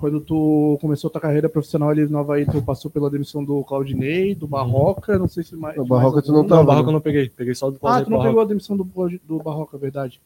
quando 0.00 0.18
tu 0.18 0.78
começou 0.80 1.08
a 1.08 1.10
tua 1.10 1.20
carreira 1.20 1.46
profissional 1.46 1.90
ali 1.90 2.06
no 2.06 2.16
Havaí, 2.16 2.46
tu 2.46 2.62
passou 2.62 2.90
pela 2.90 3.10
demissão 3.10 3.44
do 3.44 3.62
Claudinei, 3.62 4.34
do 4.34 4.48
Barroca, 4.48 5.18
não 5.18 5.28
sei 5.28 5.42
se 5.44 5.54
mais. 5.54 5.76
O 5.76 5.84
Barroca 5.84 6.14
mais 6.14 6.26
tu 6.26 6.32
não 6.32 6.42
tava. 6.42 6.56
Não, 6.56 6.62
o 6.62 6.66
Barroca 6.66 6.88
eu 6.88 6.92
não 6.94 7.00
peguei, 7.02 7.28
peguei 7.28 7.54
só 7.54 7.70
do 7.70 7.78
Claudinei. 7.78 8.02
Ah, 8.02 8.06
tu 8.06 8.10
não 8.10 8.22
pegou 8.22 8.40
a 8.40 8.46
demissão 8.46 8.74
do, 8.74 8.84
do 9.22 9.38
Barroca, 9.42 9.76
verdade. 9.76 10.18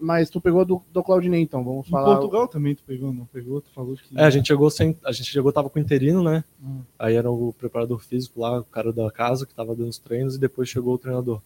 Mas 0.00 0.30
tu 0.30 0.40
pegou 0.40 0.64
do, 0.64 0.82
do 0.90 1.02
Claudinei, 1.02 1.42
então, 1.42 1.62
vamos 1.62 1.88
falar. 1.88 2.12
Em 2.12 2.14
Portugal 2.14 2.48
também 2.48 2.74
tu 2.74 2.82
pegou, 2.84 3.12
não 3.12 3.26
pegou? 3.26 3.60
Tu 3.60 3.70
falou 3.74 3.94
que. 3.96 4.18
É, 4.18 4.24
a 4.24 4.30
gente 4.30 4.46
chegou 4.46 4.70
sem. 4.70 4.96
A 5.04 5.12
gente 5.12 5.30
chegou, 5.30 5.52
tava 5.52 5.68
com 5.68 5.78
interino, 5.78 6.22
né? 6.22 6.42
Hum. 6.62 6.80
Aí 6.98 7.14
era 7.14 7.30
o 7.30 7.52
preparador 7.52 7.98
físico 7.98 8.40
lá, 8.40 8.60
o 8.60 8.64
cara 8.64 8.92
da 8.92 9.10
casa 9.10 9.44
que 9.44 9.54
tava 9.54 9.74
dando 9.74 9.90
os 9.90 9.98
treinos, 9.98 10.36
e 10.36 10.40
depois 10.40 10.68
chegou 10.68 10.94
o 10.94 10.98
treinador. 10.98 11.40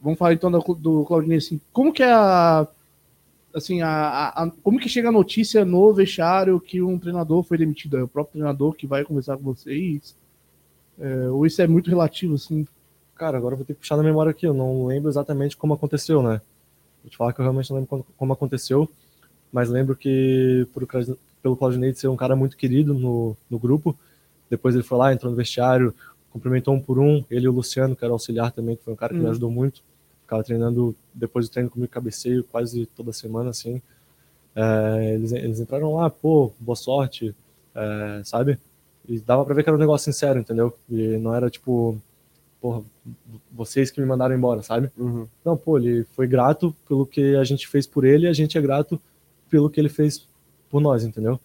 Vamos 0.00 0.18
falar 0.18 0.32
então 0.32 0.50
do, 0.50 0.60
do 0.74 1.04
Claudinei 1.04 1.38
assim. 1.38 1.60
Como 1.72 1.92
que 1.92 2.02
é 2.02 2.12
a 2.12 2.66
assim, 3.54 3.82
a, 3.82 4.28
a, 4.28 4.50
como 4.62 4.78
que 4.78 4.88
chega 4.88 5.08
a 5.08 5.12
notícia 5.12 5.64
no 5.64 5.92
vestiário 5.92 6.58
que 6.60 6.80
um 6.80 6.98
treinador 6.98 7.42
foi 7.42 7.58
demitido? 7.58 7.98
É 7.98 8.02
o 8.02 8.08
próprio 8.08 8.34
treinador 8.34 8.74
que 8.74 8.86
vai 8.86 9.04
conversar 9.04 9.36
com 9.36 9.42
vocês? 9.42 10.16
É, 10.98 11.28
ou 11.28 11.46
isso 11.46 11.60
é 11.60 11.66
muito 11.66 11.90
relativo, 11.90 12.34
assim? 12.34 12.66
Cara, 13.14 13.36
agora 13.36 13.54
eu 13.54 13.58
vou 13.58 13.66
ter 13.66 13.74
que 13.74 13.80
puxar 13.80 13.96
na 13.96 14.02
memória 14.02 14.30
aqui, 14.30 14.46
eu 14.46 14.54
não 14.54 14.86
lembro 14.86 15.10
exatamente 15.10 15.56
como 15.56 15.74
aconteceu, 15.74 16.22
né? 16.22 16.40
Vou 17.02 17.10
te 17.10 17.16
falar 17.16 17.32
que 17.32 17.40
eu 17.40 17.44
realmente 17.44 17.70
não 17.70 17.78
lembro 17.78 18.06
como 18.16 18.32
aconteceu, 18.32 18.88
mas 19.52 19.68
lembro 19.68 19.96
que 19.96 20.66
por, 20.72 20.86
pelo 21.42 21.56
Claudinei 21.56 21.94
ser 21.94 22.08
um 22.08 22.16
cara 22.16 22.36
muito 22.36 22.56
querido 22.56 22.94
no, 22.94 23.36
no 23.50 23.58
grupo, 23.58 23.96
depois 24.48 24.74
ele 24.74 24.84
foi 24.84 24.98
lá, 24.98 25.12
entrou 25.12 25.30
no 25.30 25.36
vestiário, 25.36 25.94
cumprimentou 26.30 26.74
um 26.74 26.80
por 26.80 26.98
um, 26.98 27.24
ele 27.30 27.46
e 27.46 27.48
o 27.48 27.52
Luciano, 27.52 27.96
que 27.96 28.04
era 28.04 28.12
auxiliar 28.12 28.52
também, 28.52 28.76
que 28.76 28.84
foi 28.84 28.92
um 28.92 28.96
cara 28.96 29.12
que 29.12 29.18
hum. 29.18 29.22
me 29.22 29.28
ajudou 29.28 29.50
muito, 29.50 29.82
ficava 30.22 30.42
treinando 30.42 30.94
depois 31.12 31.48
do 31.48 31.52
treino 31.52 31.70
comigo, 31.70 31.90
cabeceio 31.90 32.44
quase 32.44 32.86
toda 32.86 33.12
semana, 33.12 33.50
assim. 33.50 33.82
É, 34.54 35.14
eles, 35.14 35.32
eles 35.32 35.60
entraram 35.60 35.94
lá, 35.94 36.08
pô, 36.08 36.52
boa 36.58 36.76
sorte, 36.76 37.34
é, 37.74 38.22
sabe? 38.24 38.58
E 39.08 39.18
dava 39.18 39.44
pra 39.44 39.54
ver 39.54 39.62
que 39.62 39.68
era 39.68 39.76
um 39.76 39.80
negócio 39.80 40.12
sincero, 40.12 40.38
entendeu? 40.38 40.76
E 40.88 41.18
não 41.18 41.34
era 41.34 41.50
tipo, 41.50 41.98
porra, 42.60 42.82
vocês 43.50 43.90
que 43.90 44.00
me 44.00 44.06
mandaram 44.06 44.34
embora, 44.34 44.62
sabe? 44.62 44.90
Uhum. 44.96 45.26
Não, 45.44 45.56
pô, 45.56 45.78
ele 45.78 46.04
foi 46.12 46.26
grato 46.26 46.74
pelo 46.88 47.06
que 47.06 47.36
a 47.36 47.44
gente 47.44 47.66
fez 47.66 47.86
por 47.86 48.04
ele 48.04 48.26
e 48.26 48.28
a 48.28 48.32
gente 48.32 48.56
é 48.56 48.60
grato 48.60 49.00
pelo 49.50 49.68
que 49.68 49.80
ele 49.80 49.88
fez 49.88 50.28
por 50.70 50.80
nós, 50.80 51.04
entendeu? 51.04 51.38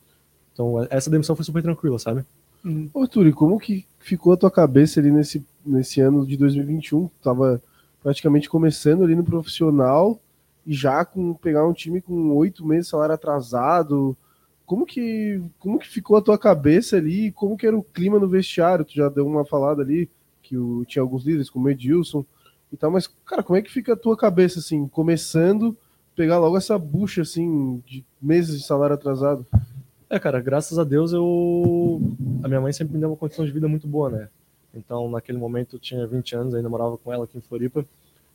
Então, 0.54 0.86
essa 0.90 1.10
demissão 1.10 1.36
foi 1.36 1.46
super 1.46 1.62
tranquila, 1.62 2.00
sabe? 2.00 2.26
Uhum. 2.64 2.90
Ô, 2.94 3.06
e 3.06 3.34
como 3.34 3.60
que 3.60 3.86
ficou 4.00 4.34
a 4.34 4.38
tua 4.38 4.52
cabeça 4.52 5.00
ali 5.00 5.12
nesse, 5.12 5.46
nesse 5.66 6.02
ano 6.02 6.26
de 6.26 6.38
2021? 6.38 7.10
Tava 7.22 7.62
praticamente 8.02 8.50
começando 8.50 9.04
ali 9.04 9.16
no 9.16 9.24
profissional 9.24 10.20
e 10.66 10.74
já 10.74 11.06
com 11.06 11.34
pegar 11.34 11.68
um 11.68 11.74
time 11.74 12.02
com 12.02 12.36
oito 12.36 12.66
meses 12.66 12.86
de 12.86 12.92
salário 12.92 13.16
atrasado. 13.16 14.18
Como 14.66 14.86
que, 14.86 15.42
como 15.60 15.80
que 15.80 15.88
ficou 15.88 16.18
a 16.18 16.22
tua 16.22 16.38
cabeça 16.38 16.98
ali? 16.98 17.32
Como 17.32 17.58
que 17.58 17.66
era 17.66 17.78
o 17.78 17.84
clima 17.84 18.20
no 18.20 18.28
vestiário? 18.28 18.84
Tu 18.84 18.96
já 18.96 19.10
deu 19.10 19.26
uma 19.26 19.46
falada 19.46 19.82
ali 19.82 20.10
que 20.48 20.58
o, 20.58 20.86
tinha 20.86 21.02
alguns 21.02 21.26
líderes, 21.26 21.50
como 21.50 21.68
o 21.68 21.70
Edilson 21.70 22.24
e 22.72 22.78
tal, 22.78 22.90
mas, 22.90 23.08
cara, 23.26 23.44
como 23.44 23.58
é 23.58 23.62
que 23.62 23.72
fica 23.72 23.94
a 23.94 23.98
tua 23.98 24.16
cabeça, 24.16 24.60
assim, 24.60 24.88
começando, 24.88 25.76
pegar 26.16 26.40
logo 26.40 26.58
essa 26.58 26.78
bucha, 26.78 27.22
assim, 27.22 27.84
de 27.86 28.04
meses 28.22 28.60
de 28.60 28.66
salário 28.66 28.94
atrasado? 28.96 29.46
É, 30.10 30.18
cara, 30.18 30.40
graças 30.40 30.80
a 30.80 30.86
Deus 30.86 31.12
eu. 31.12 32.02
A 32.42 32.48
minha 32.48 32.62
mãe 32.62 32.72
sempre 32.72 32.94
me 32.94 33.00
deu 33.00 33.10
uma 33.10 33.18
condição 33.18 33.46
de 33.46 33.52
vida 33.52 33.68
muito 33.68 33.88
boa, 33.88 34.10
né? 34.10 34.30
Então, 34.74 35.10
naquele 35.10 35.38
momento, 35.38 35.76
eu 35.76 35.80
tinha 35.80 36.08
20 36.08 36.36
anos, 36.36 36.56
ainda 36.56 36.70
morava 36.70 36.98
com 36.98 37.12
ela 37.12 37.26
aqui 37.26 37.38
em 37.38 37.42
Floripa. 37.42 37.86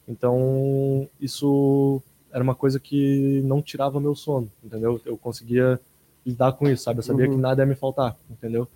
Então, 0.06 1.08
isso 1.20 2.02
era 2.30 2.42
uma 2.42 2.54
coisa 2.54 2.78
que 2.78 3.40
não 3.44 3.62
tirava 3.62 4.00
meu 4.00 4.14
sono, 4.14 4.50
entendeu? 4.62 5.00
Eu 5.04 5.16
conseguia 5.16 5.80
lidar 6.26 6.52
com 6.52 6.68
isso, 6.68 6.84
sabe? 6.84 6.98
Eu 6.98 7.04
sabia 7.04 7.26
uhum. 7.26 7.32
que 7.32 7.38
nada 7.38 7.62
ia 7.62 7.66
me 7.66 7.74
faltar, 7.74 8.16
entendeu? 8.30 8.68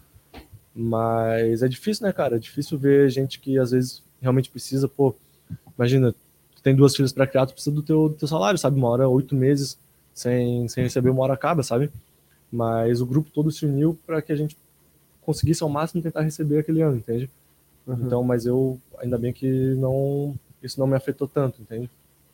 Mas 0.78 1.62
é 1.62 1.68
difícil, 1.68 2.06
né, 2.06 2.12
cara? 2.12 2.36
É 2.36 2.38
difícil 2.38 2.76
ver 2.76 3.08
gente 3.08 3.40
que 3.40 3.58
às 3.58 3.70
vezes 3.70 4.02
realmente 4.20 4.50
precisa, 4.50 4.86
pô, 4.86 5.14
imagina, 5.76 6.12
tu 6.54 6.62
tem 6.62 6.76
duas 6.76 6.94
filhas 6.94 7.12
para 7.14 7.26
criar, 7.26 7.46
tu 7.46 7.54
precisa 7.54 7.74
do 7.74 7.82
teu, 7.82 8.10
do 8.10 8.14
teu 8.14 8.28
salário, 8.28 8.58
sabe? 8.58 8.76
Uma 8.76 8.90
hora, 8.90 9.08
oito 9.08 9.34
meses 9.34 9.78
sem, 10.12 10.68
sem 10.68 10.84
receber, 10.84 11.08
uma 11.08 11.22
hora 11.22 11.32
acaba, 11.32 11.62
sabe? 11.62 11.90
Mas 12.52 13.00
o 13.00 13.06
grupo 13.06 13.30
todo 13.30 13.50
se 13.50 13.64
uniu 13.64 13.98
para 14.06 14.20
que 14.20 14.32
a 14.32 14.36
gente 14.36 14.54
conseguisse 15.22 15.62
ao 15.62 15.68
máximo 15.70 16.02
tentar 16.02 16.20
receber 16.20 16.58
aquele 16.58 16.82
ano, 16.82 16.98
entende? 16.98 17.30
Uhum. 17.86 17.96
Então, 18.02 18.22
mas 18.22 18.44
eu, 18.44 18.78
ainda 18.98 19.16
bem 19.16 19.32
que 19.32 19.74
não, 19.76 20.34
isso 20.62 20.78
não 20.78 20.86
me 20.86 20.94
afetou 20.94 21.26
tanto, 21.26 21.62
entende? 21.62 21.88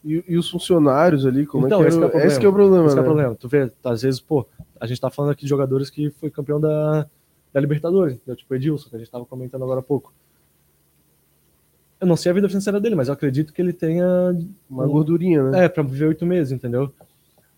E, 0.05 0.24
e 0.27 0.36
os 0.36 0.51
funcionários 0.51 1.24
ali, 1.24 1.47
como 1.47 1.66
então, 1.66 1.81
é 1.81 1.85
que, 1.85 1.90
esse, 1.90 2.02
é, 2.02 2.23
é 2.23 2.27
esse 2.27 2.40
que 2.40 2.47
é 2.47 2.48
o 2.48 2.52
problema. 2.52 2.86
Esse 2.86 2.97
né? 2.97 3.01
é 3.01 3.05
o 3.05 3.05
né? 3.05 3.09
problema. 3.09 3.35
Tu 3.36 3.48
vê, 3.48 3.70
às 3.85 4.02
vezes, 4.02 4.19
pô, 4.19 4.44
a 4.81 4.86
gente 4.86 5.01
tá 5.01 5.10
falando 5.10 5.31
aqui 5.31 5.43
de 5.43 5.48
jogadores 5.48 5.90
que 5.90 6.10
foi 6.10 6.28
campeão 6.28 6.60
da, 6.60 7.06
da 7.53 7.61
Libertadores, 7.61 8.15
entendeu? 8.15 8.37
tipo 8.37 8.55
Edilson, 8.55 8.89
que 8.89 8.97
a 8.97 8.99
gente 8.99 9.11
tava 9.11 9.27
comentando 9.27 9.62
agora 9.62 9.81
há 9.81 9.83
pouco. 9.83 10.12
Eu 12.01 12.07
não 12.07 12.16
sei 12.16 12.31
a 12.31 12.35
vida 12.35 12.49
financeira 12.49 12.81
dele, 12.81 12.97
mas 12.97 13.09
eu 13.09 13.15
acredito 13.15 13.53
que 13.53 13.62
ele 13.62 13.73
tenha. 13.73 14.07
Uma 14.69 14.85
um, 14.85 14.91
gordurinha, 14.91 15.51
né? 15.51 15.65
É, 15.66 15.69
pra 15.69 15.83
viver 15.83 16.07
oito 16.07 16.27
meses, 16.27 16.53
entendeu? 16.53 16.93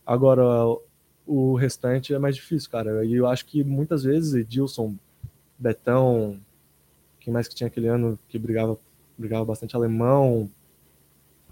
Agora, 0.05 0.43
o 1.27 1.55
restante 1.55 2.12
é 2.12 2.19
mais 2.19 2.37
difícil, 2.37 2.71
cara. 2.71 3.05
E 3.05 3.15
eu 3.15 3.27
acho 3.27 3.47
que 3.47 3.65
muitas 3.65 4.03
vezes 4.03 4.35
Edilson, 4.35 4.95
Betão, 5.59 6.39
quem 7.21 7.33
mais 7.33 7.49
que 7.49 7.55
tinha 7.55 7.69
aquele 7.69 7.89
ano 7.89 8.19
que 8.29 8.39
brigava, 8.39 8.77
brigava 9.16 9.47
bastante 9.47 9.75
alemão, 9.75 10.51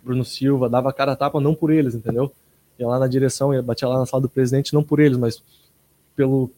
Bruno 0.03 0.25
Silva, 0.25 0.69
dava 0.69 0.93
cara 0.93 1.13
a 1.13 1.17
tapa 1.17 1.41
não 1.41 1.55
por 1.55 1.71
eles, 1.71 1.95
entendeu? 1.95 2.31
Ia 2.79 2.89
lá 2.89 2.99
na 2.99 3.07
direção, 3.07 3.55
ia 3.55 3.63
batia 3.63 3.89
lá 3.89 3.99
na 3.99 4.07
sala 4.07 4.21
do 4.21 4.29
presidente, 4.29 4.75
não 4.75 4.83
por 4.83 5.01
eles, 5.01 5.17
mas 5.17 5.43
pelo, 6.15 6.51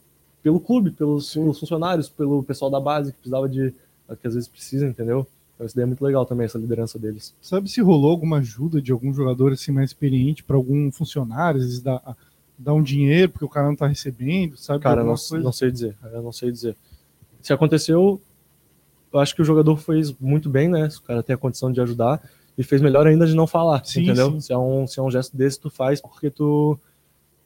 pelo 0.45 0.61
clube, 0.61 0.91
pelos, 0.91 1.33
pelos 1.33 1.59
funcionários, 1.59 2.09
pelo 2.09 2.43
pessoal 2.43 2.71
da 2.71 2.79
base 2.79 3.13
que 3.13 3.19
precisava 3.19 3.49
de. 3.49 3.73
que 4.21 4.27
às 4.27 4.35
vezes 4.35 4.47
precisa, 4.47 4.87
entendeu? 4.87 5.27
Então 5.55 5.67
isso 5.67 5.75
daí 5.75 5.85
é 5.85 5.87
muito 5.87 6.05
legal 6.05 6.27
também, 6.27 6.45
essa 6.45 6.59
liderança 6.59 6.99
deles. 6.99 7.35
Sabe 7.41 7.71
se 7.71 7.81
rolou 7.81 8.11
alguma 8.11 8.39
ajuda 8.39 8.83
de 8.83 8.93
algum 8.93 9.13
jogador 9.15 9.53
assim 9.53 9.73
mais 9.73 9.91
experiente 9.91 10.45
para 10.45 10.57
algum 10.57 10.93
funcionário, 10.93 11.61
às 11.61 11.67
vezes 11.67 11.81
dar, 11.81 12.17
dar 12.59 12.75
um 12.75 12.83
dinheiro 12.83 13.33
porque 13.33 13.45
o 13.45 13.49
cara 13.49 13.69
não 13.69 13.75
tá 13.75 13.87
recebendo, 13.87 14.57
sabe? 14.59 14.83
Cara, 14.83 15.03
não, 15.03 15.15
não 15.43 15.53
sei 15.53 15.71
dizer, 15.71 15.97
eu 16.13 16.23
não 16.23 16.33
sei 16.33 16.53
dizer. 16.53 16.77
Se 17.41 17.53
aconteceu, 17.53 18.21
eu 19.11 19.21
acho 19.21 19.35
que 19.35 19.41
o 19.41 19.45
jogador 19.45 19.77
fez 19.79 20.13
muito 20.21 20.51
bem, 20.51 20.69
né? 20.69 20.91
Se 20.91 20.99
o 20.99 21.03
cara 21.03 21.23
tem 21.23 21.35
a 21.35 21.39
condição 21.39 21.73
de 21.73 21.81
ajudar, 21.81 22.21
e 22.57 22.63
fez 22.63 22.83
melhor 22.83 23.07
ainda 23.07 23.27
de 23.27 23.35
não 23.35 23.47
falar, 23.47 23.83
sim, 23.85 24.03
entendeu? 24.03 24.33
Sim. 24.33 24.41
Se, 24.41 24.53
é 24.53 24.59
um, 24.59 24.87
se 24.87 25.01
é 25.01 25.03
um 25.03 25.11
gesto 25.11 25.35
desse, 25.37 25.59
tu 25.59 25.71
faz 25.71 26.03
porque 26.03 26.31
tu, 26.31 26.79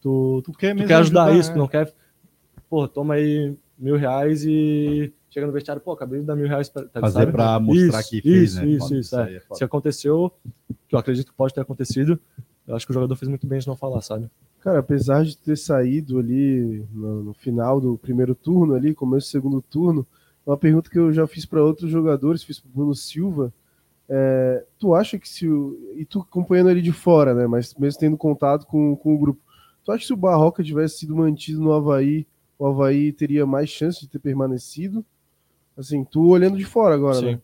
tu, 0.02 0.42
tu, 0.44 0.52
quer, 0.52 0.74
tu 0.76 0.84
quer 0.84 0.96
ajudar, 0.96 1.26
ajudar 1.26 1.38
isso, 1.38 1.50
é. 1.50 1.52
tu 1.52 1.58
não 1.58 1.68
quer, 1.68 1.92
pô, 2.68 2.86
toma 2.88 3.14
aí 3.14 3.54
mil 3.78 3.96
reais 3.96 4.44
e 4.44 5.12
chega 5.30 5.46
no 5.46 5.52
vestiário, 5.52 5.82
pô, 5.82 5.92
acabei 5.92 6.20
de 6.20 6.26
dar 6.26 6.36
mil 6.36 6.48
reais 6.48 6.68
pra, 6.68 6.84
tá, 6.84 7.00
Fazer 7.00 7.30
pra 7.30 7.60
mostrar 7.60 8.00
isso, 8.00 8.10
que 8.10 8.22
fez, 8.22 8.52
isso, 8.52 8.60
né? 8.60 8.66
Isso, 8.66 8.94
isso, 8.94 9.18
é. 9.18 9.36
é 9.36 9.54
se 9.54 9.64
aconteceu, 9.64 10.32
que 10.88 10.94
eu 10.94 10.98
acredito 10.98 11.30
que 11.30 11.36
pode 11.36 11.54
ter 11.54 11.60
acontecido, 11.60 12.18
eu 12.66 12.76
acho 12.76 12.86
que 12.86 12.90
o 12.90 12.94
jogador 12.94 13.16
fez 13.16 13.28
muito 13.28 13.46
bem 13.46 13.58
de 13.58 13.66
não 13.66 13.76
falar, 13.76 14.00
sabe? 14.02 14.28
Cara, 14.60 14.80
apesar 14.80 15.24
de 15.24 15.36
ter 15.36 15.56
saído 15.56 16.18
ali 16.18 16.84
no, 16.92 17.24
no 17.24 17.34
final 17.34 17.80
do 17.80 17.96
primeiro 17.96 18.34
turno 18.34 18.74
ali, 18.74 18.94
começo 18.94 19.28
do 19.28 19.30
segundo 19.30 19.62
turno, 19.62 20.06
uma 20.44 20.56
pergunta 20.56 20.90
que 20.90 20.98
eu 20.98 21.12
já 21.12 21.26
fiz 21.26 21.46
para 21.46 21.62
outros 21.62 21.90
jogadores, 21.90 22.42
fiz 22.42 22.58
para 22.58 22.70
Bruno 22.74 22.94
Silva. 22.94 23.52
É, 24.08 24.64
tu 24.78 24.94
acha 24.94 25.18
que 25.18 25.28
se 25.28 25.46
o. 25.46 25.78
E 25.94 26.04
tu 26.04 26.20
acompanhando 26.20 26.70
ele 26.70 26.80
de 26.80 26.92
fora, 26.92 27.34
né? 27.34 27.46
Mas 27.46 27.74
mesmo 27.74 28.00
tendo 28.00 28.16
contato 28.16 28.66
com, 28.66 28.96
com 28.96 29.14
o 29.14 29.18
grupo. 29.18 29.40
Tu 29.84 29.92
acha 29.92 30.00
que 30.00 30.06
se 30.06 30.12
o 30.12 30.16
Barroca 30.16 30.64
tivesse 30.64 30.98
sido 30.98 31.14
mantido 31.14 31.60
no 31.60 31.72
Havaí, 31.72 32.26
o 32.58 32.66
Havaí 32.66 33.12
teria 33.12 33.46
mais 33.46 33.70
chance 33.70 34.00
de 34.00 34.08
ter 34.08 34.18
permanecido. 34.18 35.04
Assim, 35.76 36.04
tu 36.04 36.28
olhando 36.28 36.58
de 36.58 36.64
fora 36.64 36.94
agora, 36.94 37.14
Sim. 37.14 37.32
né? 37.32 37.40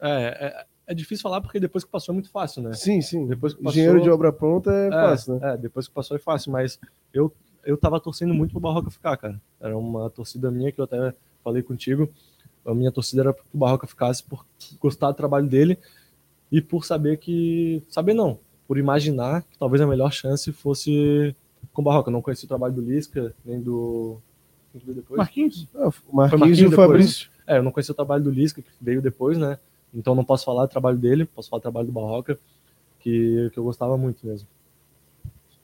É, 0.00 0.46
é, 0.46 0.66
é 0.88 0.94
difícil 0.94 1.22
falar 1.22 1.40
porque 1.40 1.60
depois 1.60 1.84
que 1.84 1.90
passou 1.90 2.12
é 2.12 2.14
muito 2.14 2.30
fácil, 2.30 2.62
né? 2.62 2.72
Sim, 2.72 3.00
sim. 3.00 3.26
Depois 3.26 3.54
que 3.54 3.62
passou, 3.62 3.80
Engenheiro 3.80 4.02
de 4.02 4.10
obra 4.10 4.32
pronta 4.32 4.72
é, 4.72 4.88
é, 4.88 4.90
fácil, 4.90 5.34
né? 5.34 5.54
É, 5.54 5.56
depois 5.56 5.88
que 5.88 5.94
passou 5.94 6.16
é 6.16 6.20
fácil, 6.20 6.52
mas 6.52 6.78
eu, 7.12 7.32
eu 7.64 7.76
tava 7.76 8.00
torcendo 8.00 8.34
muito 8.34 8.52
pro 8.52 8.60
Barroca 8.60 8.90
ficar, 8.90 9.16
cara. 9.16 9.40
Era 9.60 9.76
uma 9.76 10.10
torcida 10.10 10.50
minha 10.50 10.72
que 10.72 10.80
eu 10.80 10.84
até 10.84 11.14
falei 11.42 11.62
contigo. 11.62 12.08
A 12.64 12.74
minha 12.74 12.90
torcida 12.90 13.22
era 13.22 13.32
pro 13.32 13.44
Barroca 13.54 13.86
ficasse 13.86 14.22
por 14.22 14.44
gostar 14.80 15.12
do 15.12 15.16
trabalho 15.16 15.46
dele 15.46 15.78
e 16.50 16.60
por 16.60 16.84
saber 16.84 17.18
que. 17.18 17.82
Saber 17.88 18.14
não, 18.14 18.38
por 18.66 18.78
imaginar 18.78 19.42
que 19.42 19.58
talvez 19.58 19.80
a 19.80 19.86
melhor 19.86 20.12
chance 20.12 20.52
fosse 20.52 21.34
com 21.72 21.82
o 21.82 21.84
Barroca. 21.84 22.10
Eu 22.10 22.12
não 22.12 22.22
conheci 22.22 22.44
o 22.44 22.48
trabalho 22.48 22.74
do 22.74 22.80
Lisca, 22.80 23.34
nem 23.44 23.60
do. 23.60 24.20
Que 24.80 24.86
veio 24.86 24.96
depois? 24.96 25.18
Marquinhos? 25.18 25.68
Ah, 25.74 25.88
o 26.08 26.16
Marquinhos, 26.16 26.40
Marquinhos 26.40 26.58
e 26.58 26.66
o 26.66 26.70
depois. 26.70 26.88
Fabrício. 26.88 27.30
É, 27.46 27.58
eu 27.58 27.62
não 27.62 27.70
conheci 27.70 27.90
o 27.90 27.94
trabalho 27.94 28.24
do 28.24 28.30
Lisca, 28.30 28.60
que 28.60 28.68
veio 28.80 29.00
depois, 29.00 29.38
né? 29.38 29.58
Então 29.94 30.14
não 30.14 30.24
posso 30.24 30.44
falar 30.44 30.66
do 30.66 30.70
trabalho 30.70 30.98
dele, 30.98 31.24
posso 31.24 31.48
falar 31.48 31.60
do 31.60 31.62
trabalho 31.62 31.86
do 31.86 31.92
Barroca, 31.92 32.38
que, 33.00 33.50
que 33.52 33.58
eu 33.58 33.64
gostava 33.64 33.96
muito 33.96 34.26
mesmo. 34.26 34.48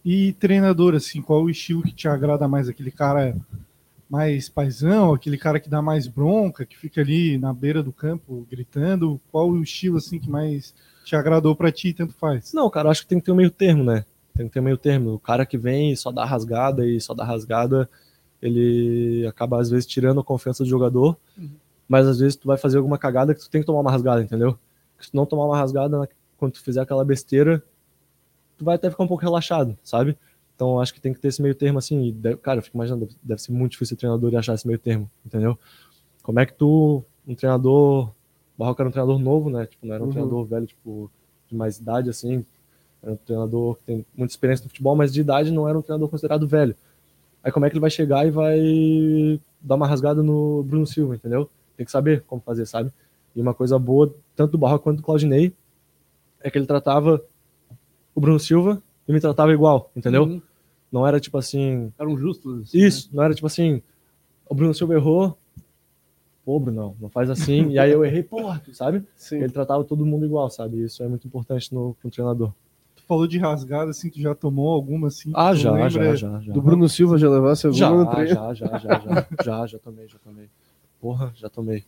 E 0.04 0.32
treinador, 0.34 0.94
assim, 0.94 1.22
qual 1.22 1.42
o 1.42 1.50
estilo 1.50 1.82
que 1.82 1.92
te 1.92 2.08
agrada 2.08 2.48
mais? 2.48 2.68
Aquele 2.68 2.90
cara 2.90 3.36
mais 4.08 4.48
paisão, 4.48 5.14
aquele 5.14 5.38
cara 5.38 5.58
que 5.58 5.70
dá 5.70 5.80
mais 5.80 6.06
bronca, 6.06 6.66
que 6.66 6.76
fica 6.76 7.00
ali 7.00 7.38
na 7.38 7.52
beira 7.52 7.82
do 7.82 7.92
campo 7.92 8.46
gritando? 8.50 9.20
Qual 9.30 9.48
o 9.48 9.62
estilo, 9.62 9.96
assim, 9.96 10.18
que 10.18 10.28
mais 10.28 10.74
te 11.04 11.16
agradou 11.16 11.56
pra 11.56 11.72
ti, 11.72 11.92
tanto 11.92 12.12
faz? 12.14 12.52
Não, 12.52 12.68
cara, 12.68 12.90
acho 12.90 13.02
que 13.02 13.08
tem 13.08 13.18
que 13.18 13.24
ter 13.24 13.32
um 13.32 13.36
meio 13.36 13.50
termo, 13.50 13.84
né? 13.84 14.04
Tem 14.34 14.46
que 14.46 14.52
ter 14.52 14.60
um 14.60 14.64
meio 14.64 14.76
termo. 14.76 15.14
O 15.14 15.18
cara 15.18 15.46
que 15.46 15.56
vem 15.56 15.92
e 15.92 15.96
só 15.96 16.12
dá 16.12 16.24
rasgada 16.24 16.86
e 16.86 17.00
só 17.00 17.14
dá 17.14 17.24
rasgada, 17.24 17.88
ele 18.42 19.24
acaba 19.26 19.60
às 19.60 19.70
vezes 19.70 19.86
tirando 19.86 20.20
a 20.20 20.24
confiança 20.24 20.64
do 20.64 20.68
jogador, 20.68 21.16
mas 21.88 22.06
às 22.06 22.18
vezes 22.18 22.36
tu 22.36 22.46
vai 22.46 22.56
fazer 22.58 22.78
alguma 22.78 22.98
cagada 22.98 23.34
que 23.34 23.40
tu 23.40 23.48
tem 23.48 23.60
que 23.62 23.66
tomar 23.66 23.80
uma 23.80 23.90
rasgada, 23.90 24.22
entendeu? 24.22 24.58
Se 25.00 25.10
tu 25.10 25.16
não 25.16 25.24
tomar 25.26 25.46
uma 25.46 25.56
rasgada, 25.56 25.98
na- 25.98 26.08
quando 26.38 26.52
tu 26.52 26.60
fizer 26.62 26.80
aquela 26.80 27.04
besteira, 27.04 27.62
tu 28.58 28.64
vai 28.64 28.74
até 28.74 28.90
ficar 28.90 29.04
um 29.04 29.08
pouco 29.08 29.22
relaxado, 29.22 29.76
sabe? 29.84 30.16
Então 30.54 30.80
acho 30.80 30.92
que 30.92 31.00
tem 31.00 31.12
que 31.14 31.20
ter 31.20 31.28
esse 31.28 31.40
meio 31.42 31.54
termo 31.54 31.78
assim. 31.78 32.02
E 32.22 32.36
cara, 32.36 32.58
eu 32.58 32.62
fico 32.62 32.76
imaginando, 32.76 33.08
deve, 33.22 33.40
ser 33.40 33.52
muito 33.52 33.72
difícil 33.72 33.94
o 33.94 33.98
treinador 33.98 34.34
achar 34.36 34.54
esse 34.54 34.66
meio 34.66 34.78
termo, 34.78 35.10
entendeu? 35.24 35.58
Como 36.22 36.38
é 36.40 36.46
que 36.46 36.52
tu, 36.54 37.04
um 37.26 37.34
treinador, 37.34 38.10
Barroca 38.56 38.82
era 38.82 38.88
um 38.88 38.92
treinador 38.92 39.18
novo, 39.18 39.50
né? 39.50 39.66
Tipo, 39.66 39.86
não 39.86 39.94
era 39.94 40.02
um 40.02 40.06
Uhum. 40.06 40.12
treinador 40.12 40.44
velho, 40.44 40.66
tipo, 40.66 41.10
de 41.48 41.56
mais 41.56 41.78
idade, 41.78 42.10
assim. 42.10 42.44
Era 43.02 43.12
um 43.12 43.16
treinador 43.16 43.76
que 43.76 43.82
tem 43.84 44.06
muita 44.16 44.32
experiência 44.32 44.62
no 44.64 44.68
futebol, 44.68 44.94
mas 44.94 45.12
de 45.12 45.20
idade 45.20 45.50
não 45.50 45.68
era 45.68 45.76
um 45.76 45.82
treinador 45.82 46.08
considerado 46.08 46.46
velho. 46.46 46.76
Aí 47.42 47.50
como 47.50 47.66
é 47.66 47.70
que 47.70 47.74
ele 47.74 47.80
vai 47.80 47.90
chegar 47.90 48.26
e 48.26 48.30
vai 48.30 49.40
dar 49.60 49.74
uma 49.74 49.86
rasgada 49.86 50.22
no 50.22 50.62
Bruno 50.62 50.86
Silva, 50.86 51.14
entendeu? 51.14 51.50
Tem 51.76 51.84
que 51.84 51.92
saber 51.92 52.22
como 52.26 52.40
fazer, 52.42 52.66
sabe? 52.66 52.92
E 53.34 53.40
uma 53.40 53.54
coisa 53.54 53.78
boa, 53.78 54.14
tanto 54.36 54.52
do 54.52 54.58
Barroca 54.58 54.84
quanto 54.84 54.98
do 54.98 55.02
Claudinei, 55.02 55.52
é 56.40 56.50
que 56.50 56.58
ele 56.58 56.66
tratava 56.66 57.22
o 58.14 58.20
Bruno 58.20 58.38
Silva 58.38 58.82
e 59.08 59.12
me 59.12 59.20
tratava 59.20 59.52
igual, 59.52 59.90
entendeu? 59.96 60.24
Uhum. 60.24 60.42
Não 60.90 61.06
era 61.06 61.18
tipo 61.18 61.38
assim, 61.38 61.92
Eram 61.98 62.16
justos. 62.18 62.68
assim, 62.68 62.78
isso, 62.78 63.10
não 63.12 63.22
era 63.22 63.34
tipo 63.34 63.46
assim, 63.46 63.82
o 64.48 64.54
Bruno 64.54 64.74
Silva 64.74 64.94
errou, 64.94 65.38
pô, 66.44 66.60
Bruno, 66.60 66.94
não 67.00 67.08
faz 67.08 67.30
assim, 67.30 67.70
e 67.70 67.78
aí 67.78 67.90
eu 67.90 68.04
errei, 68.04 68.22
porra, 68.22 68.62
sabe? 68.72 69.02
Sim. 69.16 69.36
Ele 69.38 69.52
tratava 69.52 69.82
todo 69.84 70.04
mundo 70.04 70.26
igual, 70.26 70.50
sabe? 70.50 70.82
Isso 70.82 71.02
é 71.02 71.08
muito 71.08 71.26
importante 71.26 71.72
no, 71.74 71.96
no 72.04 72.10
treinador. 72.10 72.52
Tu 73.02 73.06
falou 73.06 73.26
de 73.26 73.36
rasgada, 73.38 73.90
assim, 73.90 74.08
tu 74.08 74.20
já 74.20 74.34
tomou 74.34 74.70
alguma, 74.72 75.08
assim? 75.08 75.32
que 75.32 75.36
Ah, 75.38 75.52
já, 75.54 75.72
lembra? 75.72 75.90
já, 75.90 76.14
já, 76.14 76.40
já. 76.40 76.52
Do 76.52 76.62
Bruno 76.62 76.88
Silva 76.88 77.18
já 77.18 77.28
levasse 77.28 77.66
alguma 77.66 78.04
Já, 78.06 78.14
treino? 78.14 78.28
já, 78.34 78.54
já, 78.54 78.76
já, 78.78 78.98
já, 78.98 79.26
já, 79.40 79.66
já 79.66 79.78
tomei, 79.78 80.08
já 80.08 80.18
tomei. 80.18 80.48
Porra, 81.00 81.32
já 81.34 81.48
tomei. 81.48 81.84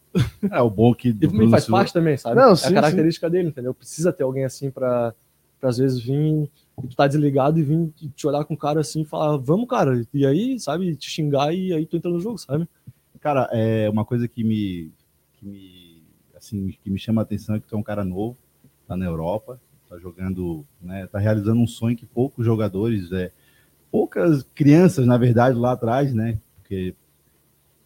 É 0.51 0.61
o 0.61 0.69
bom 0.69 0.93
que 0.93 1.09
E 1.09 1.13
do 1.13 1.29
me 1.29 1.37
Bruno 1.37 1.51
faz 1.53 1.65
Silva- 1.65 1.79
parte 1.81 1.93
também, 1.93 2.17
sabe? 2.17 2.37
Não, 2.37 2.51
é 2.53 2.57
sim, 2.57 2.67
a 2.67 2.73
característica 2.75 3.31
dele, 3.31 3.49
entendeu? 3.49 3.73
Precisa 3.73 4.13
ter 4.13 4.25
alguém 4.25 4.45
assim 4.45 4.71
pra, 4.73 5.15
pra 5.61 5.71
às 5.71 5.79
vezes 5.79 6.01
vir 6.01 6.51
e 6.83 6.89
tu 6.89 6.97
tá 6.97 7.07
desligado 7.07 7.59
e 7.61 7.63
vir 7.63 7.93
e 8.03 8.09
te 8.09 8.27
olhar 8.27 8.45
com 8.45 8.55
o 8.55 8.59
cara 8.59 8.81
assim 8.81 9.03
e 9.03 9.05
falar, 9.05 9.37
vamos, 9.37 9.69
cara, 9.69 10.05
e 10.13 10.27
aí, 10.27 10.59
sabe, 10.59 10.97
te 10.97 11.09
xingar 11.09 11.55
e 11.55 11.73
aí 11.73 11.87
tu 11.87 11.97
entra 11.97 12.11
no 12.11 12.19
jogo, 12.21 12.39
sabe? 12.39 12.69
Cara, 13.21 13.49
é 13.53 13.89
uma 13.89 14.05
coisa 14.05 14.27
que 14.27 14.43
me, 14.43 14.91
que 15.35 15.47
me, 15.47 16.03
assim, 16.37 16.75
que 16.83 16.91
me 16.91 16.99
chama 16.99 17.23
a 17.23 17.25
atenção 17.25 17.55
é 17.55 17.61
que 17.61 17.67
tu 17.69 17.77
é 17.77 17.79
um 17.79 17.83
cara 17.85 18.05
novo, 18.05 18.37
tá 18.87 18.97
na 18.97 19.07
Europa, 19.07 19.61
tá 19.95 19.99
jogando, 20.01 20.65
né, 20.81 21.07
tá 21.07 21.19
realizando 21.19 21.61
um 21.61 21.67
sonho 21.67 21.97
que 21.97 22.07
poucos 22.07 22.45
jogadores, 22.45 23.11
é, 23.13 23.31
poucas 23.91 24.43
crianças, 24.55 25.07
na 25.07 25.17
verdade, 25.17 25.57
lá 25.57 25.73
atrás, 25.73 26.13
né, 26.13 26.39
porque 26.57 26.95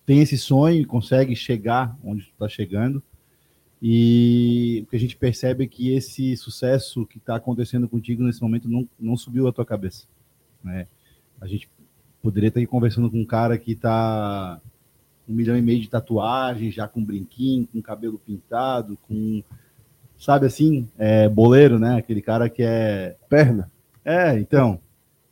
tem 0.06 0.20
esse 0.20 0.38
sonho 0.38 0.80
e 0.80 0.84
consegue 0.84 1.36
chegar 1.36 1.96
onde 2.02 2.24
tu 2.24 2.32
tá 2.38 2.48
chegando, 2.48 3.02
e 3.80 4.82
o 4.84 4.90
que 4.90 4.96
a 4.96 4.98
gente 4.98 5.16
percebe 5.16 5.64
é 5.64 5.66
que 5.66 5.92
esse 5.92 6.36
sucesso 6.36 7.06
que 7.06 7.18
está 7.18 7.36
acontecendo 7.36 7.88
contigo 7.88 8.24
nesse 8.24 8.42
momento 8.42 8.68
não, 8.68 8.88
não 8.98 9.16
subiu 9.16 9.46
a 9.46 9.52
tua 9.52 9.66
cabeça, 9.66 10.06
né, 10.64 10.86
a 11.40 11.46
gente 11.46 11.70
poderia 12.22 12.48
estar 12.48 12.66
conversando 12.66 13.10
com 13.10 13.20
um 13.20 13.26
cara 13.26 13.56
que 13.56 13.74
tá 13.76 14.60
um 15.28 15.34
milhão 15.34 15.56
e 15.56 15.62
meio 15.62 15.80
de 15.80 15.90
tatuagens, 15.90 16.74
já 16.74 16.88
com 16.88 17.04
brinquinho, 17.04 17.66
com 17.66 17.82
cabelo 17.82 18.18
pintado, 18.18 18.96
com, 19.06 19.42
sabe 20.18 20.46
assim, 20.46 20.88
é, 20.98 21.28
boleiro, 21.28 21.78
né? 21.78 21.96
Aquele 21.96 22.20
cara 22.20 22.50
que 22.50 22.62
é. 22.62 23.16
Perna. 23.28 23.70
É, 24.04 24.38
então. 24.38 24.80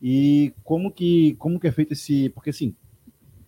E 0.01 0.55
como 0.63 0.91
que, 0.91 1.35
como 1.35 1.59
que 1.59 1.67
é 1.67 1.73
feito 1.73 1.93
esse. 1.93 2.29
Porque 2.31 2.51
assim, 2.51 2.75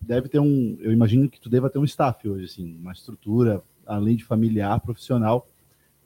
deve 0.01 0.27
ter 0.27 0.39
um. 0.39 0.77
Eu 0.81 0.91
imagino 0.91 1.29
que 1.29 1.39
tu 1.39 1.49
deva 1.49 1.69
ter 1.69 1.79
um 1.79 1.85
staff 1.85 2.27
hoje, 2.27 2.45
assim, 2.45 2.77
uma 2.77 2.91
estrutura, 2.91 3.63
além 3.85 4.15
de 4.15 4.25
familiar, 4.25 4.79
profissional, 4.81 5.47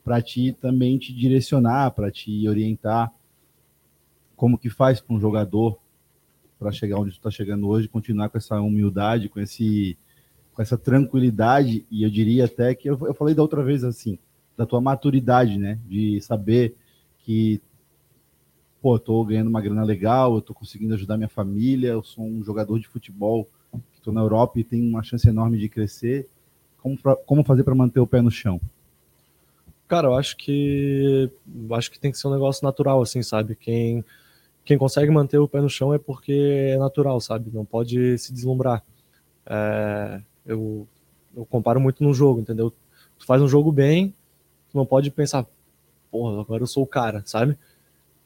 para 0.04 0.22
te 0.22 0.54
também 0.54 0.98
te 0.98 1.14
direcionar, 1.14 1.92
para 1.92 2.12
te 2.12 2.48
orientar. 2.48 3.12
Como 4.36 4.58
que 4.58 4.70
faz 4.70 5.00
para 5.00 5.16
um 5.16 5.20
jogador 5.20 5.80
para 6.60 6.72
chegar 6.72 6.98
onde 6.98 7.12
tu 7.12 7.18
está 7.18 7.32
chegando 7.32 7.68
hoje, 7.68 7.88
continuar 7.88 8.30
com 8.30 8.38
essa 8.38 8.60
humildade, 8.62 9.30
com 9.30 9.40
esse 9.40 9.98
com 10.54 10.62
essa 10.62 10.78
tranquilidade, 10.78 11.84
e 11.90 12.04
eu 12.04 12.12
diria 12.12 12.46
até 12.46 12.76
que 12.76 12.88
eu, 12.88 13.00
eu 13.08 13.14
falei 13.16 13.34
da 13.34 13.42
outra 13.42 13.64
vez 13.64 13.84
assim, 13.84 14.20
da 14.58 14.66
tua 14.66 14.82
maturidade, 14.82 15.58
né? 15.58 15.80
De 15.88 16.20
saber 16.22 16.76
que, 17.20 17.62
pô, 18.82 18.96
eu 18.96 19.00
tô 19.00 19.24
ganhando 19.26 19.48
uma 19.50 19.62
grana 19.62 19.84
legal, 19.84 20.36
eu 20.36 20.42
tô 20.42 20.54
conseguindo 20.54 20.94
ajudar 20.94 21.18
minha 21.18 21.30
família, 21.30 21.90
eu 21.90 22.04
sou 22.04 22.24
um 22.26 22.44
jogador 22.44 22.80
de 22.80 22.88
futebol 22.88 23.48
que 23.94 24.02
tô 24.02 24.12
na 24.12 24.22
Europa 24.22 24.60
e 24.60 24.64
tenho 24.64 24.88
uma 24.88 25.04
chance 25.04 25.28
enorme 25.28 25.58
de 25.58 25.70
crescer. 25.70 26.28
Como, 26.78 26.98
pra- 26.98 27.16
como 27.16 27.44
fazer 27.44 27.64
para 27.64 27.76
manter 27.76 28.00
o 28.00 28.08
pé 28.08 28.22
no 28.22 28.30
chão? 28.32 28.60
Cara, 29.88 30.08
eu 30.08 30.14
acho 30.16 30.36
que 30.38 31.30
acho 31.72 31.92
que 31.92 32.00
tem 32.00 32.12
que 32.12 32.18
ser 32.18 32.28
um 32.28 32.32
negócio 32.34 32.66
natural, 32.66 33.02
assim, 33.02 33.22
sabe? 33.22 33.56
Quem, 33.56 34.04
quem 34.66 34.78
consegue 34.78 35.12
manter 35.12 35.38
o 35.40 35.48
pé 35.48 35.62
no 35.62 35.70
chão 35.70 35.94
é 35.94 36.00
porque 36.00 36.34
é 36.34 36.78
natural, 36.78 37.20
sabe? 37.22 37.52
Não 37.54 37.66
pode 37.66 38.18
se 38.18 38.34
deslumbrar. 38.34 38.84
É, 39.46 40.22
eu, 40.46 40.88
eu 41.36 41.46
comparo 41.46 41.80
muito 41.82 42.04
no 42.04 42.14
jogo, 42.14 42.42
entendeu? 42.42 42.72
Tu 43.20 43.26
faz 43.26 43.42
um 43.42 43.48
jogo 43.48 43.72
bem, 43.72 44.14
tu 44.74 44.78
não 44.78 44.86
pode 44.88 45.12
pensar, 45.12 45.46
porra, 46.12 46.42
agora 46.42 46.64
eu 46.64 46.68
sou 46.68 46.84
o 46.84 46.88
cara, 46.88 47.22
sabe? 47.26 47.56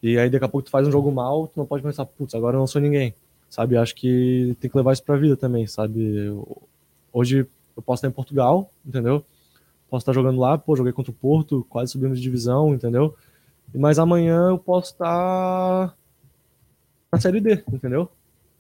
E 0.02 0.18
aí 0.18 0.30
daqui 0.30 0.46
a 0.46 0.48
pouco 0.48 0.66
tu 0.66 0.72
faz 0.72 0.88
um 0.88 0.92
jogo 0.92 1.12
mal, 1.12 1.48
tu 1.48 1.58
não 1.58 1.66
pode 1.66 1.84
pensar, 1.84 2.06
putz, 2.06 2.34
agora 2.34 2.56
eu 2.56 2.60
não 2.60 2.68
sou 2.68 2.82
ninguém, 2.82 3.14
sabe? 3.50 3.76
Acho 3.76 3.94
que 3.94 4.56
tem 4.60 4.72
que 4.72 4.78
levar 4.78 4.94
isso 4.94 5.04
pra 5.04 5.18
vida 5.18 5.36
também, 5.36 5.68
sabe? 5.68 6.32
Hoje 7.12 7.46
eu 7.76 7.84
posso 7.84 8.00
estar 8.00 8.08
em 8.08 8.12
Portugal, 8.12 8.72
entendeu? 8.86 9.24
Posso 9.90 10.04
estar 10.04 10.14
jogando 10.14 10.40
lá, 10.40 10.58
pô, 10.58 10.76
joguei 10.76 10.94
contra 10.94 11.12
o 11.12 11.16
Porto, 11.16 11.66
quase 11.70 11.92
subimos 11.92 12.18
de 12.18 12.24
divisão, 12.24 12.74
entendeu? 12.74 13.14
Mas 13.76 14.00
amanhã 14.00 14.50
eu 14.50 14.58
posso 14.58 14.94
estar 14.94 15.94
na 17.12 17.20
Série 17.20 17.42
D, 17.42 17.64
entendeu? 17.74 18.10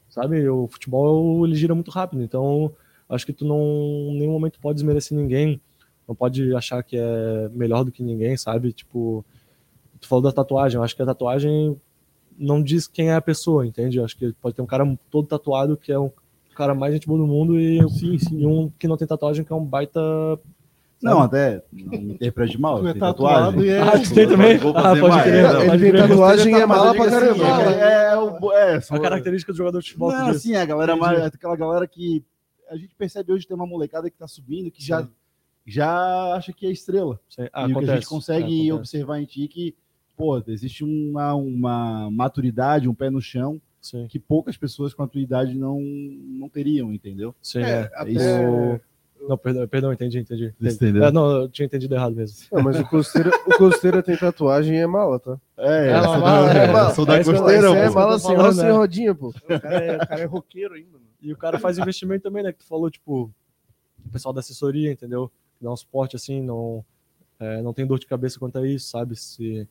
Sabe? 0.09 0.47
O 0.49 0.67
futebol 0.67 1.45
ele 1.45 1.55
gira 1.55 1.73
muito 1.73 1.91
rápido, 1.91 2.21
então 2.21 2.73
acho 3.07 3.25
que 3.25 3.31
tu 3.31 3.45
não 3.45 3.59
em 4.09 4.19
nenhum 4.19 4.33
momento 4.33 4.59
pode 4.59 4.75
desmerecer 4.75 5.17
ninguém, 5.17 5.61
não 6.07 6.15
pode 6.15 6.55
achar 6.55 6.81
que 6.83 6.97
é 6.97 7.49
melhor 7.51 7.83
do 7.83 7.91
que 7.91 8.01
ninguém, 8.03 8.37
sabe? 8.37 8.71
Tipo, 8.71 9.25
tu 9.99 10.07
falou 10.07 10.23
da 10.23 10.31
tatuagem, 10.31 10.77
eu 10.77 10.83
acho 10.83 10.95
que 10.95 11.01
a 11.01 11.05
tatuagem 11.05 11.79
não 12.37 12.61
diz 12.61 12.87
quem 12.87 13.09
é 13.09 13.15
a 13.15 13.21
pessoa, 13.21 13.65
entende? 13.65 13.97
Eu 13.97 14.05
acho 14.05 14.15
que 14.17 14.31
pode 14.41 14.55
ter 14.55 14.61
um 14.61 14.65
cara 14.67 14.85
todo 15.09 15.27
tatuado 15.27 15.75
que 15.75 15.91
é 15.91 15.99
um 15.99 16.11
cara 16.55 16.73
mais 16.73 16.93
gente 16.93 17.07
boa 17.07 17.19
do 17.19 17.27
mundo 17.27 17.59
e, 17.59 17.77
e 18.31 18.45
um 18.45 18.71
que 18.79 18.87
não 18.87 18.95
tem 18.97 19.07
tatuagem 19.07 19.43
que 19.43 19.51
é 19.51 19.55
um 19.55 19.63
baita 19.65 19.99
Não, 21.01 21.21
até 21.21 21.61
não 21.71 21.91
me 21.99 22.13
interprete 22.13 22.59
mal. 22.59 22.79
Tu 22.79 22.87
é 22.87 22.93
tatuagem. 22.93 23.61
e 23.61 23.69
é- 23.69 23.79
Ah, 23.81 23.99
tu 23.99 24.13
tem 24.13 24.27
também? 24.27 24.57
Vou 24.57 24.75
Ah, 24.75 24.81
pode 24.95 25.01
mais. 25.01 25.23
crer. 25.23 25.43
Não, 25.43 25.59
Ele 25.61 25.69
Pode 25.69 25.81
tem 25.83 25.91
crer. 25.91 26.07
tatuagem 26.07 26.55
e 26.55 26.59
é 26.61 26.65
mala 26.65 26.93
pra 26.95 27.05
digo 27.05 27.15
caramba. 27.19 27.45
assim, 27.57 27.73
É, 27.79 28.11
é, 28.11 28.17
o- 28.17 28.51
é, 28.53 28.75
a 28.89 28.99
característica 28.99 29.51
do 29.51 29.57
jogador 29.57 29.79
de 29.81 29.85
futebol. 29.87 30.11
Não, 30.11 30.27
assim, 30.29 30.55
a 30.55 30.65
galera 30.65 30.95
mais, 30.95 31.19
aquela 31.25 31.55
galera 31.55 31.85
que 31.87 32.23
a 32.69 32.75
gente 32.77 32.95
percebe 32.95 33.31
hoje 33.31 33.45
tem 33.47 33.55
uma 33.55 33.67
molecada 33.67 34.09
que 34.09 34.17
tá 34.17 34.27
subindo 34.27 34.69
que 34.71 34.81
Sim. 34.81 34.87
já 34.87 35.07
acha 36.35 36.53
que 36.53 36.65
é 36.65 36.71
estrela. 36.71 37.19
Sim. 37.29 37.43
e 37.43 37.45
o 37.45 37.49
que 37.49 37.55
a 37.55 37.65
acontece. 37.65 37.93
gente 37.93 38.07
consegue 38.07 38.43
É, 38.43 38.45
acontece. 38.45 38.71
observar 38.71 39.19
em 39.19 39.25
ti 39.25 39.47
que, 39.47 39.75
pô, 40.15 40.41
existe 40.47 40.83
uma, 40.83 41.33
uma 41.35 42.09
maturidade, 42.11 42.87
um 42.87 42.93
pé 42.93 43.09
no 43.09 43.21
chão 43.21 43.61
Sim, 43.81 44.07
que 44.07 44.19
poucas 44.19 44.57
pessoas 44.57 44.93
com 44.93 45.03
a 45.03 45.07
tua 45.07 45.21
idade 45.21 45.55
não, 45.55 45.79
não 45.79 46.49
teriam, 46.49 46.91
entendeu? 46.93 47.33
sim, 47.41 47.59
É, 47.59 47.69
é. 47.69 47.91
até- 47.93 48.11
Isso- 48.11 48.81
Não, 49.27 49.37
perdão, 49.37 49.67
perdão, 49.67 49.91
entendi, 49.93 50.19
entendi. 50.19 50.53
entendi. 50.61 50.99
É, 51.03 51.11
não, 51.11 51.41
eu 51.41 51.49
tinha 51.49 51.65
entendido 51.65 51.93
errado 51.95 52.15
mesmo. 52.15 52.37
Não, 52.51 52.61
mas 52.63 52.79
o 52.79 52.85
Costeira, 52.87 53.29
o 53.47 53.57
Costeira 53.57 54.01
tem 54.03 54.15
tatuagem 54.15 54.75
e 54.75 54.79
é 54.79 54.87
mala, 54.87 55.19
tá? 55.19 55.37
É, 55.57 55.89
É, 55.89 55.97
uma 55.97 56.01
da- 56.01 56.17
mala, 56.19 56.53
é, 56.53 56.89
eu 56.89 56.95
sou 56.95 57.05
da 57.05 57.15
é 57.15 57.23
costeira, 57.23 57.67
é 57.75 57.89
mala 57.89 58.19
sem 58.19 58.35
roça 58.35 58.63
né? 58.63 58.71
rodinha, 58.71 59.15
pô. 59.15 59.29
O 59.29 59.59
cara 59.59 59.83
é, 59.83 59.95
o 59.97 60.07
cara 60.07 60.21
é 60.21 60.25
roqueiro 60.25 60.75
ainda. 60.75 60.91
mano. 60.93 61.05
E 61.21 61.33
o 61.33 61.35
cara 61.37 61.57
faz 61.59 61.77
investimento 61.79 62.23
também, 62.23 62.43
né? 62.43 62.51
Que 62.53 62.59
tu 62.59 62.65
falou, 62.67 62.89
tipo, 62.91 63.31
o 64.05 64.09
pessoal 64.11 64.31
da 64.33 64.39
assessoria, 64.39 64.91
entendeu? 64.91 65.31
Dá 65.61 65.71
um 65.71 65.75
suporte 65.75 66.15
assim, 66.15 66.41
não, 66.41 66.83
é, 67.39 67.61
não 67.61 67.73
tem 67.73 67.85
dor 67.85 67.99
de 67.99 68.05
cabeça 68.05 68.39
quanto 68.39 68.57
a 68.57 68.67
isso, 68.67 68.89
sabe? 68.89 69.15
Se, 69.15 69.67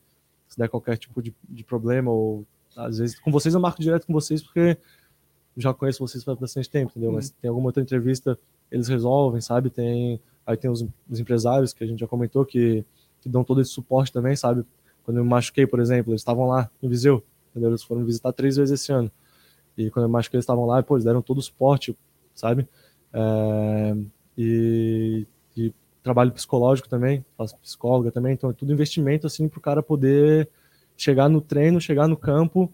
se 0.47 0.57
der 0.57 0.69
qualquer 0.69 0.97
tipo 0.97 1.21
de, 1.21 1.33
de 1.47 1.63
problema, 1.63 2.11
ou 2.11 2.45
às 2.75 2.97
vezes 2.97 3.19
com 3.19 3.31
vocês 3.31 3.53
eu 3.53 3.59
marco 3.59 3.81
direto 3.81 4.05
com 4.05 4.13
vocês 4.13 4.43
porque 4.43 4.77
já 5.57 5.73
conheço 5.73 5.99
vocês 5.99 6.23
faz 6.23 6.37
bastante 6.37 6.69
tempo, 6.69 6.91
entendeu? 6.91 7.11
Mas 7.11 7.31
tem 7.31 7.49
alguma 7.49 7.69
outra 7.69 7.81
entrevista, 7.81 8.37
eles 8.71 8.87
resolvem, 8.87 9.41
sabe? 9.41 9.69
Tem, 9.69 10.21
aí 10.45 10.55
tem 10.55 10.69
os, 10.69 10.85
os 11.09 11.19
empresários 11.19 11.73
que 11.73 11.83
a 11.83 11.87
gente 11.87 11.99
já 11.99 12.07
comentou 12.07 12.45
que, 12.45 12.85
que 13.19 13.27
dão 13.27 13.43
todo 13.43 13.59
esse 13.61 13.71
suporte 13.71 14.13
também, 14.13 14.35
sabe? 14.35 14.63
Quando 15.03 15.17
eu 15.17 15.23
me 15.23 15.29
machuquei, 15.29 15.65
por 15.65 15.79
exemplo, 15.79 16.11
eles 16.11 16.21
estavam 16.21 16.47
lá 16.47 16.69
em 16.81 16.87
Viseu, 16.87 17.23
entendeu? 17.49 17.71
Eles 17.71 17.81
foram 17.81 18.05
visitar 18.05 18.31
três 18.33 18.55
vezes 18.57 18.79
esse 18.79 18.91
ano. 18.91 19.11
E 19.75 19.89
quando 19.89 20.03
eu 20.03 20.09
me 20.09 20.13
machuquei, 20.13 20.37
eles 20.37 20.43
estavam 20.43 20.65
lá, 20.65 20.83
pô, 20.83 20.95
eles 20.95 21.05
deram 21.05 21.21
todo 21.21 21.39
o 21.39 21.41
suporte, 21.41 21.97
sabe? 22.35 22.67
É, 23.11 23.95
e, 24.37 25.25
e 25.57 25.73
trabalho 26.03 26.31
psicológico 26.31 26.87
também, 26.87 27.25
faço 27.37 27.57
psicóloga 27.57 28.11
também, 28.11 28.33
então 28.33 28.49
é 28.49 28.53
tudo 28.53 28.71
investimento 28.71 29.27
assim 29.27 29.47
para 29.49 29.59
o 29.59 29.61
cara 29.61 29.83
poder 29.83 30.47
chegar 30.95 31.29
no 31.29 31.41
treino, 31.41 31.81
chegar 31.81 32.07
no 32.07 32.15
campo 32.15 32.71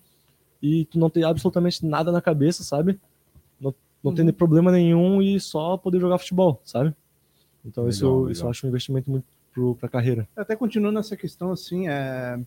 e 0.62 0.86
tu 0.86 1.00
não 1.00 1.10
ter 1.10 1.24
absolutamente 1.26 1.86
nada 1.86 2.12
na 2.12 2.22
cabeça, 2.22 2.64
sabe? 2.64 3.00
Não, 3.60 3.74
não 4.04 4.14
ter 4.14 4.32
problema 4.34 4.72
nenhum 4.72 5.22
e 5.22 5.40
só 5.40 5.78
poder 5.78 6.00
jogar 6.00 6.20
futebol, 6.20 6.62
sabe? 6.64 6.94
Então 7.66 7.88
isso, 7.88 8.06
Legal, 8.06 8.32
isso 8.32 8.40
legal. 8.40 8.48
eu 8.48 8.52
acho 8.52 8.66
um 8.66 8.70
investimento 8.70 9.12
muito 9.12 9.26
pro, 9.54 9.76
pra 9.76 9.90
carreira. 9.90 10.28
Até 10.36 10.56
continuando 10.56 11.00
essa 11.00 11.18
questão, 11.18 11.52
assim, 11.52 11.88
é... 11.88 12.40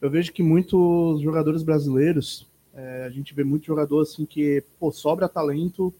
eu 0.00 0.10
vejo 0.10 0.32
que 0.32 0.42
muitos 0.42 1.20
jogadores 1.20 1.62
brasileiros, 1.62 2.46
é, 2.74 3.04
a 3.04 3.10
gente 3.10 3.34
vê 3.34 3.44
muito 3.44 3.66
jogador 3.66 4.00
assim 4.00 4.24
que 4.24 4.64
pô, 4.78 4.90
sobra 4.90 5.28
talento, 5.28 5.92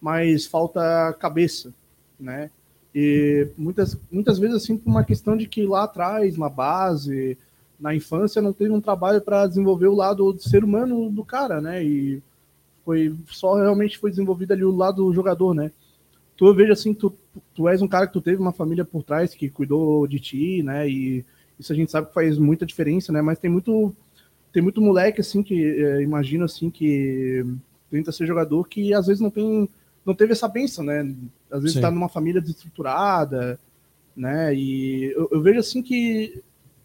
mas 0.00 0.46
falta 0.46 1.12
cabeça, 1.14 1.72
né? 2.18 2.50
E 3.00 3.46
muitas, 3.56 3.96
muitas 4.10 4.40
vezes 4.40 4.56
assim 4.56 4.76
por 4.76 4.90
uma 4.90 5.04
questão 5.04 5.36
de 5.36 5.46
que 5.46 5.64
lá 5.64 5.84
atrás, 5.84 6.36
na 6.36 6.48
base, 6.48 7.38
na 7.78 7.94
infância, 7.94 8.42
não 8.42 8.52
teve 8.52 8.72
um 8.72 8.80
trabalho 8.80 9.20
para 9.20 9.46
desenvolver 9.46 9.86
o 9.86 9.94
lado 9.94 10.32
do 10.32 10.42
ser 10.42 10.64
humano 10.64 11.08
do 11.08 11.24
cara, 11.24 11.60
né? 11.60 11.84
E 11.84 12.20
foi 12.84 13.14
só 13.28 13.54
realmente 13.54 13.98
foi 13.98 14.10
desenvolvido 14.10 14.50
ali 14.50 14.64
o 14.64 14.74
lado 14.74 15.04
do 15.04 15.14
jogador, 15.14 15.54
né? 15.54 15.70
Tu 16.36 16.44
eu 16.44 16.52
vejo 16.52 16.72
assim, 16.72 16.92
tu, 16.92 17.14
tu 17.54 17.68
és 17.68 17.80
um 17.80 17.86
cara 17.86 18.04
que 18.04 18.12
tu 18.12 18.20
teve 18.20 18.42
uma 18.42 18.52
família 18.52 18.84
por 18.84 19.04
trás 19.04 19.32
que 19.32 19.48
cuidou 19.48 20.04
de 20.08 20.18
ti, 20.18 20.64
né? 20.64 20.88
E 20.90 21.24
isso 21.56 21.72
a 21.72 21.76
gente 21.76 21.92
sabe 21.92 22.08
que 22.08 22.14
faz 22.14 22.36
muita 22.36 22.66
diferença, 22.66 23.12
né? 23.12 23.22
Mas 23.22 23.38
tem 23.38 23.48
muito 23.48 23.94
tem 24.52 24.60
muito 24.60 24.80
moleque 24.80 25.20
assim 25.20 25.40
que 25.40 25.54
é, 25.64 26.02
imagino 26.02 26.44
assim 26.44 26.68
que 26.68 27.46
tenta 27.92 28.10
ser 28.10 28.26
jogador 28.26 28.66
que 28.68 28.92
às 28.92 29.06
vezes 29.06 29.20
não 29.20 29.30
tem 29.30 29.68
não 30.08 30.14
teve 30.14 30.32
essa 30.32 30.48
benção, 30.48 30.82
né? 30.84 31.14
Às 31.50 31.60
vezes 31.62 31.74
Sim. 31.76 31.82
tá 31.82 31.90
numa 31.90 32.08
família 32.08 32.40
desestruturada, 32.40 33.60
né? 34.16 34.54
E 34.54 35.12
eu, 35.14 35.28
eu 35.30 35.40
vejo 35.42 35.60
assim 35.60 35.82
que 35.82 36.42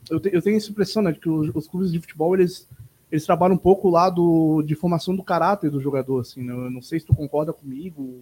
eu, 0.10 0.20
te- 0.20 0.30
eu 0.34 0.42
tenho 0.42 0.58
essa 0.58 0.70
impressão, 0.70 1.02
né, 1.02 1.14
de 1.14 1.20
que 1.20 1.30
os, 1.30 1.50
os 1.56 1.68
clubes 1.68 1.92
de 1.92 2.00
futebol 2.00 2.36
eles 2.36 2.68
eles 3.10 3.26
trabalham 3.26 3.54
um 3.54 3.60
pouco 3.60 3.88
o 3.88 3.92
lado 3.92 4.64
de 4.64 4.74
formação 4.74 5.16
do 5.16 5.24
caráter 5.24 5.70
do 5.70 5.80
jogador, 5.80 6.22
assim, 6.22 6.42
né? 6.44 6.52
Eu 6.52 6.72
não 6.72 6.82
sei 6.82 7.00
se 7.00 7.06
tu 7.06 7.16
concorda 7.16 7.54
comigo, 7.54 8.22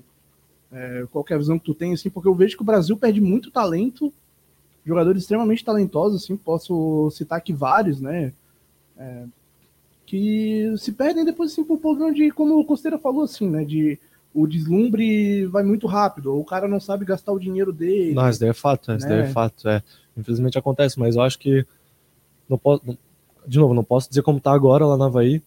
é, 0.69 1.05
qual 1.09 1.23
que 1.23 1.31
é 1.31 1.35
a 1.37 1.39
visão 1.39 1.57
que 1.57 1.63
tu 1.63 1.73
tem, 1.73 1.93
assim, 1.93 2.09
porque 2.09 2.27
eu 2.27 2.35
vejo 2.35 2.57
que 2.57 2.61
o 2.61 2.65
Brasil 2.65 2.97
perde 2.97 3.21
muito 3.21 3.49
talento, 3.49 4.13
jogadores 4.85 5.21
extremamente 5.21 5.63
talentosos, 5.63 6.23
assim, 6.23 6.35
posso 6.35 7.09
citar 7.11 7.37
aqui 7.37 7.53
vários, 7.53 8.01
né, 8.01 8.33
é, 8.97 9.23
que 10.05 10.75
se 10.77 10.91
perdem 10.91 11.23
depois, 11.23 11.53
assim, 11.53 11.63
por 11.63 11.79
problema 11.79 12.13
de, 12.13 12.29
como 12.29 12.59
o 12.59 12.65
Costeira 12.65 12.99
falou, 12.99 13.23
assim, 13.23 13.49
né, 13.49 13.63
de 13.63 13.97
o 14.33 14.47
deslumbre 14.47 15.45
vai 15.47 15.63
muito 15.63 15.87
rápido, 15.87 16.33
ou 16.33 16.39
o 16.41 16.45
cara 16.45 16.67
não 16.67 16.79
sabe 16.79 17.05
gastar 17.05 17.31
o 17.33 17.39
dinheiro 17.39 17.73
dele. 17.73 18.13
Não, 18.13 18.29
isso 18.29 18.39
daí 18.39 18.49
é 18.49 18.53
fato, 18.53 18.91
isso 18.93 19.07
daí 19.07 19.19
é 19.19 19.23
né? 19.23 19.29
fato. 19.29 19.67
É. 19.67 19.83
Infelizmente 20.15 20.57
acontece, 20.57 20.99
mas 20.99 21.15
eu 21.15 21.21
acho 21.21 21.37
que 21.37 21.65
não 22.47 22.57
posso, 22.57 22.81
de 23.47 23.59
novo, 23.59 23.73
não 23.73 23.83
posso 23.83 24.09
dizer 24.09 24.21
como 24.21 24.39
tá 24.39 24.51
agora 24.51 24.85
lá 24.85 24.97
na 24.97 25.05
Havaí, 25.05 25.41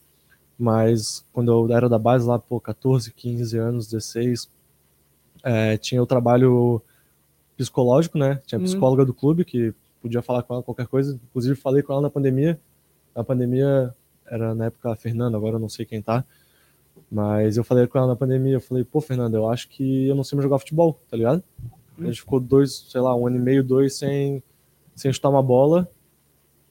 mas 0.59 1.25
quando 1.33 1.51
eu 1.51 1.75
era 1.75 1.89
da 1.89 1.99
base 1.99 2.27
lá, 2.27 2.39
pô, 2.39 2.61
14, 2.61 3.13
15 3.13 3.59
anos, 3.59 3.87
16, 3.89 4.51
é, 5.43 5.77
tinha 5.77 6.03
o 6.03 6.07
trabalho 6.07 6.81
psicológico, 7.57 8.19
né? 8.19 8.41
Tinha 8.47 8.59
a 8.59 8.61
Uhum. 8.61 8.65
psicóloga 8.67 9.05
do 9.05 9.15
clube 9.15 9.45
que 9.45 9.75
podia 10.01 10.23
falar 10.23 10.43
com 10.43 10.55
ela 10.55 10.63
qualquer 10.63 10.87
coisa. 10.87 11.19
Inclusive 11.31 11.55
falei 11.57 11.83
com 11.83 11.93
ela 11.93 12.03
na 12.03 12.11
pandemia. 12.11 12.59
Na 13.15 13.23
pandemia 13.25 13.95
era 14.27 14.55
na 14.55 14.67
época 14.67 14.93
a 14.93 14.97
Fernanda, 14.97 15.37
agora 15.37 15.57
eu 15.57 15.61
não 15.61 15.69
sei 15.69 15.85
quem 15.87 16.01
tá. 16.03 16.25
Mas 17.15 17.57
eu 17.57 17.63
falei 17.63 17.87
com 17.87 17.97
ela 17.97 18.09
na 18.09 18.17
pandemia, 18.17 18.55
eu 18.55 18.61
falei, 18.61 18.83
pô, 18.83 19.01
Fernanda, 19.01 19.37
eu 19.37 19.49
acho 19.49 19.69
que 19.69 20.09
eu 20.09 20.17
não 20.17 20.25
sei 20.25 20.35
mais 20.35 20.43
jogar 20.43 20.59
futebol, 20.59 20.99
tá 21.09 21.17
ligado? 21.17 21.45
A 21.97 22.07
gente 22.07 22.19
ficou 22.19 22.41
dois, 22.41 22.87
sei 22.89 23.01
lá, 23.01 23.15
um 23.15 23.25
ano 23.29 23.37
e 23.37 23.39
meio, 23.39 23.63
dois 23.63 23.97
sem, 23.97 24.43
sem 24.97 25.13
chutar 25.13 25.29
uma 25.29 25.41
bola. 25.41 25.89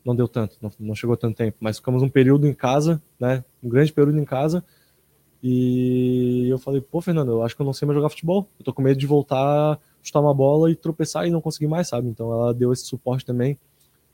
Não 0.04 0.14
deu 0.14 0.28
tanto, 0.28 0.58
não, 0.62 0.70
não 0.78 0.96
chegou 0.96 1.16
tanto 1.16 1.38
tempo, 1.38 1.56
mas 1.62 1.78
ficamos 1.78 2.04
um 2.04 2.10
período 2.10 2.46
em 2.46 2.54
casa, 2.54 3.02
né? 3.18 3.42
Um 3.64 3.70
grande 3.70 3.94
período 3.94 4.20
em 4.20 4.26
casa. 4.26 4.66
E 5.42 6.50
eu 6.50 6.60
falei, 6.60 6.82
pô, 6.82 7.00
Fernando, 7.00 7.32
eu 7.32 7.42
acho 7.42 7.56
que 7.56 7.62
eu 7.62 7.66
não 7.66 7.72
sei 7.72 7.86
mais 7.86 7.96
jogar 7.96 8.10
futebol. 8.10 8.50
Eu 8.60 8.66
tô 8.66 8.74
com 8.74 8.82
medo 8.82 9.00
de 9.00 9.08
voltar, 9.08 9.80
chutar 10.02 10.20
uma 10.20 10.34
bola 10.34 10.70
e 10.70 10.76
tropeçar 10.76 11.26
e 11.26 11.32
não 11.32 11.40
conseguir 11.40 11.68
mais, 11.68 11.88
sabe? 11.88 12.10
Então 12.10 12.34
ela 12.34 12.54
deu 12.54 12.74
esse 12.74 12.84
suporte 12.84 13.26
também 13.26 13.58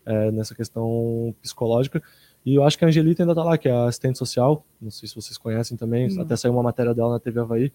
é, 0.06 0.30
nessa 0.30 0.54
questão 0.54 1.34
psicológica. 1.42 2.04
E 2.46 2.56
eu 2.56 2.64
acho 2.64 2.78
que 2.78 2.86
a 2.86 2.88
Angelita 2.88 3.24
ainda 3.24 3.36
tá 3.36 3.44
lá, 3.44 3.58
que 3.58 3.68
é 3.68 3.72
a 3.72 3.86
assistente 3.86 4.18
social. 4.18 4.64
Não 4.82 4.92
sei 4.92 5.08
se 5.08 5.16
vocês 5.16 5.38
conhecem 5.38 5.76
também. 5.78 6.10
Não. 6.10 6.24
Até 6.24 6.36
saiu 6.36 6.54
uma 6.54 6.64
matéria 6.64 6.94
dela 6.94 7.12
na 7.12 7.20
TV 7.20 7.40
Havaí. 7.40 7.72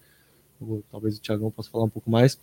Talvez 0.91 1.19
o 1.19 1.21
Tiagão 1.21 1.51
possa 1.51 1.71
falar 1.71 1.85
um 1.85 1.91
pouco 1.91 2.11
mais. 2.11 2.39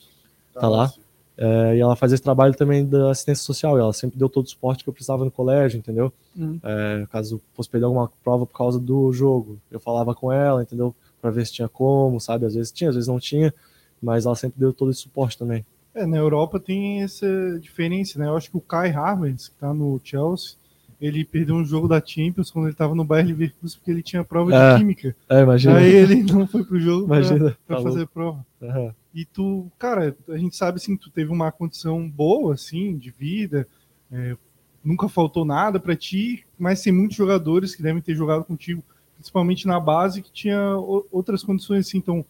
Tá 0.53 0.67
lá. 0.67 0.91
É, 1.37 1.77
e 1.77 1.79
ela 1.79 1.95
faz 1.95 2.13
esse 2.13 2.21
trabalho 2.21 2.53
também 2.53 2.85
da 2.85 3.09
assistência 3.09 3.43
social. 3.43 3.77
Ela 3.77 3.93
sempre 3.93 4.17
deu 4.17 4.29
todo 4.29 4.45
o 4.45 4.49
suporte 4.49 4.83
que 4.83 4.89
eu 4.89 4.93
precisava 4.93 5.25
no 5.25 5.31
colégio, 5.31 5.77
entendeu? 5.77 6.13
Uhum. 6.37 6.59
É, 6.63 7.07
caso 7.09 7.41
fosse 7.53 7.69
perder 7.69 7.85
alguma 7.85 8.11
prova 8.23 8.45
por 8.45 8.55
causa 8.55 8.79
do 8.79 9.11
jogo, 9.11 9.57
eu 9.71 9.79
falava 9.79 10.13
com 10.13 10.31
ela, 10.31 10.61
entendeu? 10.61 10.93
Pra 11.21 11.31
ver 11.31 11.45
se 11.45 11.53
tinha 11.53 11.67
como, 11.67 12.19
sabe? 12.19 12.45
Às 12.45 12.53
vezes 12.53 12.71
tinha, 12.71 12.89
às 12.89 12.95
vezes 12.95 13.07
não 13.07 13.19
tinha. 13.19 13.53
Mas 14.01 14.25
ela 14.25 14.35
sempre 14.35 14.59
deu 14.59 14.73
todo 14.73 14.91
esse 14.91 15.01
suporte 15.01 15.37
também. 15.37 15.65
É, 15.93 16.05
na 16.05 16.17
Europa 16.17 16.59
tem 16.59 17.01
essa 17.01 17.27
diferença, 17.59 18.17
né? 18.17 18.27
Eu 18.27 18.37
acho 18.37 18.49
que 18.49 18.57
o 18.57 18.61
Kai 18.61 18.91
Havertz, 18.91 19.49
que 19.49 19.55
tá 19.55 19.73
no 19.73 19.99
Chelsea, 20.03 20.55
ele 21.01 21.25
perdeu 21.25 21.55
um 21.55 21.65
jogo 21.65 21.87
da 21.87 21.99
Champions 22.05 22.51
quando 22.51 22.67
ele 22.67 22.75
tava 22.75 22.93
no 22.93 23.03
Bayern 23.03 23.31
Leverkusen 23.31 23.79
porque 23.79 23.89
ele 23.91 24.03
tinha 24.03 24.23
prova 24.23 24.53
É. 24.55 24.73
de 24.73 24.79
química. 24.79 25.15
É, 25.27 25.41
imagina. 25.41 25.77
Aí 25.77 25.91
ele 25.91 26.21
não 26.31 26.45
foi 26.47 26.63
pro 26.63 26.79
jogo 26.79 27.07
pra, 27.07 27.23
Falou. 27.67 27.83
fazer 27.83 28.07
prova. 28.07 28.45
Aham. 28.61 28.93
E 29.13 29.25
tu, 29.25 29.69
cara, 29.79 30.15
a 30.29 30.37
gente 30.37 30.55
sabe 30.55 30.77
assim, 30.77 30.95
tu 30.95 31.09
teve 31.09 31.31
uma 31.31 31.51
condição 31.51 32.07
boa, 32.07 32.53
assim, 32.53 32.95
de 32.97 33.09
vida, 33.11 33.67
é, 34.11 34.37
nunca 34.83 35.09
faltou 35.09 35.43
nada 35.43 35.79
pra 35.79 35.95
ti, 35.95 36.45
mas 36.57 36.81
tem 36.81 36.93
muitos 36.93 37.17
jogadores 37.17 37.75
que 37.75 37.83
devem 37.83 38.01
ter 38.01 38.15
jogado 38.15 38.45
contigo, 38.45 38.81
principalmente 39.15 39.67
na 39.67 39.79
base, 39.79 40.21
que 40.21 40.31
tinha 40.31 40.75
outras 41.11 41.43
condições, 41.43 41.87
assim, 41.87 41.97
então, 41.97 42.23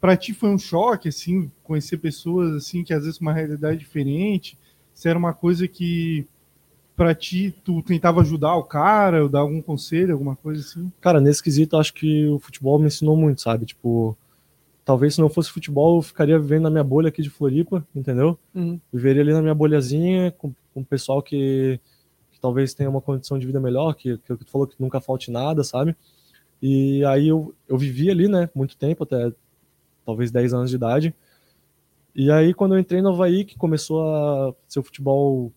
pra 0.00 0.16
ti 0.16 0.32
foi 0.32 0.50
um 0.50 0.58
choque, 0.58 1.08
assim, 1.08 1.50
conhecer 1.64 1.96
pessoas, 1.96 2.54
assim, 2.54 2.84
que 2.84 2.94
às 2.94 3.02
vezes 3.04 3.18
uma 3.20 3.32
realidade 3.32 3.78
diferente, 3.80 4.56
se 4.94 5.08
era 5.08 5.18
uma 5.18 5.32
coisa 5.34 5.66
que 5.66 6.24
pra 6.98 7.14
ti 7.14 7.54
tu 7.64 7.80
tentava 7.80 8.20
ajudar 8.22 8.56
o 8.56 8.64
cara, 8.64 9.22
ou 9.22 9.28
dar 9.28 9.38
algum 9.38 9.62
conselho, 9.62 10.12
alguma 10.12 10.34
coisa 10.34 10.60
assim? 10.60 10.90
Cara, 11.00 11.20
nesse 11.20 11.40
quesito, 11.40 11.76
acho 11.76 11.94
que 11.94 12.26
o 12.26 12.40
futebol 12.40 12.76
me 12.76 12.88
ensinou 12.88 13.16
muito, 13.16 13.40
sabe? 13.40 13.64
Tipo, 13.64 14.18
talvez 14.84 15.14
se 15.14 15.20
não 15.20 15.28
fosse 15.28 15.48
futebol, 15.48 15.98
eu 15.98 16.02
ficaria 16.02 16.36
vivendo 16.36 16.64
na 16.64 16.70
minha 16.70 16.82
bolha 16.82 17.08
aqui 17.08 17.22
de 17.22 17.30
Floripa, 17.30 17.86
entendeu? 17.94 18.36
Uhum. 18.52 18.80
Viveria 18.92 19.22
ali 19.22 19.32
na 19.32 19.40
minha 19.40 19.54
bolhazinha, 19.54 20.32
com, 20.32 20.52
com 20.74 20.80
o 20.80 20.84
pessoal 20.84 21.22
que, 21.22 21.78
que 22.32 22.40
talvez 22.40 22.74
tenha 22.74 22.90
uma 22.90 23.00
condição 23.00 23.38
de 23.38 23.46
vida 23.46 23.60
melhor, 23.60 23.94
que, 23.94 24.18
que 24.18 24.36
tu 24.36 24.50
falou 24.50 24.66
que 24.66 24.74
nunca 24.76 25.00
falte 25.00 25.30
nada, 25.30 25.62
sabe? 25.62 25.96
E 26.60 27.04
aí 27.04 27.28
eu, 27.28 27.54
eu 27.68 27.78
vivi 27.78 28.10
ali, 28.10 28.26
né, 28.26 28.50
muito 28.52 28.76
tempo, 28.76 29.04
até 29.04 29.32
talvez 30.04 30.32
10 30.32 30.52
anos 30.52 30.70
de 30.70 30.76
idade. 30.76 31.14
E 32.12 32.28
aí, 32.32 32.52
quando 32.52 32.74
eu 32.74 32.80
entrei 32.80 33.00
no 33.00 33.10
Havaí, 33.10 33.44
que 33.44 33.56
começou 33.56 34.02
a 34.02 34.52
ser 34.66 34.80
o 34.80 34.82
futebol 34.82 35.52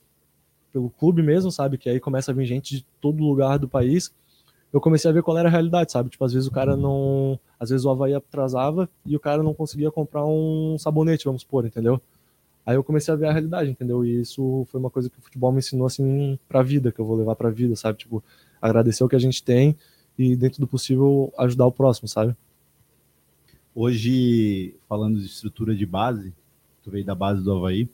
pelo 0.72 0.90
clube 0.90 1.22
mesmo, 1.22 1.52
sabe? 1.52 1.78
Que 1.78 1.90
aí 1.90 2.00
começa 2.00 2.32
a 2.32 2.34
vir 2.34 2.46
gente 2.46 2.78
de 2.78 2.86
todo 3.00 3.24
lugar 3.24 3.58
do 3.60 3.68
país. 3.68 4.14
Eu 4.72 4.80
comecei 4.80 5.10
a 5.10 5.14
ver 5.14 5.22
qual 5.22 5.38
era 5.38 5.50
a 5.50 5.52
realidade, 5.52 5.92
sabe? 5.92 6.10
Tipo, 6.10 6.24
às 6.24 6.34
vezes 6.34 6.48
o 6.48 6.52
cara 6.52 6.78
não. 6.78 7.40
Às 7.60 7.70
vezes 7.70 7.86
o 7.86 7.90
Havaí 7.90 8.14
atrasava 8.14 8.90
e 9.06 9.16
o 9.16 9.20
cara 9.20 9.44
não 9.44 9.54
conseguia 9.54 9.92
comprar 9.92 10.26
um 10.26 10.78
sabonete, 10.80 11.26
vamos 11.26 11.42
supor, 11.42 11.66
entendeu? 11.66 12.02
Aí 12.66 12.76
eu 12.76 12.84
comecei 12.84 13.14
a 13.14 13.18
ver 13.18 13.28
a 13.28 13.32
realidade, 13.32 13.70
entendeu? 13.70 14.06
E 14.06 14.22
isso 14.22 14.66
foi 14.70 14.80
uma 14.80 14.90
coisa 14.90 15.10
que 15.10 15.20
o 15.20 15.22
futebol 15.22 15.52
me 15.52 15.60
ensinou, 15.60 15.88
assim, 15.88 16.40
pra 16.48 16.62
vida, 16.62 16.92
que 16.92 17.00
eu 17.00 17.06
vou 17.06 17.18
levar 17.18 17.36
pra 17.36 17.50
vida, 17.50 17.76
sabe? 17.76 17.98
Tipo, 17.98 18.24
agradecer 18.62 19.04
o 19.04 19.10
que 19.10 19.16
a 19.16 19.20
gente 19.20 19.44
tem 19.44 19.76
e 20.18 20.36
dentro 20.36 20.60
do 20.62 20.68
possível 20.68 21.34
ajudar 21.38 21.66
o 21.66 21.72
próximo, 21.72 22.08
sabe? 22.08 22.36
Hoje, 23.74 24.76
falando 24.88 25.20
de 25.20 25.26
estrutura 25.26 25.74
de 25.76 25.86
base, 25.86 26.34
tu 26.84 26.92
veio 26.92 27.06
da 27.06 27.16
base 27.16 27.44
do 27.44 27.52
Havaí, 27.52 27.90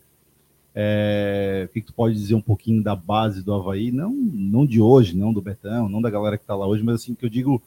é, 0.80 1.64
o 1.66 1.74
que, 1.74 1.82
que, 1.82 1.88
tu 1.88 1.94
pode 1.94 2.14
dizer 2.14 2.36
um 2.36 2.42
pouquinho 2.42 2.84
da 2.84 2.96
base 2.96 3.44
do 3.44 3.52
Havaí? 3.52 3.92
Não, 3.92 4.12
não 4.12 4.64
de 4.64 4.80
hoje, 4.80 5.18
não 5.18 5.34
do 5.34 5.42
Betão, 5.42 5.90
não 5.90 6.00
da 6.00 6.08
galera 6.12 6.38
que 6.38 6.44
está 6.44 6.56
lá 6.56 6.68
hoje, 6.68 6.84
mas 6.84 7.02
assim, 7.02 7.16
que 7.16 7.26
eu 7.26 7.30
digo 7.30 7.60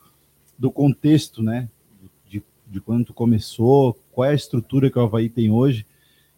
do 0.56 0.70
contexto, 0.70 1.42
né? 1.42 1.68
De, 2.28 2.40
de 2.68 2.80
quando 2.80 3.06
tu 3.06 3.12
começou, 3.12 3.98
qual 4.12 4.26
é 4.26 4.30
a 4.30 4.34
estrutura 4.34 4.88
que 4.88 4.96
o 4.96 5.02
Havaí 5.02 5.28
tem 5.28 5.50
hoje 5.50 5.84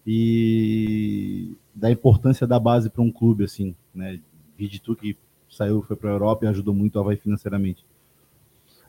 e 0.07 1.55
da 1.75 1.91
importância 1.91 2.47
da 2.47 2.59
base 2.59 2.89
para 2.89 3.03
um 3.03 3.13
clube, 3.13 3.45
assim, 3.45 3.75
né? 3.95 4.19
Vi 4.57 4.67
de 4.67 4.81
tu 4.81 4.97
que 4.97 5.15
saiu, 5.51 5.83
foi 5.83 5.95
para 5.95 6.09
a 6.09 6.15
Europa 6.15 6.47
e 6.47 6.49
ajudou 6.49 6.73
muito 6.73 6.97
o 6.97 7.01
Havaí 7.01 7.19
financeiramente. 7.19 7.85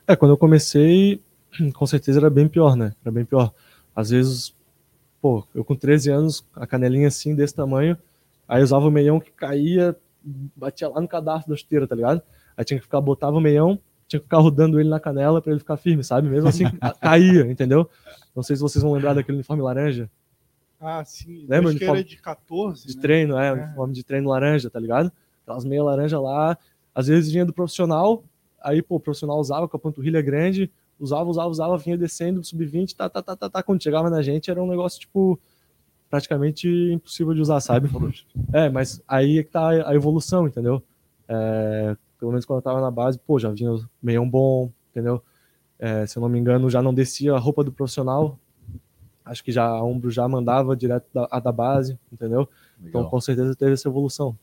É, 0.07 0.15
quando 0.15 0.31
eu 0.31 0.37
comecei, 0.37 1.21
com 1.75 1.85
certeza 1.85 2.21
era 2.21 2.29
bem 2.29 2.47
pior, 2.47 2.77
né? 2.77 2.93
Era 3.03 3.11
bem 3.11 3.25
pior. 3.25 3.53
Às 3.93 4.11
vezes, 4.11 4.55
pô, 5.23 5.47
eu 5.55 5.63
com 5.63 5.73
13 5.73 6.11
anos, 6.11 6.45
a 6.53 6.67
canelinha 6.67 7.07
assim, 7.07 7.33
desse 7.33 7.55
tamanho, 7.55 7.97
aí 8.45 8.61
usava 8.61 8.85
o 8.85 8.91
meião 8.91 9.21
que 9.21 9.31
caía, 9.31 9.95
batia 10.53 10.89
lá 10.89 10.99
no 10.99 11.07
cadastro 11.07 11.49
da 11.49 11.55
chuteira, 11.55 11.87
tá 11.87 11.95
ligado? 11.95 12.21
Aí 12.57 12.65
tinha 12.65 12.77
que 12.77 12.83
ficar, 12.83 12.99
botava 12.99 13.37
o 13.37 13.39
meião, 13.39 13.79
tinha 14.05 14.19
que 14.19 14.25
ficar 14.25 14.39
rodando 14.39 14.81
ele 14.81 14.89
na 14.89 14.99
canela 14.99 15.41
para 15.41 15.53
ele 15.53 15.61
ficar 15.61 15.77
firme, 15.77 16.03
sabe? 16.03 16.27
Mesmo 16.27 16.49
assim, 16.49 16.65
caía, 16.99 17.49
entendeu? 17.49 17.89
Não 18.35 18.43
sei 18.43 18.57
se 18.57 18.61
vocês 18.61 18.83
vão 18.83 18.91
lembrar 18.91 19.13
daquele 19.13 19.37
uniforme 19.37 19.63
laranja. 19.63 20.11
Ah, 20.77 21.05
sim. 21.05 21.45
Lembra? 21.47 21.69
Acho 21.69 21.79
que 21.79 21.85
era 21.85 22.03
de 22.03 22.17
14, 22.17 22.85
De 22.85 22.95
né? 22.97 23.01
treino, 23.01 23.37
é, 23.37 23.47
É. 23.47 23.53
uniforme 23.53 23.93
de 23.93 24.03
treino 24.03 24.27
laranja, 24.29 24.69
tá 24.69 24.77
ligado? 24.77 25.09
Aquelas 25.43 25.63
meia 25.63 25.83
laranja 25.85 26.19
lá, 26.19 26.57
às 26.93 27.07
vezes 27.07 27.31
vinha 27.31 27.45
do 27.45 27.53
profissional, 27.53 28.25
aí, 28.61 28.81
pô, 28.81 28.95
o 28.97 28.99
profissional 28.99 29.39
usava 29.39 29.69
com 29.69 29.77
a 29.77 29.79
panturrilha 29.79 30.21
grande, 30.21 30.69
usava, 30.99 31.29
usava, 31.29 31.49
usava, 31.49 31.77
vinha 31.77 31.97
descendo, 31.97 32.43
sub-20, 32.43 32.95
tá, 32.95 33.09
tá, 33.09 33.21
tá, 33.21 33.35
tá, 33.35 33.49
tá, 33.49 33.63
quando 33.63 33.81
chegava 33.81 34.09
na 34.09 34.21
gente 34.21 34.49
era 34.49 34.61
um 34.61 34.67
negócio, 34.67 34.99
tipo, 34.99 35.39
praticamente 36.09 36.67
impossível 36.93 37.33
de 37.33 37.41
usar, 37.41 37.59
sabe? 37.59 37.89
É, 38.51 38.69
mas 38.69 39.01
aí 39.07 39.39
é 39.39 39.43
que 39.43 39.49
tá 39.51 39.69
a 39.87 39.95
evolução, 39.95 40.47
entendeu? 40.47 40.81
É, 41.27 41.95
pelo 42.19 42.31
menos 42.31 42.45
quando 42.45 42.59
eu 42.59 42.63
tava 42.63 42.79
na 42.79 42.91
base, 42.91 43.19
pô, 43.19 43.39
já 43.39 43.49
vinha 43.49 43.71
meião 44.01 44.29
bom, 44.29 44.71
entendeu? 44.91 45.21
É, 45.79 46.05
se 46.05 46.17
eu 46.17 46.21
não 46.21 46.29
me 46.29 46.39
engano, 46.39 46.69
já 46.69 46.81
não 46.81 46.93
descia 46.93 47.33
a 47.33 47.39
roupa 47.39 47.63
do 47.63 47.71
profissional, 47.71 48.37
acho 49.25 49.43
que 49.43 49.51
já 49.51 49.65
a 49.65 49.83
ombro 49.83 50.11
já 50.11 50.27
mandava 50.27 50.75
direto 50.75 51.05
da, 51.13 51.27
a 51.31 51.39
da 51.39 51.51
base, 51.51 51.97
entendeu? 52.11 52.47
Então, 52.79 53.01
Legal. 53.01 53.09
com 53.09 53.21
certeza 53.21 53.55
teve 53.55 53.73
essa 53.73 53.87
evolução. 53.87 54.37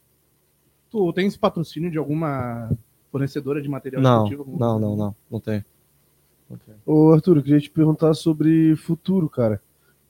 Tu 0.90 1.12
tens 1.12 1.36
patrocínio 1.36 1.90
de 1.90 1.98
alguma 1.98 2.70
fornecedora 3.12 3.62
de 3.62 3.68
material 3.68 4.02
Não, 4.02 4.24
esportivo? 4.24 4.58
não, 4.58 4.78
não, 4.78 4.96
não, 4.96 5.14
não 5.30 5.40
tem. 5.40 5.54
Não 5.54 5.60
tem. 5.60 5.64
Ô, 6.86 7.12
Arthur, 7.12 7.36
eu 7.38 7.42
queria 7.42 7.60
te 7.60 7.70
perguntar 7.70 8.14
sobre 8.14 8.74
futuro, 8.76 9.28
cara. 9.28 9.60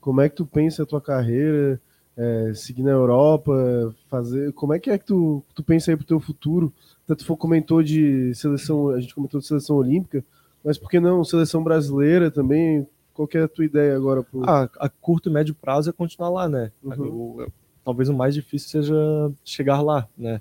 Como 0.01 0.21
é 0.21 0.29
que 0.29 0.37
tu 0.37 0.47
pensa 0.47 0.83
a 0.83 0.87
tua 0.87 1.01
carreira, 1.01 1.81
é, 2.17 2.53
seguir 2.55 2.83
na 2.83 2.91
Europa, 2.91 3.95
fazer. 4.09 4.53
Como 4.53 4.73
é 4.73 4.79
que 4.79 4.91
é 4.91 4.99
que 4.99 5.05
tu, 5.05 5.43
tu 5.55 5.63
pensa 5.63 5.91
aí 5.91 5.97
pro 5.97 6.07
teu 6.07 6.21
futuro? 6.21 6.73
Tanto 7.07 7.25
for 7.25 7.37
comentou 7.37 7.83
de 7.83 8.35
seleção, 8.35 8.91
a 8.91 9.01
gente 9.01 9.15
comentou 9.15 9.41
de 9.41 9.47
seleção 9.47 9.77
olímpica, 9.77 10.25
mas 10.65 10.79
por 10.79 10.91
que 10.91 11.01
não 11.01 11.25
seleção 11.25 11.63
brasileira 11.63 12.31
também? 12.31 12.87
Qual 13.13 13.27
que 13.29 13.37
é 13.37 13.43
a 13.43 13.49
tua 13.49 13.65
ideia 13.65 13.95
agora 13.97 14.23
pro. 14.23 14.49
Ah, 14.49 14.69
a 14.79 14.89
curto 14.89 15.29
e 15.29 15.33
médio 15.33 15.55
prazo 15.55 15.91
é 15.91 15.93
continuar 15.93 16.31
lá, 16.31 16.49
né? 16.49 16.73
Uhum. 16.83 17.09
O- 17.09 17.47
talvez 17.85 18.09
o 18.09 18.15
mais 18.15 18.35
difícil 18.35 18.69
seja 18.69 19.33
chegar 19.45 19.81
lá, 19.83 20.09
né? 20.17 20.41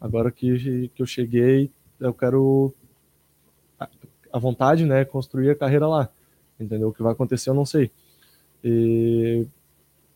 Agora 0.00 0.30
que, 0.30 0.88
que 0.94 1.02
eu 1.02 1.06
cheguei, 1.06 1.70
eu 1.98 2.14
quero 2.14 2.74
a, 4.32 4.38
vontade, 4.38 4.84
né? 4.84 5.04
Construir 5.04 5.50
a 5.50 5.54
carreira 5.54 5.86
lá. 5.86 6.08
Entendeu? 6.58 6.88
O 6.88 6.92
que 6.92 7.02
vai 7.02 7.12
acontecer 7.12 7.50
eu 7.50 7.54
não 7.54 7.64
sei. 7.64 7.90
E, 8.62 9.46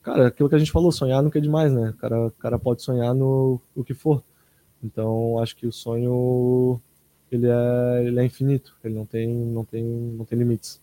cara, 0.03 0.29
aquilo 0.29 0.49
que 0.49 0.55
a 0.55 0.59
gente 0.59 0.73
falou, 0.73 0.93
sonhar 0.93 1.23
nunca 1.23 1.39
é 1.39 1.43
demais, 1.43 1.73
né? 1.73 1.91
O 1.91 1.95
cara, 1.95 2.27
o 2.27 2.31
cara 2.33 2.59
pode 2.59 2.83
sonhar 2.83 3.15
no 3.15 3.61
o 3.75 3.83
que 3.83 3.95
for. 3.95 4.23
Então, 4.83 5.39
acho 5.39 5.57
que 5.57 5.67
o 5.67 5.73
sonho 5.73 6.81
ele 7.31 7.49
é, 7.49 8.05
ele 8.07 8.21
é 8.21 8.25
infinito. 8.25 8.77
Ele 8.85 8.95
não 8.95 9.07
tem, 9.07 9.29
não 9.29 9.65
tem, 9.65 9.83
não 9.83 10.25
tem 10.25 10.39
limites. 10.39 10.81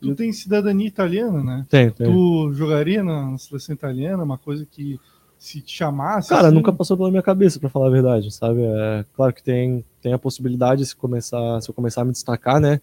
Tu 0.00 0.14
tem 0.14 0.32
cidadania 0.32 0.86
italiana, 0.86 1.42
né? 1.42 1.66
Tem, 1.68 1.90
tem. 1.90 2.06
Tu 2.06 2.52
jogaria 2.54 3.02
na 3.02 3.36
seleção 3.36 3.74
italiana, 3.74 4.22
uma 4.22 4.38
coisa 4.38 4.64
que 4.64 4.98
se 5.38 5.60
te 5.60 5.76
chamasse. 5.76 6.30
Cara, 6.30 6.48
assim, 6.48 6.54
nunca 6.54 6.72
passou 6.72 6.96
pela 6.96 7.10
minha 7.10 7.22
cabeça, 7.22 7.60
pra 7.60 7.68
falar 7.68 7.88
a 7.88 7.90
verdade, 7.90 8.30
sabe? 8.30 8.62
É, 8.62 9.04
claro 9.14 9.32
que 9.34 9.42
tem, 9.42 9.84
tem 10.00 10.12
a 10.12 10.18
possibilidade 10.18 10.84
se 10.86 10.96
começar, 10.96 11.60
se 11.60 11.70
eu 11.70 11.74
começar 11.74 12.02
a 12.02 12.04
me 12.04 12.12
destacar, 12.12 12.60
né? 12.60 12.80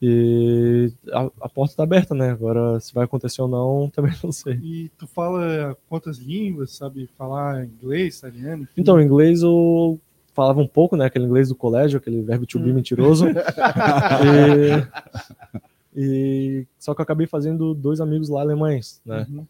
E 0.00 0.92
a, 1.12 1.28
a 1.42 1.48
porta 1.48 1.74
tá 1.76 1.82
aberta, 1.82 2.14
né? 2.14 2.30
Agora, 2.30 2.78
se 2.78 2.94
vai 2.94 3.04
acontecer 3.04 3.42
ou 3.42 3.48
não, 3.48 3.90
também 3.94 4.12
não 4.22 4.30
sei. 4.30 4.54
E 4.62 4.90
tu 4.96 5.06
fala 5.06 5.76
quantas 5.88 6.18
línguas, 6.18 6.70
sabe? 6.72 7.08
Falar 7.18 7.64
inglês, 7.64 8.18
italiano, 8.18 8.62
enfim. 8.62 8.72
Então, 8.76 9.00
inglês 9.00 9.42
eu 9.42 9.98
falava 10.32 10.60
um 10.60 10.68
pouco, 10.68 10.96
né? 10.96 11.06
Aquele 11.06 11.24
inglês 11.24 11.48
do 11.48 11.56
colégio, 11.56 11.98
aquele 11.98 12.22
verbo 12.22 12.46
to 12.46 12.60
be 12.60 12.72
mentiroso. 12.72 13.26
e, 15.96 16.00
e- 16.60 16.66
só 16.78 16.94
que 16.94 17.00
eu 17.00 17.02
acabei 17.02 17.26
fazendo 17.26 17.74
dois 17.74 18.00
amigos 18.00 18.28
lá 18.28 18.40
alemães, 18.40 19.00
né? 19.04 19.26
Uhum. 19.28 19.44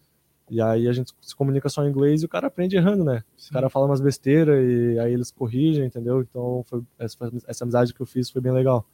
E 0.51 0.61
aí 0.61 0.89
a 0.89 0.93
gente 0.93 1.13
se 1.21 1.35
comunica 1.35 1.69
só 1.69 1.85
em 1.85 1.91
inglês 1.91 2.23
e 2.23 2.27
o 2.27 2.29
cara 2.29 2.47
aprende 2.47 2.77
errando, 2.77 3.05
né? 3.05 3.23
Sim. 3.37 3.51
O 3.51 3.53
cara 3.53 3.69
fala 3.69 3.87
umas 3.87 4.01
besteiras 4.01 4.57
e 4.65 4.99
aí 4.99 5.13
eles 5.13 5.31
corrigem, 5.31 5.85
entendeu? 5.85 6.23
Então 6.23 6.65
foi, 6.67 6.83
essa, 6.99 7.17
essa 7.47 7.65
amizade 7.65 7.93
que 7.93 8.01
eu 8.01 8.07
fiz 8.07 8.31
foi 8.31 8.41
bem 8.41 8.53
legal. 8.53 8.87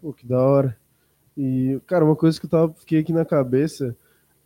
Pô, 0.00 0.12
que 0.12 0.26
da 0.26 0.40
hora. 0.40 0.76
E, 1.36 1.80
cara, 1.86 2.04
uma 2.04 2.16
coisa 2.16 2.38
que 2.38 2.46
eu 2.46 2.50
tava, 2.50 2.72
fiquei 2.74 3.00
aqui 3.00 3.12
na 3.12 3.24
cabeça, 3.24 3.96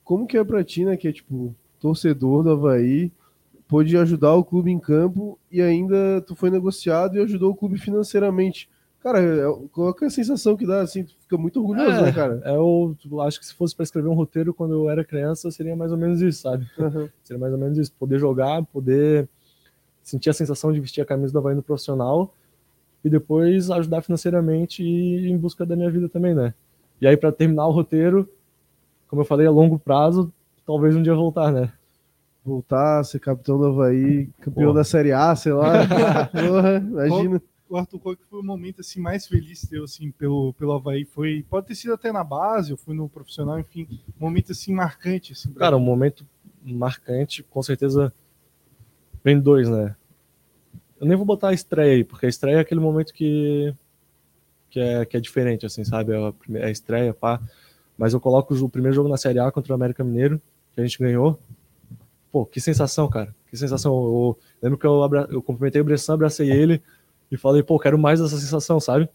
como 0.04 0.26
que 0.26 0.36
é 0.36 0.44
pra 0.44 0.62
ti, 0.62 0.84
né, 0.84 0.96
que 0.96 1.08
é, 1.08 1.12
tipo, 1.12 1.54
torcedor 1.80 2.44
do 2.44 2.50
Havaí, 2.50 3.10
pôde 3.66 3.96
ajudar 3.96 4.34
o 4.34 4.44
clube 4.44 4.70
em 4.70 4.78
campo 4.78 5.38
e 5.50 5.60
ainda 5.60 6.20
tu 6.26 6.34
foi 6.36 6.50
negociado 6.50 7.16
e 7.16 7.22
ajudou 7.22 7.50
o 7.50 7.56
clube 7.56 7.78
financeiramente. 7.78 8.68
Cara, 9.06 9.20
é- 9.22 9.68
qual 9.70 9.94
que 9.94 10.02
é 10.02 10.08
a 10.08 10.10
sensação 10.10 10.56
que 10.56 10.66
dá, 10.66 10.80
assim, 10.80 11.06
fica 11.20 11.38
muito 11.38 11.60
orgulhoso, 11.60 11.90
É. 11.98 12.02
né, 12.02 12.12
cara? 12.12 12.42
É, 12.44 12.56
Eu 12.56 12.96
tipo, 12.98 13.20
acho 13.20 13.38
que 13.38 13.46
se 13.46 13.54
fosse 13.54 13.72
para 13.72 13.84
escrever 13.84 14.08
um 14.08 14.14
roteiro 14.14 14.52
quando 14.52 14.74
eu 14.74 14.90
era 14.90 15.04
criança, 15.04 15.48
seria 15.52 15.76
mais 15.76 15.92
ou 15.92 15.96
menos 15.98 16.20
isso, 16.20 16.42
sabe? 16.42 16.66
Uhum. 16.76 17.08
Seria 17.22 17.40
mais 17.40 17.52
ou 17.52 17.58
menos 17.58 17.78
isso. 17.78 17.92
Poder 17.96 18.18
jogar, 18.18 18.64
poder 18.64 19.28
sentir 20.02 20.28
a 20.28 20.32
sensação 20.32 20.72
de 20.72 20.80
vestir 20.80 21.02
a 21.02 21.04
camisa 21.04 21.32
do 21.32 21.38
Havaí 21.38 21.54
no 21.54 21.62
profissional 21.62 22.34
e 23.04 23.08
depois 23.08 23.70
ajudar 23.70 24.02
financeiramente 24.02 24.82
e 24.82 25.26
ir 25.26 25.30
em 25.30 25.36
busca 25.38 25.64
da 25.64 25.76
minha 25.76 25.88
vida 25.90 26.08
também, 26.08 26.34
né? 26.34 26.52
E 27.00 27.06
aí, 27.06 27.16
para 27.16 27.30
terminar 27.30 27.68
o 27.68 27.70
roteiro, 27.70 28.28
como 29.06 29.22
eu 29.22 29.26
falei, 29.26 29.46
a 29.46 29.52
longo 29.52 29.78
prazo, 29.78 30.32
talvez 30.66 30.96
um 30.96 31.02
dia 31.02 31.14
voltar, 31.14 31.52
né? 31.52 31.72
Voltar, 32.44 33.04
ser 33.04 33.20
capitão 33.20 33.56
do 33.56 33.66
Havaí, 33.66 34.28
campeão 34.40 34.66
Porra. 34.70 34.78
da 34.78 34.84
Série 34.84 35.12
A, 35.12 35.36
sei 35.36 35.52
lá. 35.52 35.70
Porra, 36.32 36.78
imagina. 36.78 37.40
O 37.68 37.76
Arthur, 37.76 37.98
qual 37.98 38.16
que 38.16 38.24
foi 38.24 38.38
o 38.40 38.44
momento 38.44 38.80
assim, 38.80 39.00
mais 39.00 39.26
feliz 39.26 39.62
teu 39.68 39.84
assim, 39.84 40.10
pelo, 40.12 40.52
pelo 40.54 40.72
Havaí? 40.72 41.04
Foi, 41.04 41.44
pode 41.48 41.66
ter 41.66 41.74
sido 41.74 41.94
até 41.94 42.12
na 42.12 42.22
base, 42.22 42.70
ou 42.72 42.78
foi 42.78 42.94
no 42.94 43.08
profissional, 43.08 43.58
enfim, 43.58 43.88
um 44.20 44.24
momento 44.24 44.52
assim 44.52 44.72
marcante. 44.72 45.32
Assim, 45.32 45.52
Cara, 45.52 45.76
um 45.76 45.80
momento 45.80 46.24
marcante, 46.62 47.42
com 47.42 47.62
certeza, 47.62 48.12
vem 49.24 49.40
dois, 49.40 49.68
né? 49.68 49.96
Eu 51.00 51.06
nem 51.06 51.16
vou 51.16 51.26
botar 51.26 51.48
a 51.48 51.52
estreia 51.54 51.94
aí, 51.96 52.04
porque 52.04 52.26
a 52.26 52.28
estreia 52.28 52.56
é 52.56 52.60
aquele 52.60 52.80
momento 52.80 53.12
que, 53.12 53.74
que, 54.70 54.78
é, 54.80 55.04
que 55.04 55.16
é 55.16 55.20
diferente, 55.20 55.66
assim, 55.66 55.84
sabe? 55.84 56.12
É 56.12 56.28
a, 56.28 56.32
prime- 56.32 56.60
é 56.60 56.66
a 56.66 56.70
estreia, 56.70 57.12
pá. 57.12 57.40
Mas 57.98 58.12
eu 58.12 58.20
coloco 58.20 58.54
o 58.54 58.68
primeiro 58.68 58.94
jogo 58.94 59.08
na 59.08 59.16
Série 59.16 59.38
A 59.40 59.50
contra 59.50 59.72
o 59.72 59.74
América 59.74 60.04
Mineiro, 60.04 60.40
que 60.72 60.80
a 60.80 60.84
gente 60.84 60.98
ganhou. 60.98 61.38
Pô, 62.30 62.46
que 62.46 62.60
sensação, 62.60 63.08
cara. 63.08 63.34
Que 63.50 63.56
sensação. 63.56 63.92
Eu, 63.92 64.10
eu 64.10 64.38
lembro 64.62 64.78
que 64.78 64.86
eu, 64.86 65.02
abra, 65.02 65.26
eu 65.30 65.42
cumprimentei 65.42 65.80
o 65.80 65.84
Bressan, 65.84 66.14
abracei 66.14 66.50
ele 66.50 66.82
e 67.30 67.36
falei, 67.36 67.62
pô, 67.62 67.78
quero 67.78 67.98
mais 67.98 68.20
dessa 68.20 68.36
sensação, 68.38 68.78
sabe? 68.78 69.08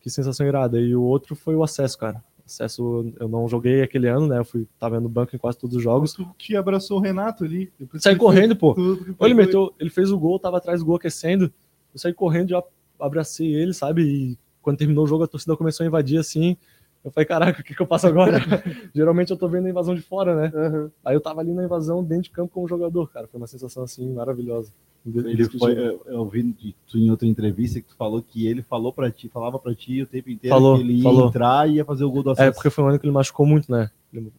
Que 0.00 0.10
sensação 0.10 0.46
irada. 0.46 0.80
E 0.80 0.94
o 0.94 1.02
outro 1.02 1.34
foi 1.34 1.54
o 1.54 1.62
acesso, 1.62 1.98
cara. 1.98 2.22
Acesso, 2.44 3.12
eu 3.20 3.28
não 3.28 3.46
joguei 3.46 3.82
aquele 3.82 4.08
ano, 4.08 4.26
né? 4.26 4.38
Eu 4.38 4.44
fui, 4.44 4.66
tava 4.78 4.98
no 5.00 5.08
banco 5.08 5.36
em 5.36 5.38
quase 5.38 5.58
todos 5.58 5.76
os 5.76 5.82
jogos. 5.82 6.14
Tu 6.14 6.26
que 6.38 6.56
abraçou 6.56 6.98
o 6.98 7.00
Renato 7.00 7.44
ali. 7.44 7.70
Saí 7.96 8.16
correndo, 8.16 8.56
pô. 8.56 8.74
tudo, 8.74 9.14
ele 9.20 9.34
meteu, 9.34 9.74
ele 9.78 9.90
fez 9.90 10.10
o 10.10 10.18
gol, 10.18 10.38
tava 10.38 10.56
atrás 10.56 10.80
do 10.80 10.86
gol 10.86 10.96
aquecendo. 10.96 11.52
Eu 11.92 11.98
saí 12.00 12.14
correndo, 12.14 12.50
já 12.50 12.62
abracei 12.98 13.54
ele, 13.54 13.74
sabe? 13.74 14.02
E 14.02 14.38
quando 14.62 14.78
terminou 14.78 15.04
o 15.04 15.06
jogo, 15.06 15.24
a 15.24 15.28
torcida 15.28 15.56
começou 15.56 15.84
a 15.84 15.86
invadir 15.86 16.18
assim. 16.18 16.56
Eu 17.04 17.10
falei, 17.10 17.26
caraca, 17.26 17.60
o 17.60 17.64
que, 17.64 17.74
que 17.74 17.80
eu 17.80 17.86
faço 17.86 18.06
agora? 18.06 18.38
Geralmente 18.94 19.30
eu 19.30 19.36
tô 19.36 19.48
vendo 19.48 19.66
a 19.66 19.70
invasão 19.70 19.94
de 19.94 20.02
fora, 20.02 20.34
né? 20.34 20.52
Uhum. 20.54 20.90
Aí 21.04 21.14
eu 21.14 21.20
tava 21.20 21.40
ali 21.40 21.52
na 21.52 21.64
invasão, 21.64 22.02
dentro 22.02 22.24
de 22.24 22.30
campo 22.30 22.52
como 22.52 22.68
jogador, 22.68 23.10
cara. 23.10 23.26
Foi 23.28 23.38
uma 23.38 23.46
sensação 23.46 23.82
assim 23.82 24.12
maravilhosa. 24.12 24.72
Ele 25.14 25.44
foi, 25.58 25.72
eu, 25.78 26.02
eu 26.06 26.18
ouvi 26.20 26.42
de 26.42 26.74
tu 26.86 26.98
em 26.98 27.10
outra 27.10 27.26
entrevista 27.26 27.80
que 27.80 27.88
tu 27.88 27.94
falou 27.96 28.20
que 28.22 28.46
ele 28.46 28.62
falou 28.62 28.92
pra 28.92 29.10
ti, 29.10 29.28
falava 29.28 29.58
pra 29.58 29.74
ti 29.74 30.02
o 30.02 30.06
tempo 30.06 30.30
inteiro 30.30 30.54
Falou, 30.54 30.76
que 30.76 30.82
ele 30.82 30.94
ia 30.94 31.02
falou. 31.02 31.28
entrar 31.28 31.68
e 31.68 31.74
ia 31.74 31.84
fazer 31.84 32.04
o 32.04 32.10
gol 32.10 32.22
do 32.22 32.30
É, 32.30 32.32
acesso. 32.32 32.54
porque 32.54 32.70
foi 32.70 32.84
um 32.84 32.88
ano 32.88 32.98
que 32.98 33.06
ele 33.06 33.12
machucou 33.12 33.46
muito, 33.46 33.70
né? 33.70 33.90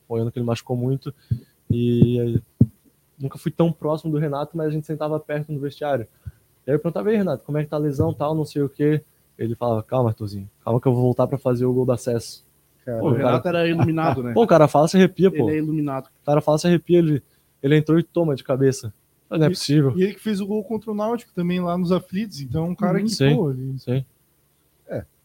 Foi 0.07 0.19
um 0.19 0.21
ano 0.23 0.31
que 0.31 0.37
ele 0.39 0.45
machucou 0.45 0.75
muito. 0.77 1.13
E 1.69 2.19
aí, 2.19 2.41
nunca 3.19 3.37
fui 3.37 3.51
tão 3.51 3.71
próximo 3.71 4.11
do 4.11 4.17
Renato, 4.17 4.55
mas 4.57 4.67
a 4.67 4.71
gente 4.71 4.85
sentava 4.87 5.19
perto 5.19 5.51
no 5.51 5.59
vestiário. 5.59 6.07
E 6.65 6.71
aí 6.71 6.75
eu 6.75 6.79
perguntava, 6.79 7.09
aí, 7.09 7.15
Renato, 7.17 7.43
como 7.43 7.57
é 7.57 7.63
que 7.63 7.69
tá 7.69 7.75
a 7.77 7.79
lesão 7.79 8.13
tal, 8.13 8.35
não 8.35 8.45
sei 8.45 8.61
o 8.61 8.69
quê. 8.69 9.01
ele 9.37 9.55
falava, 9.55 9.81
calma, 9.83 10.09
Arthurzinho, 10.09 10.49
calma 10.63 10.79
que 10.81 10.87
eu 10.87 10.93
vou 10.93 11.01
voltar 11.01 11.25
pra 11.27 11.37
fazer 11.37 11.65
o 11.65 11.73
gol 11.73 11.85
do 11.85 11.91
acesso. 11.91 12.45
Cara, 12.85 12.99
Pô, 12.99 13.09
o 13.09 13.13
Renato 13.13 13.47
era 13.47 13.67
iluminado, 13.67 14.23
né? 14.23 14.33
Pô, 14.33 14.43
o 14.43 14.47
cara 14.47 14.67
fala, 14.67 14.87
se 14.87 14.97
arrepia, 14.97 15.29
pô. 15.29 15.37
Ele 15.49 15.51
é 15.51 15.57
iluminado. 15.57 16.07
O 16.21 16.25
cara 16.25 16.41
fala, 16.41 16.57
se 16.57 16.67
arrepia, 16.67 16.99
ele, 16.99 17.21
ele 17.61 17.77
entrou 17.77 17.99
e 17.99 18.03
toma 18.03 18.35
de 18.35 18.43
cabeça. 18.43 18.93
Não 19.29 19.43
é 19.43 19.47
E- 19.47 19.49
possível. 19.49 19.93
E 19.95 20.03
ele 20.03 20.13
que 20.13 20.19
fez 20.21 20.41
o 20.41 20.45
gol 20.47 20.63
contra 20.63 20.91
o 20.91 20.95
Náutico 20.95 21.31
também 21.33 21.59
lá 21.59 21.77
nos 21.77 21.91
aflitos. 21.91 22.41
Então, 22.41 22.67
um 22.69 22.75
cara 22.75 22.97
Uhum. 22.97 23.03
que, 23.05 23.09
Sim. 23.11 23.35
pô, 23.35 23.51
ele... 23.51 23.77
Sim. 23.79 24.05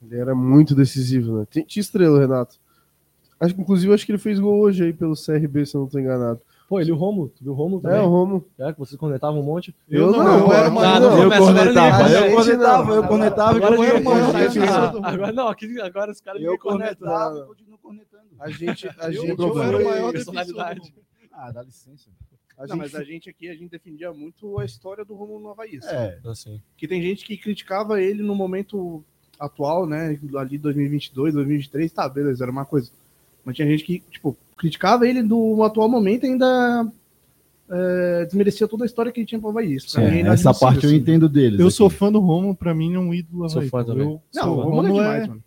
Ele 0.07 0.21
era 0.21 0.35
muito 0.35 0.75
decisivo, 0.75 1.39
né? 1.39 1.47
Tinha 1.51 1.65
tinha 1.65 1.81
estrela, 1.81 2.21
Renato. 2.21 2.57
Acho 3.41 3.55
que, 3.55 3.61
inclusive, 3.63 3.91
acho 3.95 4.05
que 4.05 4.13
ele 4.13 4.19
fez 4.19 4.39
gol 4.39 4.61
hoje 4.61 4.85
aí 4.85 4.93
pelo 4.93 5.15
CRB, 5.17 5.65
se 5.65 5.75
eu 5.75 5.81
não 5.81 5.89
tô 5.89 5.99
enganado. 5.99 6.39
Pô, 6.69 6.79
ele 6.79 6.91
e 6.91 6.93
o 6.93 6.97
Romulo, 6.97 7.31
tu 7.35 7.43
viu 7.43 7.53
o 7.53 7.57
Romulo 7.57 7.81
É, 7.87 7.91
também? 7.91 8.07
o 8.07 8.11
Romo. 8.11 8.45
É, 8.59 8.71
que 8.75 8.79
vocês 8.79 8.99
conectavam 9.01 9.41
um 9.41 9.43
monte. 9.43 9.75
Eu 9.89 10.11
não, 10.13 10.19
eu 10.47 10.53
era 10.53 10.67
eu 10.67 10.71
uma- 10.73 11.01
não, 11.01 11.11
Eu 11.11 11.23
começa, 11.23 11.37
agora 11.37 11.55
cornetava, 11.55 12.03
ninguém 12.03 12.17
A 12.17 12.21
eu 12.21 12.59
não. 12.59 12.95
eu 12.95 13.05
cornetava. 13.09 13.57
Agora, 13.57 13.75
eu 13.77 15.05
agora 15.05 15.33
não, 15.33 15.49
aqui, 15.49 15.81
agora 15.81 16.13
os 16.13 16.21
caras 16.21 16.41
Eu 16.43 16.45
ninguém 16.53 16.59
cornetam. 16.59 16.97
cornetava 17.09 17.39
e 17.39 17.47
continuo 17.47 17.79
cornetando. 17.79 18.25
A 18.41 18.51
gente, 18.51 18.89
a 18.89 19.07
Eu- 19.07 19.13
gente, 19.23 19.41
eu 19.41 19.63
era 19.63 19.77
o 19.79 19.85
maior 19.85 20.13
Personalidade. 20.13 20.95
Ah, 21.33 21.51
dá 21.51 21.63
licença. 21.63 22.11
A 22.57 22.63
Não, 22.63 22.69
gente 22.69 22.79
mas 22.79 22.95
a 22.95 23.03
gente 23.05 23.29
aqui, 23.29 23.49
a 23.49 23.55
gente 23.55 23.71
defendia 23.71 24.13
muito 24.13 24.59
a 24.59 24.65
história 24.65 25.05
do 25.05 25.15
Romulo 25.15 25.41
no 25.41 25.51
Havaí. 25.51 25.77
assim. 25.79 25.89
É, 25.95 26.19
Assim. 26.27 26.61
Que 26.77 26.87
tem 26.89 27.03
gente 27.03 27.25
que 27.25 27.37
criticava 27.37 28.01
ele 28.01 28.23
no 28.23 28.35
momento 28.35 29.05
atual, 29.39 29.87
né? 29.87 30.19
Ali 30.37 30.59
2022, 30.59 31.35
2023, 31.35 31.93
tá, 31.93 32.09
beleza, 32.09 32.45
era 32.45 32.53
uma 32.53 32.65
coisa. 32.65 32.91
Mas 33.45 33.57
tinha 33.57 33.69
gente 33.69 33.85
que, 33.85 34.01
tipo, 34.11 34.37
criticava 34.57 35.07
ele 35.09 35.23
do 35.23 35.63
atual 35.65 35.89
momento 35.89 36.25
e 36.25 36.29
ainda 36.31 36.91
é, 37.71 38.25
desmerecia 38.27 38.69
toda 38.69 38.85
a 38.85 38.87
história 38.87 39.11
que 39.11 39.21
ele 39.21 39.27
tinha 39.27 39.41
pro 39.41 39.51
Havaí. 39.51 39.75
Isso 39.75 39.93
pra 39.93 40.05
Sim, 40.05 40.11
mim 40.11 40.19
é 40.23 40.29
essa 40.29 40.55
parte 40.55 40.85
eu 40.85 40.91
assim. 40.91 40.99
entendo 40.99 41.29
deles. 41.29 41.59
Eu 41.59 41.67
aqui. 41.67 41.77
sou 41.77 41.91
fã 41.91 42.11
do 42.13 42.21
Romulo, 42.21 42.55
pra 42.55 42.75
mim, 42.75 42.91
não 42.93 43.03
é 43.03 43.05
um 43.07 43.15
ídolo. 43.15 43.49
Sou 43.51 43.59
Havaí, 43.59 43.69
fã 43.71 43.85
também. 43.85 44.07
Eu- 44.07 44.23
Não, 44.35 44.43
sou- 44.45 44.59
o 44.59 44.63
Romulo 44.63 44.87
é 44.87 44.93
demais, 44.93 45.29
mano. 45.29 45.44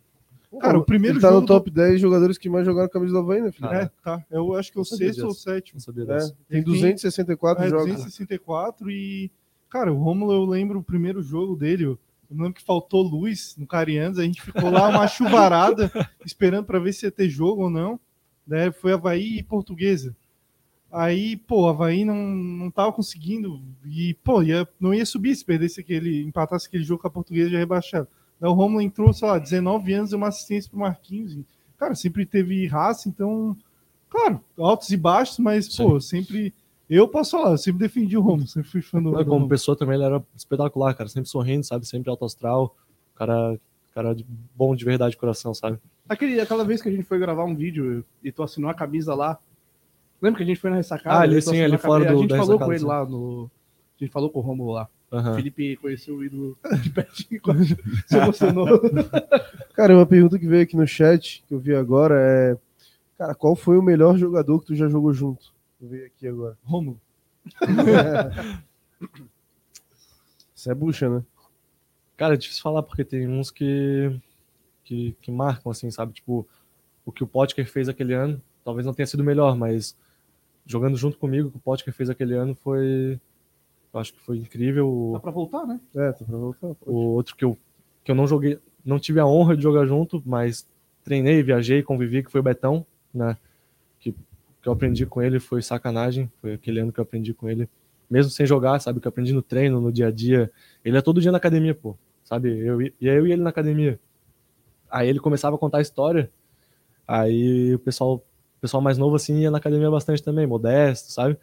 Cara, 0.59 0.77
o 0.77 0.85
primeiro 0.85 1.15
ele 1.17 1.21
tá 1.21 1.29
jogo 1.29 1.41
no 1.41 1.47
top 1.47 1.69
10 1.71 1.99
jogadores 2.01 2.37
que 2.37 2.49
mais 2.49 2.65
jogaram 2.65 2.89
camisa 2.89 3.13
do 3.13 3.19
Havaí, 3.19 3.41
né, 3.41 3.51
filho? 3.51 3.67
do... 3.69 3.75
É, 3.75 3.91
tá. 4.03 4.25
Eu 4.29 4.53
acho 4.55 4.71
que 4.71 4.77
é 4.77 4.81
o 4.81 4.85
sexto 4.85 5.25
ou 5.25 5.33
sétimo. 5.33 5.77
Não 5.77 5.81
sabia 5.81 6.03
É, 6.03 6.19
tem 6.19 6.33
Ele 6.49 6.63
tem- 6.63 6.63
264 6.63 7.63
É, 7.63 7.69
jogos. 7.69 7.85
264 7.87 8.89
e... 8.91 9.31
Cara, 9.69 9.93
o 9.93 9.97
Romulo, 9.97 10.33
eu 10.33 10.45
lembro 10.45 10.79
o 10.79 10.83
primeiro 10.83 11.21
jogo 11.21 11.55
dele, 11.55 11.85
eu 11.85 11.99
eu 12.29 12.35
lembro 12.35 12.53
que 12.53 12.63
faltou 12.63 13.01
luz 13.03 13.55
no 13.57 13.65
Carianos, 13.65 14.19
a 14.19 14.23
gente 14.23 14.41
ficou 14.41 14.69
lá 14.69 14.89
uma 14.89 15.07
chuvarada 15.07 15.89
esperando 16.25 16.65
para 16.65 16.77
ver 16.79 16.91
se 16.91 17.05
ia 17.05 17.11
ter 17.11 17.29
jogo 17.29 17.63
ou 17.63 17.69
não. 17.69 17.97
Daí 18.45 18.69
foi 18.71 18.91
Havaí 18.93 19.37
e 19.37 19.43
Portuguesa. 19.43 20.13
Aí, 20.91 21.37
pô, 21.37 21.67
Havaí 21.67 22.03
não, 22.05 22.15
não 22.15 22.71
tava 22.71 22.91
conseguindo 22.91 23.61
e, 23.85 24.13
pô, 24.23 24.41
ia, 24.41 24.67
não 24.79 24.93
ia 24.93 25.05
subir 25.05 25.35
se 25.35 25.43
perdesse 25.45 25.79
aquele, 25.79 26.23
empatasse 26.23 26.67
aquele 26.67 26.83
jogo 26.83 27.01
com 27.01 27.07
a 27.07 27.11
Portuguesa 27.11 27.49
já 27.49 27.57
rebaixado. 27.59 28.07
Daí 28.39 28.49
o 28.49 28.53
Romulo 28.53 28.81
entrou, 28.81 29.11
sei 29.13 29.27
lá, 29.27 29.39
19 29.39 29.93
anos 29.93 30.11
e 30.11 30.15
uma 30.15 30.27
assistência 30.27 30.69
pro 30.69 30.79
Marquinhos. 30.79 31.33
E, 31.33 31.45
cara, 31.77 31.95
sempre 31.95 32.25
teve 32.25 32.65
raça, 32.67 33.09
então, 33.09 33.55
claro, 34.09 34.39
altos 34.57 34.89
e 34.91 34.97
baixos, 34.97 35.39
mas, 35.39 35.75
pô, 35.75 35.99
sempre... 35.99 36.53
Eu 36.89 37.05
posso 37.07 37.31
falar, 37.31 37.51
eu 37.51 37.57
sempre 37.57 37.79
defendi 37.79 38.15
o 38.17 38.21
Romulo, 38.21 38.47
sempre 38.47 38.69
fui 38.69 38.81
fã 38.81 39.01
do, 39.01 39.11
Não, 39.11 39.25
Como 39.25 39.49
pessoa 39.49 39.75
também, 39.75 39.95
ele 39.95 40.05
era 40.05 40.23
espetacular, 40.35 40.93
cara. 40.93 41.09
Sempre 41.09 41.29
sorrindo, 41.29 41.65
sabe? 41.65 41.85
Sempre 41.85 42.09
alto 42.09 42.23
astral. 42.23 42.73
Cara, 43.13 43.59
cara 43.93 44.15
de 44.15 44.25
bom 44.55 44.73
de 44.73 44.85
verdade 44.85 45.11
de 45.11 45.17
coração, 45.17 45.53
sabe? 45.53 45.79
Aquele, 46.07 46.39
aquela 46.39 46.63
vez 46.63 46.81
que 46.81 46.87
a 46.87 46.91
gente 46.91 47.03
foi 47.03 47.19
gravar 47.19 47.43
um 47.43 47.53
vídeo 47.53 48.05
e 48.23 48.31
tu 48.31 48.41
assinou 48.41 48.69
a 48.69 48.73
camisa 48.73 49.13
lá. 49.13 49.37
Lembra 50.21 50.37
que 50.37 50.43
a 50.43 50.47
gente 50.47 50.61
foi 50.61 50.69
na 50.69 50.77
ressacada? 50.77 51.17
Ah, 51.17 51.21
ali 51.23 51.35
e 51.35 51.41
tu 51.41 51.49
sim, 51.49 51.61
a 51.61 51.77
fora 51.77 52.05
do- 52.05 52.17
A 52.17 52.21
gente 52.21 52.37
falou 52.37 52.57
com 52.57 52.71
ele 52.71 52.79
sim. 52.79 52.85
lá 52.85 53.05
no. 53.05 53.51
A 53.99 54.03
gente 54.03 54.13
falou 54.13 54.29
com 54.29 54.39
o 54.39 54.41
Romulo 54.41 54.71
lá. 54.71 54.87
O 55.09 55.35
Felipe 55.35 55.77
conheceu 55.77 56.15
o 56.15 56.23
ídolo 56.23 56.57
de 56.83 56.89
pertinho, 56.89 57.41
se 58.05 58.17
emocionou. 58.17 58.81
Cara, 59.73 59.95
uma 59.95 60.05
pergunta 60.05 60.37
que 60.37 60.47
veio 60.47 60.63
aqui 60.63 60.75
no 60.75 60.85
chat, 60.85 61.43
que 61.47 61.53
eu 61.53 61.59
vi 61.59 61.73
agora, 61.73 62.15
é... 62.19 62.57
Cara, 63.17 63.33
qual 63.33 63.55
foi 63.55 63.77
o 63.77 63.81
melhor 63.81 64.17
jogador 64.17 64.59
que 64.59 64.67
tu 64.67 64.75
já 64.75 64.87
jogou 64.87 65.13
junto? 65.13 65.53
Eu 65.81 65.87
veio 65.87 66.05
aqui 66.05 66.27
agora. 66.27 66.57
Romulo. 66.63 66.99
Isso 70.53 70.69
é 70.69 70.75
bucha, 70.75 71.09
né? 71.09 71.23
Cara, 72.17 72.33
é 72.33 72.37
difícil 72.37 72.63
falar 72.63 72.83
porque 72.83 73.05
tem 73.05 73.27
uns 73.27 73.51
que, 73.51 74.19
que, 74.83 75.15
que 75.21 75.31
marcam, 75.31 75.71
assim, 75.71 75.89
sabe? 75.91 76.13
Tipo, 76.13 76.47
o 77.05 77.11
que 77.11 77.23
o 77.23 77.27
Potker 77.27 77.65
fez 77.69 77.87
aquele 77.87 78.13
ano, 78.13 78.41
talvez 78.65 78.85
não 78.85 78.93
tenha 78.93 79.07
sido 79.07 79.23
melhor, 79.23 79.55
mas 79.55 79.95
jogando 80.65 80.97
junto 80.97 81.17
comigo, 81.17 81.47
o 81.47 81.51
que 81.51 81.57
o 81.57 81.61
Potker 81.61 81.93
fez 81.93 82.09
aquele 82.09 82.33
ano 82.33 82.55
foi. 82.55 83.19
Acho 83.97 84.13
que 84.13 84.19
foi 84.19 84.37
incrível. 84.37 85.11
Dá 85.13 85.19
pra 85.19 85.31
voltar, 85.31 85.65
né? 85.65 85.79
É, 85.95 86.11
tô 86.11 86.25
pra 86.25 86.37
voltar. 86.37 86.67
pode. 86.67 86.77
O 86.85 86.95
outro 86.95 87.35
que 87.35 87.43
eu, 87.43 87.57
que 88.03 88.11
eu 88.11 88.15
não 88.15 88.27
joguei, 88.27 88.59
não 88.85 88.99
tive 88.99 89.19
a 89.19 89.25
honra 89.25 89.55
de 89.55 89.63
jogar 89.63 89.85
junto, 89.85 90.21
mas 90.25 90.67
treinei, 91.03 91.41
viajei, 91.41 91.81
convivi, 91.81 92.23
que 92.23 92.31
foi 92.31 92.41
o 92.41 92.43
Betão, 92.43 92.85
né? 93.13 93.37
Que, 93.99 94.11
que 94.61 94.67
eu 94.67 94.73
aprendi 94.73 95.05
com 95.05 95.21
ele 95.21 95.39
foi 95.39 95.61
sacanagem, 95.61 96.31
foi 96.41 96.53
aquele 96.53 96.79
ano 96.79 96.91
que 96.91 96.99
eu 96.99 97.03
aprendi 97.03 97.33
com 97.33 97.49
ele, 97.49 97.69
mesmo 98.09 98.31
sem 98.31 98.45
jogar, 98.45 98.79
sabe? 98.79 98.99
Que 98.99 99.07
eu 99.07 99.09
aprendi 99.09 99.33
no 99.33 99.41
treino, 99.41 99.79
no 99.79 99.91
dia 99.91 100.07
a 100.07 100.11
dia. 100.11 100.51
Ele 100.83 100.97
é 100.97 101.01
todo 101.01 101.21
dia 101.21 101.31
na 101.31 101.37
academia, 101.37 101.73
pô, 101.73 101.95
sabe? 102.23 102.57
Eu, 102.59 102.81
e 102.81 102.93
eu 103.01 103.27
e 103.27 103.31
ele 103.31 103.41
na 103.41 103.49
academia. 103.49 103.99
Aí 104.89 105.07
ele 105.09 105.19
começava 105.19 105.55
a 105.55 105.59
contar 105.59 105.79
a 105.79 105.81
história, 105.81 106.31
aí 107.07 107.75
o 107.75 107.79
pessoal, 107.79 108.15
o 108.15 108.61
pessoal 108.61 108.81
mais 108.81 108.97
novo 108.97 109.15
assim 109.15 109.39
ia 109.39 109.51
na 109.51 109.57
academia 109.57 109.89
bastante 109.89 110.23
também, 110.23 110.47
modesto, 110.47 111.11
sabe? 111.11 111.37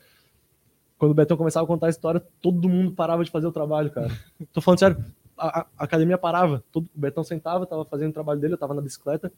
Quando 1.04 1.10
o 1.10 1.14
Betão 1.14 1.36
começava 1.36 1.64
a 1.64 1.66
contar 1.66 1.86
a 1.86 1.90
história, 1.90 2.22
todo 2.40 2.68
mundo 2.68 2.92
parava 2.92 3.22
de 3.24 3.30
fazer 3.30 3.46
o 3.46 3.52
trabalho, 3.52 3.90
cara. 3.90 4.08
Tô 4.52 4.60
falando 4.60 4.78
sério, 4.78 5.04
a, 5.36 5.60
a- 5.60 5.66
academia 5.78 6.16
parava. 6.16 6.64
Todo, 6.72 6.88
o 6.96 6.98
Betão 6.98 7.22
sentava, 7.22 7.66
tava 7.66 7.84
fazendo 7.84 8.10
o 8.10 8.14
trabalho 8.14 8.40
dele, 8.40 8.54
eu 8.54 8.58
tava 8.58 8.72
na 8.74 8.80
bicicleta. 8.80 9.30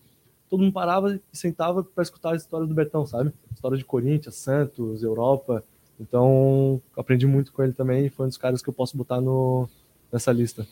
Todo 0.48 0.60
mundo 0.60 0.72
parava 0.72 1.12
e 1.14 1.20
sentava 1.32 1.82
para 1.82 2.02
escutar 2.02 2.32
a 2.32 2.36
história 2.36 2.66
do 2.66 2.74
Betão, 2.74 3.04
sabe? 3.04 3.32
História 3.52 3.76
de 3.76 3.84
Corinthians, 3.84 4.36
Santos, 4.36 5.02
Europa. 5.02 5.64
Então, 5.98 6.80
aprendi 6.96 7.26
muito 7.26 7.52
com 7.52 7.62
ele 7.64 7.72
também 7.72 8.06
e 8.06 8.10
foi 8.10 8.26
um 8.26 8.28
dos 8.28 8.38
caras 8.38 8.62
que 8.62 8.68
eu 8.68 8.72
posso 8.74 8.96
botar 8.96 9.20
no, 9.20 9.68
nessa 10.12 10.30
lista. 10.30 10.64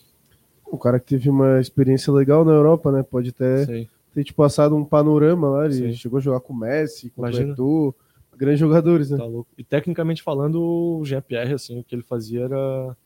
O 0.64 0.78
cara 0.78 1.00
que 1.00 1.06
teve 1.06 1.28
uma 1.28 1.60
experiência 1.60 2.12
legal 2.12 2.44
na 2.44 2.52
Europa, 2.52 2.92
né? 2.92 3.02
Pode 3.02 3.30
até 3.30 3.66
Sei. 3.66 3.90
ter 4.14 4.22
te 4.22 4.32
passado 4.32 4.76
um 4.76 4.84
panorama 4.84 5.48
lá. 5.48 5.64
Ele 5.66 5.74
Sim. 5.74 5.92
chegou 5.94 6.18
a 6.18 6.22
jogar 6.22 6.38
com 6.40 6.52
o 6.52 6.56
Messi, 6.56 7.10
com 7.10 7.22
Imagina. 7.22 7.48
o 7.48 7.52
Eto'o, 7.52 7.94
grandes 8.36 8.60
jogadores, 8.60 9.10
né? 9.10 9.18
Tá 9.18 9.24
louco. 9.24 9.50
E 9.56 9.64
tecnicamente 9.64 10.22
falando, 10.22 10.60
o 10.62 11.04
Jean-Pierre, 11.04 11.54
assim, 11.54 11.78
o 11.80 11.84
que 11.84 11.94
ele 11.94 12.02
fazia 12.02 12.44
era. 12.44 12.96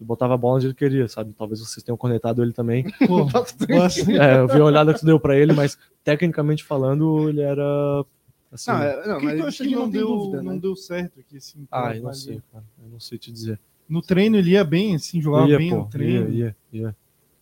Ele 0.00 0.06
botava 0.06 0.34
a 0.34 0.36
bola 0.36 0.56
onde 0.56 0.66
ele 0.68 0.74
queria, 0.74 1.08
sabe? 1.08 1.32
Talvez 1.36 1.58
vocês 1.60 1.82
tenham 1.82 1.96
conectado 1.96 2.42
ele 2.42 2.52
também. 2.52 2.84
Pô, 3.06 3.24
bastante. 3.24 4.16
É, 4.16 4.38
eu 4.38 4.46
vi 4.48 4.60
a 4.60 4.64
olhada 4.64 4.94
que 4.94 5.00
tu 5.00 5.06
deu 5.06 5.18
pra 5.18 5.36
ele, 5.36 5.52
mas 5.52 5.76
tecnicamente 6.04 6.62
falando, 6.64 7.28
ele 7.28 7.40
era. 7.40 8.04
Assim, 8.52 8.70
Não, 8.70 8.82
é, 8.82 8.96
não, 9.08 9.14
Por 9.14 9.14
que, 9.14 9.18
que 9.20 9.24
mas 9.26 9.38
eu 9.40 9.46
acho 9.46 9.48
isso 9.54 9.62
que 9.64 9.68
gente 9.70 9.78
não, 9.78 9.90
deu, 9.90 10.06
dúvida, 10.06 10.42
não 10.42 10.52
né? 10.54 10.58
deu 10.60 10.76
certo 10.76 11.20
aqui, 11.20 11.36
assim. 11.36 11.66
Ah, 11.70 11.94
eu 11.94 12.02
não 12.02 12.08
ali. 12.10 12.18
sei, 12.18 12.42
cara. 12.52 12.64
Eu 12.82 12.88
não 12.90 13.00
sei 13.00 13.18
te 13.18 13.30
dizer. 13.32 13.60
No 13.88 14.00
treino 14.00 14.36
ele 14.36 14.50
ia 14.52 14.64
bem, 14.64 14.94
assim, 14.94 15.20
jogava 15.20 15.48
ia, 15.48 15.58
bem 15.58 15.70
pô, 15.70 15.76
no 15.78 15.88
treino. 15.88 16.30
ia, 16.30 16.56
ia, 16.72 16.80
ia. 16.80 16.96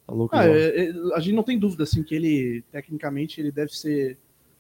Tá 0.07 0.13
louco, 0.15 0.35
Ah, 0.37 0.47
é, 0.47 0.87
é, 0.89 0.93
a 1.15 1.21
gente 1.21 1.35
não 1.35 1.43
tem 1.43 1.59
dúvida, 1.59 1.83
assim, 1.83 2.03
que 2.03 2.15
ele, 2.15 2.63
tecnicamente, 2.71 3.41
ele 3.41 3.51
deve 3.53 3.77
ser 3.77 4.17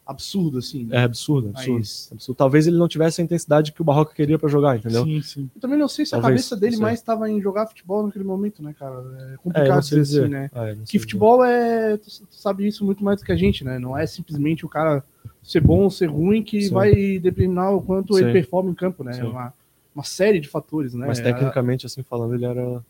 absurdo, 0.07 0.59
assim. 0.59 0.85
né? 0.85 0.99
É 0.99 1.03
absurdo, 1.03 1.49
absurdo, 1.49 1.78
Mas- 1.78 2.09
absurdo. 2.12 2.37
Talvez 2.39 2.66
ele 2.66 2.77
não 2.78 2.87
tivesse 2.87 3.20
a 3.20 3.24
intensidade 3.24 3.73
que 3.73 3.83
o 3.83 3.85
Barroca 3.85 4.15
queria 4.15 4.39
pra 4.39 4.49
jogar, 4.49 4.77
entendeu? 4.77 5.03
Sim, 5.05 5.20
sim. 5.23 5.51
Eu 5.55 5.61
também 5.61 5.77
não 5.78 5.89
sei 5.89 6.07
se 6.07 6.15
a 6.15 6.20
Talvez, 6.20 6.43
cabeça 6.49 6.57
dele 6.57 6.77
mais 6.77 7.01
estava 7.01 7.28
em 7.28 7.41
jogar 7.43 7.66
futebol 7.66 8.07
naquele 8.07 8.24
momento, 8.24 8.62
né, 8.62 8.73
cara? 8.78 8.95
É 9.31 9.35
É, 9.35 9.37
complicado 9.39 9.83
sei 9.83 9.99
dizer 10.01 10.03
dizer. 10.03 10.23
assim, 10.23 10.31
né? 10.33 10.51
É, 10.55 10.74
Que 10.74 10.83
dizer. 10.83 10.99
futebol 11.01 11.45
é. 11.45 11.97
Tu, 11.97 12.05
tu 12.05 12.27
sabe 12.31 12.66
isso 12.66 12.85
muito 12.85 13.03
mais 13.03 13.20
do 13.20 13.24
que 13.27 13.33
a 13.33 13.37
gente, 13.37 13.65
né? 13.65 13.78
Não 13.78 13.99
é 13.99 14.07
simplesmente 14.07 14.65
o 14.65 14.69
cara 14.69 15.03
ser 15.43 15.61
bom 15.61 15.81
ou 15.83 15.91
ser 15.91 16.07
ruim 16.07 16.43
que 16.43 16.62
Sim. 16.62 16.73
vai 16.74 17.19
determinar 17.19 17.70
o 17.73 17.83
quanto 17.83 18.16
ele 18.16 18.28
Sim. 18.28 18.33
performa 18.33 18.70
em 18.70 18.74
campo, 18.74 19.03
né? 19.03 19.19
É 19.19 19.24
uma, 19.24 19.53
uma 19.95 20.05
série 20.05 20.39
de 20.39 20.49
fatores, 20.49 20.95
né? 20.95 21.07
Mas 21.07 21.19
tecnicamente, 21.20 21.85
assim 21.85 22.03
falando, 22.05 22.35
ele 22.35 22.45
era 22.45 22.81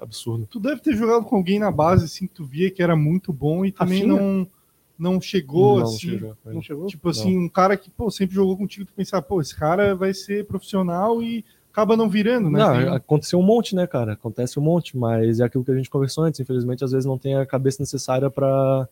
absurdo. 0.00 0.46
Tu 0.50 0.58
deve 0.58 0.80
ter 0.80 0.96
jogado 0.96 1.24
com 1.24 1.36
alguém 1.36 1.58
na 1.58 1.70
base, 1.70 2.04
assim, 2.06 2.26
que 2.26 2.34
tu 2.34 2.44
via 2.44 2.70
que 2.70 2.82
era 2.82 2.96
muito 2.96 3.32
bom 3.32 3.64
e 3.64 3.72
também 3.72 4.00
Rafinha? 4.06 4.20
não, 4.22 4.46
não 5.00 5.20
chegou, 5.20 5.78
não, 5.78 5.84
assim. 5.86 5.98
chegou, 5.98 6.36
não 6.44 6.62
chegou? 6.62 6.86
Tipo 6.86 7.08
assim, 7.08 7.38
um 7.38 7.48
cara 7.48 7.76
que, 7.76 7.90
pô, 7.90 8.10
sempre 8.10 8.34
jogou 8.34 8.56
contigo, 8.56 8.84
tu 8.86 8.92
pensava, 8.92 9.22
pô, 9.22 9.40
esse 9.40 9.56
cara 9.56 9.94
vai 9.96 10.12
ser 10.14 10.44
profissional 10.46 11.22
e 11.22 11.44
acaba 11.72 11.96
não 11.96 12.08
virando, 12.08 12.50
né? 12.50 12.58
Não, 12.58 12.94
aconteceu 12.94 13.38
um 13.38 13.42
monte, 13.42 13.74
né, 13.74 13.86
cara? 13.86 14.12
Acontece 14.12 14.58
um 14.58 14.62
monte, 14.62 14.96
mas 14.96 15.40
é 15.40 15.44
aquilo 15.44 15.64
que 15.64 15.70
a 15.70 15.76
gente 15.76 15.88
conversou 15.90 16.24
antes. 16.24 16.38
Infelizmente, 16.40 16.84
às 16.84 16.92
vezes 16.92 17.06
não 17.06 17.16
tem 17.16 17.36
a 17.36 17.46
cabeça 17.46 17.80
necessária 17.82 18.28
pra, 18.28 18.88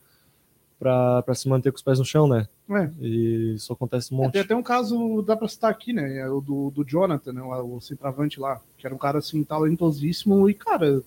pra, 0.78 1.22
pra 1.22 1.34
se 1.34 1.48
manter 1.48 1.70
com 1.72 1.76
os 1.76 1.82
pés 1.82 1.98
no 1.98 2.04
chão, 2.04 2.26
né? 2.28 2.46
É. 2.70 2.88
E 3.00 3.54
isso 3.56 3.72
acontece 3.72 4.14
um 4.14 4.18
É, 4.18 4.20
monte. 4.22 4.32
tem 4.32 4.42
até 4.42 4.54
um 4.56 4.62
caso, 4.62 5.22
dá 5.22 5.36
pra 5.36 5.48
citar 5.48 5.70
aqui, 5.70 5.92
né? 5.92 6.18
é 6.18 6.28
O 6.30 6.40
do, 6.40 6.70
do 6.70 6.84
Jonathan, 6.84 7.32
né? 7.32 7.42
O, 7.42 7.76
o 7.76 7.80
centroavante 7.80 8.38
lá, 8.40 8.60
que 8.76 8.86
era 8.86 8.94
um 8.94 8.98
cara 8.98 9.18
assim, 9.18 9.42
talentosíssimo, 9.44 10.48
e, 10.48 10.54
cara, 10.54 11.02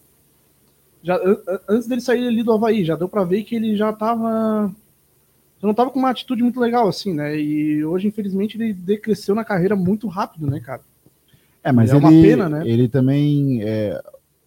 já, 1.02 1.16
an- 1.16 1.42
an- 1.48 1.60
antes 1.70 1.88
dele 1.88 2.02
sair 2.02 2.28
ali 2.28 2.44
do 2.44 2.52
Havaí, 2.52 2.84
já 2.84 2.96
deu 2.96 3.08
pra 3.10 3.24
ver 3.24 3.44
que 3.44 3.56
ele 3.56 3.76
já 3.78 3.92
tava. 3.94 4.72
Já 5.62 5.68
não 5.68 5.74
tava 5.76 5.92
com 5.92 6.00
uma 6.00 6.10
atitude 6.10 6.42
muito 6.42 6.60
legal, 6.60 6.88
assim, 6.88 7.14
né? 7.14 7.40
E 7.40 7.86
hoje, 7.86 8.08
infelizmente, 8.08 8.58
ele 8.58 8.74
decresceu 8.74 9.36
na 9.36 9.46
carreira 9.46 9.76
muito 9.76 10.08
rápido, 10.08 10.48
né, 10.48 10.60
cara? 10.60 10.82
É, 11.64 11.72
mas 11.72 11.92
É 11.92 11.96
ele, 11.96 12.00
uma 12.06 12.10
pena, 12.12 12.50
né? 12.50 12.64
ele 12.68 12.88
também. 12.88 13.62
é, 13.62 14.02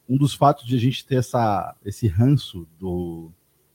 um 0.09 0.17
dos 0.17 0.35
fatos 0.35 0.67
de 0.67 0.75
a 0.75 0.79
gente 0.79 1.07
ter 1.07 1.15
essa, 1.17 1.75
esse 1.85 2.07
ranço 2.09 2.67
do, 2.79 3.31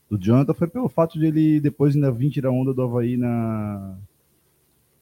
do 0.09 0.17
Jonathan 0.17 0.53
foi 0.53 0.67
pelo 0.67 0.87
fato 0.89 1.17
de 1.17 1.25
ele 1.25 1.59
depois 1.59 1.95
ainda 1.95 2.11
vir 2.11 2.29
tirar 2.29 2.51
onda 2.51 2.71
do 2.73 2.81
Havaí 2.83 3.17
na, 3.17 3.95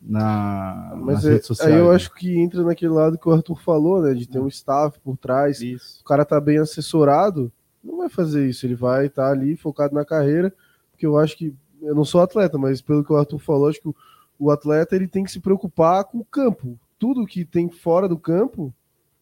na, 0.02 0.94
Mas 1.02 1.26
é- 1.26 1.40
sociais. 1.42 1.74
aí 1.74 1.80
eu 1.80 1.90
né? 1.90 1.96
acho 1.96 2.14
que 2.14 2.38
entra 2.38 2.64
naquele 2.64 2.92
lado 2.92 3.18
que 3.18 3.28
o 3.28 3.32
Arthur 3.32 3.60
falou, 3.62 4.02
né? 4.02 4.14
De 4.14 4.28
ter 4.28 4.40
um 4.40 4.48
staff 4.48 5.00
por 5.00 5.18
trás, 5.18 5.60
Isso. 5.62 6.00
o 6.02 6.04
cara 6.06 6.24
tá 6.24 6.40
bem 6.40 6.60
assessorado, 6.60 7.52
não 7.84 7.98
vai 7.98 8.10
fazer 8.10 8.48
isso. 8.48 8.66
Ele 8.66 8.76
vai 8.76 9.08
estar 9.08 9.30
ali 9.32 9.56
focado 9.56 9.94
na 9.96 10.06
carreira, 10.06 10.54
porque 10.92 11.06
eu 11.06 11.18
acho 11.18 11.36
que 11.38 11.54
eu 11.82 11.96
não 11.96 12.06
sou 12.06 12.22
atleta, 12.22 12.58
mas 12.58 12.82
pelo 12.82 13.04
que 13.04 13.12
o 13.12 13.16
Arthur 13.16 13.40
falou, 13.40 13.70
acho 13.70 13.82
que 13.82 13.88
o, 13.88 13.96
o 14.40 14.52
atleta 14.52 14.96
ele 14.96 15.08
tem 15.08 15.24
que 15.24 15.32
se 15.32 15.40
preocupar 15.40 16.04
com 16.06 16.20
o 16.20 16.26
campo. 16.26 16.80
Tudo 17.00 17.26
que 17.26 17.46
tem 17.46 17.70
fora 17.70 18.08
do 18.08 18.18
campo, 18.18 18.74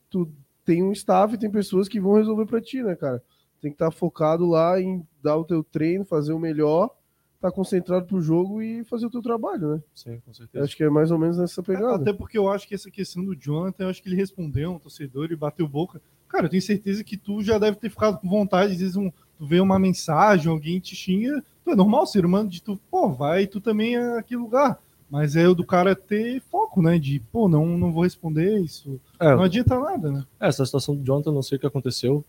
tu 0.10 0.30
tem 0.64 0.82
um 0.84 0.92
staff, 0.92 1.38
tem 1.38 1.50
pessoas 1.50 1.88
que 1.88 2.00
vão 2.00 2.16
resolver 2.16 2.46
para 2.46 2.62
ti, 2.62 2.82
né, 2.82 2.96
cara? 2.96 3.22
Tem 3.62 3.72
que 3.72 3.76
estar 3.76 3.92
focado 3.92 4.46
lá 4.48 4.80
em 4.80 5.06
dar 5.22 5.38
o 5.38 5.44
teu 5.44 5.64
treino, 5.64 6.06
fazer 6.06 6.34
o 6.34 6.40
melhor, 6.40 6.90
estar 7.36 7.52
concentrado 7.52 8.06
pro 8.06 8.22
jogo 8.22 8.62
e 8.62 8.84
fazer 8.86 9.06
o 9.06 9.10
teu 9.10 9.22
trabalho, 9.22 9.76
né? 9.76 9.84
Sim, 9.94 10.20
com 10.20 10.32
Eu 10.32 10.34
certeza. 10.34 10.66
acho 10.66 10.78
que 10.78 10.84
é 10.84 10.90
mais 10.90 11.12
ou 11.12 11.20
menos 11.20 11.38
nessa 11.38 11.62
pegada. 11.62 11.96
Até 11.96 12.14
porque 12.14 12.38
eu 12.38 12.50
acho 12.50 12.68
que 12.68 12.74
essa 12.76 12.90
questão 12.90 13.24
do 13.24 13.36
Jonathan, 13.36 13.86
eu 13.86 13.90
acho 13.90 14.02
que 14.02 14.10
ele 14.10 14.16
respondeu 14.16 14.72
um 14.72 14.80
torcedor 14.80 15.32
e 15.32 15.36
bateu 15.36 15.68
boca. 15.68 16.02
Cara, 16.28 16.46
eu 16.46 16.50
tenho 16.50 16.62
certeza 16.62 17.04
que 17.04 17.18
tu 17.18 17.42
já 17.42 17.58
deve 17.58 17.78
ter 17.78 17.90
ficado 17.90 18.20
com 18.20 18.28
vontade, 18.28 18.74
às 18.74 18.80
vezes 18.80 18.96
um, 18.96 19.12
tu 19.38 19.46
vê 19.46 19.60
uma 19.60 19.78
mensagem, 19.80 20.52
alguém 20.52 20.80
te 20.80 20.96
xinga, 20.96 21.44
tu 21.64 21.72
é 21.72 21.76
normal, 21.76 22.06
ser 22.06 22.26
humano, 22.26 22.50
de 22.50 22.62
tu, 22.62 22.80
pô, 22.90 23.10
vai, 23.10 23.48
tu 23.48 23.60
também 23.60 23.96
é 23.96 24.18
aquele 24.18 24.42
lugar. 24.42 24.80
Mas 25.10 25.36
é 25.36 25.48
o 25.48 25.54
do 25.54 25.66
cara 25.66 25.96
ter 25.96 26.42
foco, 26.50 26.82
né? 26.82 26.98
De, 26.98 27.20
pô, 27.32 27.48
não, 27.48 27.66
não 27.78 27.92
vou 27.92 28.04
responder 28.04 28.60
isso. 28.60 29.00
É, 29.20 29.36
Não 29.36 29.44
adianta 29.44 29.80
nada, 29.80 30.12
né? 30.12 30.26
É, 30.40 30.48
essa 30.48 30.66
situação 30.66 30.96
do 30.96 31.04
Jonathan, 31.04 31.32
não 31.32 31.44
sei 31.44 31.58
o 31.58 31.60
que 31.60 31.68
aconteceu. 31.68 32.26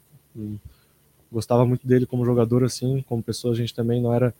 Gostava 1.32 1.64
muito 1.66 1.86
dele 1.86 2.06
como 2.06 2.24
jogador, 2.24 2.62
assim, 2.62 3.02
como 3.08 3.22
pessoa, 3.22 3.52
a 3.52 3.56
gente 3.56 3.74
também 3.74 4.00
não 4.00 4.12
era 4.12 4.34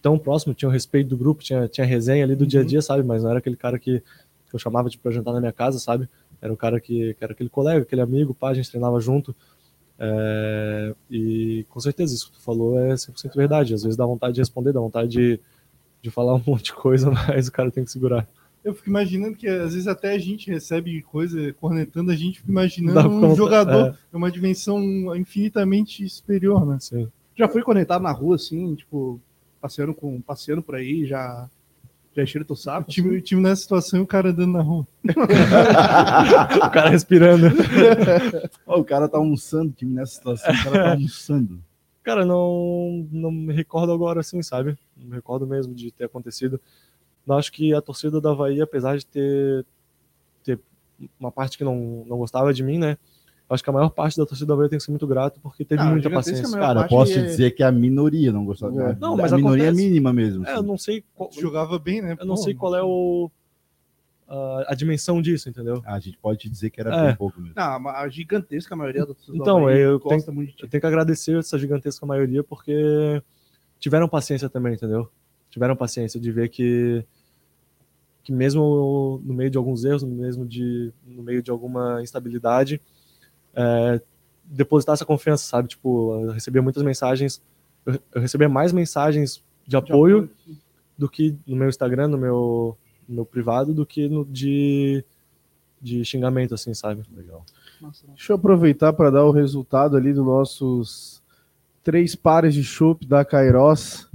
tão 0.00 0.18
próximo, 0.18 0.54
tinha 0.54 0.68
o 0.68 0.72
respeito 0.72 1.08
do 1.08 1.16
grupo, 1.16 1.42
tinha, 1.42 1.68
tinha 1.68 1.86
resenha 1.86 2.24
ali 2.24 2.34
do 2.34 2.46
dia 2.46 2.60
a 2.60 2.64
dia, 2.64 2.80
sabe? 2.80 3.02
Mas 3.02 3.22
não 3.22 3.30
era 3.30 3.38
aquele 3.38 3.56
cara 3.56 3.78
que, 3.78 4.00
que 4.00 4.54
eu 4.54 4.58
chamava 4.58 4.88
de 4.88 4.96
pra 4.96 5.12
jantar 5.12 5.34
na 5.34 5.40
minha 5.40 5.52
casa, 5.52 5.78
sabe? 5.78 6.08
Era 6.40 6.52
o 6.52 6.56
cara 6.56 6.80
que, 6.80 7.14
que 7.14 7.22
era 7.22 7.32
aquele 7.32 7.50
colega, 7.50 7.82
aquele 7.82 8.00
amigo, 8.00 8.32
pá, 8.32 8.50
a 8.50 8.54
gente 8.54 8.70
treinava 8.70 8.98
junto. 9.00 9.34
É, 10.02 10.94
e 11.10 11.66
com 11.68 11.78
certeza 11.78 12.14
isso 12.14 12.30
que 12.30 12.38
tu 12.38 12.42
falou 12.42 12.78
é 12.78 12.94
100% 12.94 13.36
verdade. 13.36 13.74
Às 13.74 13.82
vezes 13.82 13.96
dá 13.96 14.06
vontade 14.06 14.34
de 14.34 14.40
responder, 14.40 14.72
dá 14.72 14.80
vontade 14.80 15.10
de, 15.10 15.40
de 16.00 16.10
falar 16.10 16.34
um 16.34 16.42
monte 16.46 16.64
de 16.64 16.72
coisa, 16.72 17.10
mas 17.10 17.48
o 17.48 17.52
cara 17.52 17.70
tem 17.70 17.84
que 17.84 17.90
segurar. 17.90 18.26
Eu 18.64 18.74
fico 18.74 18.88
imaginando 18.88 19.36
que 19.36 19.46
às 19.46 19.72
vezes 19.72 19.86
até 19.86 20.12
a 20.12 20.18
gente 20.18 20.50
recebe 20.50 21.02
coisa 21.02 21.52
cornetando, 21.54 22.10
a 22.10 22.16
gente 22.16 22.40
fica 22.40 22.50
imaginando 22.50 23.08
um 23.08 23.20
conta, 23.20 23.34
jogador 23.34 23.86
é. 23.88 23.94
é 24.12 24.16
uma 24.16 24.30
dimensão 24.30 25.14
infinitamente 25.16 26.06
superior, 26.08 26.66
né? 26.66 26.78
Sim. 26.80 27.08
Já 27.36 27.48
fui 27.48 27.62
conectado 27.62 28.02
na 28.02 28.12
rua, 28.12 28.36
assim, 28.36 28.74
tipo, 28.74 29.18
passeando, 29.60 29.94
com, 29.94 30.20
passeando 30.20 30.62
por 30.62 30.74
aí, 30.74 31.06
já, 31.06 31.48
já 32.20 32.24
encheram 32.24 32.44
teu 32.46 32.54
O 32.54 32.56
saco. 32.56 32.90
time, 32.90 33.16
o 33.16 33.20
time 33.20 33.42
nessa 33.42 33.62
situação 33.62 34.00
e 34.00 34.02
o 34.02 34.06
cara 34.06 34.30
andando 34.30 34.52
na 34.52 34.62
rua. 34.62 34.86
O 36.66 36.70
cara 36.70 36.88
respirando. 36.90 37.46
Ó, 38.66 38.80
o 38.80 38.84
cara 38.84 39.08
tá 39.08 39.18
almoçando, 39.18 39.72
time 39.72 39.92
nessa 39.94 40.14
situação, 40.14 40.52
o 40.52 40.64
cara 40.64 40.84
tá 40.84 40.92
almoçando. 40.92 41.62
Cara, 42.02 42.24
não, 42.24 43.06
não 43.10 43.30
me 43.30 43.52
recordo 43.52 43.92
agora 43.92 44.20
assim, 44.20 44.42
sabe? 44.42 44.76
Não 44.96 45.08
me 45.08 45.14
recordo 45.14 45.46
mesmo 45.46 45.74
de 45.74 45.90
ter 45.90 46.04
acontecido. 46.04 46.60
Eu 47.26 47.34
acho 47.34 47.52
que 47.52 47.74
a 47.74 47.80
torcida 47.80 48.20
da 48.20 48.30
Havaí, 48.30 48.60
apesar 48.60 48.96
de 48.96 49.06
ter, 49.06 49.66
ter 50.42 50.58
uma 51.18 51.30
parte 51.30 51.56
que 51.58 51.64
não, 51.64 52.04
não 52.06 52.18
gostava 52.18 52.52
de 52.52 52.62
mim, 52.62 52.78
né? 52.78 52.96
Eu 53.50 53.54
acho 53.54 53.64
que 53.64 53.68
a 53.70 53.72
maior 53.72 53.90
parte 53.90 54.16
da 54.16 54.24
torcida 54.24 54.46
da 54.46 54.54
Havaí 54.54 54.68
tem 54.68 54.78
que 54.78 54.84
ser 54.84 54.92
muito 54.92 55.08
grato 55.08 55.40
porque 55.40 55.64
teve 55.64 55.82
Ah, 55.82 55.86
muita 55.86 56.08
gigantesca 56.08 56.34
paciência. 56.42 56.58
Cara, 56.60 56.82
eu 56.82 56.88
posso 56.88 57.12
te 57.12 57.18
é- 57.18 57.22
dizer 57.22 57.50
que 57.50 57.64
a 57.64 57.72
minoria 57.72 58.30
não 58.30 58.44
gostava. 58.44 58.90
É. 58.92 58.94
Não, 58.94 59.14
a 59.14 59.16
mas 59.16 59.32
minoria 59.32 59.64
acontece. 59.70 59.88
mínima 59.88 60.12
mesmo. 60.12 60.46
É, 60.46 60.52
eu 60.52 60.58
assim. 60.58 60.66
não 60.68 60.78
sei 60.78 61.04
qual, 61.16 61.32
Jogava 61.32 61.76
bem, 61.76 62.00
né? 62.00 62.16
eu 62.20 62.24
não 62.26 62.36
Pô, 62.36 62.42
sei 62.42 62.54
qual 62.54 62.76
é 62.76 62.82
o 62.82 63.28
a, 64.28 64.66
a 64.68 64.74
dimensão 64.76 65.20
disso, 65.20 65.48
entendeu? 65.48 65.82
A 65.84 65.98
gente 65.98 66.16
pode 66.18 66.38
te 66.38 66.48
dizer 66.48 66.70
que 66.70 66.80
era 66.80 66.94
É. 66.94 67.06
bem 67.08 67.16
pouco 67.16 67.40
mesmo. 67.40 67.54
Não, 67.56 67.88
a 67.88 68.08
gigantesca 68.08 68.76
maioria 68.76 69.00
da 69.00 69.06
torcida 69.08 69.32
do 69.36 69.42
Então, 69.42 69.58
Havaí 69.62 69.80
eu 69.80 69.98
gosta 69.98 70.30
muito 70.30 70.50
de 70.50 70.56
ti. 70.56 70.62
Eu 70.62 70.68
tenho 70.68 70.80
que 70.80 70.86
agradecer 70.86 71.36
essa 71.36 71.58
gigantesca 71.58 72.06
maioria 72.06 72.44
porque 72.44 73.20
tiveram 73.80 74.08
paciência 74.08 74.48
também, 74.48 74.74
entendeu? 74.74 75.10
Tiveram 75.50 75.74
paciência 75.74 76.20
de 76.20 76.30
ver 76.30 76.48
que 76.50 77.04
que 78.22 78.32
mesmo 78.32 79.20
no 79.24 79.34
meio 79.34 79.50
de 79.50 79.58
alguns 79.58 79.84
erros, 79.84 80.04
mesmo 80.04 80.46
de 80.46 80.92
no 81.04 81.22
meio 81.24 81.42
de 81.42 81.50
alguma 81.50 82.00
instabilidade, 82.00 82.80
é, 83.54 84.00
depositar 84.44 84.94
essa 84.94 85.04
confiança, 85.04 85.44
sabe? 85.44 85.68
Tipo, 85.68 86.24
eu 86.24 86.32
recebia 86.32 86.62
muitas 86.62 86.82
mensagens, 86.82 87.42
eu, 87.86 88.20
recebia 88.20 88.48
mais 88.48 88.72
mensagens 88.72 89.42
de 89.66 89.76
apoio 89.76 90.30
do 90.96 91.08
que 91.08 91.36
no 91.46 91.56
meu 91.56 91.68
Instagram, 91.68 92.08
no 92.08 92.18
meu, 92.18 92.76
no 93.08 93.14
meu 93.16 93.24
privado, 93.24 93.72
do 93.72 93.86
que 93.86 94.08
no 94.08 94.24
de 94.24 95.04
de 95.80 96.04
xingamento, 96.04 96.54
assim, 96.54 96.74
sabe? 96.74 97.02
Legal. 97.16 97.44
Nossa. 97.80 98.06
Deixa 98.08 98.32
eu 98.32 98.36
aproveitar 98.36 98.92
para 98.92 99.10
dar 99.10 99.24
o 99.24 99.30
resultado 99.30 99.96
ali 99.96 100.12
dos 100.12 100.24
nossos 100.24 101.22
três 101.82 102.14
pares 102.14 102.52
de 102.52 102.62
chopp 102.62 103.06
da 103.06 103.24
Kairos, 103.24 104.08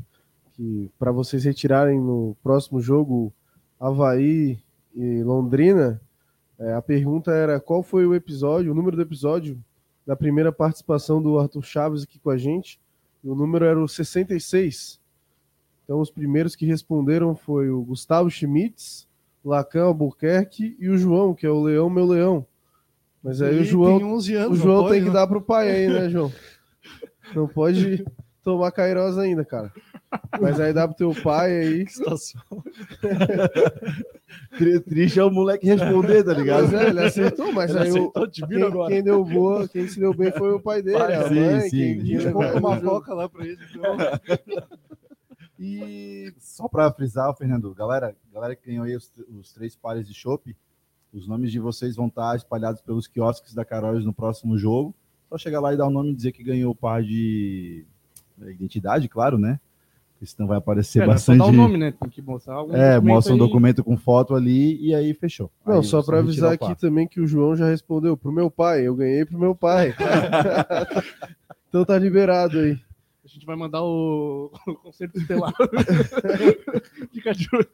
que 0.53 0.91
para 0.99 1.11
vocês 1.11 1.43
retirarem 1.43 1.99
no 1.99 2.37
próximo 2.43 2.79
jogo 2.79 3.33
Havaí 3.79 4.59
e 4.95 5.23
Londrina. 5.23 5.99
É, 6.59 6.73
a 6.73 6.81
pergunta 6.81 7.31
era 7.31 7.59
qual 7.59 7.83
foi 7.83 8.05
o 8.05 8.15
episódio, 8.15 8.71
o 8.71 8.75
número 8.75 8.95
do 8.95 9.01
episódio 9.01 9.61
da 10.05 10.15
primeira 10.15 10.51
participação 10.51 11.21
do 11.21 11.39
Arthur 11.39 11.63
Chaves 11.63 12.03
aqui 12.03 12.19
com 12.19 12.29
a 12.29 12.37
gente. 12.37 12.79
E 13.23 13.29
o 13.29 13.35
número 13.35 13.65
era 13.65 13.81
o 13.81 13.87
66. 13.87 14.99
Então 15.83 15.99
os 15.99 16.11
primeiros 16.11 16.55
que 16.55 16.65
responderam 16.65 17.35
foi 17.35 17.69
o 17.69 17.81
Gustavo 17.81 18.29
Schmitz, 18.29 19.07
Lacan 19.43 19.85
Albuquerque 19.85 20.75
e 20.79 20.89
o 20.89 20.97
João, 20.97 21.33
que 21.33 21.45
é 21.45 21.49
o 21.49 21.61
Leão 21.61 21.89
Meu 21.89 22.05
Leão. 22.05 22.45
Mas 23.23 23.41
aí 23.41 23.55
o 23.55 23.57
Ele 23.57 23.65
João, 23.65 23.97
tem 23.97 24.07
11 24.07 24.35
anos, 24.35 24.59
o 24.59 24.61
João 24.61 24.83
pode, 24.83 24.93
tem 24.93 25.01
que 25.01 25.07
né? 25.07 25.13
dar 25.13 25.27
pro 25.27 25.41
pai 25.41 25.71
aí, 25.71 25.87
né, 25.87 26.09
João? 26.09 26.31
Não 27.33 27.47
pode 27.47 28.05
tomar 28.43 28.71
Kairos 28.71 29.17
ainda, 29.17 29.43
cara. 29.43 29.73
Mas 30.39 30.59
aí 30.59 30.73
dá 30.73 30.87
pro 30.87 30.95
teu 30.97 31.13
pai 31.23 31.51
aí. 31.51 31.85
Que 31.85 31.93
situação. 31.93 32.41
Tri- 34.57 34.79
Triste 34.81 35.19
é 35.19 35.23
o 35.23 35.31
moleque 35.31 35.65
responder, 35.65 36.23
tá 36.23 36.33
ligado? 36.33 36.63
Mas 36.63 36.73
é, 36.73 36.89
ele 36.89 36.99
acertou, 37.01 37.51
mas 37.51 37.69
Ele 37.71 37.79
aí 37.79 37.91
o, 37.91 37.93
aceitou, 37.93 38.27
te 38.29 38.45
quem, 38.47 38.61
agora. 38.63 38.93
quem 38.93 39.03
deu 39.03 39.23
boa, 39.23 39.67
quem 39.67 39.87
se 39.87 39.99
deu 39.99 40.13
bem 40.13 40.31
foi 40.31 40.51
o 40.53 40.59
pai 40.59 40.81
dele, 40.81 40.97
Pai, 40.97 41.13
a 41.15 41.27
sim, 41.27 41.35
mãe, 41.35 41.61
sim. 41.61 41.69
quem, 41.69 42.03
quem 42.03 42.27
uma 42.33 42.79
coca 42.81 43.13
lá 43.13 43.29
pra 43.29 43.45
ele. 43.45 43.57
Então. 43.73 43.97
E 45.57 46.33
só 46.37 46.67
para 46.67 46.91
frisar, 46.91 47.33
Fernando, 47.35 47.73
galera, 47.73 48.13
galera 48.33 48.55
que 48.57 48.67
ganhou 48.67 48.83
aí 48.83 48.93
os, 48.95 49.09
os 49.39 49.53
três 49.53 49.73
pares 49.73 50.05
de 50.05 50.13
chopp, 50.13 50.53
os 51.13 51.27
nomes 51.27 51.49
de 51.49 51.59
vocês 51.59 51.95
vão 51.95 52.07
estar 52.07 52.35
espalhados 52.35 52.81
pelos 52.81 53.07
quiosques 53.07 53.53
da 53.53 53.63
Caróis 53.63 54.03
no 54.03 54.13
próximo 54.13 54.57
jogo. 54.57 54.93
Só 55.29 55.37
chegar 55.37 55.61
lá 55.61 55.73
e 55.73 55.77
dar 55.77 55.87
o 55.87 55.89
nome 55.91 56.11
e 56.11 56.15
dizer 56.15 56.33
que 56.33 56.43
ganhou 56.43 56.71
o 56.71 56.75
par 56.75 57.01
de 57.01 57.85
identidade, 58.47 59.07
claro, 59.07 59.37
né? 59.37 59.57
Porque 60.17 60.25
senão 60.27 60.47
vai 60.47 60.57
aparecer 60.57 61.01
É, 61.03 61.05
não 61.05 61.13
é 61.13 61.17
só 61.17 61.33
bastante. 61.33 61.37
dar 61.39 61.45
o 61.45 61.63
nome, 61.63 61.77
né? 61.77 61.93
Tem 61.99 62.09
que 62.09 62.21
mostrar 62.21 62.55
algum 62.55 62.73
É, 62.73 62.93
documento 62.95 63.13
mostra 63.13 63.33
um 63.33 63.35
aí. 63.35 63.39
documento 63.39 63.83
com 63.83 63.97
foto 63.97 64.33
ali 64.33 64.81
e 64.81 64.95
aí 64.95 65.13
fechou. 65.13 65.51
Não, 65.65 65.77
Aí 65.79 65.83
só 65.83 66.01
para 66.01 66.19
avisar 66.19 66.53
aqui 66.53 66.73
também 66.75 67.05
que 67.07 67.19
o 67.19 67.27
João 67.27 67.55
já 67.55 67.67
respondeu 67.67 68.15
pro 68.15 68.31
meu 68.31 68.49
pai. 68.49 68.87
Eu 68.87 68.95
ganhei 68.95 69.25
pro 69.25 69.37
meu 69.37 69.53
pai. 69.53 69.93
então 71.69 71.83
tá 71.85 71.97
liberado 71.97 72.57
aí. 72.59 72.77
A 73.23 73.27
gente 73.27 73.45
vai 73.45 73.55
mandar 73.55 73.81
o, 73.83 74.51
o 74.67 74.75
concerto 74.75 75.17
estelar. 75.17 75.51
Fica 77.11 77.33
de 77.33 77.47
olho. 77.53 77.67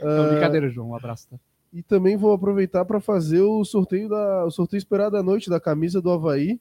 Não, 0.00 0.24
Ah, 0.24 0.28
brincadeira, 0.32 0.68
João. 0.70 0.90
Um 0.90 0.96
abraço. 0.96 1.28
Tá? 1.30 1.36
E 1.72 1.82
também 1.82 2.16
vou 2.16 2.32
aproveitar 2.32 2.84
para 2.84 3.00
fazer 3.00 3.40
o 3.40 3.64
sorteio 3.64 4.08
da 4.08 4.44
o 4.44 4.50
sorteio 4.50 4.78
esperado 4.78 5.16
à 5.16 5.22
noite 5.22 5.48
da 5.50 5.60
camisa 5.60 6.00
do 6.00 6.10
Havaí. 6.10 6.58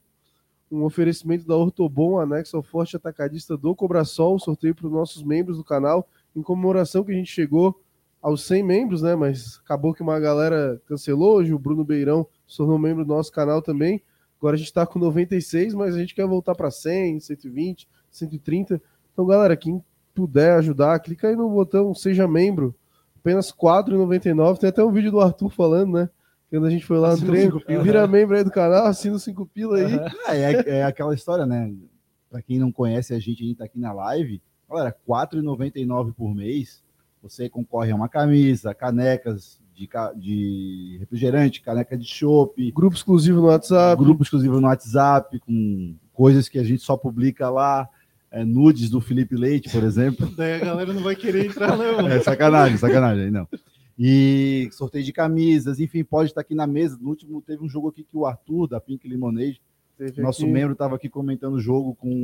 Um 0.72 0.84
oferecimento 0.84 1.46
da 1.46 1.56
Ortobon, 1.56 2.20
anexo 2.20 2.56
ao 2.56 2.64
Forte 2.64 2.96
Atacadista 2.96 3.58
do 3.58 3.76
Cobrasol, 3.76 4.40
sorteio 4.40 4.74
para 4.74 4.88
os 4.88 4.92
nossos 4.92 5.22
membros 5.22 5.58
do 5.58 5.64
canal, 5.64 6.08
em 6.36 6.42
comemoração 6.42 7.04
que 7.04 7.12
a 7.12 7.16
gente 7.16 7.30
chegou 7.30 7.80
aos 8.22 8.44
100 8.46 8.64
membros, 8.64 9.02
né? 9.02 9.16
Mas 9.16 9.60
acabou 9.64 9.94
que 9.94 10.02
uma 10.02 10.20
galera 10.20 10.82
cancelou, 10.86 11.38
hoje 11.38 11.54
o 11.54 11.60
Bruno 11.60 11.84
Beirão 11.84 12.26
se 12.48 12.58
tornou 12.58 12.80
membro 12.80 13.04
do 13.04 13.14
nosso 13.14 13.32
canal 13.32 13.62
também. 13.62 14.02
Agora 14.40 14.56
a 14.56 14.58
gente 14.58 14.68
está 14.68 14.86
com 14.86 14.98
96, 14.98 15.74
mas 15.74 15.96
a 15.96 16.00
gente 16.00 16.16
quer 16.16 16.26
voltar 16.26 16.56
para 16.56 16.72
100, 16.72 17.20
120, 17.20 17.88
130. 18.10 18.82
Então, 19.12 19.26
galera, 19.26 19.58
quem 19.58 19.84
puder 20.16 20.54
ajudar, 20.54 21.00
clica 21.00 21.28
aí 21.28 21.36
no 21.36 21.50
botão 21.50 21.94
Seja 21.94 22.28
Membro 22.28 22.74
apenas 23.22 23.50
R$ 23.50 23.58
4,99. 23.58 24.58
Tem 24.58 24.70
até 24.70 24.84
um 24.84 24.92
vídeo 24.92 25.12
do 25.12 25.22
Arthur 25.22 25.50
falando, 25.50 25.94
né? 25.94 26.10
Quando 26.52 26.66
a 26.66 26.70
gente 26.70 26.86
foi 26.86 26.98
lá 26.98 27.08
no 27.08 27.14
Assina 27.14 27.32
treino, 27.32 27.52
cinco 27.54 27.66
pila. 27.66 27.84
vira 27.84 28.08
membro 28.08 28.36
aí 28.36 28.44
do 28.44 28.52
canal, 28.52 28.86
assina 28.86 29.16
os 29.16 29.24
5 29.24 29.46
pila 29.48 29.78
aí. 29.78 30.00
É, 30.28 30.54
é, 30.54 30.70
é 30.80 30.84
aquela 30.84 31.16
história, 31.16 31.46
né? 31.46 31.74
Pra 32.30 32.42
quem 32.42 32.60
não 32.60 32.72
conhece 32.72 33.14
a 33.14 33.20
gente, 33.20 33.42
a 33.44 33.48
gente 33.48 33.58
tá 33.58 33.66
aqui 33.66 33.80
na 33.80 33.94
live. 33.94 34.42
Galera, 34.70 34.90
R$ 34.90 34.96
4,99 35.08 36.14
por 36.14 36.36
mês. 36.36 36.84
Você 37.24 37.48
concorre 37.48 37.92
a 37.92 37.96
uma 37.96 38.10
camisa, 38.10 38.74
canecas 38.74 39.62
de, 39.74 39.88
de 40.20 40.98
refrigerante, 41.00 41.62
caneca 41.62 41.98
de 41.98 42.06
chopp, 42.06 42.72
Grupo 42.72 42.96
exclusivo 42.96 43.40
no 43.42 43.48
WhatsApp. 43.48 44.04
grupo 44.04 44.24
exclusivo 44.24 44.60
no 44.60 44.68
WhatsApp, 44.68 45.40
com 45.40 45.96
coisas 46.14 46.50
que 46.50 46.60
a 46.60 46.64
gente 46.64 46.82
só 46.82 46.98
publica 46.98 47.50
lá, 47.50 47.88
é, 48.30 48.44
nudes 48.44 48.90
do 48.90 49.00
Felipe 49.02 49.36
Leite, 49.36 49.70
por 49.70 49.84
exemplo. 49.84 50.30
Daí 50.36 50.54
a 50.54 50.60
galera 50.60 50.94
não 50.94 51.02
vai 51.02 51.16
querer 51.16 51.46
entrar, 51.48 51.78
não. 51.78 52.08
É 52.08 52.20
sacanagem, 52.20 52.78
sacanagem, 52.78 53.26
aí 53.26 53.32
não. 53.32 53.48
E 54.04 54.68
sorteio 54.72 55.04
de 55.04 55.14
camisas, 55.14 55.80
enfim, 55.80 56.04
pode 56.04 56.32
estar 56.32 56.42
aqui 56.42 56.56
na 56.56 56.66
mesa. 56.66 56.98
No 57.00 57.10
último 57.10 57.40
teve 57.40 57.64
um 57.64 57.70
jogo 57.70 57.90
aqui 57.90 58.04
que 58.04 58.18
o 58.18 58.26
Arthur, 58.26 58.68
da 58.68 58.82
Pink 58.82 59.08
Lemonade, 59.08 59.62
Teve 59.96 60.24
nosso 60.24 60.42
aqui. 60.42 60.52
membro, 60.52 60.74
estava 60.74 60.96
aqui 60.96 61.08
comentando 61.08 61.54
o 61.54 61.60
jogo 61.60 61.94
com 61.94 62.24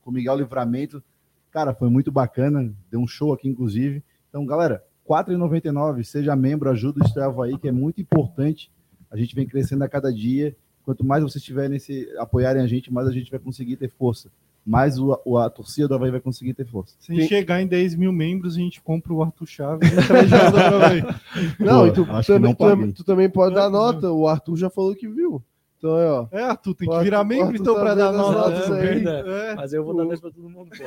com 0.00 0.10
o 0.10 0.12
Miguel 0.12 0.36
Livramento. 0.36 1.02
Cara, 1.50 1.74
foi 1.74 1.90
muito 1.90 2.12
bacana, 2.12 2.72
deu 2.88 3.00
um 3.00 3.08
show 3.08 3.32
aqui, 3.32 3.48
inclusive. 3.48 4.04
Então, 4.28 4.46
galera, 4.46 4.84
R$ 5.04 5.16
4,99, 5.16 6.04
seja 6.04 6.36
membro, 6.36 6.70
ajuda 6.70 7.02
o 7.02 7.04
Esteva 7.04 7.44
aí, 7.44 7.58
que 7.58 7.66
é 7.66 7.72
muito 7.72 8.00
importante. 8.00 8.70
A 9.10 9.16
gente 9.16 9.34
vem 9.34 9.46
crescendo 9.46 9.82
a 9.82 9.88
cada 9.88 10.12
dia. 10.12 10.56
Quanto 10.84 11.04
mais 11.04 11.24
vocês 11.24 11.42
tiverem 11.42 11.80
se 11.80 12.08
apoiarem 12.18 12.62
a 12.62 12.66
gente, 12.68 12.92
mais 12.92 13.08
a 13.08 13.12
gente 13.12 13.30
vai 13.30 13.40
conseguir 13.40 13.76
ter 13.76 13.88
força. 13.88 14.30
Mais 14.64 14.96
o, 14.98 15.20
o- 15.24 15.38
a 15.38 15.50
torcida 15.50 15.88
do 15.88 15.94
Havaí 15.94 16.10
vai 16.12 16.20
conseguir 16.20 16.54
ter 16.54 16.64
força. 16.64 16.94
Se 17.00 17.10
a 17.10 17.14
gente 17.16 17.28
chegar 17.28 17.60
em 17.60 17.66
10 17.66 17.96
mil 17.96 18.12
membros, 18.12 18.54
a 18.54 18.58
gente 18.58 18.80
compra 18.80 19.12
o 19.12 19.20
Arthur 19.22 19.46
Chaves 19.46 19.90
e 19.92 20.06
traz 20.06 20.32
Havaí. 20.32 21.02
Não, 21.58 21.80
Pô, 21.80 21.86
e 21.86 21.92
tu, 21.92 22.02
acho 22.10 22.26
que 22.26 22.32
também, 22.38 22.56
não 22.60 22.86
tu, 22.88 22.92
tu 22.94 23.04
também 23.04 23.28
pode 23.28 23.54
dar 23.56 23.68
nota. 23.68 24.12
O 24.12 24.28
Arthur 24.28 24.56
já 24.56 24.70
falou 24.70 24.94
que 24.94 25.08
viu. 25.08 25.42
Então 25.78 25.98
é, 25.98 26.06
ó. 26.08 26.26
É, 26.30 26.42
Arthur, 26.44 26.74
tem 26.76 26.86
que 26.86 26.94
Arthur- 26.94 27.04
virar 27.04 27.24
membro 27.24 27.56
então 27.56 27.74
tá 27.74 27.80
pra 27.80 27.94
dar 27.96 28.12
notas 28.12 28.68
né? 28.68 28.80
aí. 28.88 29.04
É. 29.04 29.54
Mas 29.56 29.72
eu 29.72 29.84
vou 29.84 29.96
dar 29.96 30.04
10 30.06 30.20
pra 30.20 30.30
todo 30.30 30.48
mundo, 30.48 30.70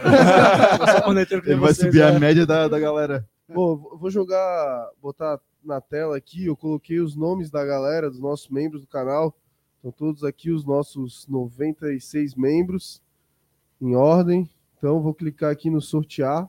Ele 1.45 1.55
vai 1.55 1.73
vocês, 1.73 1.77
subir 1.87 2.01
a 2.01 2.11
né? 2.13 2.19
média 2.19 2.45
da, 2.45 2.67
da 2.69 2.79
galera. 2.79 3.27
Bom, 3.53 3.75
vou 3.99 4.09
jogar, 4.09 4.89
botar 5.01 5.37
na 5.63 5.81
tela 5.81 6.15
aqui. 6.15 6.45
Eu 6.45 6.55
coloquei 6.55 6.99
os 7.01 7.15
nomes 7.15 7.49
da 7.49 7.65
galera, 7.65 8.09
dos 8.09 8.19
nossos 8.21 8.47
membros 8.49 8.81
do 8.81 8.87
canal. 8.87 9.35
Estão 9.77 9.91
todos 9.91 10.23
aqui 10.23 10.49
os 10.49 10.63
nossos 10.65 11.27
96 11.27 12.33
membros 12.35 13.01
em 13.81 13.95
ordem. 13.95 14.49
Então 14.77 15.01
vou 15.01 15.13
clicar 15.13 15.51
aqui 15.51 15.69
no 15.69 15.81
sortear 15.81 16.47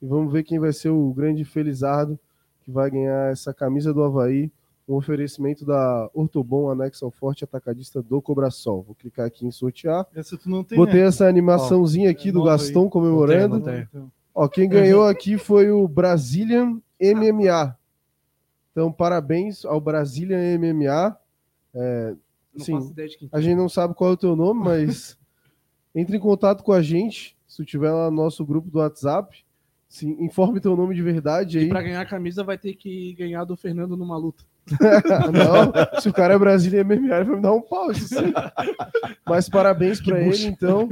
e 0.00 0.06
vamos 0.06 0.32
ver 0.32 0.42
quem 0.42 0.58
vai 0.58 0.72
ser 0.72 0.90
o 0.90 1.12
grande 1.12 1.44
felizardo 1.44 2.18
que 2.64 2.70
vai 2.70 2.90
ganhar 2.90 3.32
essa 3.32 3.52
camisa 3.52 3.92
do 3.92 4.02
Havaí. 4.02 4.50
Um 4.88 4.94
oferecimento 4.94 5.66
da 5.66 6.08
Ortobon 6.14 6.70
Anexo 6.70 7.04
ao 7.04 7.10
Forte 7.10 7.44
Atacadista 7.44 8.02
do 8.02 8.22
Cobrasol. 8.22 8.82
Vou 8.82 8.94
clicar 8.94 9.26
aqui 9.26 9.46
em 9.46 9.50
sortear. 9.50 10.06
Essa 10.14 10.36
tu 10.38 10.48
não 10.48 10.64
tem, 10.64 10.78
Botei 10.78 11.00
né? 11.00 11.06
essa 11.06 11.26
animaçãozinha 11.26 12.10
aqui 12.10 12.30
é 12.30 12.32
do 12.32 12.38
nova 12.38 12.52
aí. 12.52 12.58
Gaston 12.58 12.88
comemorando. 12.88 13.56
Não 13.56 13.62
tem, 13.62 13.74
não 13.74 13.82
Então, 13.82 14.12
Ó, 14.34 14.46
quem 14.46 14.68
ganhou 14.68 15.04
aqui 15.04 15.36
foi 15.36 15.68
o 15.68 15.88
Brazilian 15.88 16.80
MMA. 17.00 17.76
Então, 18.70 18.92
parabéns 18.92 19.64
ao 19.64 19.80
Brazilian 19.80 20.38
MMA. 20.56 21.18
É, 21.74 22.14
Não 22.54 22.64
sim, 22.64 22.72
faço 22.72 22.92
ideia 22.92 23.08
de 23.08 23.18
quem 23.18 23.28
a 23.32 23.40
gente 23.40 23.56
não 23.56 23.68
sabe 23.68 23.94
qual 23.94 24.10
é 24.10 24.12
o 24.12 24.16
teu 24.16 24.36
nome, 24.36 24.62
mas 24.62 25.17
entre 25.98 26.16
em 26.16 26.20
contato 26.20 26.62
com 26.62 26.72
a 26.72 26.80
gente. 26.82 27.36
Se 27.46 27.64
tiver 27.64 27.90
lá 27.90 28.10
no 28.10 28.16
nosso 28.16 28.44
grupo 28.44 28.70
do 28.70 28.78
WhatsApp, 28.78 29.44
sim, 29.88 30.16
informe 30.20 30.60
teu 30.60 30.76
nome 30.76 30.94
de 30.94 31.02
verdade 31.02 31.58
aí. 31.58 31.64
E 31.64 31.68
pra 31.68 31.82
ganhar 31.82 32.00
a 32.00 32.06
camisa 32.06 32.44
vai 32.44 32.56
ter 32.56 32.74
que 32.74 33.14
ganhar 33.14 33.44
do 33.44 33.56
Fernando 33.56 33.96
numa 33.96 34.16
luta. 34.16 34.44
Não, 35.32 36.00
se 36.00 36.08
o 36.08 36.12
cara 36.12 36.34
é 36.34 36.38
Brasília 36.38 36.84
MMA, 36.84 36.94
ele 36.94 37.24
vai 37.24 37.24
me 37.24 37.40
dar 37.40 37.52
um 37.52 37.62
pau. 37.62 37.88
Mas 39.26 39.48
parabéns 39.48 39.98
para 40.04 40.20
ele, 40.20 40.44
então. 40.44 40.88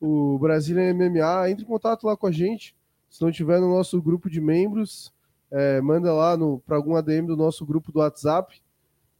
O 0.00 0.38
Brasília 0.38 0.92
MMA, 0.94 1.50
entre 1.50 1.64
em 1.64 1.68
contato 1.68 2.06
lá 2.06 2.16
com 2.16 2.26
a 2.26 2.32
gente. 2.32 2.74
Se 3.10 3.20
não 3.22 3.30
tiver 3.30 3.60
no 3.60 3.68
nosso 3.68 4.00
grupo 4.00 4.30
de 4.30 4.40
membros, 4.40 5.12
é, 5.50 5.80
manda 5.80 6.12
lá 6.12 6.36
para 6.64 6.76
algum 6.76 6.96
ADM 6.96 7.26
do 7.26 7.36
nosso 7.36 7.66
grupo 7.66 7.92
do 7.92 7.98
WhatsApp 7.98 8.60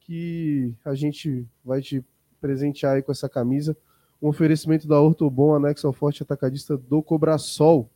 que 0.01 0.73
a 0.85 0.95
gente 0.95 1.47
vai 1.65 1.83
te 1.83 2.03
presentear 2.41 2.97
aí 2.97 3.03
com 3.03 3.13
essa 3.13 3.29
camisa. 3.29 3.77
Um 4.23 4.29
oferecimento 4.29 4.87
da 4.87 5.01
Ortobon, 5.01 5.55
anexo 5.55 5.87
ao 5.87 5.93
Forte 5.93 6.23
Atacadista 6.23 6.77
do 6.77 7.03
Cobrasol. 7.03 7.89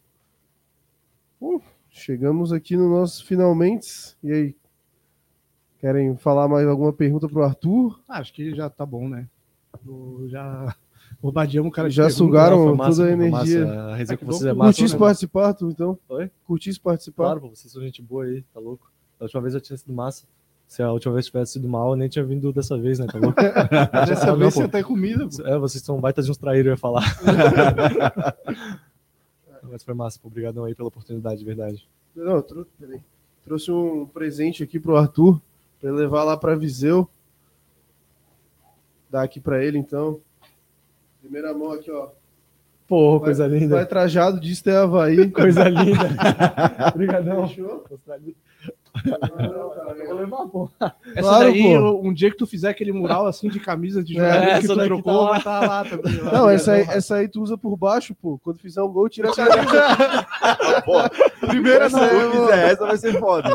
Bom, 1.41 1.61
chegamos 1.91 2.53
aqui 2.53 2.77
no 2.77 2.89
nosso 2.89 3.25
finalmente. 3.25 4.17
E 4.23 4.33
aí, 4.33 4.57
Querem 5.81 6.17
falar 6.17 6.49
mais 6.49 6.67
alguma 6.67 6.95
pergunta 6.95 7.29
pro 7.29 7.43
Arthur? 7.45 8.01
Ah, 8.09 8.21
acho 8.21 8.33
que 8.33 8.55
já 8.55 8.71
tá 8.71 8.87
bom, 8.87 9.07
né? 9.07 9.29
O- 9.87 10.25
já 10.29 10.75
bombardeamos 11.21 11.69
o 11.69 11.71
cara 11.71 11.91
de 11.91 11.95
Já 11.95 12.05
pergunta. 12.05 12.25
sugaram 12.25 12.75
massa, 12.75 12.97
toda 13.03 13.09
a 13.11 13.13
energia. 13.13 13.67
massa. 13.67 13.81
A 13.91 13.95
resenha 13.95 14.15
Ah, 14.15 14.19
com 14.19 14.25
vocês 14.27 14.45
é 14.47 14.53
massa. 14.55 14.73
Curtisse 14.79 14.95
né? 14.95 14.99
participar, 15.01 15.47
Arthur, 15.49 15.71
então? 15.71 15.99
Oi? 16.09 16.31
Curtisse 16.47 16.81
participar? 16.81 17.25
Claro, 17.25 17.41
vocês 17.51 17.71
são 17.71 17.83
gente 17.83 18.01
boa 18.01 18.25
aí, 18.25 18.43
tá 18.55 18.61
louco? 18.61 18.91
Da 19.19 19.27
última 19.27 19.43
vez 19.43 19.53
já 19.53 19.61
tinha 19.61 19.77
sido 19.77 19.93
massa. 19.93 20.25
Se 20.66 20.82
a 20.82 20.91
última 20.91 21.15
vez 21.15 21.27
tivesse 21.27 21.53
sido 21.53 21.69
mal, 21.69 21.91
eu 21.91 21.97
nem 21.97 22.09
tinha 22.09 22.24
vindo 22.24 22.53
dessa 22.53 22.77
vez, 22.77 22.99
né? 22.99 23.07
Tá 23.07 23.19
louco? 23.19 23.41
Dessa 24.09 24.27
Não, 24.27 24.36
vez 24.39 24.55
pô. 24.55 24.61
você 24.62 24.69
tá 24.69 24.82
comida, 24.82 25.28
pô. 25.28 25.43
É, 25.47 25.59
vocês 25.59 25.85
são 25.85 26.01
baitas 26.01 26.24
de 26.24 26.32
uns 26.32 26.36
traíros, 26.36 26.66
eu 26.66 26.73
ia 26.73 26.77
falar. 26.77 27.05
Mas 29.62 29.82
foi 29.82 29.95
massa, 29.95 30.19
pô. 30.20 30.28
Obrigadão 30.28 30.65
aí 30.65 30.74
pela 30.74 30.89
oportunidade, 30.89 31.39
de 31.39 31.45
verdade. 31.45 31.89
Não, 32.15 32.43
trou- 32.43 32.66
trouxe 33.45 33.70
um 33.70 34.07
presente 34.07 34.62
aqui 34.62 34.78
pro 34.81 34.97
Arthur, 34.97 35.41
para 35.81 35.91
ele 35.91 35.99
levar 35.99 36.24
lá 36.24 36.36
para 36.36 36.55
Viseu. 36.57 37.09
Dá 39.11 39.23
aqui 39.23 39.41
para 39.41 39.65
ele, 39.65 39.78
então. 39.78 40.20
Primeira 41.20 41.55
mão 41.55 41.73
aqui, 41.73 41.91
ó. 41.91 42.09
Pô, 42.86 43.12
Vai- 43.19 43.28
coisa 43.28 43.47
linda. 43.47 43.77
Vai 43.77 43.86
trajado 43.86 44.39
de 44.41 44.53
Esté 44.53 44.77
Havaí. 44.77 45.31
Coisa 45.32 45.69
linda. 45.69 46.11
Obrigadão. 46.93 47.49
Fechou? 47.49 47.85
Eu 49.99 50.09
vou 50.09 50.16
levar, 50.16 50.47
pô. 50.47 50.71
Essa 50.81 51.21
Claro, 51.21 51.53
daí, 51.53 51.62
pô. 51.62 52.01
um 52.03 52.12
dia 52.12 52.31
que 52.31 52.37
tu 52.37 52.47
fizer 52.47 52.69
aquele 52.69 52.93
mural 52.93 53.27
assim 53.27 53.49
de 53.49 53.59
camisa 53.61 54.03
de 54.03 54.19
É, 54.19 54.21
jogador 54.21 54.45
que 54.45 54.51
essa 54.53 54.66
tu 54.75 54.85
trocou, 54.85 55.25
tá 55.25 55.29
vai 55.31 55.39
estar 55.39 55.61
lá 55.61 55.85
também. 55.85 56.15
Não, 56.33 56.51
essa 56.51 56.73
aí, 56.73 56.83
essa 56.83 57.16
aí 57.16 57.29
tu 57.29 57.43
usa 57.43 57.57
por 57.57 57.77
baixo, 57.77 58.15
pô. 58.15 58.39
Quando 58.39 58.59
fizer 58.59 58.83
um 58.83 58.93
gol, 58.93 59.09
tira 59.09 59.31
a 59.31 59.35
camisa. 59.35 60.27
Primeira 61.47 61.87
Essa 61.87 62.05
eu 62.07 62.31
fizer 62.31 62.73
essa, 62.73 62.87
vai 62.87 62.97
ser 62.97 63.19
foda. 63.19 63.51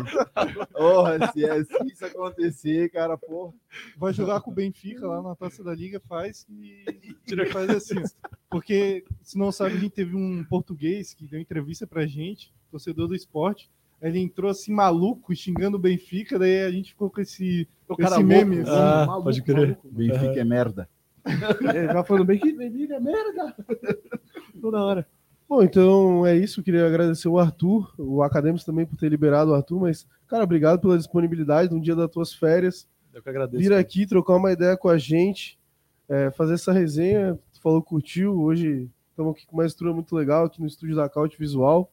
Porra, 0.73 1.31
se, 1.31 1.45
é, 1.45 1.63
se 1.63 1.85
isso 1.87 2.05
acontecer, 2.05 2.89
cara, 2.89 3.17
porra. 3.17 3.53
Vai 3.97 4.13
jogar 4.13 4.41
com 4.41 4.51
o 4.51 4.53
Benfica 4.53 5.07
lá 5.07 5.21
na 5.21 5.35
taça 5.35 5.63
da 5.63 5.73
liga, 5.73 6.01
faz 6.07 6.45
e 6.49 6.83
e 7.27 7.45
faz 7.47 7.69
assim. 7.69 8.01
Porque, 8.49 9.03
se 9.21 9.37
não 9.37 9.51
sabe, 9.51 9.75
a 9.75 9.77
gente 9.77 9.91
teve 9.91 10.15
um 10.15 10.43
português 10.43 11.13
que 11.13 11.27
deu 11.27 11.39
entrevista 11.39 11.85
pra 11.85 12.05
gente, 12.05 12.53
torcedor 12.71 13.07
do 13.07 13.15
esporte. 13.15 13.69
Ele 14.01 14.19
entrou 14.19 14.49
assim 14.49 14.71
maluco, 14.71 15.35
xingando 15.35 15.77
o 15.77 15.79
Benfica, 15.79 16.39
daí 16.39 16.63
a 16.63 16.71
gente 16.71 16.91
ficou 16.91 17.09
com 17.09 17.19
esse, 17.19 17.67
O 17.87 17.95
com 17.95 18.03
esse 18.03 18.23
meme. 18.23 18.59
assim. 18.59 18.71
Ah, 18.71 19.19
pode 19.21 19.41
crer. 19.41 19.77
Benfica 19.83 20.39
é 20.39 20.43
merda. 20.43 20.89
Ele 21.25 21.93
vai 21.93 22.03
falando 22.03 22.25
bem 22.25 22.39
que 22.39 22.53
Benfica 22.53 22.95
é 22.95 22.99
merda. 22.99 23.55
Toda 24.61 24.83
hora. 24.83 25.07
Bom, 25.47 25.63
então 25.63 26.25
é 26.25 26.37
isso. 26.37 26.63
Queria 26.63 26.85
agradecer 26.85 27.27
o 27.27 27.37
Arthur, 27.39 27.91
o 27.97 28.21
Acadêmicos 28.21 28.63
também 28.63 28.85
por 28.85 28.95
ter 28.97 29.09
liberado 29.09 29.51
o 29.51 29.53
Arthur, 29.55 29.79
mas, 29.79 30.07
cara, 30.27 30.43
obrigado 30.43 30.79
pela 30.79 30.97
disponibilidade 30.97 31.73
no 31.73 31.81
dia 31.81 31.95
das 31.95 32.09
tuas 32.09 32.33
férias. 32.33 32.87
Eu 33.13 33.21
que 33.21 33.29
agradeço. 33.29 33.61
vir 33.61 33.73
aqui 33.73 34.05
trocar 34.05 34.35
uma 34.35 34.51
ideia 34.51 34.77
com 34.77 34.87
a 34.87 34.97
gente, 34.97 35.57
é, 36.07 36.29
fazer 36.31 36.53
essa 36.53 36.71
resenha. 36.71 37.37
Tu 37.51 37.59
falou 37.61 37.81
que 37.81 37.89
curtiu, 37.89 38.39
hoje 38.39 38.89
estamos 39.09 39.33
aqui 39.33 39.45
com 39.47 39.57
uma 39.57 39.65
estrutura 39.65 39.93
muito 39.93 40.15
legal 40.15 40.45
aqui 40.45 40.61
no 40.61 40.67
estúdio 40.67 40.95
da 40.95 41.09
Caute 41.09 41.37
Visual. 41.37 41.91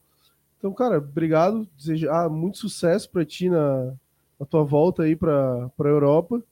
Então, 0.59 0.73
cara, 0.73 0.99
obrigado. 0.99 1.67
Desejar 1.77 2.29
muito 2.29 2.59
sucesso 2.59 3.09
para 3.11 3.25
ti 3.25 3.49
na, 3.49 3.93
na 4.41 4.47
tua 4.47 4.65
volta 4.65 5.03
aí 5.05 5.15
para 5.17 5.67
a 5.79 5.83
Europa. 5.89 6.43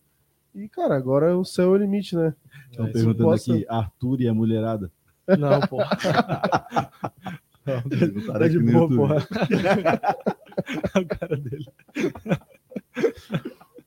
E, 0.54 0.68
cara, 0.68 0.96
agora 0.96 1.36
o 1.36 1.44
céu 1.44 1.66
é 1.66 1.68
o 1.68 1.76
limite, 1.76 2.14
né? 2.14 2.34
Estão 2.70 2.86
É, 2.86 2.92
perguntando 2.92 3.24
possa- 3.30 3.52
aqui, 3.54 3.66
Arthur 3.68 4.20
e 4.20 4.28
a 4.28 4.34
mulherada. 4.34 4.90
Não, 5.38 5.60
pô. 5.62 5.78
Perguntaram 7.88 8.38
Tá 8.40 8.48
de 8.48 8.58
boa, 8.58 8.72
YouTube. 8.82 8.96
porra. 8.96 9.16
a 10.94 11.04
cara 11.04 11.36
dele. 11.36 11.66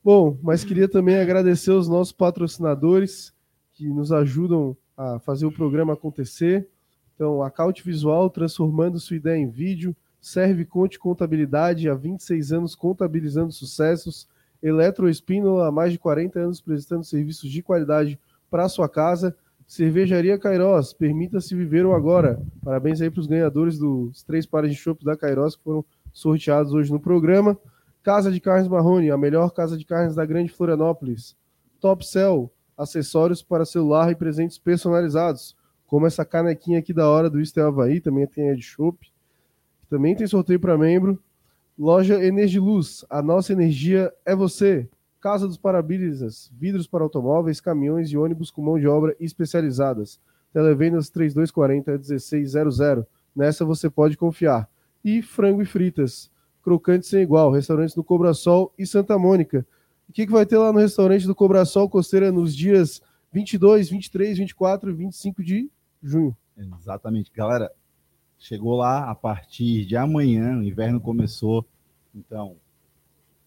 Bom, 0.04 0.38
mas 0.42 0.64
queria 0.64 0.88
também 0.88 1.18
agradecer 1.18 1.72
os 1.72 1.88
nossos 1.88 2.12
patrocinadores 2.12 3.34
que 3.74 3.88
nos 3.88 4.12
ajudam 4.12 4.76
a 4.98 5.20
fazer 5.20 5.46
o 5.46 5.52
programa 5.52 5.94
acontecer. 5.94 6.68
Então, 7.16 7.42
a 7.44 7.52
Caute 7.52 7.84
Visual, 7.84 8.30
transformando 8.30 9.00
sua 9.00 9.16
ideia 9.18 9.38
em 9.38 9.48
vídeo, 9.50 9.96
Serve 10.28 10.66
Conte 10.66 11.00
Contabilidade, 11.00 11.88
há 11.88 11.94
26 11.94 12.52
anos 12.52 12.76
contabilizando 12.76 13.50
sucessos, 13.54 14.28
Eletroespínola, 14.62 15.70
há 15.70 15.72
mais 15.72 15.94
de 15.94 15.98
40 15.98 16.38
anos 16.38 16.60
prestando 16.60 17.06
serviços 17.06 17.50
de 17.50 17.64
qualidade 17.64 18.20
para 18.50 18.68
sua 18.68 18.90
casa, 18.90 19.34
Cervejaria 19.66 20.38
Cairós, 20.38 20.92
permita-se 20.92 21.56
viver 21.56 21.86
o 21.86 21.94
agora. 21.94 22.42
Parabéns 22.62 23.00
aí 23.00 23.10
para 23.10 23.22
os 23.22 23.28
ganhadores 23.28 23.80
dos 23.80 24.22
três 24.24 24.46
pares 24.46 24.72
de 24.72 24.78
chopp 24.78 25.02
da 25.06 25.16
Cairós 25.16 25.56
que 25.56 25.64
foram 25.64 25.86
sorteados 26.12 26.74
hoje 26.74 26.92
no 26.92 27.00
programa. 27.00 27.58
Casa 28.04 28.30
de 28.30 28.42
Carnes 28.42 28.68
Marrone, 28.68 29.10
a 29.10 29.18
melhor 29.18 29.52
casa 29.52 29.78
de 29.78 29.86
carnes 29.86 30.16
da 30.16 30.26
Grande 30.26 30.52
Florianópolis. 30.52 31.38
Top 31.80 32.06
Cell, 32.06 32.52
acessórios 32.78 33.42
para 33.42 33.66
celular 33.66 34.12
e 34.12 34.16
presentes 34.16 34.58
personalizados, 34.58 35.56
como 35.86 36.06
essa 36.06 36.26
canequinha 36.26 36.80
aqui 36.80 36.92
da 36.92 37.08
hora 37.08 37.30
do 37.30 37.40
Estel 37.40 37.68
Havaí, 37.68 38.02
também 38.02 38.28
tem 38.28 38.50
a 38.50 38.56
de 38.56 38.62
chopp. 38.62 39.10
Também 39.90 40.16
tem 40.16 40.28
sorteio 40.28 40.60
para 40.60 40.78
membro. 40.78 41.22
Loja 41.78 42.24
Energiluz, 42.24 43.06
a 43.10 43.22
nossa 43.22 43.54
energia 43.54 44.12
é 44.26 44.36
você. 44.36 44.90
Casa 45.20 45.48
dos 45.48 45.58
Parabrisas, 45.58 46.52
vidros 46.58 46.88
para 46.88 47.04
automóveis, 47.04 47.62
caminhões 47.62 48.10
e 48.10 48.18
ônibus 48.18 48.50
com 48.50 48.62
mão 48.62 48.80
de 48.80 48.88
obra 48.88 49.16
especializadas. 49.20 50.20
Televendas 50.54 51.10
3240 51.10 51.92
1600. 51.92 53.06
Nessa 53.36 53.64
você 53.64 53.90
pode 53.90 54.18
confiar. 54.18 54.70
E 55.04 55.22
frango 55.22 55.62
e 55.62 55.66
fritas, 55.66 56.32
crocante 56.64 57.06
sem 57.06 57.22
igual, 57.22 57.52
restaurantes 57.52 57.96
do 57.96 58.04
Cobrasol 58.04 58.74
e 58.78 58.86
Santa 58.86 59.18
Mônica. 59.18 59.66
O 60.10 60.14
que, 60.14 60.26
que 60.26 60.32
vai 60.32 60.46
ter 60.46 60.58
lá 60.58 60.74
no 60.74 60.80
restaurante 60.80 61.28
do 61.28 61.36
Cobrasol 61.36 61.90
Costeira 61.90 62.32
nos 62.32 62.56
dias 62.56 63.02
22, 63.32 63.90
23, 63.90 64.38
24 64.38 64.90
e 64.90 64.94
25 64.94 65.44
de 65.44 65.70
junho? 66.02 66.36
Exatamente. 66.58 67.32
Galera, 67.34 67.72
chegou 68.38 68.76
lá 68.76 69.10
a 69.10 69.16
partir 69.16 69.86
de 69.86 69.96
amanhã, 69.96 70.58
o 70.58 70.64
inverno 70.64 71.00
começou, 71.00 71.66
então 72.14 72.56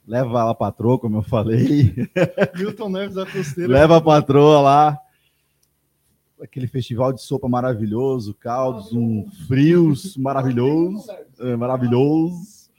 leva 0.06 0.50
a 0.50 0.54
patroa, 0.54 0.98
como 0.98 1.18
eu 1.18 1.22
falei. 1.22 1.94
Milton 2.56 2.88
Neves 2.88 3.14
da 3.14 3.26
Costeira. 3.26 3.72
leva 3.72 3.96
a 3.96 4.00
patroa 4.00 4.60
lá. 4.60 4.98
Aquele 6.42 6.66
festival 6.66 7.12
de 7.12 7.20
sopa 7.20 7.48
maravilhoso, 7.48 8.34
caldos, 8.34 8.92
um 8.92 9.28
frios 9.46 10.16
maravilhoso, 10.16 11.06
é, 11.38 11.54
maravilhoso. 11.54 12.70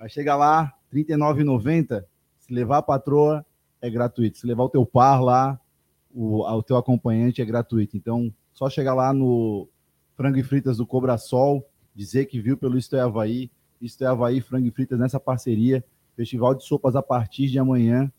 Aí 0.00 0.08
chega 0.08 0.36
lá, 0.36 0.72
R$ 0.92 1.04
39,90. 1.04 2.04
Se 2.38 2.52
levar 2.52 2.78
a 2.78 2.82
patroa, 2.82 3.44
é 3.82 3.90
gratuito. 3.90 4.38
Se 4.38 4.46
levar 4.46 4.62
o 4.64 4.68
teu 4.68 4.86
par 4.86 5.20
lá, 5.20 5.60
o, 6.14 6.48
o 6.48 6.62
teu 6.62 6.76
acompanhante 6.76 7.42
é 7.42 7.44
gratuito. 7.44 7.96
Então, 7.96 8.32
só 8.52 8.70
chegar 8.70 8.94
lá 8.94 9.12
no 9.12 9.68
Frango 10.16 10.38
e 10.38 10.42
Fritas 10.42 10.76
do 10.78 10.86
Cobra 10.86 11.16
Sol, 11.18 11.66
dizer 11.94 12.26
que 12.26 12.40
viu 12.40 12.56
pelo 12.56 12.78
Isto 12.78 12.96
é 12.96 13.00
Havaí, 13.00 13.50
Isto 13.80 14.02
é 14.04 14.06
Havaí, 14.06 14.40
Frango 14.40 14.66
e 14.66 14.70
Fritas 14.70 14.98
nessa 14.98 15.18
parceria. 15.20 15.84
Festival 16.16 16.54
de 16.54 16.64
sopas 16.64 16.94
a 16.94 17.02
partir 17.02 17.48
de 17.48 17.58
amanhã, 17.58 18.10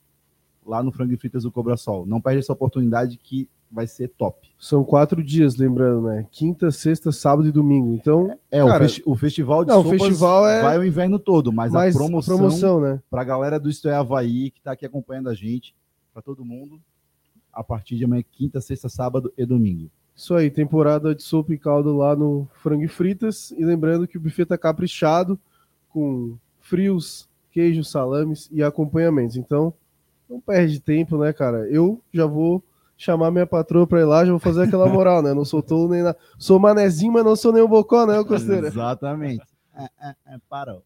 lá 0.66 0.84
no 0.84 0.92
Frango 0.92 1.14
e 1.14 1.18
Fritas 1.18 1.44
do 1.44 1.52
Cobra 1.52 1.78
Sol. 1.78 2.06
Não 2.06 2.20
perde 2.20 2.40
essa 2.40 2.52
oportunidade 2.54 3.18
que 3.18 3.48
vai 3.72 3.88
ser 3.88 4.10
top. 4.10 4.50
São 4.60 4.84
quatro 4.84 5.24
dias, 5.24 5.56
lembrando, 5.56 6.08
né? 6.08 6.28
Quinta, 6.32 6.72
sexta, 6.72 7.12
sábado 7.12 7.48
e 7.48 7.52
domingo. 7.52 7.94
Então, 7.94 8.38
É, 8.52 8.60
Cara, 8.60 8.84
o, 8.84 8.88
festi- 8.88 9.04
o 9.06 9.16
festival 9.16 9.64
de 9.66 9.72
não, 9.72 9.80
o 9.80 9.84
sopas 9.84 10.02
festival 10.02 10.48
é- 10.48 10.62
vai 10.62 10.78
o 10.78 10.84
inverno 10.86 11.18
todo, 11.18 11.52
mas, 11.52 11.72
mais 11.72 11.96
a 11.96 11.98
promoção, 11.98 12.38
promoção, 12.38 12.80
né? 12.82 13.02
para 13.10 13.22
a 13.22 13.26
galera 13.26 13.60
do 13.60 13.70
Isto 13.70 13.88
é 13.90 13.96
Havaí, 13.96 14.52
que 14.52 14.60
está 14.60 14.72
aqui 14.74 14.86
acompanhando 14.86 15.30
a 15.30 15.34
gente, 15.34 15.74
para 16.14 16.22
todo 16.22 16.46
mundo, 16.46 16.80
a 17.52 17.64
partir 17.64 17.98
de 17.98 18.06
amanhã, 18.06 18.24
quinta, 18.30 18.60
sexta, 18.62 18.88
sábado 18.90 19.34
e 19.38 19.46
domingo. 19.46 19.90
Isso 20.16 20.34
aí, 20.34 20.50
temporada 20.50 21.14
de 21.14 21.22
sopa 21.22 21.54
e 21.54 21.58
caldo 21.58 21.96
lá 21.98 22.16
no 22.16 22.48
Frango 22.56 22.84
e 22.84 22.88
Fritas. 22.88 23.52
E 23.52 23.66
lembrando 23.66 24.08
que 24.08 24.18
o 24.18 24.22
buffet 24.22 24.46
tá 24.46 24.58
caprichado, 24.58 25.38
com 25.90 26.38
frios, 26.62 27.28
queijos, 27.52 27.92
salames 27.92 28.50
e 28.52 28.64
acompanhamentos. 28.64 29.36
Então, 29.36 29.74
não 30.30 30.40
perde 30.40 30.80
tempo, 30.80 31.18
né, 31.18 31.34
cara? 31.34 31.70
Eu 31.70 32.02
já 32.14 32.26
vou 32.26 32.64
chamar 32.98 33.30
minha 33.30 33.46
patroa 33.46 33.86
pra 33.86 34.00
ir 34.00 34.06
lá, 34.06 34.24
já 34.24 34.32
vou 34.32 34.40
fazer 34.40 34.64
aquela 34.64 34.88
moral, 34.90 35.22
né? 35.22 35.34
Não 35.34 35.44
sou 35.44 35.62
tolo 35.62 35.90
nem 35.90 36.02
nada. 36.02 36.18
Sou 36.40 36.60
manezinho, 36.60 37.12
mas 37.12 37.26
não 37.26 37.36
sou 37.36 37.52
nem 37.52 37.62
o 37.62 37.68
bocó, 37.68 38.06
né, 38.06 38.24
Costeira? 38.24 38.68
Exatamente. 38.68 39.46
É, 39.76 39.84
é, 39.84 40.16
é, 40.28 40.38
parou. 40.50 40.82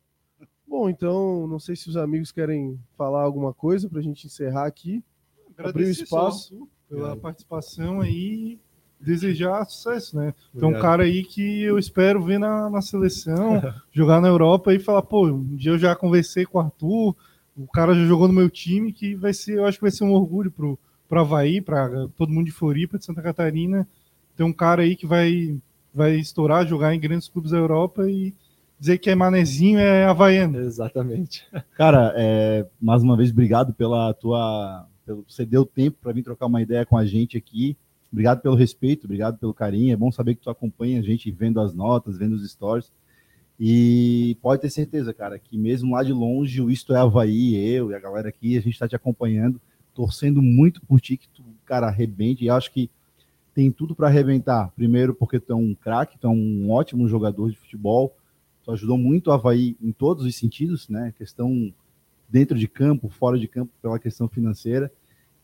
Bom, 0.68 0.90
então, 0.90 1.48
não 1.48 1.60
sei 1.60 1.76
se 1.76 1.90
os 1.90 1.98
amigos 1.98 2.32
querem 2.32 2.80
falar 2.98 3.22
alguma 3.22 3.54
coisa 3.54 3.88
pra 3.88 4.02
gente 4.02 4.26
encerrar 4.28 4.66
aqui. 4.66 5.04
Abrir 5.52 5.66
o 5.66 5.70
Agradecer 5.70 6.04
espaço. 6.04 6.58
só 6.58 6.68
pela 6.88 7.16
participação 7.16 8.02
aí 8.02 8.54
e 8.54 8.60
desejar 9.00 9.66
sucesso, 9.66 10.18
né? 10.18 10.34
Tem 10.54 10.64
um 10.64 10.68
Obrigado. 10.68 10.82
cara 10.82 11.04
aí 11.04 11.24
que 11.24 11.64
eu 11.64 11.78
espero 11.78 12.22
ver 12.22 12.40
na, 12.40 12.70
na 12.70 12.82
seleção, 12.82 13.62
jogar 13.92 14.20
na 14.22 14.28
Europa 14.28 14.74
e 14.74 14.80
falar, 14.80 15.02
pô, 15.02 15.28
um 15.28 15.56
dia 15.56 15.72
eu 15.72 15.80
já 15.80 15.96
conversei 15.96 16.46
com 16.46 16.58
o 16.58 16.62
Arthur, 16.62 17.16
o 17.56 17.68
cara 17.68 17.94
já 17.94 18.06
jogou 18.06 18.28
no 18.28 18.34
meu 18.34 18.50
time, 18.50 18.94
que 18.94 19.16
vai 19.16 19.34
ser, 19.34 19.58
eu 19.58 19.66
acho 19.66 19.78
que 19.78 19.84
vai 19.84 19.92
ser 19.92 20.04
um 20.04 20.14
orgulho 20.14 20.52
pro, 20.52 20.78
pro 21.08 21.20
Havaí, 21.20 21.62
para 21.62 22.08
todo 22.18 22.32
mundo 22.32 22.46
de 22.46 22.52
Floripa, 22.52 22.98
de 22.98 23.06
Santa 23.06 23.22
Catarina. 23.22 23.88
Tem 24.36 24.46
um 24.46 24.54
cara 24.54 24.84
aí 24.84 24.96
que 24.96 25.06
vai, 25.06 25.58
vai 25.94 26.16
estourar, 26.16 26.66
jogar 26.68 26.94
em 26.94 27.00
grandes 27.00 27.28
clubes 27.28 27.52
da 27.52 27.58
Europa 27.58 28.10
e 28.10 28.34
dizer 28.80 28.98
que 28.98 29.10
é 29.10 29.16
manezinho 29.16 29.80
é 29.80 30.06
havaiano. 30.06 30.60
Exatamente. 30.60 31.46
Cara, 31.76 32.14
é, 32.16 32.66
mais 32.82 33.04
uma 33.04 33.18
vez, 33.18 33.32
obrigado 33.32 33.74
pela 33.74 34.14
tua. 34.14 34.88
Pelo, 35.06 35.26
você 35.28 35.46
deu 35.46 35.66
tempo 35.66 35.98
para 36.02 36.14
vir 36.14 36.24
trocar 36.24 36.46
uma 36.46 36.62
ideia 36.62 36.86
com 36.86 36.98
a 36.98 37.06
gente 37.06 37.38
aqui. 37.38 37.76
Obrigado 38.12 38.42
pelo 38.42 38.56
respeito, 38.56 39.06
obrigado 39.06 39.38
pelo 39.38 39.54
carinho. 39.54 39.94
É 39.94 39.96
bom 39.96 40.12
saber 40.12 40.36
que 40.36 40.42
tu 40.42 40.50
acompanha 40.50 41.00
a 41.00 41.04
gente 41.04 41.30
vendo 41.32 41.60
as 41.62 41.74
notas, 41.74 42.18
vendo 42.18 42.34
os 42.34 42.50
stories. 42.50 42.92
E 43.60 44.38
pode 44.42 44.62
ter 44.62 44.70
certeza, 44.70 45.14
cara, 45.14 45.38
que 45.38 45.58
mesmo 45.58 45.94
lá 45.94 46.02
de 46.02 46.14
longe, 46.14 46.62
o 46.62 46.72
Isto 46.72 46.94
é 46.94 47.00
Havaí, 47.00 47.56
eu 47.56 47.92
e 47.92 47.96
a 47.96 48.00
galera 48.00 48.30
aqui, 48.30 48.58
a 48.58 48.62
gente 48.62 48.74
está 48.74 48.88
te 48.88 48.96
acompanhando, 48.96 49.60
torcendo 49.94 50.42
muito 50.42 50.82
por 50.82 51.02
ti, 51.02 51.18
que 51.18 51.28
tu, 51.30 51.44
cara, 51.66 51.88
arrebente. 51.88 52.44
E 52.44 52.50
acho 52.50 52.72
que 52.72 52.90
tem 53.54 53.70
tudo 53.70 53.94
para 53.94 54.08
arrebentar. 54.08 54.72
Primeiro, 54.76 55.14
porque 55.14 55.40
tu 55.40 55.52
é 55.52 55.56
um 55.56 55.76
craque, 55.76 56.18
tu 56.18 56.28
é 56.28 56.30
um 56.30 56.72
ótimo 56.72 57.08
jogador 57.08 57.52
de 57.52 57.58
futebol. 57.58 58.16
Tu 58.64 58.72
ajudou 58.72 58.98
muito 58.98 59.28
o 59.28 59.34
Havaí 59.34 59.76
em 59.82 59.92
todos 59.92 60.26
os 60.26 60.36
sentidos, 60.36 60.88
né? 60.88 61.14
Questão 61.18 61.74
dentro 62.30 62.58
de 62.58 62.68
campo, 62.68 63.10
fora 63.10 63.38
de 63.38 63.48
campo, 63.48 63.74
pela 63.82 64.00
questão 64.00 64.30
financeira. 64.30 64.90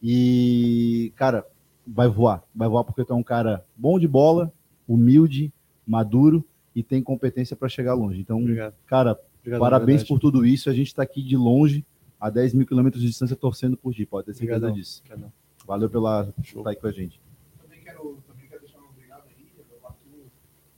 E, 0.02 1.12
cara, 1.16 1.46
vai 1.86 2.08
voar. 2.08 2.44
Vai 2.54 2.68
voar 2.68 2.84
porque 2.84 3.04
tu 3.06 3.14
é 3.14 3.16
um 3.16 3.24
cara 3.24 3.66
bom 3.76 4.00
de 4.00 4.08
bola, 4.08 4.52
humilde, 4.88 5.52
maduro 5.86 6.44
e 6.76 6.84
tem 6.84 7.02
competência 7.02 7.56
para 7.56 7.70
chegar 7.70 7.94
longe. 7.94 8.20
Então, 8.20 8.40
Obrigado. 8.42 8.76
cara, 8.86 9.20
Obrigado, 9.40 9.60
parabéns 9.60 10.04
por 10.04 10.20
tudo 10.20 10.46
isso. 10.46 10.70
A 10.70 10.74
gente 10.74 10.88
está 10.88 11.04
aqui 11.04 11.22
de 11.24 11.38
longe, 11.38 11.86
a 12.20 12.30
10 12.30 12.54
mil 12.54 12.66
quilômetros 12.68 13.02
de 13.02 13.10
distância, 13.10 13.36
torcendo 13.36 13.78
por 13.78 13.94
ti. 13.94 14.06
Pode 14.06 14.26
ter 14.28 14.34
certeza 14.34 14.58
Obrigadão. 14.58 14.76
disso. 14.76 15.02
Obrigadão. 15.06 15.32
Valeu 15.66 15.90
pela 15.90 16.34
estar 16.44 16.70
aí 16.70 16.76
com 16.76 16.88
a 16.88 16.92
gente. 16.92 17.22
Também 17.62 17.82
quero, 17.82 18.18
também 18.28 18.48
quero 18.48 18.62
deixar 18.62 18.80
um 18.80 18.90
obrigado 18.90 19.24
aí, 19.28 19.50
Arthur. 19.84 20.26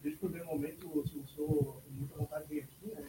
Desde 0.01 0.17
o 0.17 0.19
primeiro 0.29 0.47
momento, 0.47 1.03
se 1.07 1.17
eu 1.17 1.25
sou 1.27 1.81
com 1.85 1.91
muita 1.97 2.15
vontade 2.15 2.47
de 2.47 2.53
vir 2.55 2.61
aqui, 2.63 2.87
né? 2.95 3.03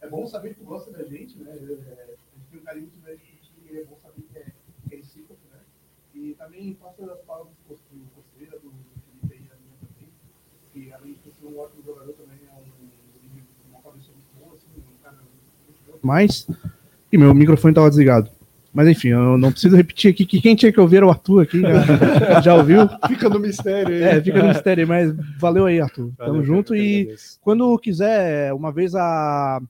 É 0.00 0.08
bom 0.08 0.26
saber 0.26 0.50
que 0.54 0.60
tu 0.60 0.64
gosta 0.64 0.90
da 0.90 1.04
gente, 1.04 1.38
né? 1.38 1.50
É, 1.50 1.54
A 1.54 1.56
gente 1.56 2.50
tem 2.50 2.60
um 2.60 2.64
carinho 2.64 2.86
muito 2.86 3.00
grande 3.00 3.20
por 3.22 3.38
ti, 3.40 3.52
e 3.72 3.78
é 3.78 3.84
bom 3.84 3.96
saber 3.96 4.22
que 4.22 4.38
é, 4.38 4.46
que 4.88 4.94
é 4.94 4.96
recíproco, 4.98 5.40
né? 5.50 5.60
E 6.22 6.34
também 6.34 6.74
passa 6.74 7.04
as 7.12 7.20
palavras 7.22 7.52
do 7.52 7.74
Costeira, 7.74 8.04
do 8.04 8.10
Costeira, 8.14 8.52
do 8.60 8.70
Felipe 9.20 9.34
aí, 9.34 9.48
da 9.48 9.56
minha 9.58 9.76
também, 9.82 10.08
que 10.72 10.92
além 10.92 11.14
de 11.14 11.32
ser 11.34 11.46
um 11.46 11.58
ótimo 11.58 11.82
jogador, 11.84 12.12
também 12.12 12.38
é 12.46 12.54
um, 12.54 13.70
uma 13.72 13.82
cabeça 13.82 14.08
muito 14.12 14.28
boa, 14.38 14.54
assim, 14.54 14.68
um 14.78 15.02
cara 15.02 15.16
muito 15.16 15.90
bom. 15.90 15.98
Mas, 16.00 16.46
e 17.12 17.18
meu 17.18 17.34
microfone 17.34 17.72
estava 17.72 17.88
desligado. 17.88 18.30
Mas 18.72 18.86
enfim, 18.88 19.08
eu 19.08 19.36
não 19.36 19.50
preciso 19.50 19.76
repetir 19.76 20.12
aqui 20.12 20.24
que 20.24 20.40
quem 20.40 20.54
tinha 20.54 20.72
que 20.72 20.80
ouvir 20.80 20.98
era 20.98 21.06
o 21.06 21.10
Arthur 21.10 21.42
aqui, 21.42 21.60
já, 21.60 22.40
já 22.40 22.54
ouviu? 22.54 22.88
Fica 23.08 23.28
no 23.28 23.40
mistério 23.40 23.92
aí. 23.94 24.02
É, 24.02 24.22
fica 24.22 24.42
no 24.42 24.48
mistério 24.48 24.82
aí, 24.84 24.88
mas 24.88 25.38
valeu 25.40 25.66
aí, 25.66 25.80
Arthur. 25.80 26.12
Tamo 26.16 26.30
Valeu, 26.30 26.44
junto 26.44 26.72
eu 26.74 26.78
que 26.78 26.82
e 26.84 27.00
agradeço. 27.02 27.38
quando 27.42 27.78
quiser, 27.80 28.54
uma 28.54 28.72
vez 28.72 28.94
a, 28.94 29.60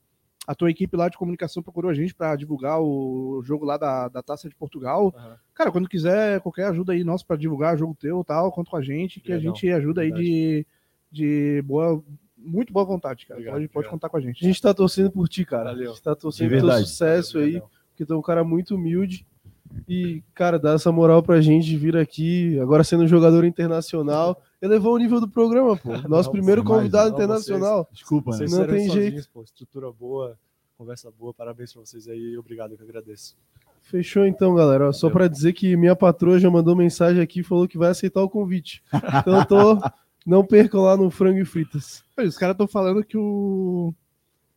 a 0.47 0.55
tua 0.55 0.71
equipe 0.71 0.97
lá 0.97 1.09
de 1.09 1.17
comunicação 1.17 1.63
procurou 1.63 1.91
a 1.91 1.95
gente 1.95 2.15
para 2.15 2.35
divulgar 2.35 2.81
o 2.81 3.41
jogo 3.45 3.65
lá 3.65 3.77
da, 3.77 4.09
da 4.09 4.23
Taça 4.23 4.49
de 4.49 4.55
Portugal. 4.55 5.15
Aham. 5.17 5.37
Cara, 5.55 5.71
quando 5.71 5.89
quiser 5.89 6.41
qualquer 6.41 6.67
ajuda 6.67 6.93
aí 6.93 7.05
nossa 7.05 7.25
para 7.25 7.37
divulgar 7.37 7.79
jogo 7.79 7.97
teu 7.99 8.25
tal, 8.25 8.51
conta 8.51 8.71
com 8.71 8.77
a 8.77 8.83
gente, 8.83 9.21
que 9.21 9.33
a 9.33 9.37
Legal, 9.37 9.55
gente 9.55 9.71
ajuda 9.71 10.01
aí 10.01 10.11
de, 10.13 10.67
de 11.11 11.63
boa, 11.63 12.03
muito 12.37 12.73
boa 12.73 12.85
vontade, 12.85 13.27
cara. 13.27 13.39
Obrigado, 13.39 13.55
pode, 13.55 13.69
pode 13.69 13.89
contar 13.89 14.09
com 14.09 14.17
a 14.17 14.21
gente. 14.21 14.45
A 14.45 14.49
gente 14.49 14.61
tá 14.61 14.75
torcendo 14.75 15.11
por 15.13 15.29
ti, 15.29 15.45
cara. 15.45 15.71
Valeu. 15.71 15.91
A 15.91 15.95
gente 15.95 16.03
tá 16.03 16.15
torcendo 16.17 16.51
pelo 16.51 16.73
sucesso 16.79 17.39
aí, 17.39 17.45
Obrigadão. 17.45 17.71
porque 17.91 18.05
tu 18.05 18.13
é 18.13 18.17
um 18.17 18.23
cara 18.23 18.43
muito 18.43 18.75
humilde. 18.75 19.25
E, 19.89 20.23
cara, 20.35 20.59
dá 20.59 20.73
essa 20.73 20.93
moral 20.93 21.23
pra 21.23 21.41
gente 21.41 21.77
vir 21.77 21.97
aqui, 21.97 22.59
agora 22.61 22.85
sendo 22.85 23.05
um 23.05 23.09
jogador 23.09 23.45
internacional. 23.45 24.43
Elevou 24.63 24.95
o 24.95 24.99
nível 24.99 25.21
do 25.21 25.29
programa, 25.29 25.77
pô. 25.77 25.91
Nosso 26.09 26.29
Não, 26.29 26.33
primeiro 26.33 26.63
demais, 26.63 26.79
convidado 26.79 27.09
não, 27.11 27.17
internacional. 27.17 27.89
Desculpa, 27.93 28.31
né? 28.31 28.37
Vocês 28.39 28.53
Não 28.53 28.59
tem 28.67 28.87
sozinhos, 28.87 28.93
jeito. 28.95 29.29
Pô, 29.35 29.43
estrutura 29.43 29.91
boa, 29.91 30.39
conversa 30.79 31.11
boa, 31.11 31.35
parabéns 31.35 31.73
pra 31.73 31.83
vocês 31.85 32.07
aí. 32.09 32.39
Obrigado, 32.39 32.71
eu 32.73 32.77
que 32.79 32.85
agradeço. 32.85 33.37
Fechou 33.81 34.25
então, 34.25 34.55
galera. 34.55 34.89
Ó, 34.89 34.93
Só 34.93 35.11
pra 35.11 35.27
dizer 35.27 35.53
que 35.53 35.77
minha 35.77 35.97
patroa 35.97 36.39
já 36.39 36.49
mandou 36.49 36.77
mensagem 36.77 37.21
aqui 37.21 37.41
e 37.41 37.45
falou 37.45 37.67
que 37.67 37.77
vai 37.77 37.91
aceitar 37.91 38.23
o 38.23 38.31
convite. 38.31 38.83
Então 39.21 39.39
eu 39.39 39.45
tô. 39.45 39.79
Não 40.25 40.47
percam 40.47 40.83
lá 40.83 40.97
no 40.97 41.11
Frango 41.11 41.41
e 41.41 41.45
Fritas. 41.45 42.05
Os 42.17 42.39
caras 42.39 42.55
estão 42.55 42.69
falando 42.69 43.03
que 43.03 43.19
o 43.19 43.93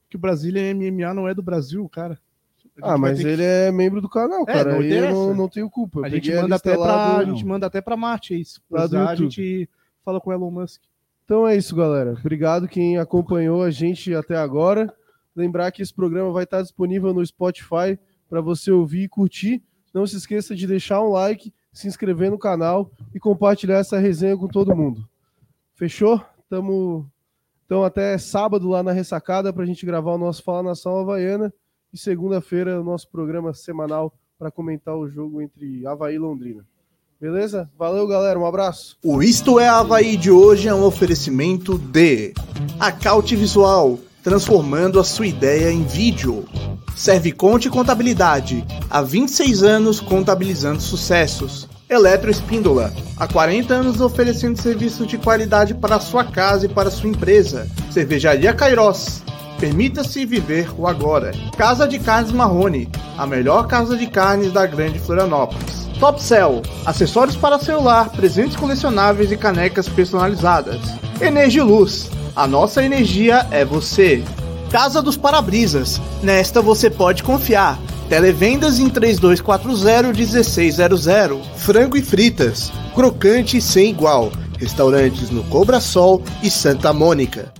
que 0.08 0.16
o 0.16 0.20
Brasília 0.20 0.62
MMA 0.76 1.12
não 1.12 1.28
é 1.28 1.34
do 1.34 1.42
Brasil, 1.42 1.90
cara. 1.90 2.20
Ah, 2.80 3.00
mas 3.00 3.18
ter 3.18 3.24
que- 3.24 3.30
ele 3.32 3.44
é 3.44 3.72
membro 3.72 4.00
do 4.00 4.08
canal, 4.08 4.44
É, 4.44 4.46
cara. 4.46 4.74
não 4.74 4.80
Aí 4.82 4.94
eu 4.94 5.10
não, 5.12 5.34
não 5.34 5.50
tenho 5.50 5.68
culpa. 5.68 6.02
Eu 6.02 6.06
A 6.06 6.10
gente, 6.10 6.32
manda 6.36 6.56
até 6.56 6.78
lá 6.78 6.86
pra, 6.86 7.14
do- 7.16 7.20
a 7.20 7.26
gente 7.34 7.46
manda 7.48 7.66
até 7.66 7.82
pra 7.82 7.98
Marte, 7.98 8.36
é 8.36 8.38
isso. 8.38 8.62
Lá 8.70 8.86
do 8.86 8.96
a 8.96 9.16
gente 9.16 9.68
fala 10.06 10.22
com 10.22 10.30
o 10.30 10.34
Elon 10.34 10.52
Musk. 10.52 10.84
Então 11.26 11.48
é 11.48 11.58
isso, 11.58 11.76
galera. 11.76 12.12
Obrigado 12.12 12.68
quem 12.68 13.00
acompanhou 13.00 13.64
a 13.64 13.72
gente 13.72 14.14
até 14.14 14.38
agora. 14.38 14.94
Lembrar 15.36 15.72
que 15.72 15.82
esse 15.82 15.94
programa 15.94 16.32
vai 16.32 16.44
estar 16.44 16.62
disponível 16.62 17.12
no 17.12 17.26
Spotify 17.26 18.00
para 18.30 18.40
você 18.40 18.72
ouvir 18.72 19.04
e 19.04 19.10
curtir. 19.10 19.64
Não 19.92 20.06
se 20.06 20.16
esqueça 20.16 20.56
de 20.56 20.68
deixar 20.68 21.02
um 21.02 21.10
like, 21.10 21.52
se 21.74 21.88
inscrever 21.88 22.30
no 22.30 22.38
canal 22.38 22.92
e 23.14 23.20
compartilhar 23.20 23.80
essa 23.80 23.98
resenha 23.98 24.38
com 24.38 24.48
todo 24.48 24.76
mundo. 24.76 25.10
Fechou? 25.74 26.24
Tamo 26.48 27.10
Então, 27.66 27.84
até 27.84 28.16
sábado 28.20 28.70
lá 28.70 28.84
na 28.84 28.92
ressacada 28.92 29.52
para 29.52 29.64
a 29.64 29.66
gente 29.66 29.86
gravar 29.86 30.14
o 30.14 30.20
nosso 30.20 30.44
Fala 30.44 30.62
Nação 30.62 31.00
Havaiana. 31.00 31.52
E 31.92 31.98
segunda-feira, 31.98 32.80
o 32.80 32.84
nosso 32.84 33.10
programa 33.10 33.54
semanal 33.54 34.14
para 34.38 34.52
comentar 34.52 34.96
o 34.96 35.10
jogo 35.10 35.42
entre 35.42 35.86
Havaí 35.88 36.16
e 36.16 36.20
Londrina. 36.20 36.66
Beleza? 37.20 37.70
Valeu, 37.78 38.08
galera. 38.08 38.38
Um 38.38 38.46
abraço. 38.46 38.98
O 39.04 39.24
Isto 39.24 39.60
é 39.60 39.68
Havaí 39.68 40.18
de 40.18 40.30
hoje 40.30 40.68
é 40.68 40.74
um 40.74 40.84
oferecimento 40.84 41.78
de 41.78 42.34
Acaute 42.80 43.36
Visual, 43.36 43.98
transformando 44.22 45.00
a 45.00 45.04
sua 45.04 45.28
ideia 45.28 45.72
em 45.72 45.84
vídeo. 45.84 46.46
Serviconte 46.96 47.70
Contabilidade, 47.70 48.66
há 48.90 49.02
26 49.02 49.64
anos 49.64 50.00
contabilizando 50.00 50.82
sucessos. 50.82 51.68
Eletroespíndola, 51.90 52.92
há 53.18 53.28
40 53.28 53.74
anos 53.74 54.02
oferecendo 54.02 54.60
serviços 54.60 55.06
de 55.06 55.18
qualidade 55.18 55.74
para 55.74 56.00
sua 56.00 56.24
casa 56.24 56.66
e 56.66 56.70
para 56.70 56.90
sua 56.90 57.10
empresa. 57.10 57.70
Cervejaria 57.92 58.54
Cairós, 58.54 59.22
permita-se 59.60 60.26
viver 60.26 60.70
o 60.78 60.88
agora. 60.88 61.32
Casa 61.58 61.88
de 61.88 62.00
Carnes 62.00 62.32
Marrone, 62.32 62.90
a 63.18 63.26
melhor 63.26 63.68
casa 63.68 63.98
de 63.98 64.08
carnes 64.08 64.52
da 64.52 64.66
Grande 64.66 65.00
Florianópolis. 65.00 65.86
Top 66.00 66.22
Cell, 66.22 66.62
acessórios 66.86 67.38
para 67.38 67.60
celular, 67.60 68.10
presentes 68.10 68.56
colecionáveis 68.56 69.32
e 69.32 69.38
canecas 69.38 69.88
personalizadas. 69.88 70.82
Energiluz, 71.22 72.10
a 72.36 72.46
nossa 72.46 72.84
energia 72.84 73.48
é 73.50 73.64
você. 73.64 74.22
Casa 74.70 75.02
dos 75.02 75.16
Parabrisas, 75.16 76.02
nesta 76.22 76.62
você 76.62 76.90
pode 76.90 77.24
confiar. 77.24 77.80
Televendas 78.10 78.78
em 78.78 78.90
3240-1600. 78.90 81.42
Frango 81.56 81.96
e 81.96 82.02
fritas, 82.02 82.74
crocante 82.94 83.62
sem 83.62 83.90
igual. 83.90 84.34
Restaurantes 84.60 85.30
no 85.30 85.46
Cobra 85.46 85.80
Sol 85.80 86.22
e 86.44 86.52
Santa 86.52 86.92
Mônica. 86.92 87.54